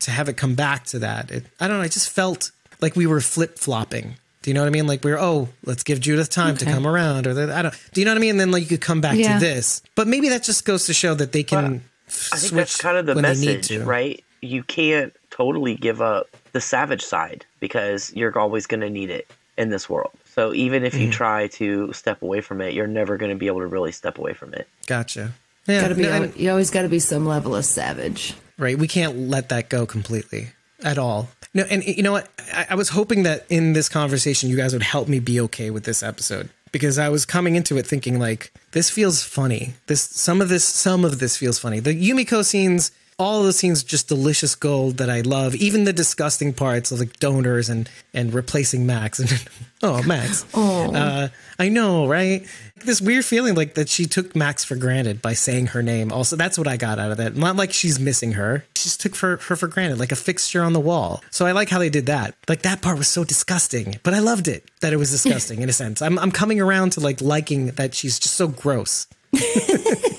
to 0.00 0.10
have 0.10 0.28
it 0.28 0.36
come 0.36 0.56
back 0.56 0.86
to 0.86 0.98
that, 0.98 1.30
it, 1.30 1.44
I 1.60 1.68
don't 1.68 1.78
know. 1.78 1.84
I 1.84 1.88
just 1.88 2.10
felt 2.10 2.50
like 2.80 2.96
we 2.96 3.06
were 3.06 3.20
flip 3.20 3.60
flopping. 3.60 4.16
Do 4.42 4.50
you 4.50 4.54
know 4.54 4.60
what 4.62 4.66
I 4.66 4.70
mean? 4.70 4.86
Like 4.86 5.04
we 5.04 5.12
are 5.12 5.18
oh, 5.18 5.48
let's 5.64 5.82
give 5.82 6.00
Judith 6.00 6.30
time 6.30 6.56
to 6.58 6.64
come 6.64 6.86
around, 6.86 7.26
or 7.26 7.34
that 7.34 7.50
I 7.50 7.62
don't. 7.62 7.74
Do 7.92 8.00
you 8.00 8.04
know 8.04 8.10
what 8.12 8.18
I 8.18 8.20
mean? 8.20 8.30
And 8.32 8.40
then 8.40 8.50
like 8.50 8.62
you 8.62 8.68
could 8.68 8.80
come 8.80 9.00
back 9.00 9.16
Yeah. 9.16 9.34
to 9.34 9.40
this, 9.40 9.82
but 9.94 10.06
maybe 10.08 10.28
that 10.30 10.42
just 10.42 10.64
goes 10.64 10.86
to 10.86 10.94
show 10.94 11.14
that 11.14 11.32
they 11.32 11.42
can. 11.42 11.82
I 12.30 12.36
think 12.36 12.50
switch 12.50 12.52
that's 12.52 12.80
kind 12.80 12.96
of 12.98 13.06
the 13.06 13.14
when 13.14 13.24
they 13.24 13.34
need 13.34 13.56
message, 13.58 13.78
right? 13.78 14.22
You 14.42 14.62
can't 14.64 15.14
totally 15.30 15.76
give 15.76 16.02
up 16.02 16.26
the 16.52 16.60
savage 16.60 17.02
side 17.02 17.46
because 17.60 18.12
you're 18.14 18.36
always 18.38 18.66
going 18.66 18.80
to 18.80 18.90
need 18.90 19.08
it 19.08 19.30
in 19.56 19.70
this 19.70 19.88
world. 19.88 20.10
So 20.34 20.52
even 20.52 20.84
if 20.84 20.94
you 20.94 21.08
Mm. 21.08 21.12
try 21.12 21.46
to 21.48 21.92
step 21.92 22.20
away 22.22 22.40
from 22.40 22.60
it, 22.60 22.74
you're 22.74 22.86
never 22.86 23.16
going 23.16 23.30
to 23.30 23.36
be 23.38 23.46
able 23.46 23.60
to 23.60 23.66
really 23.66 23.92
step 23.92 24.18
away 24.18 24.34
from 24.34 24.52
it. 24.52 24.66
Gotcha. 24.86 25.32
Yeah, 25.66 25.80
Gotta 25.82 25.94
be, 25.94 26.02
no, 26.02 26.24
you 26.36 26.50
always 26.50 26.70
got 26.70 26.82
to 26.82 26.88
be 26.88 26.98
some 26.98 27.24
level 27.24 27.54
of 27.54 27.64
savage. 27.64 28.34
right? 28.58 28.76
We 28.76 28.88
can't 28.88 29.16
let 29.30 29.48
that 29.50 29.68
go 29.68 29.86
completely 29.86 30.48
at 30.82 30.98
all. 30.98 31.28
No, 31.54 31.64
and 31.70 31.84
you 31.84 32.02
know 32.02 32.12
what? 32.12 32.28
I, 32.52 32.66
I 32.70 32.74
was 32.74 32.90
hoping 32.90 33.24
that 33.24 33.44
in 33.48 33.74
this 33.74 33.88
conversation, 33.88 34.48
you 34.48 34.56
guys 34.56 34.72
would 34.72 34.82
help 34.82 35.08
me 35.08 35.20
be 35.20 35.40
okay 35.42 35.70
with 35.70 35.84
this 35.84 36.02
episode 36.02 36.48
because 36.72 36.98
I 36.98 37.10
was 37.10 37.26
coming 37.26 37.54
into 37.56 37.76
it 37.76 37.86
thinking 37.86 38.18
like 38.18 38.52
this 38.72 38.88
feels 38.88 39.22
funny. 39.22 39.74
This 39.86 40.02
some 40.02 40.40
of 40.40 40.48
this 40.48 40.64
some 40.64 41.04
of 41.04 41.18
this 41.18 41.36
feels 41.36 41.58
funny. 41.58 41.80
The 41.80 41.94
Yumiko 41.94 42.44
scenes. 42.44 42.90
All 43.22 43.40
of 43.40 43.46
the 43.46 43.52
scenes 43.52 43.84
just 43.84 44.08
delicious 44.08 44.54
gold 44.56 44.96
that 44.98 45.08
I 45.08 45.20
love. 45.20 45.54
Even 45.54 45.84
the 45.84 45.92
disgusting 45.92 46.52
parts 46.52 46.90
of 46.90 46.98
like 46.98 47.18
donors 47.20 47.68
and 47.68 47.88
and 48.12 48.34
replacing 48.34 48.84
Max 48.84 49.20
and 49.20 49.48
oh 49.82 50.02
Max. 50.02 50.44
Oh. 50.54 50.94
Uh, 50.94 51.28
I 51.58 51.68
know, 51.68 52.06
right? 52.06 52.46
This 52.84 53.00
weird 53.00 53.24
feeling 53.24 53.54
like 53.54 53.74
that 53.74 53.88
she 53.88 54.04
took 54.06 54.34
Max 54.34 54.64
for 54.64 54.76
granted 54.76 55.22
by 55.22 55.34
saying 55.34 55.68
her 55.68 55.82
name. 55.82 56.12
Also, 56.12 56.36
that's 56.36 56.58
what 56.58 56.66
I 56.66 56.76
got 56.76 56.98
out 56.98 57.10
of 57.10 57.16
that. 57.18 57.36
Not 57.36 57.56
like 57.56 57.72
she's 57.72 57.98
missing 58.00 58.32
her. 58.32 58.64
She 58.76 58.84
just 58.84 59.00
took 59.00 59.14
for, 59.14 59.36
her 59.36 59.56
for 59.56 59.68
granted, 59.68 59.98
like 59.98 60.12
a 60.12 60.16
fixture 60.16 60.62
on 60.62 60.72
the 60.72 60.80
wall. 60.80 61.22
So 61.30 61.46
I 61.46 61.52
like 61.52 61.68
how 61.68 61.78
they 61.78 61.90
did 61.90 62.06
that. 62.06 62.34
Like 62.48 62.62
that 62.62 62.82
part 62.82 62.98
was 62.98 63.08
so 63.08 63.24
disgusting, 63.24 63.98
but 64.02 64.14
I 64.14 64.18
loved 64.18 64.48
it 64.48 64.68
that 64.80 64.92
it 64.92 64.96
was 64.96 65.10
disgusting 65.10 65.62
in 65.62 65.68
a 65.68 65.72
sense. 65.72 66.02
I'm, 66.02 66.18
I'm 66.18 66.32
coming 66.32 66.60
around 66.60 66.90
to 66.92 67.00
like 67.00 67.20
liking 67.20 67.66
that 67.66 67.94
she's 67.94 68.18
just 68.18 68.34
so 68.34 68.48
gross. 68.48 69.06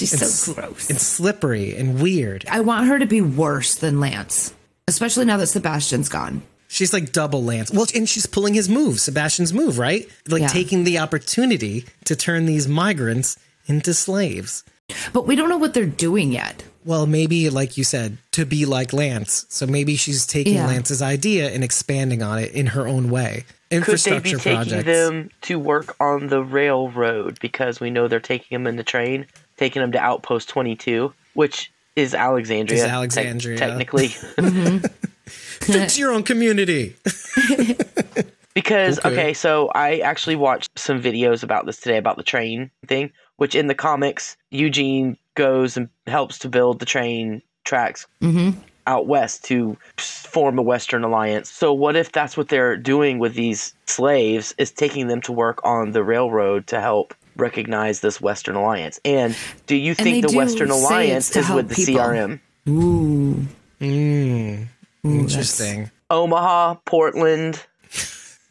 She's 0.00 0.12
and 0.12 0.20
so 0.22 0.52
s- 0.52 0.54
gross. 0.58 0.90
and 0.90 1.00
slippery 1.00 1.76
and 1.76 2.00
weird. 2.02 2.44
I 2.50 2.60
want 2.60 2.86
her 2.88 2.98
to 2.98 3.06
be 3.06 3.20
worse 3.20 3.74
than 3.74 4.00
Lance, 4.00 4.52
especially 4.88 5.24
now 5.24 5.36
that 5.36 5.46
Sebastian's 5.46 6.08
gone. 6.08 6.42
She's 6.68 6.92
like 6.92 7.12
double 7.12 7.42
Lance. 7.42 7.72
Well, 7.72 7.86
and 7.94 8.08
she's 8.08 8.26
pulling 8.26 8.54
his 8.54 8.68
move, 8.68 9.00
Sebastian's 9.00 9.52
move, 9.52 9.78
right? 9.78 10.08
Like 10.28 10.42
Yeah. 10.42 10.48
taking 10.48 10.84
the 10.84 10.98
opportunity 10.98 11.84
to 12.04 12.14
turn 12.14 12.46
these 12.46 12.68
migrants 12.68 13.36
into 13.66 13.92
slaves. 13.94 14.62
But 15.12 15.26
we 15.26 15.36
don't 15.36 15.48
know 15.48 15.56
what 15.58 15.74
they're 15.74 15.86
doing 15.86 16.32
yet. 16.32 16.64
Well, 16.84 17.06
maybe, 17.06 17.50
like 17.50 17.76
you 17.76 17.84
said, 17.84 18.18
to 18.32 18.44
be 18.46 18.64
like 18.66 18.92
Lance. 18.92 19.46
So 19.48 19.66
maybe 19.66 19.96
she's 19.96 20.26
taking 20.26 20.54
Yeah. 20.54 20.66
Lance's 20.66 21.02
idea 21.02 21.50
and 21.50 21.62
expanding 21.62 22.22
on 22.22 22.38
it 22.38 22.52
in 22.52 22.68
her 22.68 22.88
own 22.88 23.10
way. 23.10 23.44
Could 23.44 23.70
they 23.70 23.76
Infrastructure 23.76 24.36
be 24.38 24.42
taking 24.42 24.56
projects. 24.56 24.84
them 24.86 25.30
to 25.42 25.58
work 25.58 25.94
on 26.00 26.26
the 26.28 26.42
railroad 26.42 27.38
because 27.40 27.78
we 27.80 27.90
know 27.90 28.08
they're 28.08 28.18
taking 28.18 28.56
them 28.56 28.66
in 28.66 28.76
the 28.76 28.82
train, 28.82 29.26
taking 29.60 29.82
them 29.82 29.92
to 29.92 29.98
Outpost 29.98 30.48
22, 30.48 31.12
which 31.34 31.70
is 31.94 32.14
Alexandria. 32.14 32.78
Is 32.78 32.84
tec- 32.84 32.92
Alexandria. 32.92 33.56
technically. 33.58 34.08
Mm-hmm. 35.30 35.72
Fix 35.72 35.96
your 35.96 36.10
own 36.10 36.24
community. 36.24 36.96
Because 38.52 38.98
Okay. 38.98 39.08
okay. 39.12 39.32
so 39.32 39.68
I 39.76 39.98
actually 39.98 40.34
watched 40.34 40.76
some 40.76 41.00
videos 41.00 41.44
about 41.44 41.66
this 41.66 41.78
today 41.78 41.98
about 41.98 42.16
the 42.16 42.24
train 42.24 42.68
thing, 42.84 43.12
which 43.36 43.54
in 43.54 43.68
the 43.68 43.76
comics 43.76 44.36
Eugene 44.50 45.16
goes 45.36 45.76
and 45.76 45.88
helps 46.08 46.36
to 46.40 46.48
build 46.48 46.80
the 46.80 46.84
train 46.84 47.42
tracks 47.64 48.08
mm-hmm. 48.20 48.58
out 48.88 49.06
west 49.06 49.44
to 49.44 49.78
form 49.98 50.58
a 50.58 50.62
Western 50.62 51.04
alliance. 51.04 51.48
So 51.48 51.72
what 51.72 51.94
if 51.94 52.10
that's 52.10 52.36
what 52.36 52.48
they're 52.48 52.76
doing 52.76 53.20
with 53.20 53.34
these 53.34 53.72
slaves 53.86 54.52
is 54.58 54.72
taking 54.72 55.06
them 55.06 55.20
to 55.22 55.32
work 55.32 55.64
on 55.64 55.92
the 55.92 56.02
railroad 56.02 56.66
to 56.66 56.80
help 56.80 57.14
recognize 57.40 58.00
this 58.00 58.20
Western 58.20 58.56
alliance? 58.56 59.00
And 59.04 59.36
do 59.66 59.74
you 59.74 59.94
think 59.94 60.26
the 60.26 60.36
Western 60.36 60.70
alliance 60.70 61.34
is 61.34 61.48
with 61.50 61.68
the 61.68 61.74
people. 61.74 62.02
CRM? 62.02 62.40
Ooh. 62.68 63.46
Mm, 63.80 64.66
interesting. 65.02 65.90
Omaha, 66.10 66.74
Portland, 66.84 67.64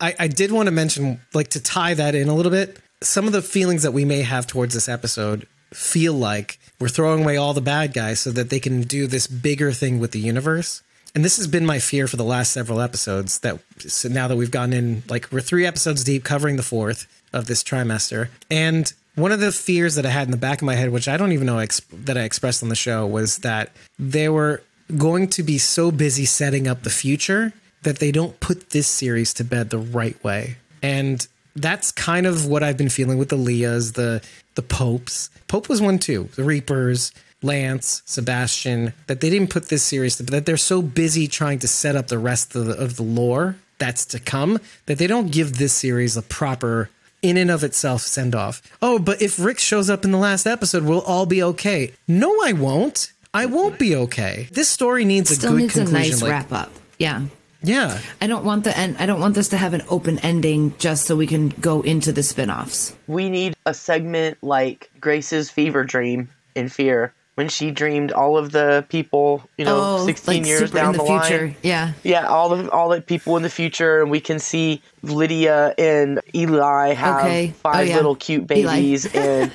I, 0.00 0.14
I 0.18 0.28
did 0.28 0.52
want 0.52 0.66
to 0.66 0.70
mention, 0.70 1.20
like, 1.34 1.48
to 1.48 1.60
tie 1.60 1.94
that 1.94 2.14
in 2.14 2.28
a 2.28 2.34
little 2.34 2.52
bit, 2.52 2.78
some 3.02 3.26
of 3.26 3.32
the 3.32 3.42
feelings 3.42 3.82
that 3.82 3.92
we 3.92 4.04
may 4.04 4.22
have 4.22 4.46
towards 4.46 4.74
this 4.74 4.88
episode 4.88 5.46
feel 5.72 6.12
like 6.14 6.58
we're 6.80 6.88
throwing 6.88 7.24
away 7.24 7.36
all 7.36 7.54
the 7.54 7.60
bad 7.60 7.92
guys 7.92 8.20
so 8.20 8.30
that 8.30 8.50
they 8.50 8.60
can 8.60 8.82
do 8.82 9.06
this 9.06 9.26
bigger 9.26 9.72
thing 9.72 9.98
with 9.98 10.12
the 10.12 10.20
universe. 10.20 10.82
And 11.14 11.24
this 11.24 11.36
has 11.36 11.46
been 11.46 11.66
my 11.66 11.78
fear 11.78 12.06
for 12.06 12.16
the 12.16 12.24
last 12.24 12.52
several 12.52 12.80
episodes 12.80 13.40
that 13.40 13.58
so 13.80 14.08
now 14.08 14.28
that 14.28 14.36
we've 14.36 14.50
gone 14.50 14.72
in, 14.72 15.02
like, 15.08 15.30
we're 15.32 15.40
three 15.40 15.66
episodes 15.66 16.04
deep, 16.04 16.24
covering 16.24 16.56
the 16.56 16.62
fourth 16.62 17.06
of 17.32 17.46
this 17.46 17.62
trimester. 17.62 18.28
And 18.50 18.92
one 19.14 19.32
of 19.32 19.40
the 19.40 19.52
fears 19.52 19.96
that 19.96 20.06
I 20.06 20.10
had 20.10 20.28
in 20.28 20.30
the 20.30 20.36
back 20.36 20.62
of 20.62 20.66
my 20.66 20.74
head, 20.74 20.90
which 20.90 21.08
I 21.08 21.16
don't 21.16 21.32
even 21.32 21.46
know 21.46 21.58
ex- 21.58 21.80
that 21.92 22.16
I 22.16 22.22
expressed 22.22 22.62
on 22.62 22.68
the 22.68 22.76
show, 22.76 23.06
was 23.06 23.38
that 23.38 23.72
they 23.98 24.28
were 24.28 24.62
going 24.96 25.28
to 25.28 25.42
be 25.42 25.58
so 25.58 25.90
busy 25.90 26.24
setting 26.24 26.68
up 26.68 26.82
the 26.82 26.90
future 26.90 27.52
that 27.82 27.98
they 27.98 28.12
don't 28.12 28.38
put 28.40 28.70
this 28.70 28.86
series 28.86 29.34
to 29.34 29.44
bed 29.44 29.70
the 29.70 29.78
right 29.78 30.22
way. 30.24 30.56
And 30.82 31.26
that's 31.56 31.90
kind 31.92 32.26
of 32.26 32.46
what 32.46 32.62
I've 32.62 32.76
been 32.76 32.88
feeling 32.88 33.18
with 33.18 33.28
the 33.28 33.36
Leahs, 33.36 33.94
the 33.94 34.22
the 34.54 34.62
Popes. 34.62 35.30
Pope 35.46 35.68
was 35.68 35.80
one 35.80 35.98
too. 35.98 36.28
The 36.36 36.44
Reapers, 36.44 37.12
Lance, 37.42 38.02
Sebastian. 38.04 38.92
That 39.06 39.20
they 39.20 39.30
didn't 39.30 39.50
put 39.50 39.68
this 39.68 39.82
series 39.82 40.16
to 40.16 40.22
that 40.24 40.46
they're 40.46 40.56
so 40.56 40.82
busy 40.82 41.28
trying 41.28 41.58
to 41.60 41.68
set 41.68 41.96
up 41.96 42.08
the 42.08 42.18
rest 42.18 42.54
of 42.54 42.66
the, 42.66 42.76
of 42.76 42.96
the 42.96 43.02
lore 43.02 43.56
that's 43.78 44.04
to 44.06 44.18
come 44.18 44.58
that 44.86 44.98
they 44.98 45.06
don't 45.06 45.30
give 45.30 45.56
this 45.58 45.72
series 45.72 46.16
a 46.16 46.22
proper 46.22 46.90
in 47.22 47.36
and 47.36 47.50
of 47.50 47.62
itself 47.64 48.02
send 48.02 48.34
off. 48.34 48.60
Oh, 48.82 48.98
but 48.98 49.20
if 49.22 49.38
Rick 49.38 49.58
shows 49.58 49.88
up 49.90 50.04
in 50.04 50.12
the 50.12 50.18
last 50.18 50.46
episode, 50.46 50.84
we'll 50.84 51.00
all 51.02 51.26
be 51.26 51.42
okay. 51.42 51.92
No, 52.06 52.30
I 52.44 52.52
won't. 52.52 53.12
I 53.34 53.46
won't 53.46 53.78
be 53.78 53.94
okay. 53.94 54.48
This 54.52 54.68
story 54.68 55.04
needs 55.04 55.30
Still 55.30 55.50
a 55.50 55.52
good 55.52 55.60
needs 55.62 55.76
a 55.76 55.80
conclusion. 55.84 56.10
nice 56.10 56.22
like- 56.22 56.30
wrap 56.30 56.52
up. 56.52 56.72
Yeah. 56.98 57.26
Yeah. 57.62 58.00
I 58.20 58.28
don't 58.28 58.44
want 58.44 58.62
the 58.64 58.76
end. 58.76 58.96
I 58.98 59.06
don't 59.06 59.20
want 59.20 59.34
this 59.34 59.48
to 59.48 59.56
have 59.56 59.74
an 59.74 59.82
open 59.88 60.18
ending 60.20 60.74
just 60.78 61.06
so 61.06 61.16
we 61.16 61.26
can 61.26 61.48
go 61.48 61.82
into 61.82 62.12
the 62.12 62.22
spin-offs. 62.22 62.94
we 63.08 63.28
need 63.28 63.54
a 63.66 63.74
segment 63.74 64.38
like 64.42 64.90
Grace's 65.00 65.50
fever 65.50 65.82
dream 65.84 66.28
in 66.54 66.68
Fear 66.68 67.12
when 67.38 67.48
she 67.48 67.70
dreamed 67.70 68.10
all 68.10 68.36
of 68.36 68.50
the 68.50 68.84
people, 68.88 69.48
you 69.56 69.64
know, 69.64 70.04
16 70.04 70.44
years 70.44 70.62
Oh, 70.62 70.66
super 70.66 70.76
down 70.78 70.86
in 70.86 70.98
the, 70.98 71.04
the, 71.04 71.20
future. 71.20 71.44
line. 71.46 71.56
Yeah. 71.62 71.92
Yeah, 72.02 72.26
all 72.26 72.48
the 72.48 72.68
all 72.72 72.88
the 72.88 73.00
people 73.00 73.36
in 73.36 73.44
the 73.44 73.48
future, 73.48 74.02
and 74.02 74.10
we 74.10 74.18
can 74.18 74.40
see 74.40 74.82
Lydia 75.02 75.72
and 75.78 76.20
Eli 76.34 76.94
have 76.94 77.20
Okay. 77.20 77.50
Oh, 77.54 77.58
five 77.60 77.86
yeah. 77.86 77.94
little 77.94 78.16
cute 78.16 78.48
babies, 78.48 79.06
and 79.14 79.52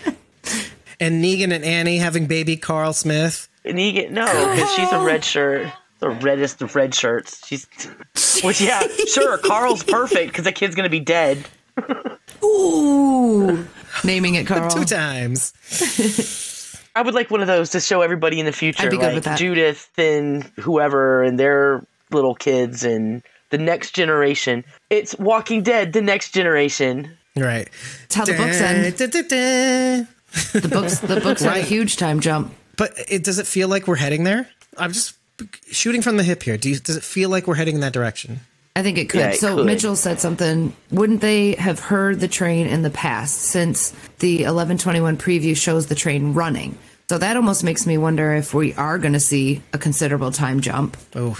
And 1.01 1.21
Negan 1.21 1.51
and 1.53 1.65
Annie 1.65 1.97
having 1.97 2.25
baby 2.25 2.55
Carl 2.55 2.93
Smith. 2.93 3.49
Negan. 3.65 4.11
No, 4.11 4.27
because 4.27 4.73
she's 4.75 4.91
a 4.93 5.01
red 5.03 5.25
shirt, 5.25 5.67
the 5.99 6.09
reddest 6.09 6.61
of 6.61 6.77
red 6.77 6.95
shirts. 6.95 7.45
She's, 7.45 7.67
which 8.45 8.61
yeah, 8.61 8.87
sure, 9.09 9.37
Carl's 9.39 9.83
perfect 9.83 10.31
because 10.31 10.45
the 10.45 10.53
kid's 10.53 10.73
gonna 10.75 10.87
be 10.87 11.01
dead. 11.01 11.45
Ooh. 12.41 13.67
Naming 14.05 14.35
it 14.35 14.47
Carl. 14.47 14.69
Two 14.69 14.85
times. 14.85 15.51
I 16.95 17.01
would 17.01 17.13
like 17.13 17.31
one 17.31 17.41
of 17.41 17.47
those 17.47 17.71
to 17.71 17.79
show 17.79 18.01
everybody 18.01 18.39
in 18.39 18.45
the 18.45 18.51
future, 18.51 18.83
I'd 18.83 18.91
be 18.91 18.97
good 18.97 19.05
like 19.05 19.15
with 19.15 19.23
that. 19.23 19.39
Judith 19.39 19.89
and 19.97 20.43
whoever 20.59 21.23
and 21.23 21.39
their 21.39 21.85
little 22.11 22.35
kids 22.35 22.83
and 22.83 23.23
the 23.49 23.57
next 23.57 23.91
generation. 23.91 24.63
It's 24.89 25.17
Walking 25.17 25.63
Dead, 25.63 25.93
the 25.93 26.01
next 26.01 26.31
generation. 26.31 27.17
Right. 27.35 27.69
That's 28.01 28.15
how 28.15 28.25
the 28.25 28.33
books 28.33 28.61
end. 28.61 28.97
Da, 28.97 29.07
da, 29.07 29.21
da. 29.21 30.05
The 30.59 30.67
books. 30.67 30.99
The 30.99 31.19
books 31.19 31.41
have 31.41 31.55
a 31.55 31.61
huge 31.61 31.97
time 31.97 32.19
jump. 32.19 32.53
But 32.77 32.93
it 33.07 33.23
does 33.23 33.39
it 33.39 33.47
feel 33.47 33.67
like 33.67 33.87
we're 33.87 33.95
heading 33.95 34.23
there? 34.23 34.47
I'm 34.77 34.91
just 34.91 35.15
shooting 35.71 36.01
from 36.01 36.17
the 36.17 36.23
hip 36.23 36.43
here. 36.43 36.57
Do 36.57 36.69
you, 36.69 36.79
does 36.79 36.95
it 36.95 37.03
feel 37.03 37.29
like 37.29 37.47
we're 37.47 37.55
heading 37.55 37.75
in 37.75 37.81
that 37.81 37.93
direction? 37.93 38.39
I 38.75 38.81
think 38.81 38.97
it 38.97 39.09
could. 39.09 39.19
Yeah, 39.19 39.29
it 39.29 39.39
so 39.39 39.57
could. 39.57 39.65
Mitchell 39.65 39.95
said 39.95 40.19
something. 40.19 40.75
Wouldn't 40.91 41.21
they 41.21 41.53
have 41.53 41.79
heard 41.79 42.19
the 42.19 42.27
train 42.27 42.67
in 42.67 42.81
the 42.81 42.89
past 42.89 43.39
since 43.41 43.91
the 44.19 44.37
1121 44.37 45.17
preview 45.17 45.55
shows 45.55 45.87
the 45.87 45.95
train 45.95 46.33
running? 46.33 46.77
So 47.09 47.17
that 47.17 47.35
almost 47.35 47.63
makes 47.63 47.85
me 47.85 47.97
wonder 47.97 48.33
if 48.33 48.53
we 48.53 48.73
are 48.73 48.97
going 48.97 49.13
to 49.13 49.19
see 49.19 49.61
a 49.73 49.77
considerable 49.77 50.31
time 50.31 50.61
jump. 50.61 50.97
Oh, 51.15 51.37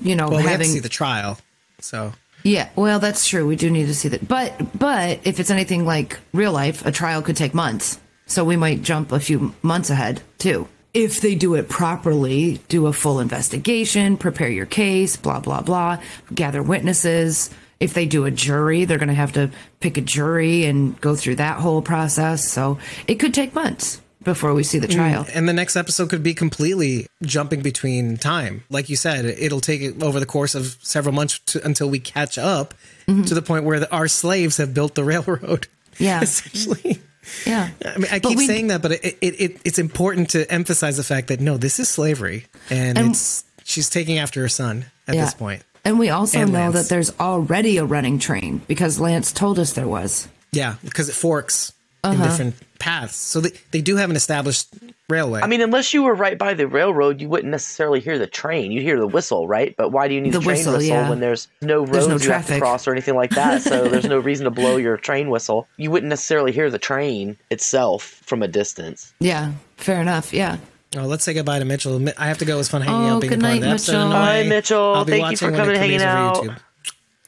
You 0.00 0.14
know, 0.14 0.28
well, 0.28 0.38
we 0.38 0.42
have 0.42 0.52
having 0.52 0.68
to 0.68 0.72
see 0.74 0.80
the 0.80 0.88
trial. 0.88 1.38
So 1.80 2.12
yeah. 2.44 2.68
Well, 2.76 3.00
that's 3.00 3.26
true. 3.26 3.46
We 3.46 3.56
do 3.56 3.70
need 3.70 3.86
to 3.86 3.94
see 3.94 4.08
that. 4.08 4.28
But 4.28 4.78
but 4.78 5.20
if 5.24 5.40
it's 5.40 5.50
anything 5.50 5.84
like 5.84 6.20
real 6.32 6.52
life, 6.52 6.86
a 6.86 6.92
trial 6.92 7.22
could 7.22 7.36
take 7.36 7.54
months. 7.54 7.98
So 8.26 8.44
we 8.44 8.56
might 8.56 8.82
jump 8.82 9.10
a 9.10 9.18
few 9.18 9.54
months 9.62 9.90
ahead 9.90 10.22
too. 10.38 10.68
If 10.96 11.20
they 11.20 11.34
do 11.34 11.56
it 11.56 11.68
properly, 11.68 12.58
do 12.68 12.86
a 12.86 12.92
full 12.94 13.20
investigation, 13.20 14.16
prepare 14.16 14.48
your 14.48 14.64
case, 14.64 15.14
blah 15.18 15.40
blah 15.40 15.60
blah, 15.60 15.98
gather 16.34 16.62
witnesses. 16.62 17.50
If 17.78 17.92
they 17.92 18.06
do 18.06 18.24
a 18.24 18.30
jury, 18.30 18.86
they're 18.86 18.96
going 18.96 19.08
to 19.08 19.14
have 19.14 19.34
to 19.34 19.50
pick 19.80 19.98
a 19.98 20.00
jury 20.00 20.64
and 20.64 20.98
go 21.02 21.14
through 21.14 21.34
that 21.34 21.58
whole 21.60 21.82
process. 21.82 22.50
So 22.50 22.78
it 23.06 23.16
could 23.16 23.34
take 23.34 23.54
months 23.54 24.00
before 24.22 24.54
we 24.54 24.62
see 24.62 24.78
the 24.78 24.88
mm, 24.88 24.94
trial. 24.94 25.26
and 25.34 25.46
the 25.46 25.52
next 25.52 25.76
episode 25.76 26.08
could 26.08 26.22
be 26.22 26.32
completely 26.32 27.06
jumping 27.22 27.60
between 27.60 28.16
time. 28.16 28.64
Like 28.70 28.88
you 28.88 28.96
said, 28.96 29.26
it'll 29.26 29.60
take 29.60 29.82
it 29.82 30.02
over 30.02 30.18
the 30.18 30.24
course 30.24 30.54
of 30.54 30.78
several 30.80 31.14
months 31.14 31.40
to, 31.48 31.62
until 31.62 31.90
we 31.90 32.00
catch 32.00 32.38
up 32.38 32.72
mm-hmm. 33.06 33.24
to 33.24 33.34
the 33.34 33.42
point 33.42 33.64
where 33.64 33.80
the, 33.80 33.92
our 33.94 34.08
slaves 34.08 34.56
have 34.56 34.72
built 34.72 34.94
the 34.94 35.04
railroad. 35.04 35.68
Yeah. 35.98 36.20
essentially. 36.22 37.02
Yeah. 37.46 37.70
I 37.84 37.98
mean, 37.98 38.08
I 38.12 38.18
keep 38.20 38.38
we- 38.38 38.46
saying 38.46 38.68
that, 38.68 38.82
but 38.82 38.92
it, 38.92 39.04
it, 39.20 39.40
it 39.40 39.60
it's 39.64 39.78
important 39.78 40.30
to 40.30 40.50
emphasize 40.50 40.96
the 40.96 41.04
fact 41.04 41.28
that 41.28 41.40
no, 41.40 41.56
this 41.56 41.78
is 41.80 41.88
slavery, 41.88 42.46
and, 42.70 42.98
And- 42.98 43.10
it's 43.10 43.44
she's 43.64 43.88
taking 43.90 44.18
after 44.18 44.40
her 44.42 44.48
son 44.48 44.86
at 45.08 45.14
this 45.14 45.34
point. 45.34 45.62
And 45.84 45.98
we 46.00 46.10
also 46.10 46.40
And 46.40 46.52
know 46.52 46.58
Lance. 46.70 46.74
that 46.74 46.88
there's 46.88 47.12
already 47.20 47.76
a 47.78 47.84
running 47.84 48.18
train 48.18 48.60
because 48.66 48.98
Lance 48.98 49.30
told 49.32 49.58
us 49.60 49.72
there 49.74 49.86
was. 49.86 50.26
Yeah, 50.52 50.76
because 50.84 51.08
it 51.08 51.14
forks 51.14 51.72
Uh-huh. 52.02 52.14
in 52.14 52.28
different 52.28 52.54
paths, 52.78 53.16
so 53.16 53.40
they 53.40 53.50
they 53.70 53.80
do 53.82 53.96
have 53.96 54.10
an 54.10 54.16
established 54.16 54.66
railway. 55.08 55.40
I 55.40 55.46
mean, 55.46 55.60
unless 55.60 55.94
you 55.94 56.02
were 56.02 56.14
right 56.14 56.36
by 56.36 56.54
the 56.54 56.66
railroad, 56.66 57.20
you 57.20 57.28
wouldn't 57.28 57.50
necessarily 57.50 58.00
hear 58.00 58.18
the 58.18 58.26
train. 58.26 58.72
You'd 58.72 58.82
hear 58.82 58.98
the 58.98 59.06
whistle, 59.06 59.46
right? 59.46 59.74
But 59.76 59.90
why 59.90 60.08
do 60.08 60.14
you 60.14 60.20
need 60.20 60.32
The 60.32 60.38
the, 60.40 60.44
train 60.44 60.56
whistle, 60.56 60.72
whistle, 60.74 60.88
yeah. 60.88 61.08
when 61.08 61.20
there's 61.20 61.48
no 61.62 61.78
roads 61.80 61.90
There's 61.92 62.08
no 62.08 62.16
you 62.16 62.30
have 62.32 62.46
to 62.48 62.58
cross 62.58 62.86
or 62.88 62.92
anything 62.92 63.14
like 63.14 63.30
that? 63.30 63.62
So 63.62 63.88
there's 63.88 64.06
no 64.06 64.18
reason 64.18 64.44
to 64.44 64.50
blow 64.50 64.76
your 64.76 64.96
train 64.96 65.30
whistle. 65.30 65.68
You 65.76 65.90
wouldn't 65.90 66.10
necessarily 66.10 66.52
hear 66.52 66.70
the 66.70 66.78
train 66.78 67.36
itself 67.50 68.02
from 68.24 68.42
a 68.42 68.48
distance. 68.48 69.14
Yeah, 69.20 69.52
fair 69.76 70.00
enough. 70.00 70.32
Yeah. 70.32 70.56
oh, 70.96 71.02
let's 71.06 71.24
say 71.24 71.34
goodbye 71.34 71.60
to 71.60 71.64
Mitchell. 71.64 72.04
I 72.18 72.26
have 72.26 72.38
to 72.38 72.44
go. 72.44 72.54
It 72.54 72.58
was 72.58 72.68
fun 72.68 72.82
hanging 72.82 73.08
Oh, 73.08 73.14
out, 73.16 73.20
being 73.20 73.30
good 73.30 73.38
a 73.38 73.42
part 73.42 73.54
of 73.54 73.60
night, 73.60 73.66
the. 73.66 73.72
Mitchell. 73.74 74.00
and 74.02 74.10
Bye, 74.12 74.38
I- 74.40 74.48
Mitchell. 74.48 74.94
I'll 74.94 75.04
be 75.04 75.12
Thank 75.12 75.30
you 75.30 75.36
for 75.36 75.50
coming 75.52 75.68
and 75.70 75.78
hanging 75.78 76.02
out. 76.02 76.46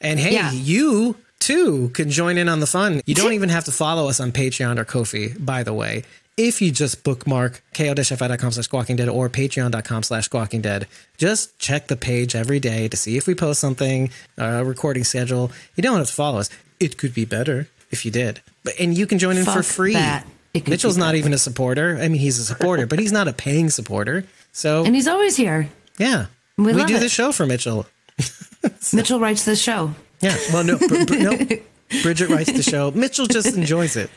And 0.01 0.19
hey, 0.19 0.33
Yeah. 0.33 0.51
you 0.51 1.15
too 1.39 1.89
can 1.89 2.09
join 2.09 2.37
in 2.37 2.49
on 2.49 2.59
the 2.59 2.67
fun. 2.67 3.01
You 3.05 3.15
don't 3.15 3.33
even 3.39 3.49
have 3.49 3.63
to 3.65 3.71
follow 3.71 4.09
us 4.09 4.19
on 4.19 4.31
Patreon 4.33 4.77
or 4.77 4.83
Ko-fi, 4.85 5.33
by 5.39 5.63
the 5.63 5.73
way. 5.73 6.03
If 6.41 6.61
you 6.61 6.71
just 6.71 7.03
bookmark 7.03 7.61
ko-fi.com 7.73 8.51
slash 8.53 8.63
squawking 8.63 8.95
dead 8.95 9.09
or 9.09 9.27
patreon.com 9.29 10.03
slash 10.03 10.23
squawking 10.25 10.61
dead, 10.61 10.87
just 11.17 11.59
check 11.59 11.87
the 11.87 11.97
page 11.97 12.33
every 12.33 12.61
day 12.61 12.87
to 12.87 12.95
see 12.95 13.17
if 13.17 13.27
we 13.27 13.35
post 13.35 13.59
something, 13.59 14.09
a 14.37 14.63
recording 14.63 15.03
schedule. 15.03 15.51
You 15.75 15.83
don't 15.83 15.97
have 15.97 16.07
to 16.07 16.13
follow 16.13 16.39
us. 16.39 16.49
It 16.79 16.97
could 16.97 17.13
be 17.13 17.25
better. 17.25 17.67
if 17.91 18.05
you 18.05 18.11
did. 18.11 18.39
But 18.63 18.75
and 18.79 18.97
you 18.97 19.05
can 19.05 19.19
join 19.19 19.35
in 19.35 19.43
for 19.43 19.63
free. 19.63 19.93
that. 19.93 20.25
Mitchell's 20.53 20.95
not 20.97 21.15
even 21.15 21.33
a 21.33 21.37
supporter. 21.37 21.97
I 21.99 22.07
mean, 22.07 22.21
he's 22.21 22.39
a 22.39 22.45
supporter, 22.45 22.85
but 22.87 22.99
he's 22.99 23.11
not 23.11 23.27
a 23.27 23.33
paying 23.33 23.69
supporter. 23.69 24.23
So 24.53 24.85
And 24.85 24.95
he's 24.95 25.07
always 25.07 25.35
here. 25.35 25.67
yeah, 25.97 26.27
we 26.57 26.71
love 26.71 26.87
do 26.87 26.95
it. 26.95 26.99
the 26.99 27.09
show 27.09 27.31
for 27.33 27.45
Mitchell. 27.45 27.85
Mitchell 28.93 29.19
writes 29.19 29.43
the 29.43 29.55
show. 29.55 29.93
Yeah. 30.21 30.37
Well, 30.53 30.63
no, 30.63 30.77
Br- 30.77 31.05
Br- 31.05 31.15
no. 31.17 31.37
Bridget 32.03 32.29
writes 32.29 32.51
the 32.51 32.63
show. 32.63 32.91
Mitchell 32.91 33.25
just 33.25 33.55
enjoys 33.55 33.95
it. 33.95 34.09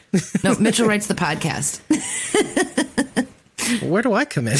No, 0.44 0.54
Mitchell 0.58 0.86
writes 0.86 1.06
the 1.06 1.14
podcast. 1.14 1.80
Where 3.88 4.02
do 4.02 4.12
I 4.12 4.24
come 4.24 4.48
in? 4.48 4.58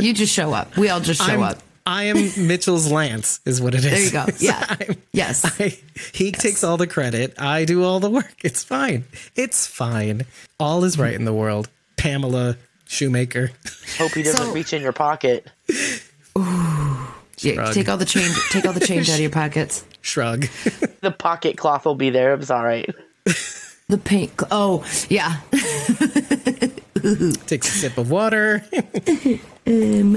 You 0.00 0.12
just 0.12 0.32
show 0.32 0.52
up. 0.52 0.76
We 0.76 0.88
all 0.90 1.00
just 1.00 1.20
show 1.22 1.32
I'm- 1.32 1.42
up. 1.42 1.58
I 1.86 2.04
am 2.04 2.16
Mitchell's 2.46 2.92
Lance, 2.92 3.40
is 3.46 3.62
what 3.62 3.74
it 3.74 3.82
is. 3.82 3.90
There 3.90 4.02
you 4.02 4.10
go. 4.10 4.26
Yeah. 4.38 4.62
I'm- 4.68 4.96
Yes. 5.12 5.42
I, 5.58 5.78
he 6.12 6.32
takes 6.32 6.62
all 6.62 6.76
the 6.76 6.86
credit. 6.86 7.40
I 7.40 7.64
do 7.64 7.82
all 7.82 7.98
the 7.98 8.10
work. 8.10 8.34
It's 8.44 8.62
fine. 8.62 9.04
It's 9.36 9.66
fine. 9.66 10.26
All 10.60 10.84
is 10.84 10.98
right 10.98 11.14
in 11.14 11.24
the 11.24 11.32
world. 11.32 11.70
Pamela 11.96 12.58
Shoemaker. 12.86 13.52
Hope 13.96 14.12
he 14.12 14.22
doesn't 14.22 14.46
So- 14.48 14.52
reach 14.52 14.74
in 14.74 14.82
your 14.82 14.92
pocket. 14.92 15.50
Yeah, 17.40 17.70
take 17.72 17.88
all 17.88 17.96
the 17.96 18.04
change. 18.04 18.34
Take 18.50 18.64
all 18.66 18.72
the 18.72 18.80
change 18.84 19.08
out 19.08 19.14
of 19.14 19.20
your 19.20 19.30
pockets. 19.42 19.84
Shrug. 20.00 20.46
The 21.00 21.12
pocket 21.12 21.56
cloth 21.56 21.84
will 21.84 21.94
be 21.94 22.10
there. 22.10 22.34
It's 22.34 22.50
all 22.50 22.64
right. 22.64 22.92
The 23.88 23.98
paint. 23.98 24.32
Oh, 24.50 24.84
yeah. 25.08 25.36
Takes 27.46 27.68
a 27.68 27.78
sip 27.78 27.96
of 27.98 28.10
water. 28.10 28.64
Um. 29.64 30.16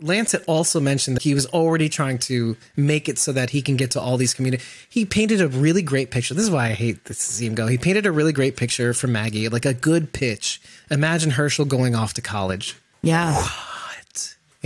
Lance 0.00 0.32
had 0.32 0.44
also 0.46 0.78
mentioned 0.78 1.16
that 1.16 1.24
he 1.24 1.34
was 1.34 1.46
already 1.46 1.88
trying 1.88 2.18
to 2.18 2.56
make 2.76 3.08
it 3.08 3.18
so 3.18 3.32
that 3.32 3.50
he 3.50 3.60
can 3.60 3.76
get 3.76 3.90
to 3.92 4.00
all 4.00 4.16
these 4.16 4.34
community. 4.34 4.62
He 4.88 5.04
painted 5.04 5.40
a 5.40 5.48
really 5.48 5.82
great 5.82 6.10
picture. 6.12 6.34
This 6.34 6.44
is 6.44 6.50
why 6.50 6.66
I 6.66 6.72
hate 6.74 7.06
this 7.06 7.16
to 7.26 7.32
see 7.32 7.46
him 7.46 7.56
go. 7.56 7.66
He 7.66 7.78
painted 7.78 8.06
a 8.06 8.12
really 8.12 8.32
great 8.32 8.56
picture 8.56 8.94
for 8.94 9.08
Maggie, 9.08 9.48
like 9.48 9.64
a 9.64 9.74
good 9.74 10.12
pitch. 10.12 10.60
Imagine 10.90 11.32
Hershel 11.32 11.64
going 11.64 11.94
off 11.96 12.14
to 12.14 12.22
college. 12.22 12.76
Yeah. 13.02 13.48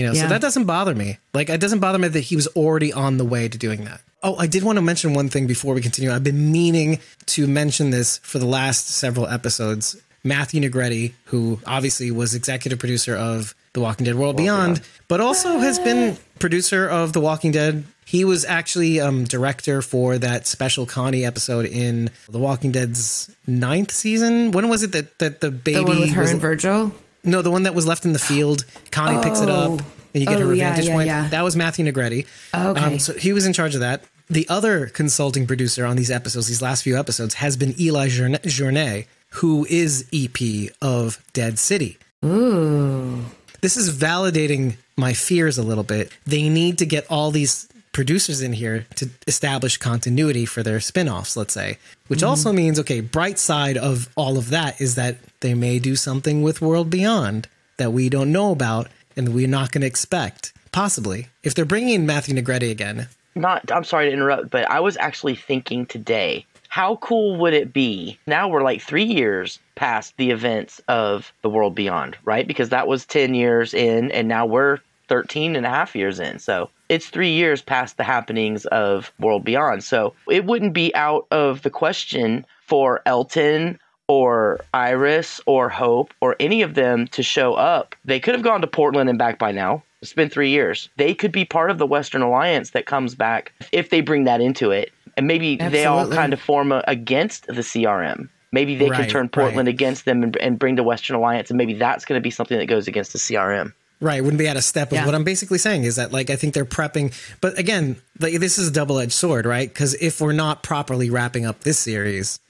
You 0.01 0.07
know, 0.07 0.15
so 0.15 0.29
that 0.29 0.41
doesn't 0.41 0.65
bother 0.65 0.95
me. 0.95 1.19
Like, 1.35 1.51
it 1.51 1.61
doesn't 1.61 1.81
bother 1.81 1.99
me 1.99 2.09
that 2.09 2.21
he 2.21 2.37
was 2.37 2.47
already 2.49 2.91
on 2.91 3.19
the 3.19 3.25
way 3.25 3.49
to 3.49 3.59
doing 3.59 3.85
that. 3.85 4.01
Oh, 4.23 4.35
I 4.37 4.47
did 4.47 4.63
want 4.63 4.77
to 4.77 4.83
mention 4.83 5.13
one 5.13 5.29
thing 5.29 5.47
before 5.47 5.75
we 5.75 5.83
continue. 5.83 6.11
I've 6.11 6.25
been 6.25 6.51
meaning 6.51 7.01
to 7.27 7.47
mention 7.47 7.91
this 7.91 8.17
for 8.19 8.39
the 8.39 8.47
last 8.47 8.89
several 8.89 9.27
episodes. 9.27 9.97
Matthew 10.25 10.63
Negrete, 10.63 11.13
who 11.25 11.61
obviously 11.67 12.11
was 12.11 12.35
executive 12.35 12.79
producer 12.79 13.15
of 13.15 13.55
The 13.75 13.81
Walking 13.81 14.07
Dead 14.07 14.15
World 14.15 14.39
Beyond, 14.39 14.81
but 15.07 15.21
also 15.21 15.59
has 15.59 15.79
been 15.79 16.17
producer 16.39 16.89
of 16.89 17.13
The 17.13 17.21
Walking 17.21 17.53
Dead. 17.53 17.85
He 18.07 18.25
was 18.25 18.47
actually 18.47 19.01
um, 19.01 19.25
director 19.25 19.83
for 19.83 20.17
that 20.17 20.47
special 20.47 20.87
Connie 20.87 21.27
episode 21.27 21.67
in 21.67 22.11
The 22.29 22.39
Walking 22.39 22.73
Dead's 22.73 23.31
ninth 23.47 23.93
season. 23.93 24.51
When 24.51 24.69
was 24.71 24.83
it 24.83 24.93
that, 24.93 25.19
that 25.19 25.41
the 25.41 25.51
baby 25.51 25.77
The 25.77 25.85
one 25.85 26.01
with 26.01 26.11
her 26.13 26.23
was 26.23 26.33
and 26.33 26.41
Virgil. 26.41 26.93
No, 27.25 27.43
the 27.43 27.51
one 27.51 27.65
that 27.65 27.75
was 27.75 27.87
left 27.87 28.05
in 28.05 28.13
the 28.13 28.19
field. 28.19 28.65
Connie 28.91 29.23
picks 29.23 29.41
it 29.41 29.49
up, 29.49 29.71
and 29.71 29.83
you 30.15 30.27
get 30.27 30.41
Oh, 30.41 30.47
her 30.49 30.55
yeah, 30.55 30.71
vantage 30.71 30.87
yeah, 30.89 30.95
point. 30.95 31.07
yeah. 31.07 31.29
That 31.29 31.43
was 31.43 31.55
Matthew 31.57 31.85
Negrete. 31.85 32.27
Oh, 32.55 32.71
okay. 32.71 32.81
Um, 32.81 32.99
so 32.99 33.13
he 33.15 33.33
was 33.33 33.47
in 33.47 33.53
charge 33.53 33.75
of 33.75 33.81
that. 33.81 34.03
The 34.29 34.47
other 34.49 34.87
consulting 34.87 35.47
producer 35.47 35.85
on 35.85 35.97
these 35.97 36.11
episodes, 36.11 36.47
these 36.47 36.63
last 36.63 36.83
few 36.83 36.99
episodes, 36.99 37.35
has 37.35 37.57
been 37.57 37.75
Eli 37.81 38.09
Jorné 38.09 39.07
who 39.35 39.65
is 39.71 40.07
EP 40.13 40.71
of 40.83 41.23
Dead 41.33 41.59
City. 41.59 41.99
Ooh. 42.25 43.25
This 43.61 43.77
is 43.77 43.97
validating 43.97 44.77
my 44.97 45.13
fears 45.13 45.59
a 45.59 45.63
little 45.63 45.85
bit. 45.85 46.11
They 46.27 46.49
need 46.49 46.79
to 46.79 46.87
get 46.87 47.07
all 47.11 47.31
these 47.31 47.69
producers 47.93 48.41
in 48.41 48.53
here 48.53 48.87
to 48.97 49.11
establish 49.27 49.77
continuity 49.77 50.47
for 50.47 50.63
their 50.63 50.81
spin-offs, 50.81 51.37
let's 51.37 51.55
say. 51.55 51.79
Which 52.09 52.23
also 52.23 52.51
mm-hmm. 52.51 52.57
means, 52.57 52.79
okay, 52.81 53.01
bright 53.01 53.39
side 53.39 53.77
of 53.77 54.09
all 54.17 54.39
of 54.39 54.51
that 54.51 54.81
is 54.81 54.95
that 54.95 55.19
they 55.41 55.55
may 55.55 55.79
do 55.79 55.97
something 55.97 56.43
with 56.43 56.61
World 56.61 56.91
Beyond 56.91 57.49
that 57.79 57.93
we 57.93 58.09
don't 58.09 58.33
know 58.33 58.53
about 58.53 58.89
and 59.17 59.35
we're 59.35 59.49
not 59.49 59.73
going 59.73 59.81
to 59.81 59.87
expect. 59.87 60.53
Possibly. 60.73 61.29
If 61.43 61.55
they're 61.55 61.65
bringing 61.65 61.95
in 61.95 62.07
Matthew 62.07 62.35
Negrete 62.35 62.71
again, 62.71 63.09
Not. 63.35 63.71
I'm 63.73 63.85
sorry 63.85 64.07
to 64.07 64.13
interrupt, 64.13 64.51
but 64.51 64.71
I 64.71 64.81
was 64.81 64.97
actually 64.97 65.35
thinking 65.35 65.87
today. 65.87 66.47
How 66.69 66.97
cool 66.97 67.37
would 67.37 67.53
it 67.53 67.73
be? 67.73 68.19
Now 68.29 68.49
we're 68.49 68.63
like 68.63 68.81
three 68.81 69.05
years 69.05 69.59
past 69.75 70.17
the 70.17 70.31
events 70.31 70.81
of 70.87 71.33
the 71.43 71.51
world 71.51 71.75
beyond, 71.75 72.17
right? 72.25 72.47
Because 72.47 72.69
that 72.69 72.87
was 72.87 73.05
10 73.07 73.35
years 73.35 73.75
in, 73.75 74.13
and 74.13 74.29
now 74.29 74.47
we're 74.47 74.79
13 75.09 75.57
and 75.57 75.67
a 75.67 75.69
half 75.69 75.97
years 75.97 76.21
in. 76.21 76.39
So 76.39 76.71
it's 76.91 77.09
three 77.09 77.31
years 77.31 77.63
past 77.63 77.97
the 77.97 78.05
happenings 78.05 78.67
of 78.67 79.13
World 79.21 79.45
Beyond. 79.45 79.85
So 79.85 80.13
it 80.29 80.45
wouldn't 80.45 80.75
be 80.75 80.95
out 80.97 81.27
of 81.31 81.63
the 81.63 81.71
question 81.71 82.45
for 82.67 83.01
Elton 83.07 83.79
or 84.09 84.59
Iris 84.75 85.41
or 85.47 85.69
Hope 85.69 86.13
or 86.21 86.35
any 86.41 86.63
of 86.63 86.75
them 86.75 87.07
to 87.09 87.23
show 87.23 87.55
up. 87.55 87.95
They 88.05 88.19
could 88.19 88.35
have 88.35 88.43
gone 88.43 88.61
to 88.61 88.67
Portland 88.67 89.09
and 89.09 89.19
back 89.19 89.39
by 89.39 89.53
now. 89.53 89.85
It's 90.03 90.13
been 90.13 90.29
three 90.29 90.51
years. 90.51 90.89
They 90.97 91.15
could 91.15 91.31
be 91.31 91.45
part 91.45 91.71
of 91.71 91.79
the 91.79 91.87
Western 91.87 92.23
Alliance 92.23 92.71
that 92.71 92.87
comes 92.87 93.15
back 93.15 93.53
if 93.71 93.91
they 93.91 94.01
bring 94.01 94.25
that 94.25 94.41
into 94.41 94.73
it. 94.73 94.91
And 95.17 95.29
maybe 95.29 95.57
they 95.57 95.85
all 95.85 96.09
kind 96.11 96.33
of 96.33 96.41
form 96.41 96.73
a, 96.73 96.83
against 96.89 97.47
the 97.47 97.63
CRM. 97.63 98.29
Maybe 98.51 98.75
they 98.75 98.91
can 98.91 99.09
turn 99.09 99.29
Portland 99.29 99.69
right. 99.69 99.75
against 99.75 100.07
them 100.07 100.25
and, 100.25 100.37
and 100.39 100.59
bring 100.59 100.75
the 100.75 100.83
Western 100.83 101.15
Alliance, 101.15 101.51
and 101.51 101.59
maybe 101.59 101.75
that's 101.75 102.05
going 102.05 102.19
to 102.19 102.23
be 102.23 102.33
something 102.33 102.59
that 102.59 102.67
goes 102.67 102.89
against 102.89 103.13
the 103.13 103.19
CRM. 103.21 103.73
Right, 104.03 104.23
wouldn't 104.23 104.39
be 104.39 104.49
out 104.49 104.57
of 104.57 104.65
step 104.65 104.91
with 104.91 105.01
Yeah. 105.01 105.07
what 105.07 105.15
I'm 105.15 105.25
basically 105.25 105.59
saying 105.59 105.85
is 105.85 105.97
that 105.97 106.11
like 106.11 106.31
I 106.31 106.37
think 106.37 106.55
they're 106.55 106.65
prepping, 106.65 107.13
but 107.43 107.59
again, 107.59 107.97
like 108.19 108.39
this 108.41 108.57
is 108.59 108.69
a 108.69 108.71
double 108.71 108.99
edged 108.99 109.13
sword, 109.13 109.45
right? 109.45 109.69
Because 109.69 109.95
if 110.01 110.21
we're 110.23 110.33
not 110.33 110.63
properly 110.63 111.11
wrapping 111.11 111.45
up 111.45 111.61
this 111.65 111.79
series, 111.79 112.41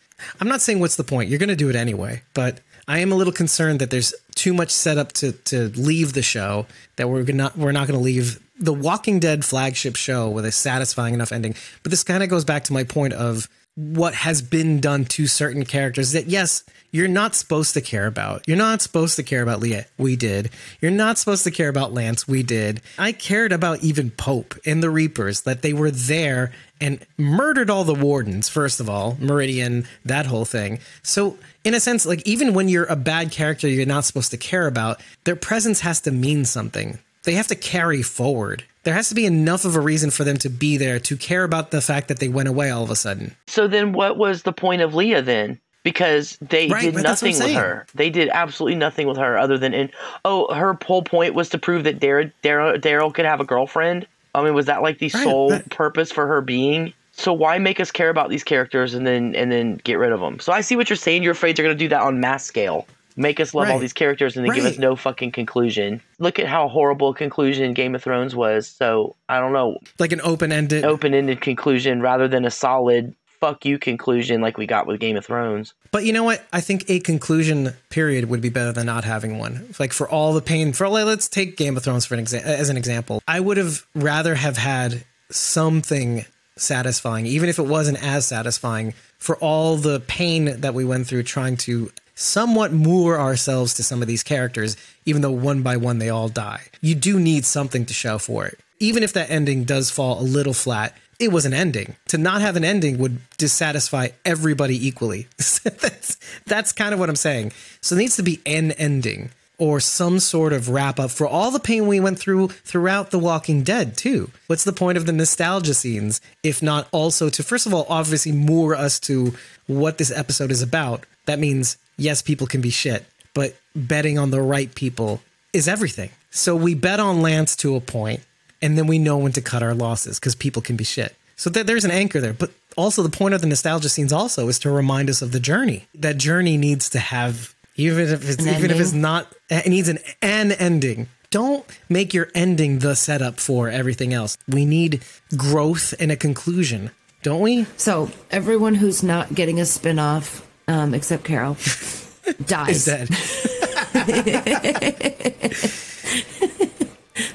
I'm 0.40 0.46
not 0.48 0.60
saying 0.60 0.78
what's 0.78 0.96
the 0.96 1.04
point. 1.04 1.28
You're 1.28 1.38
going 1.40 1.48
to 1.48 1.56
do 1.56 1.68
it 1.68 1.74
anyway, 1.76 2.22
but 2.34 2.60
I 2.86 2.98
am 2.98 3.10
a 3.10 3.14
little 3.16 3.32
concerned 3.32 3.80
that 3.80 3.90
there's 3.90 4.14
too 4.36 4.52
much 4.54 4.70
setup 4.70 5.12
to 5.14 5.32
to 5.32 5.70
leave 5.70 6.12
the 6.12 6.22
show 6.22 6.66
that 6.96 7.08
we're 7.08 7.24
gonna 7.24 7.50
we're 7.56 7.72
not 7.72 7.88
going 7.88 7.98
to 7.98 8.04
leave 8.04 8.38
the 8.58 8.72
Walking 8.74 9.18
Dead 9.18 9.44
flagship 9.44 9.96
show 9.96 10.28
with 10.28 10.44
a 10.44 10.52
satisfying 10.52 11.14
enough 11.14 11.32
ending. 11.32 11.54
But 11.82 11.90
this 11.90 12.04
kind 12.04 12.22
of 12.22 12.28
goes 12.28 12.44
back 12.44 12.62
to 12.64 12.72
my 12.72 12.84
point 12.84 13.12
of 13.14 13.48
what 13.80 14.14
has 14.14 14.42
been 14.42 14.80
done 14.80 15.04
to 15.04 15.26
certain 15.26 15.64
characters 15.64 16.12
that 16.12 16.26
yes 16.26 16.64
you're 16.92 17.08
not 17.08 17.36
supposed 17.36 17.74
to 17.74 17.80
care 17.80 18.06
about. 18.06 18.42
You're 18.48 18.56
not 18.56 18.82
supposed 18.82 19.16
to 19.16 19.22
care 19.22 19.42
about 19.42 19.60
leah 19.60 19.86
we 19.96 20.16
did. 20.16 20.50
You're 20.80 20.90
not 20.90 21.18
supposed 21.18 21.44
to 21.44 21.50
care 21.50 21.68
about 21.68 21.92
lance. 21.92 22.26
We 22.26 22.42
did. 22.42 22.80
I 22.98 23.12
cared 23.12 23.52
about 23.52 23.84
even 23.84 24.10
pope 24.10 24.56
and 24.66 24.82
the 24.82 24.90
reapers 24.90 25.42
that 25.42 25.62
they 25.62 25.72
were 25.72 25.92
there 25.92 26.52
and 26.80 27.04
murdered 27.16 27.70
all 27.70 27.84
the 27.84 27.94
wardens 27.94 28.48
first 28.48 28.80
of 28.80 28.88
all 28.88 29.16
meridian 29.20 29.86
that 30.04 30.26
whole 30.26 30.44
thing. 30.44 30.80
So 31.02 31.38
in 31.62 31.74
a 31.74 31.80
sense 31.80 32.06
like 32.06 32.26
even 32.26 32.54
when 32.54 32.68
you're 32.68 32.86
a 32.86 32.96
bad 32.96 33.30
character 33.30 33.68
you're 33.68 33.86
not 33.86 34.04
supposed 34.04 34.32
to 34.32 34.36
care 34.36 34.66
about 34.66 35.00
their 35.24 35.36
presence 35.36 35.80
has 35.80 36.00
to 36.02 36.10
mean 36.10 36.44
something. 36.44 36.98
They 37.22 37.34
have 37.34 37.48
to 37.48 37.54
carry 37.54 38.02
forward 38.02 38.64
there 38.90 38.96
has 38.96 39.08
to 39.08 39.14
be 39.14 39.24
enough 39.24 39.64
of 39.64 39.76
a 39.76 39.80
reason 39.80 40.10
for 40.10 40.24
them 40.24 40.36
to 40.38 40.48
be 40.48 40.76
there 40.76 40.98
to 40.98 41.16
care 41.16 41.44
about 41.44 41.70
the 41.70 41.80
fact 41.80 42.08
that 42.08 42.18
they 42.18 42.26
went 42.26 42.48
away 42.48 42.70
all 42.70 42.82
of 42.82 42.90
a 42.90 42.96
sudden 42.96 43.36
So 43.46 43.68
then, 43.68 43.92
what 43.92 44.16
was 44.16 44.42
the 44.42 44.52
point 44.52 44.82
of 44.82 44.96
Leah 44.96 45.22
then? 45.22 45.60
Because 45.84 46.36
they 46.40 46.66
Right, 46.66 46.82
did 46.82 46.94
but 46.94 47.04
that's 47.04 47.22
what 47.22 47.28
I'm 47.28 47.38
nothing 47.38 47.54
with 47.54 47.54
her. 47.54 47.86
They 47.94 48.10
did 48.10 48.30
absolutely 48.30 48.76
nothing 48.76 49.06
with 49.06 49.16
her 49.16 49.38
other 49.38 49.56
than, 49.58 49.74
in, 49.74 49.90
oh, 50.24 50.52
her 50.52 50.76
whole 50.84 51.02
point 51.02 51.34
was 51.34 51.48
to 51.50 51.58
prove 51.58 51.84
that 51.84 52.00
Daryl 52.00 52.32
Daryl 52.42 52.78
Daryl 52.80 53.14
could 53.14 53.26
have 53.26 53.40
a 53.40 53.44
girlfriend. 53.44 54.08
I 54.34 54.42
mean, 54.42 54.54
was 54.54 54.66
that 54.66 54.82
like 54.82 54.98
the 54.98 55.08
Right, 55.14 55.22
sole 55.22 55.60
purpose 55.70 56.10
for 56.10 56.26
her 56.26 56.40
being? 56.40 56.92
So 57.12 57.32
why 57.32 57.58
make 57.58 57.78
us 57.78 57.92
care 57.92 58.10
about 58.10 58.28
these 58.28 58.42
characters 58.42 58.92
and 58.94 59.06
then 59.06 59.36
and 59.36 59.52
then 59.52 59.76
get 59.84 59.94
rid 59.94 60.10
of 60.10 60.18
them? 60.18 60.40
So 60.40 60.52
I 60.52 60.62
see 60.62 60.74
what 60.74 60.90
you're 60.90 60.96
saying. 60.96 61.22
You're 61.22 61.32
afraid 61.32 61.56
they're 61.56 61.64
going 61.64 61.78
to 61.78 61.84
do 61.84 61.88
that 61.90 62.02
on 62.02 62.18
mass 62.18 62.44
scale. 62.44 62.86
Make 63.16 63.40
us 63.40 63.54
love 63.54 63.68
all 63.70 63.78
these 63.78 63.92
characters 63.92 64.36
and 64.36 64.46
then 64.46 64.54
give 64.54 64.64
us 64.64 64.78
no 64.78 64.96
fucking 64.96 65.32
conclusion. 65.32 66.00
Look 66.18 66.38
at 66.38 66.46
how 66.46 66.68
horrible 66.68 67.10
a 67.10 67.14
conclusion 67.14 67.74
Game 67.74 67.94
of 67.94 68.02
Thrones 68.02 68.34
was. 68.34 68.68
So 68.68 69.16
I 69.28 69.40
don't 69.40 69.52
know 69.52 69.78
like 69.98 70.12
an 70.12 70.20
open-ended 70.22 70.84
open-ended 70.84 71.40
conclusion 71.40 72.00
rather 72.00 72.28
than 72.28 72.44
a 72.44 72.50
solid 72.50 73.14
fuck 73.40 73.64
you 73.64 73.78
conclusion 73.78 74.40
like 74.40 74.58
we 74.58 74.66
got 74.66 74.86
with 74.86 75.00
Game 75.00 75.16
of 75.16 75.24
Thrones. 75.24 75.72
But 75.90 76.04
you 76.04 76.12
know 76.12 76.24
what? 76.24 76.44
I 76.52 76.60
think 76.60 76.84
a 76.88 77.00
conclusion 77.00 77.72
period 77.88 78.28
would 78.28 78.42
be 78.42 78.50
better 78.50 78.72
than 78.72 78.86
not 78.86 79.04
having 79.04 79.38
one. 79.38 79.74
Like 79.78 79.92
for 79.92 80.08
all 80.08 80.34
the 80.34 80.42
pain, 80.42 80.72
for 80.72 80.84
all 80.84 80.92
let's 80.92 81.28
take 81.28 81.56
Game 81.56 81.76
of 81.76 81.82
Thrones 81.82 82.04
for 82.04 82.14
an 82.14 82.24
exa- 82.24 82.42
as 82.42 82.68
an 82.68 82.76
example. 82.76 83.22
I 83.26 83.40
would 83.40 83.56
have 83.56 83.86
rather 83.94 84.34
have 84.34 84.58
had 84.58 85.04
something 85.30 86.26
satisfying, 86.56 87.26
even 87.26 87.48
if 87.48 87.58
it 87.58 87.66
wasn't 87.66 88.02
as 88.02 88.26
satisfying, 88.26 88.92
for 89.18 89.36
all 89.36 89.76
the 89.76 90.00
pain 90.00 90.60
that 90.60 90.74
we 90.74 90.84
went 90.84 91.06
through 91.06 91.22
trying 91.22 91.56
to 91.56 91.90
somewhat 92.20 92.72
moor 92.72 93.18
ourselves 93.18 93.74
to 93.74 93.82
some 93.82 94.02
of 94.02 94.08
these 94.08 94.22
characters, 94.22 94.76
even 95.06 95.22
though 95.22 95.30
one 95.30 95.62
by 95.62 95.76
one 95.76 95.98
they 95.98 96.10
all 96.10 96.28
die. 96.28 96.62
You 96.80 96.94
do 96.94 97.18
need 97.18 97.44
something 97.44 97.86
to 97.86 97.94
show 97.94 98.18
for 98.18 98.46
it. 98.46 98.58
Even 98.78 99.02
if 99.02 99.12
that 99.14 99.30
ending 99.30 99.64
does 99.64 99.90
fall 99.90 100.20
a 100.20 100.22
little 100.22 100.54
flat, 100.54 100.94
it 101.18 101.30
was 101.30 101.44
an 101.44 101.52
ending. 101.52 101.96
To 102.08 102.18
not 102.18 102.40
have 102.40 102.56
an 102.56 102.64
ending 102.64 102.98
would 102.98 103.18
dissatisfy 103.36 104.08
everybody 104.24 104.86
equally. 104.86 105.28
that's 105.36 106.16
that's 106.46 106.72
kind 106.72 106.94
of 106.94 107.00
what 107.00 107.08
I'm 107.10 107.16
saying. 107.16 107.52
So 107.80 107.94
there 107.94 108.02
needs 108.02 108.16
to 108.16 108.22
be 108.22 108.40
an 108.46 108.72
ending. 108.72 109.30
or 109.58 109.78
some 109.78 110.18
sort 110.18 110.54
of 110.54 110.70
wrap 110.70 110.98
up 110.98 111.10
for 111.10 111.26
all 111.26 111.50
the 111.50 111.60
pain 111.60 111.86
we 111.86 112.00
went 112.00 112.18
through 112.18 112.48
throughout 112.48 113.10
The 113.10 113.18
Walking 113.18 113.62
Dead, 113.62 113.94
too. 113.94 114.30
What's 114.46 114.64
the 114.64 114.72
point 114.72 114.96
of 114.96 115.04
the 115.04 115.12
nostalgia 115.12 115.74
scenes 115.74 116.22
if 116.42 116.62
not 116.62 116.88
also 116.92 117.28
to, 117.28 117.42
first 117.42 117.66
of 117.66 117.74
all, 117.74 117.84
obviously 117.88 118.32
moor 118.32 118.74
us 118.74 118.98
to 119.00 119.34
what 119.66 119.98
this 119.98 120.10
episode 120.10 120.50
is 120.50 120.62
about? 120.62 121.04
That 121.26 121.38
means, 121.38 121.76
yes, 122.00 122.22
people 122.22 122.46
can 122.46 122.60
be 122.60 122.70
shit, 122.70 123.04
but 123.34 123.54
betting 123.76 124.18
on 124.18 124.30
the 124.30 124.40
right 124.40 124.74
people 124.74 125.20
is 125.52 125.68
everything. 125.68 126.10
So 126.30 126.56
we 126.56 126.74
bet 126.74 127.00
on 127.00 127.22
Lance 127.22 127.54
to 127.56 127.76
a 127.76 127.80
point, 127.80 128.20
and 128.62 128.76
then 128.78 128.86
we 128.86 128.98
know 128.98 129.18
when 129.18 129.32
to 129.32 129.40
cut 129.40 129.62
our 129.62 129.74
losses 129.74 130.18
because 130.18 130.34
people 130.34 130.62
can 130.62 130.76
be 130.76 130.84
shit. 130.84 131.14
So 131.36 131.50
th- 131.50 131.66
there's 131.66 131.84
an 131.84 131.90
anchor 131.90 132.20
there. 132.20 132.32
But 132.32 132.50
also, 132.76 133.02
the 133.02 133.10
point 133.10 133.34
of 133.34 133.40
the 133.40 133.46
nostalgia 133.46 133.88
scenes 133.88 134.12
also 134.12 134.48
is 134.48 134.58
to 134.60 134.70
remind 134.70 135.10
us 135.10 135.22
of 135.22 135.32
the 135.32 135.40
journey. 135.40 135.86
That 135.94 136.16
journey 136.16 136.56
needs 136.56 136.88
to 136.90 136.98
have 136.98 137.54
even 137.76 138.08
if 138.08 138.28
it's 138.28 138.42
An 138.44 138.54
even 138.54 138.70
if 138.70 138.80
it's 138.80 138.92
not 138.92 139.32
it 139.48 139.68
needs 139.68 139.88
an 139.88 139.98
an 140.20 140.52
ending 140.52 141.08
don't 141.30 141.64
make 141.88 142.12
your 142.12 142.28
ending 142.34 142.80
the 142.80 142.94
setup 142.94 143.38
for 143.38 143.68
everything 143.68 144.12
else 144.12 144.36
we 144.48 144.66
need 144.66 145.02
growth 145.36 145.94
and 146.00 146.10
a 146.12 146.16
conclusion 146.16 146.90
don't 147.22 147.40
we 147.40 147.64
So 147.76 148.10
everyone 148.30 148.76
who's 148.76 149.02
not 149.02 149.34
getting 149.34 149.60
a 149.60 149.66
spin-off, 149.66 150.46
um, 150.70 150.94
except 150.94 151.24
Carol, 151.24 151.56
is 151.60 152.36
dies. 152.46 152.84
dead 152.86 153.08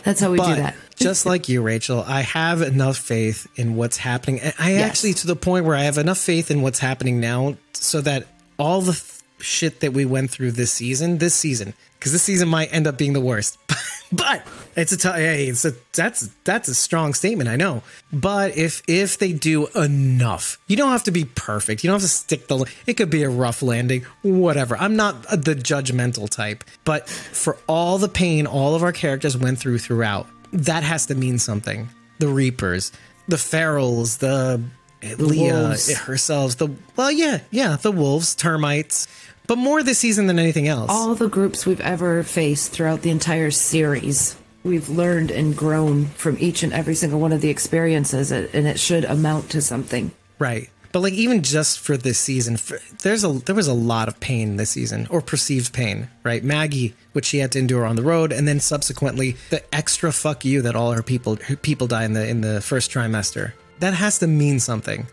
That's 0.04 0.20
how 0.20 0.32
we 0.32 0.38
do 0.38 0.56
that. 0.56 0.76
just 0.96 1.26
like 1.26 1.50
you 1.50 1.62
rachel 1.62 2.04
i 2.08 2.22
have 2.22 2.62
enough 2.62 2.98
faith 2.98 3.48
in 3.56 3.76
what's 3.76 3.98
happening 3.98 4.40
i 4.60 4.72
Yes. 4.74 4.90
actually 4.90 5.14
to 5.16 5.28
the 5.28 5.36
point 5.36 5.66
where 5.66 5.76
i 5.76 5.82
have 5.84 5.98
enough 5.98 6.18
faith 6.20 6.50
in 6.52 6.62
what's 6.62 6.80
happening 6.80 7.20
now 7.20 7.56
so 7.74 8.02
that 8.02 8.26
all 8.58 8.82
the 8.82 8.94
th- 8.94 9.04
shit 9.40 9.82
that 9.82 9.94
we 9.94 10.06
went 10.06 10.32
through 10.32 10.52
this 10.52 10.72
season 10.72 11.18
this 11.18 11.34
season 11.36 11.74
because 12.00 12.12
this 12.12 12.24
season 12.24 12.48
might 12.50 12.74
end 12.74 12.88
up 12.88 12.98
being 12.98 13.14
the 13.14 13.22
worst. 13.22 13.58
But 14.12 14.46
it's 14.76 14.92
a 14.92 14.98
t- 14.98 15.10
hey 15.10 15.48
it's 15.48 15.66
a 15.66 15.74
that's 15.94 16.30
that's 16.44 16.68
a 16.68 16.76
strong 16.76 17.14
statement 17.14 17.50
i 17.50 17.56
know. 17.56 17.82
But 18.14 18.56
if 18.58 18.84
if 18.88 19.18
they 19.18 19.34
do 19.34 19.68
enough 19.76 20.60
you 20.68 20.78
don't 20.78 20.92
have 20.92 21.04
to 21.04 21.12
be 21.12 21.26
perfect. 21.26 21.84
You 21.84 21.90
don't 21.90 21.96
have 21.96 22.04
to 22.04 22.08
stick 22.08 22.48
the 22.48 22.66
it 22.86 22.96
could 22.96 23.10
be 23.10 23.24
a 23.24 23.30
rough 23.30 23.62
landing 23.62 24.06
whatever. 24.22 24.78
I'm 24.78 24.96
not 24.96 25.24
the 25.24 25.56
judgmental 25.56 26.30
type. 26.30 26.64
But 26.84 27.10
for 27.10 27.58
all 27.68 27.98
the 27.98 28.08
pain 28.08 28.46
all 28.46 28.76
of 28.76 28.84
our 28.84 28.92
characters 28.92 29.36
went 29.36 29.60
through 29.60 29.80
throughout 29.80 30.28
that 30.54 30.84
has 30.84 31.08
to 31.08 31.16
mean 31.16 31.40
something. 31.40 31.90
The 32.20 32.28
reapers 32.28 32.92
the 33.28 33.38
ferals 33.38 34.20
the, 34.20 34.62
leah 35.18 35.76
herself 36.04 36.58
the 36.58 36.70
well 36.96 37.12
yeah 37.12 37.40
yeah 37.52 37.76
the 37.76 37.92
wolves 37.92 38.36
termites 38.36 39.08
but 39.48 39.58
more 39.58 39.84
this 39.84 40.00
season 40.00 40.28
than 40.28 40.40
anything 40.40 40.68
else 40.68 40.90
All 40.92 41.16
the 41.16 41.30
groups 41.30 41.66
we've 41.66 41.82
ever 41.82 42.24
faced 42.24 42.72
throughout 42.72 43.02
the 43.02 43.10
entire 43.10 43.52
series, 43.52 44.36
we've 44.64 44.90
learned 44.90 45.32
and 45.32 45.56
grown 45.56 46.06
from 46.06 46.38
each 46.40 46.64
and 46.64 46.74
every 46.74 46.96
single 46.96 47.20
one 47.20 47.32
of 47.32 47.42
the 47.42 47.50
experiences, 47.50 48.32
and 48.32 48.68
it 48.68 48.80
should 48.80 49.06
amount 49.06 49.50
to 49.52 49.62
something. 49.62 50.12
Right. 50.40 50.70
But 50.92 51.02
like 51.02 51.14
even 51.14 51.44
just 51.44 51.82
for 51.82 51.98
this 51.98 52.18
season, 52.18 52.58
there's 53.04 53.26
a 53.26 53.34
there 53.34 53.54
was 53.54 53.68
a 53.68 53.74
lot 53.74 54.08
of 54.08 54.18
pain 54.22 54.56
this 54.56 54.70
season 54.70 55.08
or 55.10 55.22
perceived 55.22 55.74
pain, 55.74 56.08
right? 56.24 56.42
Maggie, 56.42 56.96
which 57.12 57.26
she 57.26 57.40
had 57.40 57.52
to 57.52 57.60
endure 57.60 57.86
on 57.86 57.98
the 57.98 58.02
road, 58.02 58.32
and 58.32 58.48
then 58.48 58.62
subsequently 58.62 59.36
the 59.50 59.62
extra 59.76 60.14
fuck 60.14 60.46
you 60.46 60.62
that 60.62 60.74
all 60.74 60.94
her 60.94 61.04
people 61.04 61.36
her 61.48 61.58
people 61.58 61.88
die 61.88 62.06
in 62.06 62.14
the 62.14 62.26
in 62.26 62.40
the 62.40 62.62
first 62.62 62.92
trimester. 62.92 63.52
That 63.80 63.94
has 63.94 64.20
to 64.20 64.28
mean 64.28 64.62
something. 64.62 65.06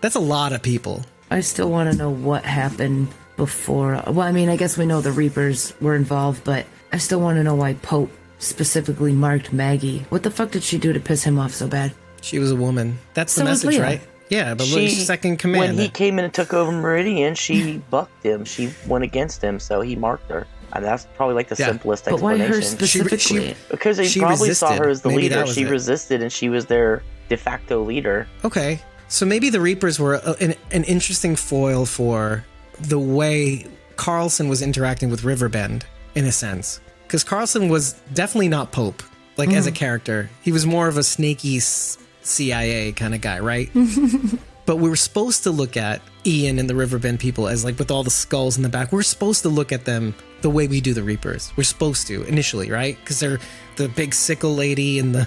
That's 0.00 0.16
a 0.16 0.20
lot 0.20 0.52
of 0.52 0.60
people. 0.60 1.06
I 1.30 1.40
still 1.40 1.70
want 1.70 1.88
to 1.92 1.96
know 1.96 2.10
what 2.10 2.44
happened 2.44 3.06
before. 3.38 4.02
Well, 4.06 4.20
I 4.20 4.32
mean, 4.32 4.50
I 4.50 4.56
guess 4.56 4.76
we 4.76 4.84
know 4.84 5.00
the 5.00 5.12
Reapers 5.12 5.72
were 5.80 5.94
involved, 5.96 6.44
but 6.44 6.66
I 6.92 6.98
still 6.98 7.20
want 7.20 7.38
to 7.38 7.42
know 7.42 7.54
why 7.54 7.72
Pope 7.74 8.10
specifically 8.38 9.12
marked 9.12 9.52
Maggie. 9.52 10.04
What 10.10 10.22
the 10.22 10.30
fuck 10.30 10.50
did 10.50 10.62
she 10.62 10.76
do 10.76 10.92
to 10.92 11.00
piss 11.00 11.24
him 11.24 11.38
off 11.38 11.54
so 11.54 11.66
bad? 11.66 11.92
She 12.20 12.38
was 12.38 12.50
a 12.50 12.56
woman. 12.56 12.98
That's 13.14 13.34
the 13.34 13.40
So 13.40 13.46
was 13.46 13.64
message, 13.64 13.78
Leah. 13.78 13.86
right? 13.86 14.00
Yeah, 14.28 14.54
but 14.54 14.68
look, 14.68 14.90
second 14.90 15.38
command. 15.38 15.60
When 15.76 15.78
he 15.78 15.88
came 15.88 16.18
in 16.18 16.26
and 16.26 16.34
took 16.34 16.52
over 16.52 16.70
Meridian, 16.70 17.34
she 17.34 17.78
bucked 17.90 18.22
him. 18.24 18.44
She 18.44 18.70
went 18.86 19.02
against 19.04 19.40
him, 19.42 19.58
so 19.58 19.80
he 19.80 19.96
marked 19.96 20.30
her. 20.30 20.46
And 20.74 20.84
that's 20.84 21.06
probably 21.16 21.34
like 21.34 21.48
the 21.48 21.56
Yeah. 21.58 21.68
simplest 21.68 22.04
But 22.04 22.20
why 22.20 22.36
her 22.36 22.44
explanation. 22.58 22.78
She- 22.78 22.86
she- 22.86 22.98
specifically? 22.98 23.56
because 23.70 23.96
they 23.96 24.06
she 24.06 24.20
probably 24.20 24.52
saw 24.52 24.76
her 24.76 24.88
as 24.90 25.00
the 25.00 25.08
Maybe 25.08 25.22
leader. 25.22 25.46
She 25.46 25.62
it. 25.62 25.70
resisted, 25.70 26.20
and 26.22 26.30
she 26.30 26.50
was 26.50 26.66
their 26.66 27.02
de 27.30 27.36
facto 27.38 27.82
leader. 27.82 28.26
Okay. 28.44 28.80
So 29.08 29.24
maybe 29.24 29.48
the 29.48 29.60
Reapers 29.62 29.98
were 29.98 30.14
a, 30.16 30.36
an, 30.40 30.54
an 30.72 30.84
interesting 30.84 31.34
foil 31.34 31.86
for 31.86 32.44
the 32.80 32.98
way 32.98 33.66
Carlson 33.96 34.48
was 34.48 34.62
interacting 34.62 35.10
with 35.10 35.24
Riverbend, 35.24 35.84
in 36.14 36.24
a 36.24 36.32
sense. 36.32 36.80
Because 37.06 37.24
Carlson 37.24 37.68
was 37.68 37.94
definitely 38.12 38.48
not 38.48 38.72
Pope, 38.72 39.02
like 39.36 39.50
as 39.50 39.66
a 39.66 39.72
mm. 39.72 39.76
character. 39.76 40.28
He 40.42 40.52
was 40.52 40.66
more 40.66 40.88
of 40.88 40.96
a 40.96 41.02
snaky 41.02 41.58
CIA 41.60 42.92
kind 42.92 43.14
of 43.14 43.20
guy, 43.20 43.38
right? 43.38 43.70
but 44.66 44.76
we 44.76 44.90
were 44.90 44.96
supposed 44.96 45.44
to 45.44 45.50
look 45.50 45.76
at 45.76 46.02
Ian 46.26 46.58
and 46.58 46.68
the 46.68 46.74
Riverbend 46.74 47.20
people 47.20 47.48
as 47.48 47.64
like 47.64 47.78
with 47.78 47.90
all 47.90 48.04
the 48.04 48.10
skulls 48.10 48.56
in 48.56 48.62
the 48.62 48.68
back. 48.68 48.92
We're 48.92 49.02
supposed 49.02 49.42
to 49.42 49.48
look 49.48 49.72
at 49.72 49.86
them 49.86 50.14
the 50.42 50.50
way 50.50 50.66
we 50.68 50.80
do 50.80 50.92
the 50.92 51.02
Reapers. 51.02 51.50
We're 51.56 51.64
supposed 51.64 52.06
to 52.08 52.24
initially, 52.24 52.70
right? 52.70 52.98
Because 53.00 53.20
they're 53.20 53.38
the 53.76 53.88
big 53.88 54.12
sickle 54.12 54.54
lady 54.54 54.98
and 54.98 55.14
the 55.14 55.26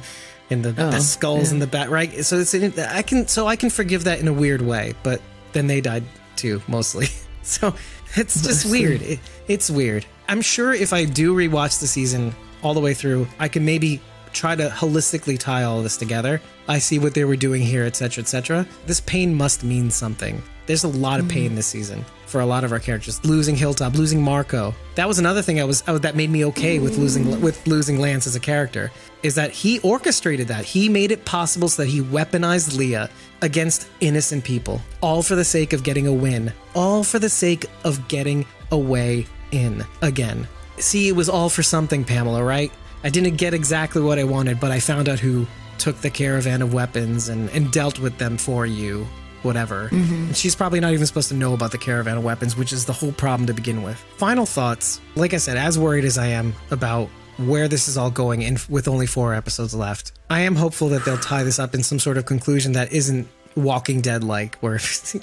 and 0.51 0.63
the, 0.63 0.73
the 0.73 0.95
oh, 0.97 0.99
skulls 0.99 1.51
in 1.51 1.59
the 1.59 1.67
back, 1.67 1.89
right? 1.89 2.23
So 2.23 2.37
it's 2.37 2.53
I 2.53 3.01
can 3.01 3.27
so 3.27 3.47
I 3.47 3.55
can 3.55 3.69
forgive 3.69 4.03
that 4.03 4.19
in 4.19 4.27
a 4.27 4.33
weird 4.33 4.61
way, 4.61 4.93
but 5.01 5.21
then 5.53 5.67
they 5.67 5.81
died 5.81 6.03
too 6.35 6.61
mostly. 6.67 7.07
So 7.43 7.73
it's 8.15 8.43
just 8.43 8.69
weird. 8.69 9.01
It, 9.01 9.19
it's 9.47 9.69
weird. 9.69 10.05
I'm 10.27 10.41
sure 10.41 10.73
if 10.73 10.93
I 10.93 11.05
do 11.05 11.35
rewatch 11.35 11.79
the 11.79 11.87
season 11.87 12.35
all 12.61 12.73
the 12.73 12.79
way 12.79 12.93
through, 12.93 13.27
I 13.39 13.47
can 13.47 13.65
maybe 13.65 13.99
try 14.31 14.55
to 14.55 14.69
holistically 14.69 15.37
tie 15.37 15.63
all 15.63 15.81
this 15.81 15.97
together. 15.97 16.41
I 16.67 16.79
see 16.79 16.99
what 16.99 17.13
they 17.13 17.25
were 17.25 17.35
doing 17.35 17.61
here, 17.61 17.83
etc., 17.83 18.21
etc. 18.21 18.67
This 18.85 19.01
pain 19.01 19.33
must 19.33 19.63
mean 19.63 19.89
something. 19.91 20.41
There's 20.67 20.83
a 20.83 20.87
lot 20.87 21.19
of 21.19 21.27
pain 21.27 21.47
mm-hmm. 21.47 21.55
this 21.55 21.67
season 21.67 22.05
for 22.27 22.39
a 22.39 22.45
lot 22.45 22.63
of 22.63 22.71
our 22.71 22.79
characters. 22.79 23.23
Losing 23.25 23.55
Hilltop, 23.55 23.93
losing 23.95 24.21
Marco. 24.21 24.73
That 24.95 25.07
was 25.07 25.19
another 25.19 25.41
thing 25.41 25.59
I 25.59 25.65
was 25.65 25.83
I, 25.87 25.97
that 25.97 26.15
made 26.15 26.29
me 26.29 26.45
okay 26.45 26.79
with 26.79 26.97
losing 26.97 27.25
mm. 27.25 27.41
with 27.41 27.65
losing 27.67 27.99
Lance 27.99 28.25
as 28.25 28.35
a 28.35 28.39
character. 28.39 28.91
Is 29.21 29.35
that 29.35 29.51
he 29.51 29.79
orchestrated 29.79 30.47
that? 30.47 30.63
He 30.63 30.87
made 30.87 31.11
it 31.11 31.25
possible 31.25 31.67
so 31.67 31.83
that 31.83 31.89
he 31.89 32.01
weaponized 32.01 32.77
Leah 32.77 33.09
against 33.41 33.87
innocent 33.99 34.43
people, 34.43 34.81
all 35.01 35.23
for 35.23 35.35
the 35.35 35.43
sake 35.43 35.73
of 35.73 35.83
getting 35.83 36.07
a 36.07 36.13
win, 36.13 36.53
all 36.75 37.03
for 37.03 37.19
the 37.19 37.29
sake 37.29 37.65
of 37.83 38.07
getting 38.07 38.45
away 38.71 39.25
in 39.51 39.85
again. 40.01 40.47
See, 40.77 41.07
it 41.07 41.15
was 41.15 41.29
all 41.29 41.49
for 41.49 41.63
something, 41.63 42.03
Pamela, 42.03 42.43
right? 42.43 42.71
I 43.03 43.09
didn't 43.09 43.37
get 43.37 43.53
exactly 43.53 44.01
what 44.01 44.19
I 44.19 44.23
wanted, 44.23 44.59
but 44.59 44.71
I 44.71 44.79
found 44.79 45.09
out 45.09 45.19
who 45.19 45.47
took 45.77 45.97
the 45.97 46.09
caravan 46.09 46.61
of 46.61 46.73
weapons 46.73 47.29
and, 47.29 47.49
and 47.49 47.71
dealt 47.71 47.99
with 47.99 48.17
them 48.17 48.37
for 48.37 48.65
you, 48.65 49.07
whatever. 49.41 49.89
Mm-hmm. 49.89 50.13
And 50.13 50.37
she's 50.37 50.55
probably 50.55 50.79
not 50.79 50.93
even 50.93 51.05
supposed 51.05 51.29
to 51.29 51.35
know 51.35 51.53
about 51.53 51.71
the 51.71 51.77
caravan 51.77 52.17
of 52.17 52.23
weapons, 52.23 52.55
which 52.55 52.71
is 52.71 52.85
the 52.85 52.93
whole 52.93 53.11
problem 53.11 53.47
to 53.47 53.53
begin 53.53 53.81
with. 53.81 53.97
Final 54.17 54.45
thoughts. 54.45 55.01
Like 55.15 55.33
I 55.33 55.37
said, 55.37 55.57
as 55.57 55.79
worried 55.79 56.05
as 56.05 56.17
I 56.17 56.27
am 56.27 56.53
about 56.69 57.09
where 57.47 57.67
this 57.67 57.87
is 57.87 57.97
all 57.97 58.11
going 58.11 58.43
and 58.43 58.59
with 58.69 58.87
only 58.87 59.05
four 59.05 59.33
episodes 59.33 59.73
left, 59.73 60.13
I 60.29 60.41
am 60.41 60.55
hopeful 60.55 60.89
that 60.89 61.05
they'll 61.05 61.17
tie 61.17 61.43
this 61.43 61.59
up 61.59 61.73
in 61.73 61.83
some 61.83 61.99
sort 61.99 62.17
of 62.17 62.25
conclusion 62.25 62.73
that 62.73 62.91
isn't 62.91 63.27
Walking 63.55 64.01
Dead 64.01 64.23
like, 64.23 64.55
where 64.59 64.79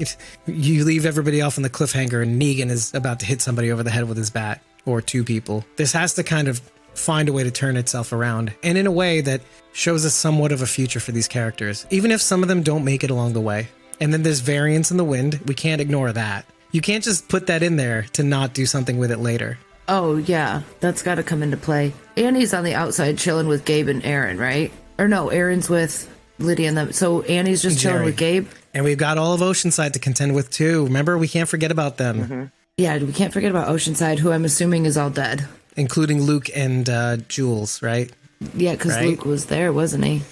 you 0.47 0.85
leave 0.85 1.07
everybody 1.07 1.40
off 1.40 1.59
on 1.59 1.62
the 1.62 1.70
cliffhanger 1.70 2.23
and 2.23 2.40
Negan 2.40 2.70
is 2.70 2.93
about 2.95 3.20
to 3.20 3.27
hit 3.27 3.40
somebody 3.40 3.73
over 3.73 3.82
the 3.82 3.90
head 3.90 4.09
with 4.09 4.16
his 4.16 4.31
bat 4.31 4.62
or 4.85 5.01
two 5.01 5.24
people. 5.24 5.65
This 5.77 5.93
has 5.93 6.15
to 6.15 6.23
kind 6.23 6.49
of 6.49 6.61
find 6.95 7.28
a 7.28 7.32
way 7.32 7.45
to 7.45 7.51
turn 7.51 7.77
itself 7.77 8.12
around 8.12 8.53
and 8.62 8.77
in 8.77 8.86
a 8.86 8.90
way 8.90 9.20
that 9.20 9.40
shows 9.73 10.05
us 10.05 10.15
somewhat 10.15 10.53
of 10.53 10.62
a 10.62 10.66
future 10.66 11.01
for 11.01 11.12
these 11.12 11.28
characters, 11.28 11.86
even 11.90 12.11
if 12.11 12.20
some 12.20 12.43
of 12.43 12.49
them 12.49 12.62
don't 12.62 12.85
make 12.85 13.05
it 13.05 13.11
along 13.11 13.32
the 13.32 13.40
way. 13.40 13.69
And 14.01 14.12
then 14.12 14.23
there's 14.23 14.40
variance 14.40 14.90
in 14.90 14.97
the 14.97 15.05
wind. 15.05 15.40
We 15.47 15.55
can't 15.55 15.81
ignore 15.81 16.12
that. 16.12 16.45
You 16.70 16.81
can't 16.81 17.03
just 17.03 17.28
put 17.28 17.47
that 17.47 17.62
in 17.62 17.77
there 17.77 18.03
to 18.12 18.23
not 18.23 18.55
do 18.55 18.66
something 18.66 18.99
with 18.99 19.11
it 19.11 19.19
later. 19.19 19.59
Oh 19.89 20.16
yeah, 20.16 20.62
that's 20.81 21.02
got 21.02 21.15
to 21.16 21.23
come 21.23 21.43
into 21.43 21.56
play. 21.56 21.93
Annie's 22.16 22.52
on 22.52 22.65
the 22.65 22.74
outside 22.74 23.16
chilling 23.19 23.48
with 23.48 23.65
Gabe 23.65 23.89
and 23.89 24.05
Aaron, 24.05 24.39
right? 24.39 24.70
Or 24.98 25.09
no, 25.09 25.28
Aaron's 25.31 25.69
with 25.70 26.09
Lydia 26.39 26.69
and 26.69 26.77
them. 26.77 26.93
So 26.93 27.23
Annie's 27.23 27.62
just 27.62 27.78
chilling 27.81 27.97
Jerry. 27.98 28.05
with 28.06 28.16
Gabe. 28.16 28.48
And 28.74 28.85
we've 28.85 28.98
got 28.98 29.16
all 29.19 29.32
of 29.32 29.40
Oceanside 29.40 29.93
to 29.94 29.98
contend 29.98 30.35
with 30.35 30.51
too. 30.51 30.85
Remember, 30.85 31.16
we 31.16 31.27
can't 31.28 31.48
forget 31.48 31.70
about 31.70 31.97
them, 31.97 32.52
Yeah, 32.77 32.98
we 32.98 33.12
can't 33.12 33.32
forget 33.32 33.51
about 33.51 33.69
Oceanside, 33.69 34.19
who 34.19 34.31
I'm 34.31 34.44
assuming 34.44 34.85
is 34.86 34.97
all 34.97 35.10
dead. 35.10 35.47
including 35.77 36.23
Luke 36.23 36.48
and 36.55 36.89
uh, 36.90 37.16
Jules, 37.28 37.81
right? 37.82 38.12
Yeah, 38.55 38.73
because 38.73 38.94
Right. 38.94 39.06
Luke 39.06 39.24
was 39.24 39.47
there, 39.47 39.73
wasn't 39.73 40.05
he? 40.05 40.23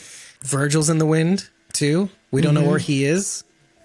Virgil's 0.42 0.90
in 0.90 0.98
the 0.98 1.06
wind 1.06 1.48
too. 1.72 2.10
We 2.30 2.42
don't 2.42 2.54
know 2.54 2.68
where 2.68 2.78
he 2.78 3.04
is, 3.04 3.42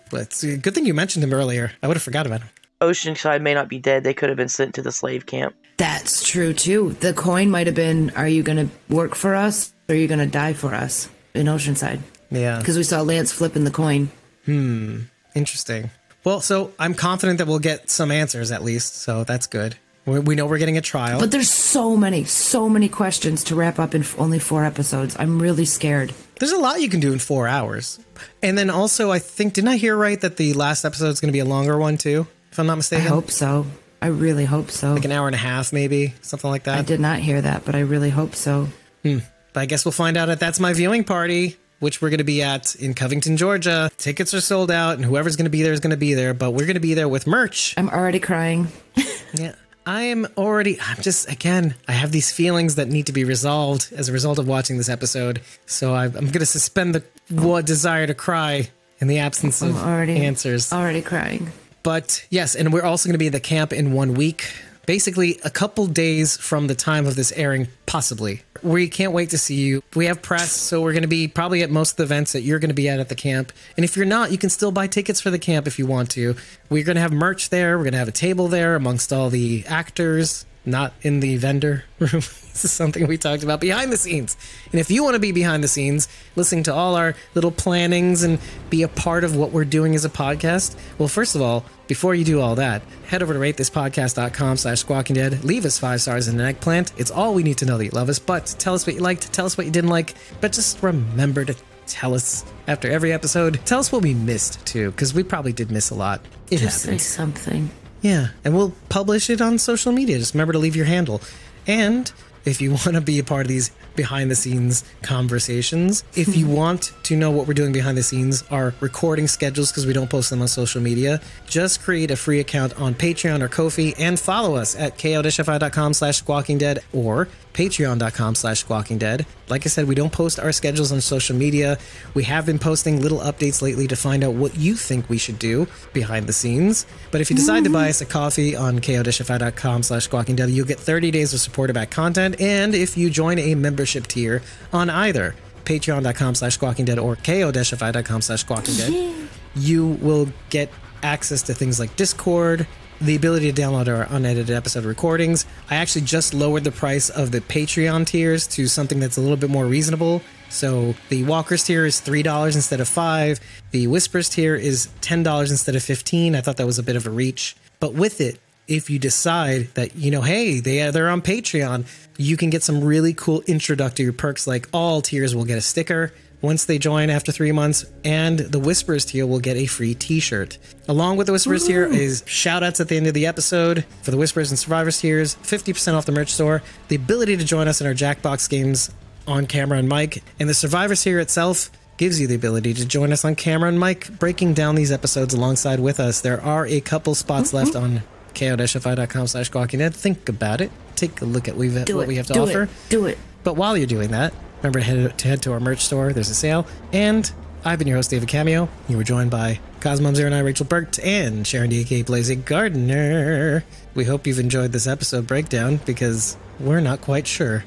but 0.09 0.21
it's 0.21 0.43
good 0.43 0.73
thing 0.75 0.85
you 0.85 0.93
mentioned 0.93 1.23
him 1.23 1.33
earlier. 1.33 1.71
I 1.81 1.87
would 1.87 1.95
have 1.97 2.03
forgot 2.03 2.25
about 2.27 2.41
him. 2.41 2.49
Oceanside 2.81 3.41
may 3.41 3.53
not 3.53 3.69
be 3.69 3.79
dead. 3.79 4.03
They 4.03 4.13
could 4.13 4.29
have 4.29 4.37
been 4.37 4.49
sent 4.49 4.75
to 4.75 4.81
the 4.81 4.91
slave 4.91 5.25
camp. 5.25 5.55
That's 5.77 6.23
true 6.27 6.53
too. 6.53 6.95
The 6.99 7.13
coin 7.13 7.49
might 7.49 7.67
have 7.67 7.75
been, 7.75 8.11
"Are 8.15 8.27
you 8.27 8.43
going 8.43 8.57
to 8.67 8.93
work 8.93 9.15
for 9.15 9.35
us, 9.35 9.73
or 9.87 9.95
are 9.95 9.97
you 9.97 10.07
going 10.07 10.19
to 10.19 10.25
die 10.27 10.53
for 10.53 10.73
us?" 10.73 11.07
In 11.33 11.45
Oceanside, 11.47 11.99
Yeah, 12.29 12.57
because 12.59 12.75
we 12.77 12.83
saw 12.83 13.01
Lance 13.01 13.31
flipping 13.31 13.63
the 13.63 13.71
coin. 13.71 14.09
Hmm. 14.45 15.01
Interesting. 15.33 15.89
Well, 16.23 16.41
so 16.41 16.73
I'm 16.77 16.93
confident 16.93 17.37
that 17.39 17.47
we'll 17.47 17.59
get 17.59 17.89
some 17.89 18.11
answers 18.11 18.51
at 18.51 18.63
least, 18.63 18.97
so 19.01 19.23
that's 19.23 19.47
good. 19.47 19.75
We 20.05 20.19
we 20.19 20.35
know 20.35 20.45
we're 20.45 20.57
getting 20.57 20.77
a 20.77 20.81
trial. 20.81 21.19
But 21.19 21.31
there's 21.31 21.49
so 21.49 21.95
many, 21.95 22.25
so 22.25 22.67
many 22.67 22.89
questions 22.89 23.43
to 23.45 23.55
wrap 23.55 23.79
up 23.79 23.95
in 23.95 24.01
f- 24.01 24.19
only 24.19 24.39
four 24.39 24.65
episodes. 24.65 25.15
I'm 25.19 25.41
really 25.41 25.65
scared. 25.65 26.13
There's 26.39 26.51
a 26.51 26.57
lot 26.57 26.81
you 26.81 26.89
can 26.89 26.99
do 26.99 27.13
in 27.13 27.19
four 27.19 27.47
hours. 27.47 27.99
And 28.43 28.57
then 28.57 28.69
also, 28.69 29.11
I 29.11 29.19
think, 29.19 29.53
didn't 29.53 29.69
I 29.69 29.77
hear 29.77 29.95
right 29.95 30.19
that 30.21 30.37
the 30.37 30.53
last 30.53 30.83
episode 30.85 31.09
is 31.09 31.19
going 31.21 31.29
to 31.29 31.33
be 31.33 31.39
a 31.39 31.45
longer 31.45 31.77
one 31.77 31.97
too? 31.97 32.27
If 32.51 32.59
I'm 32.59 32.67
not 32.67 32.75
mistaken? 32.75 33.07
I 33.07 33.09
hope 33.09 33.31
so. 33.31 33.65
I 34.01 34.07
really 34.07 34.45
hope 34.45 34.71
so. 34.71 34.93
like 34.93 35.05
an 35.05 35.11
hour 35.11 35.27
and 35.27 35.35
a 35.35 35.39
half, 35.39 35.71
maybe 35.71 36.13
something 36.21 36.49
like 36.49 36.63
that. 36.63 36.79
I 36.79 36.81
did 36.81 36.99
not 36.99 37.19
hear 37.19 37.39
that, 37.41 37.65
but 37.65 37.75
I 37.75 37.81
really 37.81 38.09
hope 38.09 38.35
so. 38.35 38.67
Hmm. 39.03 39.19
But 39.53 39.59
I 39.61 39.65
guess 39.67 39.85
we'll 39.85 39.91
find 39.91 40.17
out 40.17 40.29
at 40.29 40.39
That's 40.39 40.59
My 40.59 40.73
Viewing 40.73 41.03
Party, 41.03 41.57
which 41.79 42.01
we're 42.01 42.09
going 42.09 42.17
to 42.17 42.23
be 42.23 42.41
at 42.41 42.75
in 42.75 42.93
Covington, 42.93 43.37
Georgia. 43.37 43.91
Tickets 43.97 44.33
are 44.33 44.41
sold 44.41 44.71
out, 44.71 44.95
and 44.95 45.05
whoever's 45.05 45.35
going 45.35 45.45
to 45.45 45.51
be 45.51 45.61
there 45.61 45.73
is 45.73 45.79
going 45.79 45.91
to 45.91 45.97
be 45.97 46.13
there. 46.13 46.33
But 46.33 46.51
we're 46.51 46.65
going 46.65 46.75
to 46.75 46.79
be 46.79 46.93
there 46.93 47.07
with 47.07 47.27
merch. 47.27 47.75
I'm 47.77 47.89
already 47.89 48.19
crying. 48.19 48.67
Yeah. 49.33 49.55
I 49.85 50.03
am 50.03 50.27
already, 50.37 50.77
I'm 50.81 51.01
just, 51.01 51.31
again, 51.31 51.75
I 51.87 51.93
have 51.93 52.11
these 52.11 52.33
feelings 52.33 52.75
that 52.75 52.89
need 52.89 53.05
to 53.05 53.13
be 53.13 53.23
resolved 53.23 53.93
as 53.95 54.09
a 54.09 54.11
result 54.11 54.39
of 54.39 54.47
watching 54.47 54.77
this 54.77 54.89
episode. 54.89 55.41
So 55.65 55.93
I, 55.93 56.03
I'm 56.03 56.11
going 56.11 56.31
to 56.39 56.45
suspend 56.45 56.95
the 56.95 57.61
desire 57.63 58.05
to 58.07 58.13
cry 58.13 58.69
in 58.99 59.07
the 59.07 59.19
absence 59.19 59.61
I'm 59.61 59.69
of 59.69 59.77
already 59.81 60.17
answers. 60.17 60.71
Already 60.73 61.01
crying. 61.01 61.49
But 61.83 62.25
yes, 62.29 62.55
and 62.55 62.71
we're 62.71 62.83
also 62.83 63.07
going 63.07 63.13
to 63.13 63.19
be 63.19 63.27
at 63.27 63.33
the 63.33 63.39
camp 63.39 63.73
in 63.73 63.93
one 63.93 64.13
week. 64.13 64.53
Basically, 64.85 65.39
a 65.43 65.49
couple 65.49 65.85
days 65.87 66.37
from 66.37 66.67
the 66.67 66.75
time 66.75 67.05
of 67.05 67.15
this 67.15 67.31
airing, 67.33 67.67
possibly. 67.85 68.41
We 68.63 68.89
can't 68.89 69.13
wait 69.13 69.29
to 69.29 69.37
see 69.37 69.55
you. 69.55 69.83
We 69.95 70.05
have 70.05 70.21
press, 70.21 70.51
so 70.51 70.81
we're 70.81 70.91
going 70.91 71.03
to 71.03 71.07
be 71.07 71.27
probably 71.27 71.61
at 71.61 71.69
most 71.69 71.91
of 71.91 71.97
the 71.97 72.03
events 72.03 72.33
that 72.33 72.41
you're 72.41 72.59
going 72.59 72.69
to 72.69 72.75
be 72.75 72.89
at 72.89 72.99
at 72.99 73.09
the 73.09 73.15
camp. 73.15 73.51
And 73.75 73.83
if 73.83 73.95
you're 73.95 74.05
not, 74.05 74.31
you 74.31 74.37
can 74.37 74.49
still 74.49 74.71
buy 74.71 74.87
tickets 74.87 75.21
for 75.21 75.29
the 75.29 75.39
camp 75.39 75.67
if 75.67 75.79
you 75.79 75.85
want 75.85 76.11
to. 76.11 76.35
We're 76.69 76.83
going 76.83 76.95
to 76.95 77.01
have 77.01 77.13
merch 77.13 77.49
there. 77.49 77.77
We're 77.77 77.85
going 77.85 77.93
to 77.93 77.99
have 77.99 78.07
a 78.07 78.11
table 78.11 78.47
there 78.47 78.75
amongst 78.75 79.13
all 79.13 79.29
the 79.29 79.63
actors, 79.67 80.45
not 80.65 80.93
in 81.01 81.19
the 81.19 81.37
vendor 81.37 81.85
room. 81.99 82.09
this 82.11 82.63
is 82.65 82.71
something 82.71 83.07
we 83.07 83.17
talked 83.17 83.43
about 83.43 83.59
behind 83.59 83.91
the 83.91 83.97
scenes. 83.97 84.37
And 84.71 84.79
if 84.79 84.91
you 84.91 85.03
want 85.03 85.15
to 85.15 85.19
be 85.19 85.31
behind 85.31 85.63
the 85.63 85.67
scenes, 85.67 86.07
listening 86.35 86.63
to 86.63 86.73
all 86.73 86.95
our 86.95 87.15
little 87.33 87.51
plannings 87.51 88.23
and 88.23 88.39
be 88.69 88.83
a 88.83 88.87
part 88.87 89.23
of 89.23 89.35
what 89.35 89.51
we're 89.51 89.65
doing 89.65 89.95
as 89.95 90.05
a 90.05 90.09
podcast, 90.09 90.75
well, 90.97 91.07
first 91.07 91.35
of 91.35 91.41
all, 91.41 91.65
before 91.87 92.13
you 92.15 92.23
do 92.23 92.39
all 92.39 92.55
that, 92.55 92.81
head 93.07 93.21
over 93.23 93.33
to 93.33 93.39
ratethispodcast.com 93.39 94.57
slash 94.57 94.79
squawking 94.79 95.15
dead. 95.15 95.43
Leave 95.43 95.65
us 95.65 95.77
five 95.79 96.01
stars 96.01 96.27
in 96.27 96.39
an 96.39 96.45
eggplant. 96.45 96.93
It's 96.97 97.11
all 97.11 97.33
we 97.33 97.43
need 97.43 97.57
to 97.57 97.65
know 97.65 97.77
that 97.77 97.85
you 97.85 97.91
love 97.91 98.09
us. 98.09 98.19
But 98.19 98.55
tell 98.59 98.73
us 98.73 98.85
what 98.85 98.95
you 98.95 99.01
liked, 99.01 99.33
tell 99.33 99.45
us 99.45 99.57
what 99.57 99.65
you 99.65 99.71
didn't 99.71 99.89
like. 99.89 100.13
But 100.39 100.53
just 100.53 100.81
remember 100.83 101.43
to 101.45 101.55
tell 101.87 102.13
us 102.13 102.45
after 102.67 102.89
every 102.89 103.11
episode. 103.11 103.59
Tell 103.65 103.79
us 103.79 103.91
what 103.91 104.03
we 104.03 104.13
missed 104.13 104.65
too, 104.65 104.91
because 104.91 105.13
we 105.13 105.23
probably 105.23 105.51
did 105.51 105.71
miss 105.71 105.89
a 105.89 105.95
lot. 105.95 106.21
It 106.49 106.57
Just 106.57 106.83
say 106.83 106.97
something. 106.97 107.69
Yeah, 108.01 108.29
and 108.43 108.55
we'll 108.55 108.73
publish 108.89 109.29
it 109.29 109.41
on 109.41 109.57
social 109.57 109.91
media. 109.91 110.17
Just 110.17 110.33
remember 110.33 110.53
to 110.53 110.59
leave 110.59 110.75
your 110.75 110.85
handle. 110.85 111.21
And 111.67 112.11
if 112.45 112.59
you 112.61 112.71
want 112.71 112.93
to 112.93 113.01
be 113.01 113.19
a 113.19 113.23
part 113.23 113.41
of 113.41 113.47
these 113.47 113.71
behind 113.95 114.31
the 114.31 114.35
scenes 114.35 114.83
conversations, 115.03 116.03
if 116.15 116.35
you 116.35 116.47
want 116.61 116.93
to 117.03 117.15
know 117.15 117.29
what 117.31 117.47
we're 117.47 117.53
doing 117.53 117.71
behind 117.71 117.97
the 117.97 118.03
scenes, 118.03 118.43
our 118.49 118.73
recording 118.79 119.27
schedules, 119.27 119.71
because 119.71 119.85
we 119.85 119.93
don't 119.93 120.09
post 120.09 120.29
them 120.29 120.41
on 120.41 120.47
social 120.47 120.81
media, 120.81 121.21
just 121.45 121.81
create 121.81 122.09
a 122.09 122.15
free 122.15 122.39
account 122.39 122.79
on 122.79 122.95
Patreon 122.95 123.41
or 123.41 123.47
Ko-fi 123.47 123.93
and 123.99 124.19
follow 124.19 124.55
us 124.55 124.75
at 124.75 124.97
kodishify.com 124.97 125.93
slash 125.93 126.17
squawking 126.17 126.57
dead 126.57 126.79
or 126.93 127.27
patreon.com 127.53 128.35
slash 128.35 128.59
squawking 128.59 128.97
dead. 128.97 129.25
Like 129.49 129.65
I 129.65 129.69
said, 129.69 129.87
we 129.87 129.95
don't 129.95 130.11
post 130.11 130.39
our 130.39 130.51
schedules 130.51 130.91
on 130.91 131.01
social 131.01 131.35
media. 131.35 131.77
We 132.13 132.23
have 132.23 132.45
been 132.45 132.59
posting 132.59 133.01
little 133.01 133.19
updates 133.19 133.61
lately 133.61 133.87
to 133.87 133.95
find 133.95 134.23
out 134.23 134.33
what 134.33 134.55
you 134.57 134.75
think 134.75 135.09
we 135.09 135.17
should 135.17 135.39
do 135.39 135.67
behind 135.93 136.27
the 136.27 136.33
scenes. 136.33 136.85
But 137.11 137.21
if 137.21 137.29
you 137.29 137.35
decide 137.35 137.63
to 137.63 137.69
mm-hmm. 137.69 137.73
buy 137.73 137.89
us 137.89 138.01
a 138.01 138.05
coffee 138.05 138.55
on 138.55 138.79
kodishify.com 138.79 139.83
slash 139.83 140.05
squawking 140.05 140.35
dead, 140.35 140.49
you'll 140.49 140.67
get 140.67 140.79
30 140.79 141.11
days 141.11 141.33
of 141.33 141.39
supported 141.39 141.73
back 141.73 141.91
content. 141.91 142.39
And 142.39 142.73
if 142.73 142.97
you 142.97 143.09
join 143.09 143.39
a 143.39 143.55
membership 143.55 144.07
tier 144.07 144.41
on 144.71 144.89
either 144.89 145.35
patreon.com 145.65 146.35
slash 146.35 146.53
squawking 146.55 146.85
dead 146.85 146.99
or 146.99 147.15
kodishify.com 147.15 148.21
slash 148.21 148.41
squawking 148.41 148.75
dead, 148.75 149.29
you 149.55 149.87
will 150.01 150.29
get 150.49 150.69
access 151.03 151.41
to 151.43 151.53
things 151.53 151.79
like 151.79 151.95
Discord, 151.95 152.67
the 153.01 153.15
ability 153.15 153.51
to 153.51 153.61
download 153.61 153.87
our 153.87 154.07
unedited 154.09 154.55
episode 154.55 154.85
recordings. 154.85 155.45
I 155.69 155.75
actually 155.75 156.03
just 156.03 156.33
lowered 156.33 156.63
the 156.63 156.71
price 156.71 157.09
of 157.09 157.31
the 157.31 157.41
Patreon 157.41 158.05
tiers 158.05 158.47
to 158.47 158.67
something 158.67 158.99
that's 158.99 159.17
a 159.17 159.21
little 159.21 159.37
bit 159.37 159.49
more 159.49 159.65
reasonable. 159.65 160.21
So 160.49 160.95
the 161.09 161.23
Walkers 161.23 161.63
tier 161.63 161.85
is 161.85 161.99
three 161.99 162.23
dollars 162.23 162.55
instead 162.55 162.79
of 162.79 162.87
five. 162.87 163.39
The 163.71 163.87
Whispers 163.87 164.29
tier 164.29 164.55
is 164.55 164.89
ten 165.01 165.23
dollars 165.23 165.51
instead 165.51 165.75
of 165.75 165.83
fifteen. 165.83 166.35
I 166.35 166.41
thought 166.41 166.57
that 166.57 166.65
was 166.65 166.79
a 166.79 166.83
bit 166.83 166.95
of 166.95 167.07
a 167.07 167.09
reach, 167.09 167.55
but 167.79 167.93
with 167.93 168.21
it, 168.21 168.39
if 168.67 168.89
you 168.89 168.99
decide 168.99 169.69
that 169.73 169.95
you 169.95 170.11
know, 170.11 170.21
hey, 170.21 170.59
they 170.59 170.81
are, 170.81 170.91
they're 170.91 171.09
on 171.09 171.21
Patreon, 171.21 171.85
you 172.17 172.37
can 172.37 172.49
get 172.49 172.63
some 172.63 172.83
really 172.83 173.13
cool 173.13 173.41
introductory 173.47 174.13
perks. 174.13 174.45
Like 174.45 174.67
all 174.71 175.01
tiers 175.01 175.35
will 175.35 175.45
get 175.45 175.57
a 175.57 175.61
sticker 175.61 176.13
once 176.41 176.65
they 176.65 176.77
join 176.77 177.09
after 177.09 177.31
three 177.31 177.51
months, 177.51 177.85
and 178.03 178.39
the 178.39 178.59
Whispers 178.59 179.05
tier 179.05 179.25
will 179.25 179.39
get 179.39 179.57
a 179.57 179.65
free 179.65 179.93
T-shirt. 179.93 180.57
Along 180.87 181.17
with 181.17 181.27
the 181.27 181.33
Whispers 181.33 181.67
tier 181.67 181.85
is 181.85 182.23
shout 182.25 182.63
outs 182.63 182.79
at 182.79 182.87
the 182.87 182.97
end 182.97 183.07
of 183.07 183.13
the 183.13 183.27
episode 183.27 183.85
for 184.01 184.11
the 184.11 184.17
Whispers 184.17 184.51
and 184.51 184.59
Survivors 184.59 184.99
tiers, 184.99 185.35
50% 185.35 185.93
off 185.93 186.05
the 186.05 186.11
merch 186.11 186.29
store, 186.29 186.63
the 186.87 186.95
ability 186.95 187.37
to 187.37 187.45
join 187.45 187.67
us 187.67 187.81
in 187.81 187.87
our 187.87 187.93
Jackbox 187.93 188.49
games 188.49 188.91
on 189.27 189.45
camera 189.45 189.77
and 189.77 189.87
mic, 189.87 190.23
and 190.39 190.49
the 190.49 190.53
Survivors 190.53 191.03
tier 191.03 191.19
itself 191.19 191.69
gives 191.97 192.19
you 192.19 192.25
the 192.25 192.33
ability 192.33 192.73
to 192.73 192.85
join 192.85 193.13
us 193.13 193.23
on 193.23 193.35
camera 193.35 193.69
and 193.69 193.79
mic, 193.79 194.09
breaking 194.17 194.55
down 194.55 194.73
these 194.73 194.91
episodes 194.91 195.35
alongside 195.35 195.79
with 195.79 195.99
us. 195.99 196.21
There 196.21 196.41
are 196.41 196.65
a 196.65 196.81
couple 196.81 197.13
spots 197.13 197.49
mm-hmm. 197.49 197.57
left 197.57 197.75
on 197.75 198.01
ko-fi.com 198.33 199.27
slash. 199.27 199.49
Think 199.49 200.27
about 200.29 200.61
it. 200.61 200.71
Take 200.95 201.21
a 201.21 201.25
look 201.25 201.47
at 201.47 201.55
what 201.55 201.59
we 202.07 202.15
have 202.15 202.25
to 202.27 202.33
Do 202.33 202.41
offer. 202.41 202.63
it. 202.63 202.69
Do 202.89 203.05
it. 203.05 203.19
But 203.43 203.55
while 203.55 203.77
you're 203.77 203.87
doing 203.87 204.11
that, 204.11 204.33
remember 204.61 204.79
to 204.79 204.85
head 204.85 205.17
to, 205.17 205.27
head 205.27 205.41
to 205.43 205.53
our 205.53 205.59
merch 205.59 205.79
store. 205.79 206.13
There's 206.13 206.29
a 206.29 206.35
sale. 206.35 206.67
And 206.93 207.31
I've 207.65 207.79
been 207.79 207.87
your 207.87 207.97
host, 207.97 208.09
David 208.09 208.29
Cameo. 208.29 208.69
You 208.87 208.97
were 208.97 209.03
joined 209.03 209.31
by 209.31 209.59
Cosmom09, 209.79 210.43
Rachel 210.43 210.65
Burt, 210.65 210.99
and 210.99 211.45
Sharon 211.45 211.71
DK 211.71 212.05
Blazy 212.05 212.35
Gardener. 212.35 213.63
We 213.93 214.03
hope 214.03 214.27
you've 214.27 214.39
enjoyed 214.39 214.71
this 214.71 214.87
episode 214.87 215.27
breakdown 215.27 215.79
because 215.85 216.37
we're 216.59 216.79
not 216.79 217.01
quite 217.01 217.27
sure. 217.27 217.63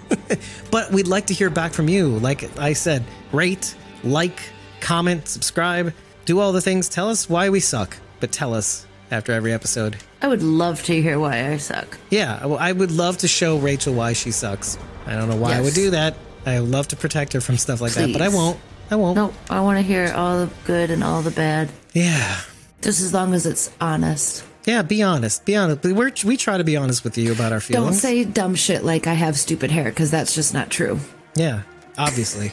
but 0.70 0.90
we'd 0.90 1.08
like 1.08 1.26
to 1.26 1.34
hear 1.34 1.50
back 1.50 1.72
from 1.72 1.88
you. 1.88 2.08
Like 2.18 2.58
I 2.58 2.72
said, 2.72 3.04
rate, 3.32 3.74
like, 4.02 4.40
comment, 4.80 5.28
subscribe, 5.28 5.92
do 6.24 6.40
all 6.40 6.52
the 6.52 6.60
things. 6.60 6.88
Tell 6.88 7.08
us 7.08 7.28
why 7.28 7.48
we 7.48 7.60
suck, 7.60 7.96
but 8.18 8.32
tell 8.32 8.54
us 8.54 8.86
after 9.10 9.32
every 9.32 9.52
episode. 9.52 9.96
I 10.22 10.28
would 10.28 10.42
love 10.42 10.82
to 10.84 11.00
hear 11.00 11.18
why 11.18 11.50
I 11.50 11.56
suck. 11.56 11.98
Yeah, 12.10 12.38
I 12.58 12.72
would 12.72 12.92
love 12.92 13.18
to 13.18 13.28
show 13.28 13.58
Rachel 13.58 13.94
why 13.94 14.12
she 14.12 14.30
sucks. 14.30 14.78
I 15.10 15.16
don't 15.16 15.28
know 15.28 15.36
why 15.36 15.56
I 15.56 15.60
would 15.60 15.74
do 15.74 15.90
that. 15.90 16.14
I 16.46 16.58
love 16.58 16.88
to 16.88 16.96
protect 16.96 17.32
her 17.34 17.40
from 17.40 17.56
stuff 17.58 17.80
like 17.80 17.92
that, 17.94 18.12
but 18.12 18.22
I 18.22 18.28
won't. 18.28 18.58
I 18.90 18.96
won't. 18.96 19.16
No, 19.16 19.34
I 19.50 19.60
want 19.60 19.76
to 19.78 19.82
hear 19.82 20.12
all 20.16 20.46
the 20.46 20.52
good 20.64 20.90
and 20.90 21.02
all 21.04 21.20
the 21.20 21.32
bad. 21.32 21.68
Yeah. 21.92 22.40
Just 22.80 23.02
as 23.02 23.12
long 23.12 23.34
as 23.34 23.44
it's 23.44 23.70
honest. 23.80 24.44
Yeah, 24.66 24.82
be 24.82 25.02
honest. 25.02 25.44
Be 25.44 25.56
honest. 25.56 25.82
We're, 25.84 26.12
we 26.24 26.36
try 26.36 26.58
to 26.58 26.64
be 26.64 26.76
honest 26.76 27.02
with 27.02 27.18
you 27.18 27.32
about 27.32 27.52
our 27.52 27.60
feelings. 27.60 27.86
Don't 27.86 27.94
say 27.94 28.24
dumb 28.24 28.54
shit 28.54 28.84
like 28.84 29.06
I 29.06 29.14
have 29.14 29.36
stupid 29.36 29.70
hair, 29.70 29.84
because 29.84 30.10
that's 30.10 30.34
just 30.34 30.54
not 30.54 30.70
true. 30.70 30.98
yeah, 31.34 31.62
obviously. 31.98 32.50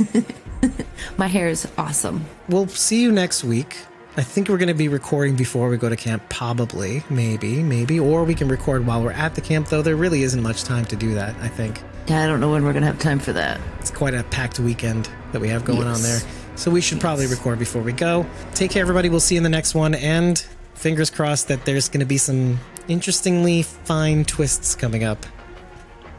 My 1.18 1.28
hair 1.28 1.48
is 1.50 1.68
awesome. 1.78 2.26
we'll 2.50 2.68
see 2.68 3.02
you 3.02 3.12
next 3.12 3.44
week. 3.44 3.78
I 4.18 4.24
think 4.24 4.50
we're 4.50 4.58
going 4.58 4.68
to 4.70 4.74
be 4.74 4.88
recording 4.88 5.36
before 5.36 5.70
we 5.70 5.78
go 5.78 5.90
to 5.90 5.96
camp, 5.96 6.24
probably, 6.28 7.04
maybe, 7.08 7.62
maybe, 7.62 8.00
or 8.00 8.24
we 8.24 8.34
can 8.34 8.48
record 8.48 8.86
while 8.88 9.04
we're 9.04 9.12
at 9.12 9.36
the 9.36 9.42
camp. 9.42 9.68
Though 9.68 9.84
there 9.84 9.96
really 9.96 10.24
isn't 10.24 10.42
much 10.42 10.64
time 10.64 10.86
to 10.86 10.96
do 10.96 11.14
that. 11.14 11.36
I 11.40 11.48
think 11.48 11.84
Yeah, 12.08 12.24
I 12.24 12.28
don't 12.28 12.40
know 12.40 12.52
when 12.52 12.64
we're 12.64 12.74
gonna 12.74 12.88
have 12.88 12.98
time 12.98 13.20
for 13.20 13.32
that. 13.34 13.62
it's 13.80 13.92
quite 13.92 14.16
a 14.16 14.24
packed 14.24 14.60
weekend 14.60 15.08
that 15.34 15.40
we 15.40 15.50
have 15.50 15.64
going 15.66 15.88
on 15.88 16.02
there. 16.02 16.20
So 16.56 16.72
we 16.72 16.82
should 16.82 17.00
probably 17.00 17.28
record 17.28 17.60
before 17.60 17.84
we 17.84 17.92
go. 17.92 18.26
Take 18.56 18.72
care, 18.72 18.82
everybody. 18.82 19.10
We'll 19.10 19.20
see 19.20 19.36
you 19.36 19.40
in 19.40 19.44
the 19.44 19.50
next 19.50 19.76
one, 19.76 19.94
and 19.94 20.40
fingers 20.74 21.12
crossed 21.12 21.48
that 21.50 21.66
there's 21.66 21.88
going 21.88 22.00
to 22.00 22.06
be 22.08 22.18
some 22.18 22.60
interestingly 22.88 23.62
fine 23.62 24.26
twists 24.26 24.74
coming 24.74 25.04
up. 25.04 25.24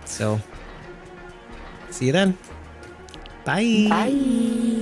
So, 0.04 0.40
see 1.90 2.06
you 2.06 2.12
then. 2.12 2.38
Bye. 3.44 3.86
Bye. 3.88 4.77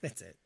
That's 0.00 0.22
it. 0.22 0.36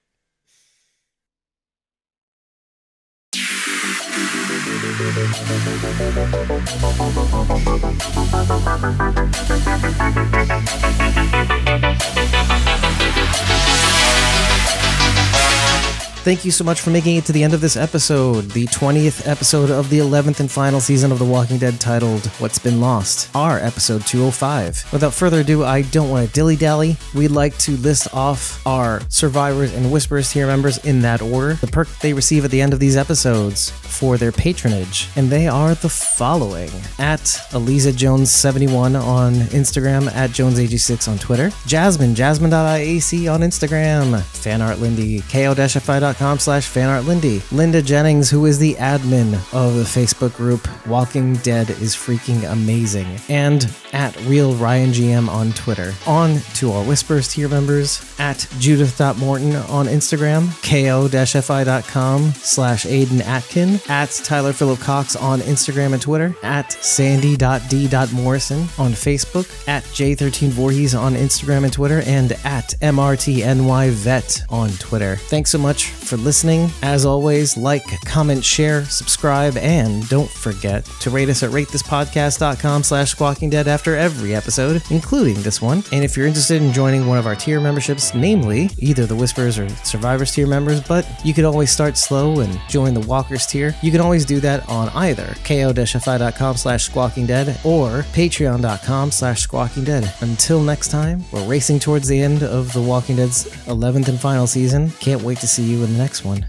Thank 16.22 16.44
you 16.44 16.52
so 16.52 16.62
much 16.62 16.80
for 16.80 16.90
making 16.90 17.16
it 17.16 17.24
to 17.24 17.32
the 17.32 17.42
end 17.42 17.52
of 17.52 17.60
this 17.60 17.76
episode, 17.76 18.52
the 18.52 18.68
20th 18.68 19.26
episode 19.26 19.72
of 19.72 19.90
the 19.90 19.98
11th 19.98 20.38
and 20.38 20.48
final 20.48 20.78
season 20.78 21.10
of 21.10 21.18
The 21.18 21.24
Walking 21.24 21.58
Dead 21.58 21.80
titled 21.80 22.24
What's 22.38 22.60
Been 22.60 22.80
Lost, 22.80 23.28
our 23.34 23.58
episode 23.58 24.06
205. 24.06 24.92
Without 24.92 25.14
further 25.14 25.40
ado, 25.40 25.64
I 25.64 25.82
don't 25.82 26.10
want 26.10 26.28
to 26.28 26.32
dilly 26.32 26.54
dally. 26.54 26.96
We'd 27.12 27.32
like 27.32 27.58
to 27.58 27.72
list 27.78 28.14
off 28.14 28.64
our 28.64 29.00
survivors 29.08 29.74
and 29.74 29.90
whisperers 29.90 30.30
tier 30.30 30.46
members 30.46 30.78
in 30.84 31.00
that 31.00 31.22
order, 31.22 31.54
the 31.54 31.66
perk 31.66 31.88
they 31.98 32.12
receive 32.12 32.44
at 32.44 32.52
the 32.52 32.60
end 32.60 32.72
of 32.72 32.78
these 32.78 32.96
episodes 32.96 33.72
for 33.92 34.16
their 34.16 34.32
patronage, 34.32 35.08
and 35.16 35.28
they 35.30 35.46
are 35.46 35.74
the 35.74 35.88
following. 35.88 36.70
At 36.98 37.38
Eliza 37.52 37.92
Jones 37.92 38.30
71 38.30 38.96
on 38.96 39.34
Instagram, 39.34 40.12
at 40.12 40.30
Jones86 40.30 41.08
on 41.08 41.18
Twitter, 41.18 41.50
Jasmine, 41.66 42.14
jasmine.iac 42.14 43.32
on 43.32 43.40
Instagram, 43.40 44.20
Fanart 44.20 44.80
Lindy, 44.80 45.20
ko-fi.com 45.20 46.38
slash 46.38 46.68
fanart 46.68 47.06
Lindy, 47.06 47.42
Linda 47.52 47.82
Jennings, 47.82 48.30
who 48.30 48.46
is 48.46 48.58
the 48.58 48.74
admin 48.74 49.34
of 49.52 49.76
the 49.76 49.84
Facebook 49.84 50.34
group 50.36 50.68
Walking 50.86 51.34
Dead 51.36 51.70
is 51.70 51.94
freaking 51.94 52.50
amazing, 52.50 53.18
and 53.28 53.72
at 53.92 54.16
Real 54.22 54.54
Ryan 54.54 54.90
GM 54.90 55.28
on 55.28 55.52
Twitter. 55.52 55.94
On 56.06 56.38
to 56.54 56.72
our 56.72 56.84
Whispers 56.84 57.28
tier 57.28 57.48
members, 57.48 58.00
at 58.18 58.46
Judith.Morton 58.58 59.56
on 59.56 59.86
Instagram, 59.86 60.48
ko-fi.com 60.62 62.32
slash 62.32 62.84
Aiden 62.86 63.20
Atkin, 63.20 63.78
at 63.88 64.10
Tyler 64.24 64.52
Phillip 64.52 64.80
Cox 64.80 65.16
on 65.16 65.40
Instagram 65.40 65.92
and 65.92 66.02
Twitter, 66.02 66.34
at 66.42 66.72
sandy.d.morrison 66.72 68.60
on 68.78 68.92
Facebook, 68.92 69.68
at 69.68 69.82
J13 69.84 70.48
Voorhees 70.48 70.94
on 70.94 71.14
Instagram 71.14 71.64
and 71.64 71.72
Twitter, 71.72 72.02
and 72.06 72.32
at 72.44 72.74
MRTNYVet 72.80 74.42
on 74.50 74.70
Twitter. 74.70 75.16
Thanks 75.16 75.50
so 75.50 75.58
much 75.58 75.86
for 75.88 76.16
listening. 76.16 76.70
As 76.82 77.04
always, 77.04 77.56
like, 77.56 77.84
comment, 78.04 78.44
share, 78.44 78.84
subscribe, 78.84 79.56
and 79.56 80.08
don't 80.08 80.30
forget 80.30 80.84
to 81.00 81.10
rate 81.10 81.28
us 81.28 81.42
at 81.42 81.50
ratethispodcast.com 81.50 82.82
slash 82.82 83.10
squawking 83.10 83.50
dead 83.50 83.68
after 83.68 83.96
every 83.96 84.34
episode, 84.34 84.82
including 84.90 85.40
this 85.42 85.60
one. 85.60 85.82
And 85.92 86.04
if 86.04 86.16
you're 86.16 86.26
interested 86.26 86.62
in 86.62 86.72
joining 86.72 87.06
one 87.06 87.18
of 87.18 87.26
our 87.26 87.34
tier 87.34 87.60
memberships, 87.60 88.14
namely 88.14 88.70
either 88.78 89.06
the 89.06 89.16
Whispers 89.16 89.58
or 89.58 89.68
Survivors 89.84 90.32
tier 90.32 90.46
members, 90.46 90.80
but 90.80 91.06
you 91.24 91.34
could 91.34 91.44
always 91.44 91.70
start 91.70 91.96
slow 91.96 92.40
and 92.40 92.60
join 92.68 92.94
the 92.94 93.00
Walkers 93.00 93.46
tier, 93.46 93.71
you 93.80 93.90
can 93.90 94.00
always 94.00 94.24
do 94.24 94.40
that 94.40 94.68
on 94.68 94.88
either 94.90 95.34
ko-fi.com 95.44 96.56
slash 96.56 96.84
squawking 96.84 97.26
dead 97.26 97.60
or 97.64 98.02
patreon.com 98.12 99.10
slash 99.10 99.42
squawking 99.42 99.84
dead. 99.84 100.12
Until 100.20 100.60
next 100.60 100.90
time, 100.90 101.24
we're 101.32 101.46
racing 101.46 101.78
towards 101.78 102.08
the 102.08 102.20
end 102.20 102.42
of 102.42 102.72
The 102.72 102.82
Walking 102.82 103.16
Dead's 103.16 103.44
11th 103.66 104.08
and 104.08 104.20
final 104.20 104.46
season. 104.46 104.90
Can't 105.00 105.22
wait 105.22 105.38
to 105.38 105.46
see 105.46 105.64
you 105.64 105.84
in 105.84 105.92
the 105.92 105.98
next 105.98 106.24
one. 106.24 106.46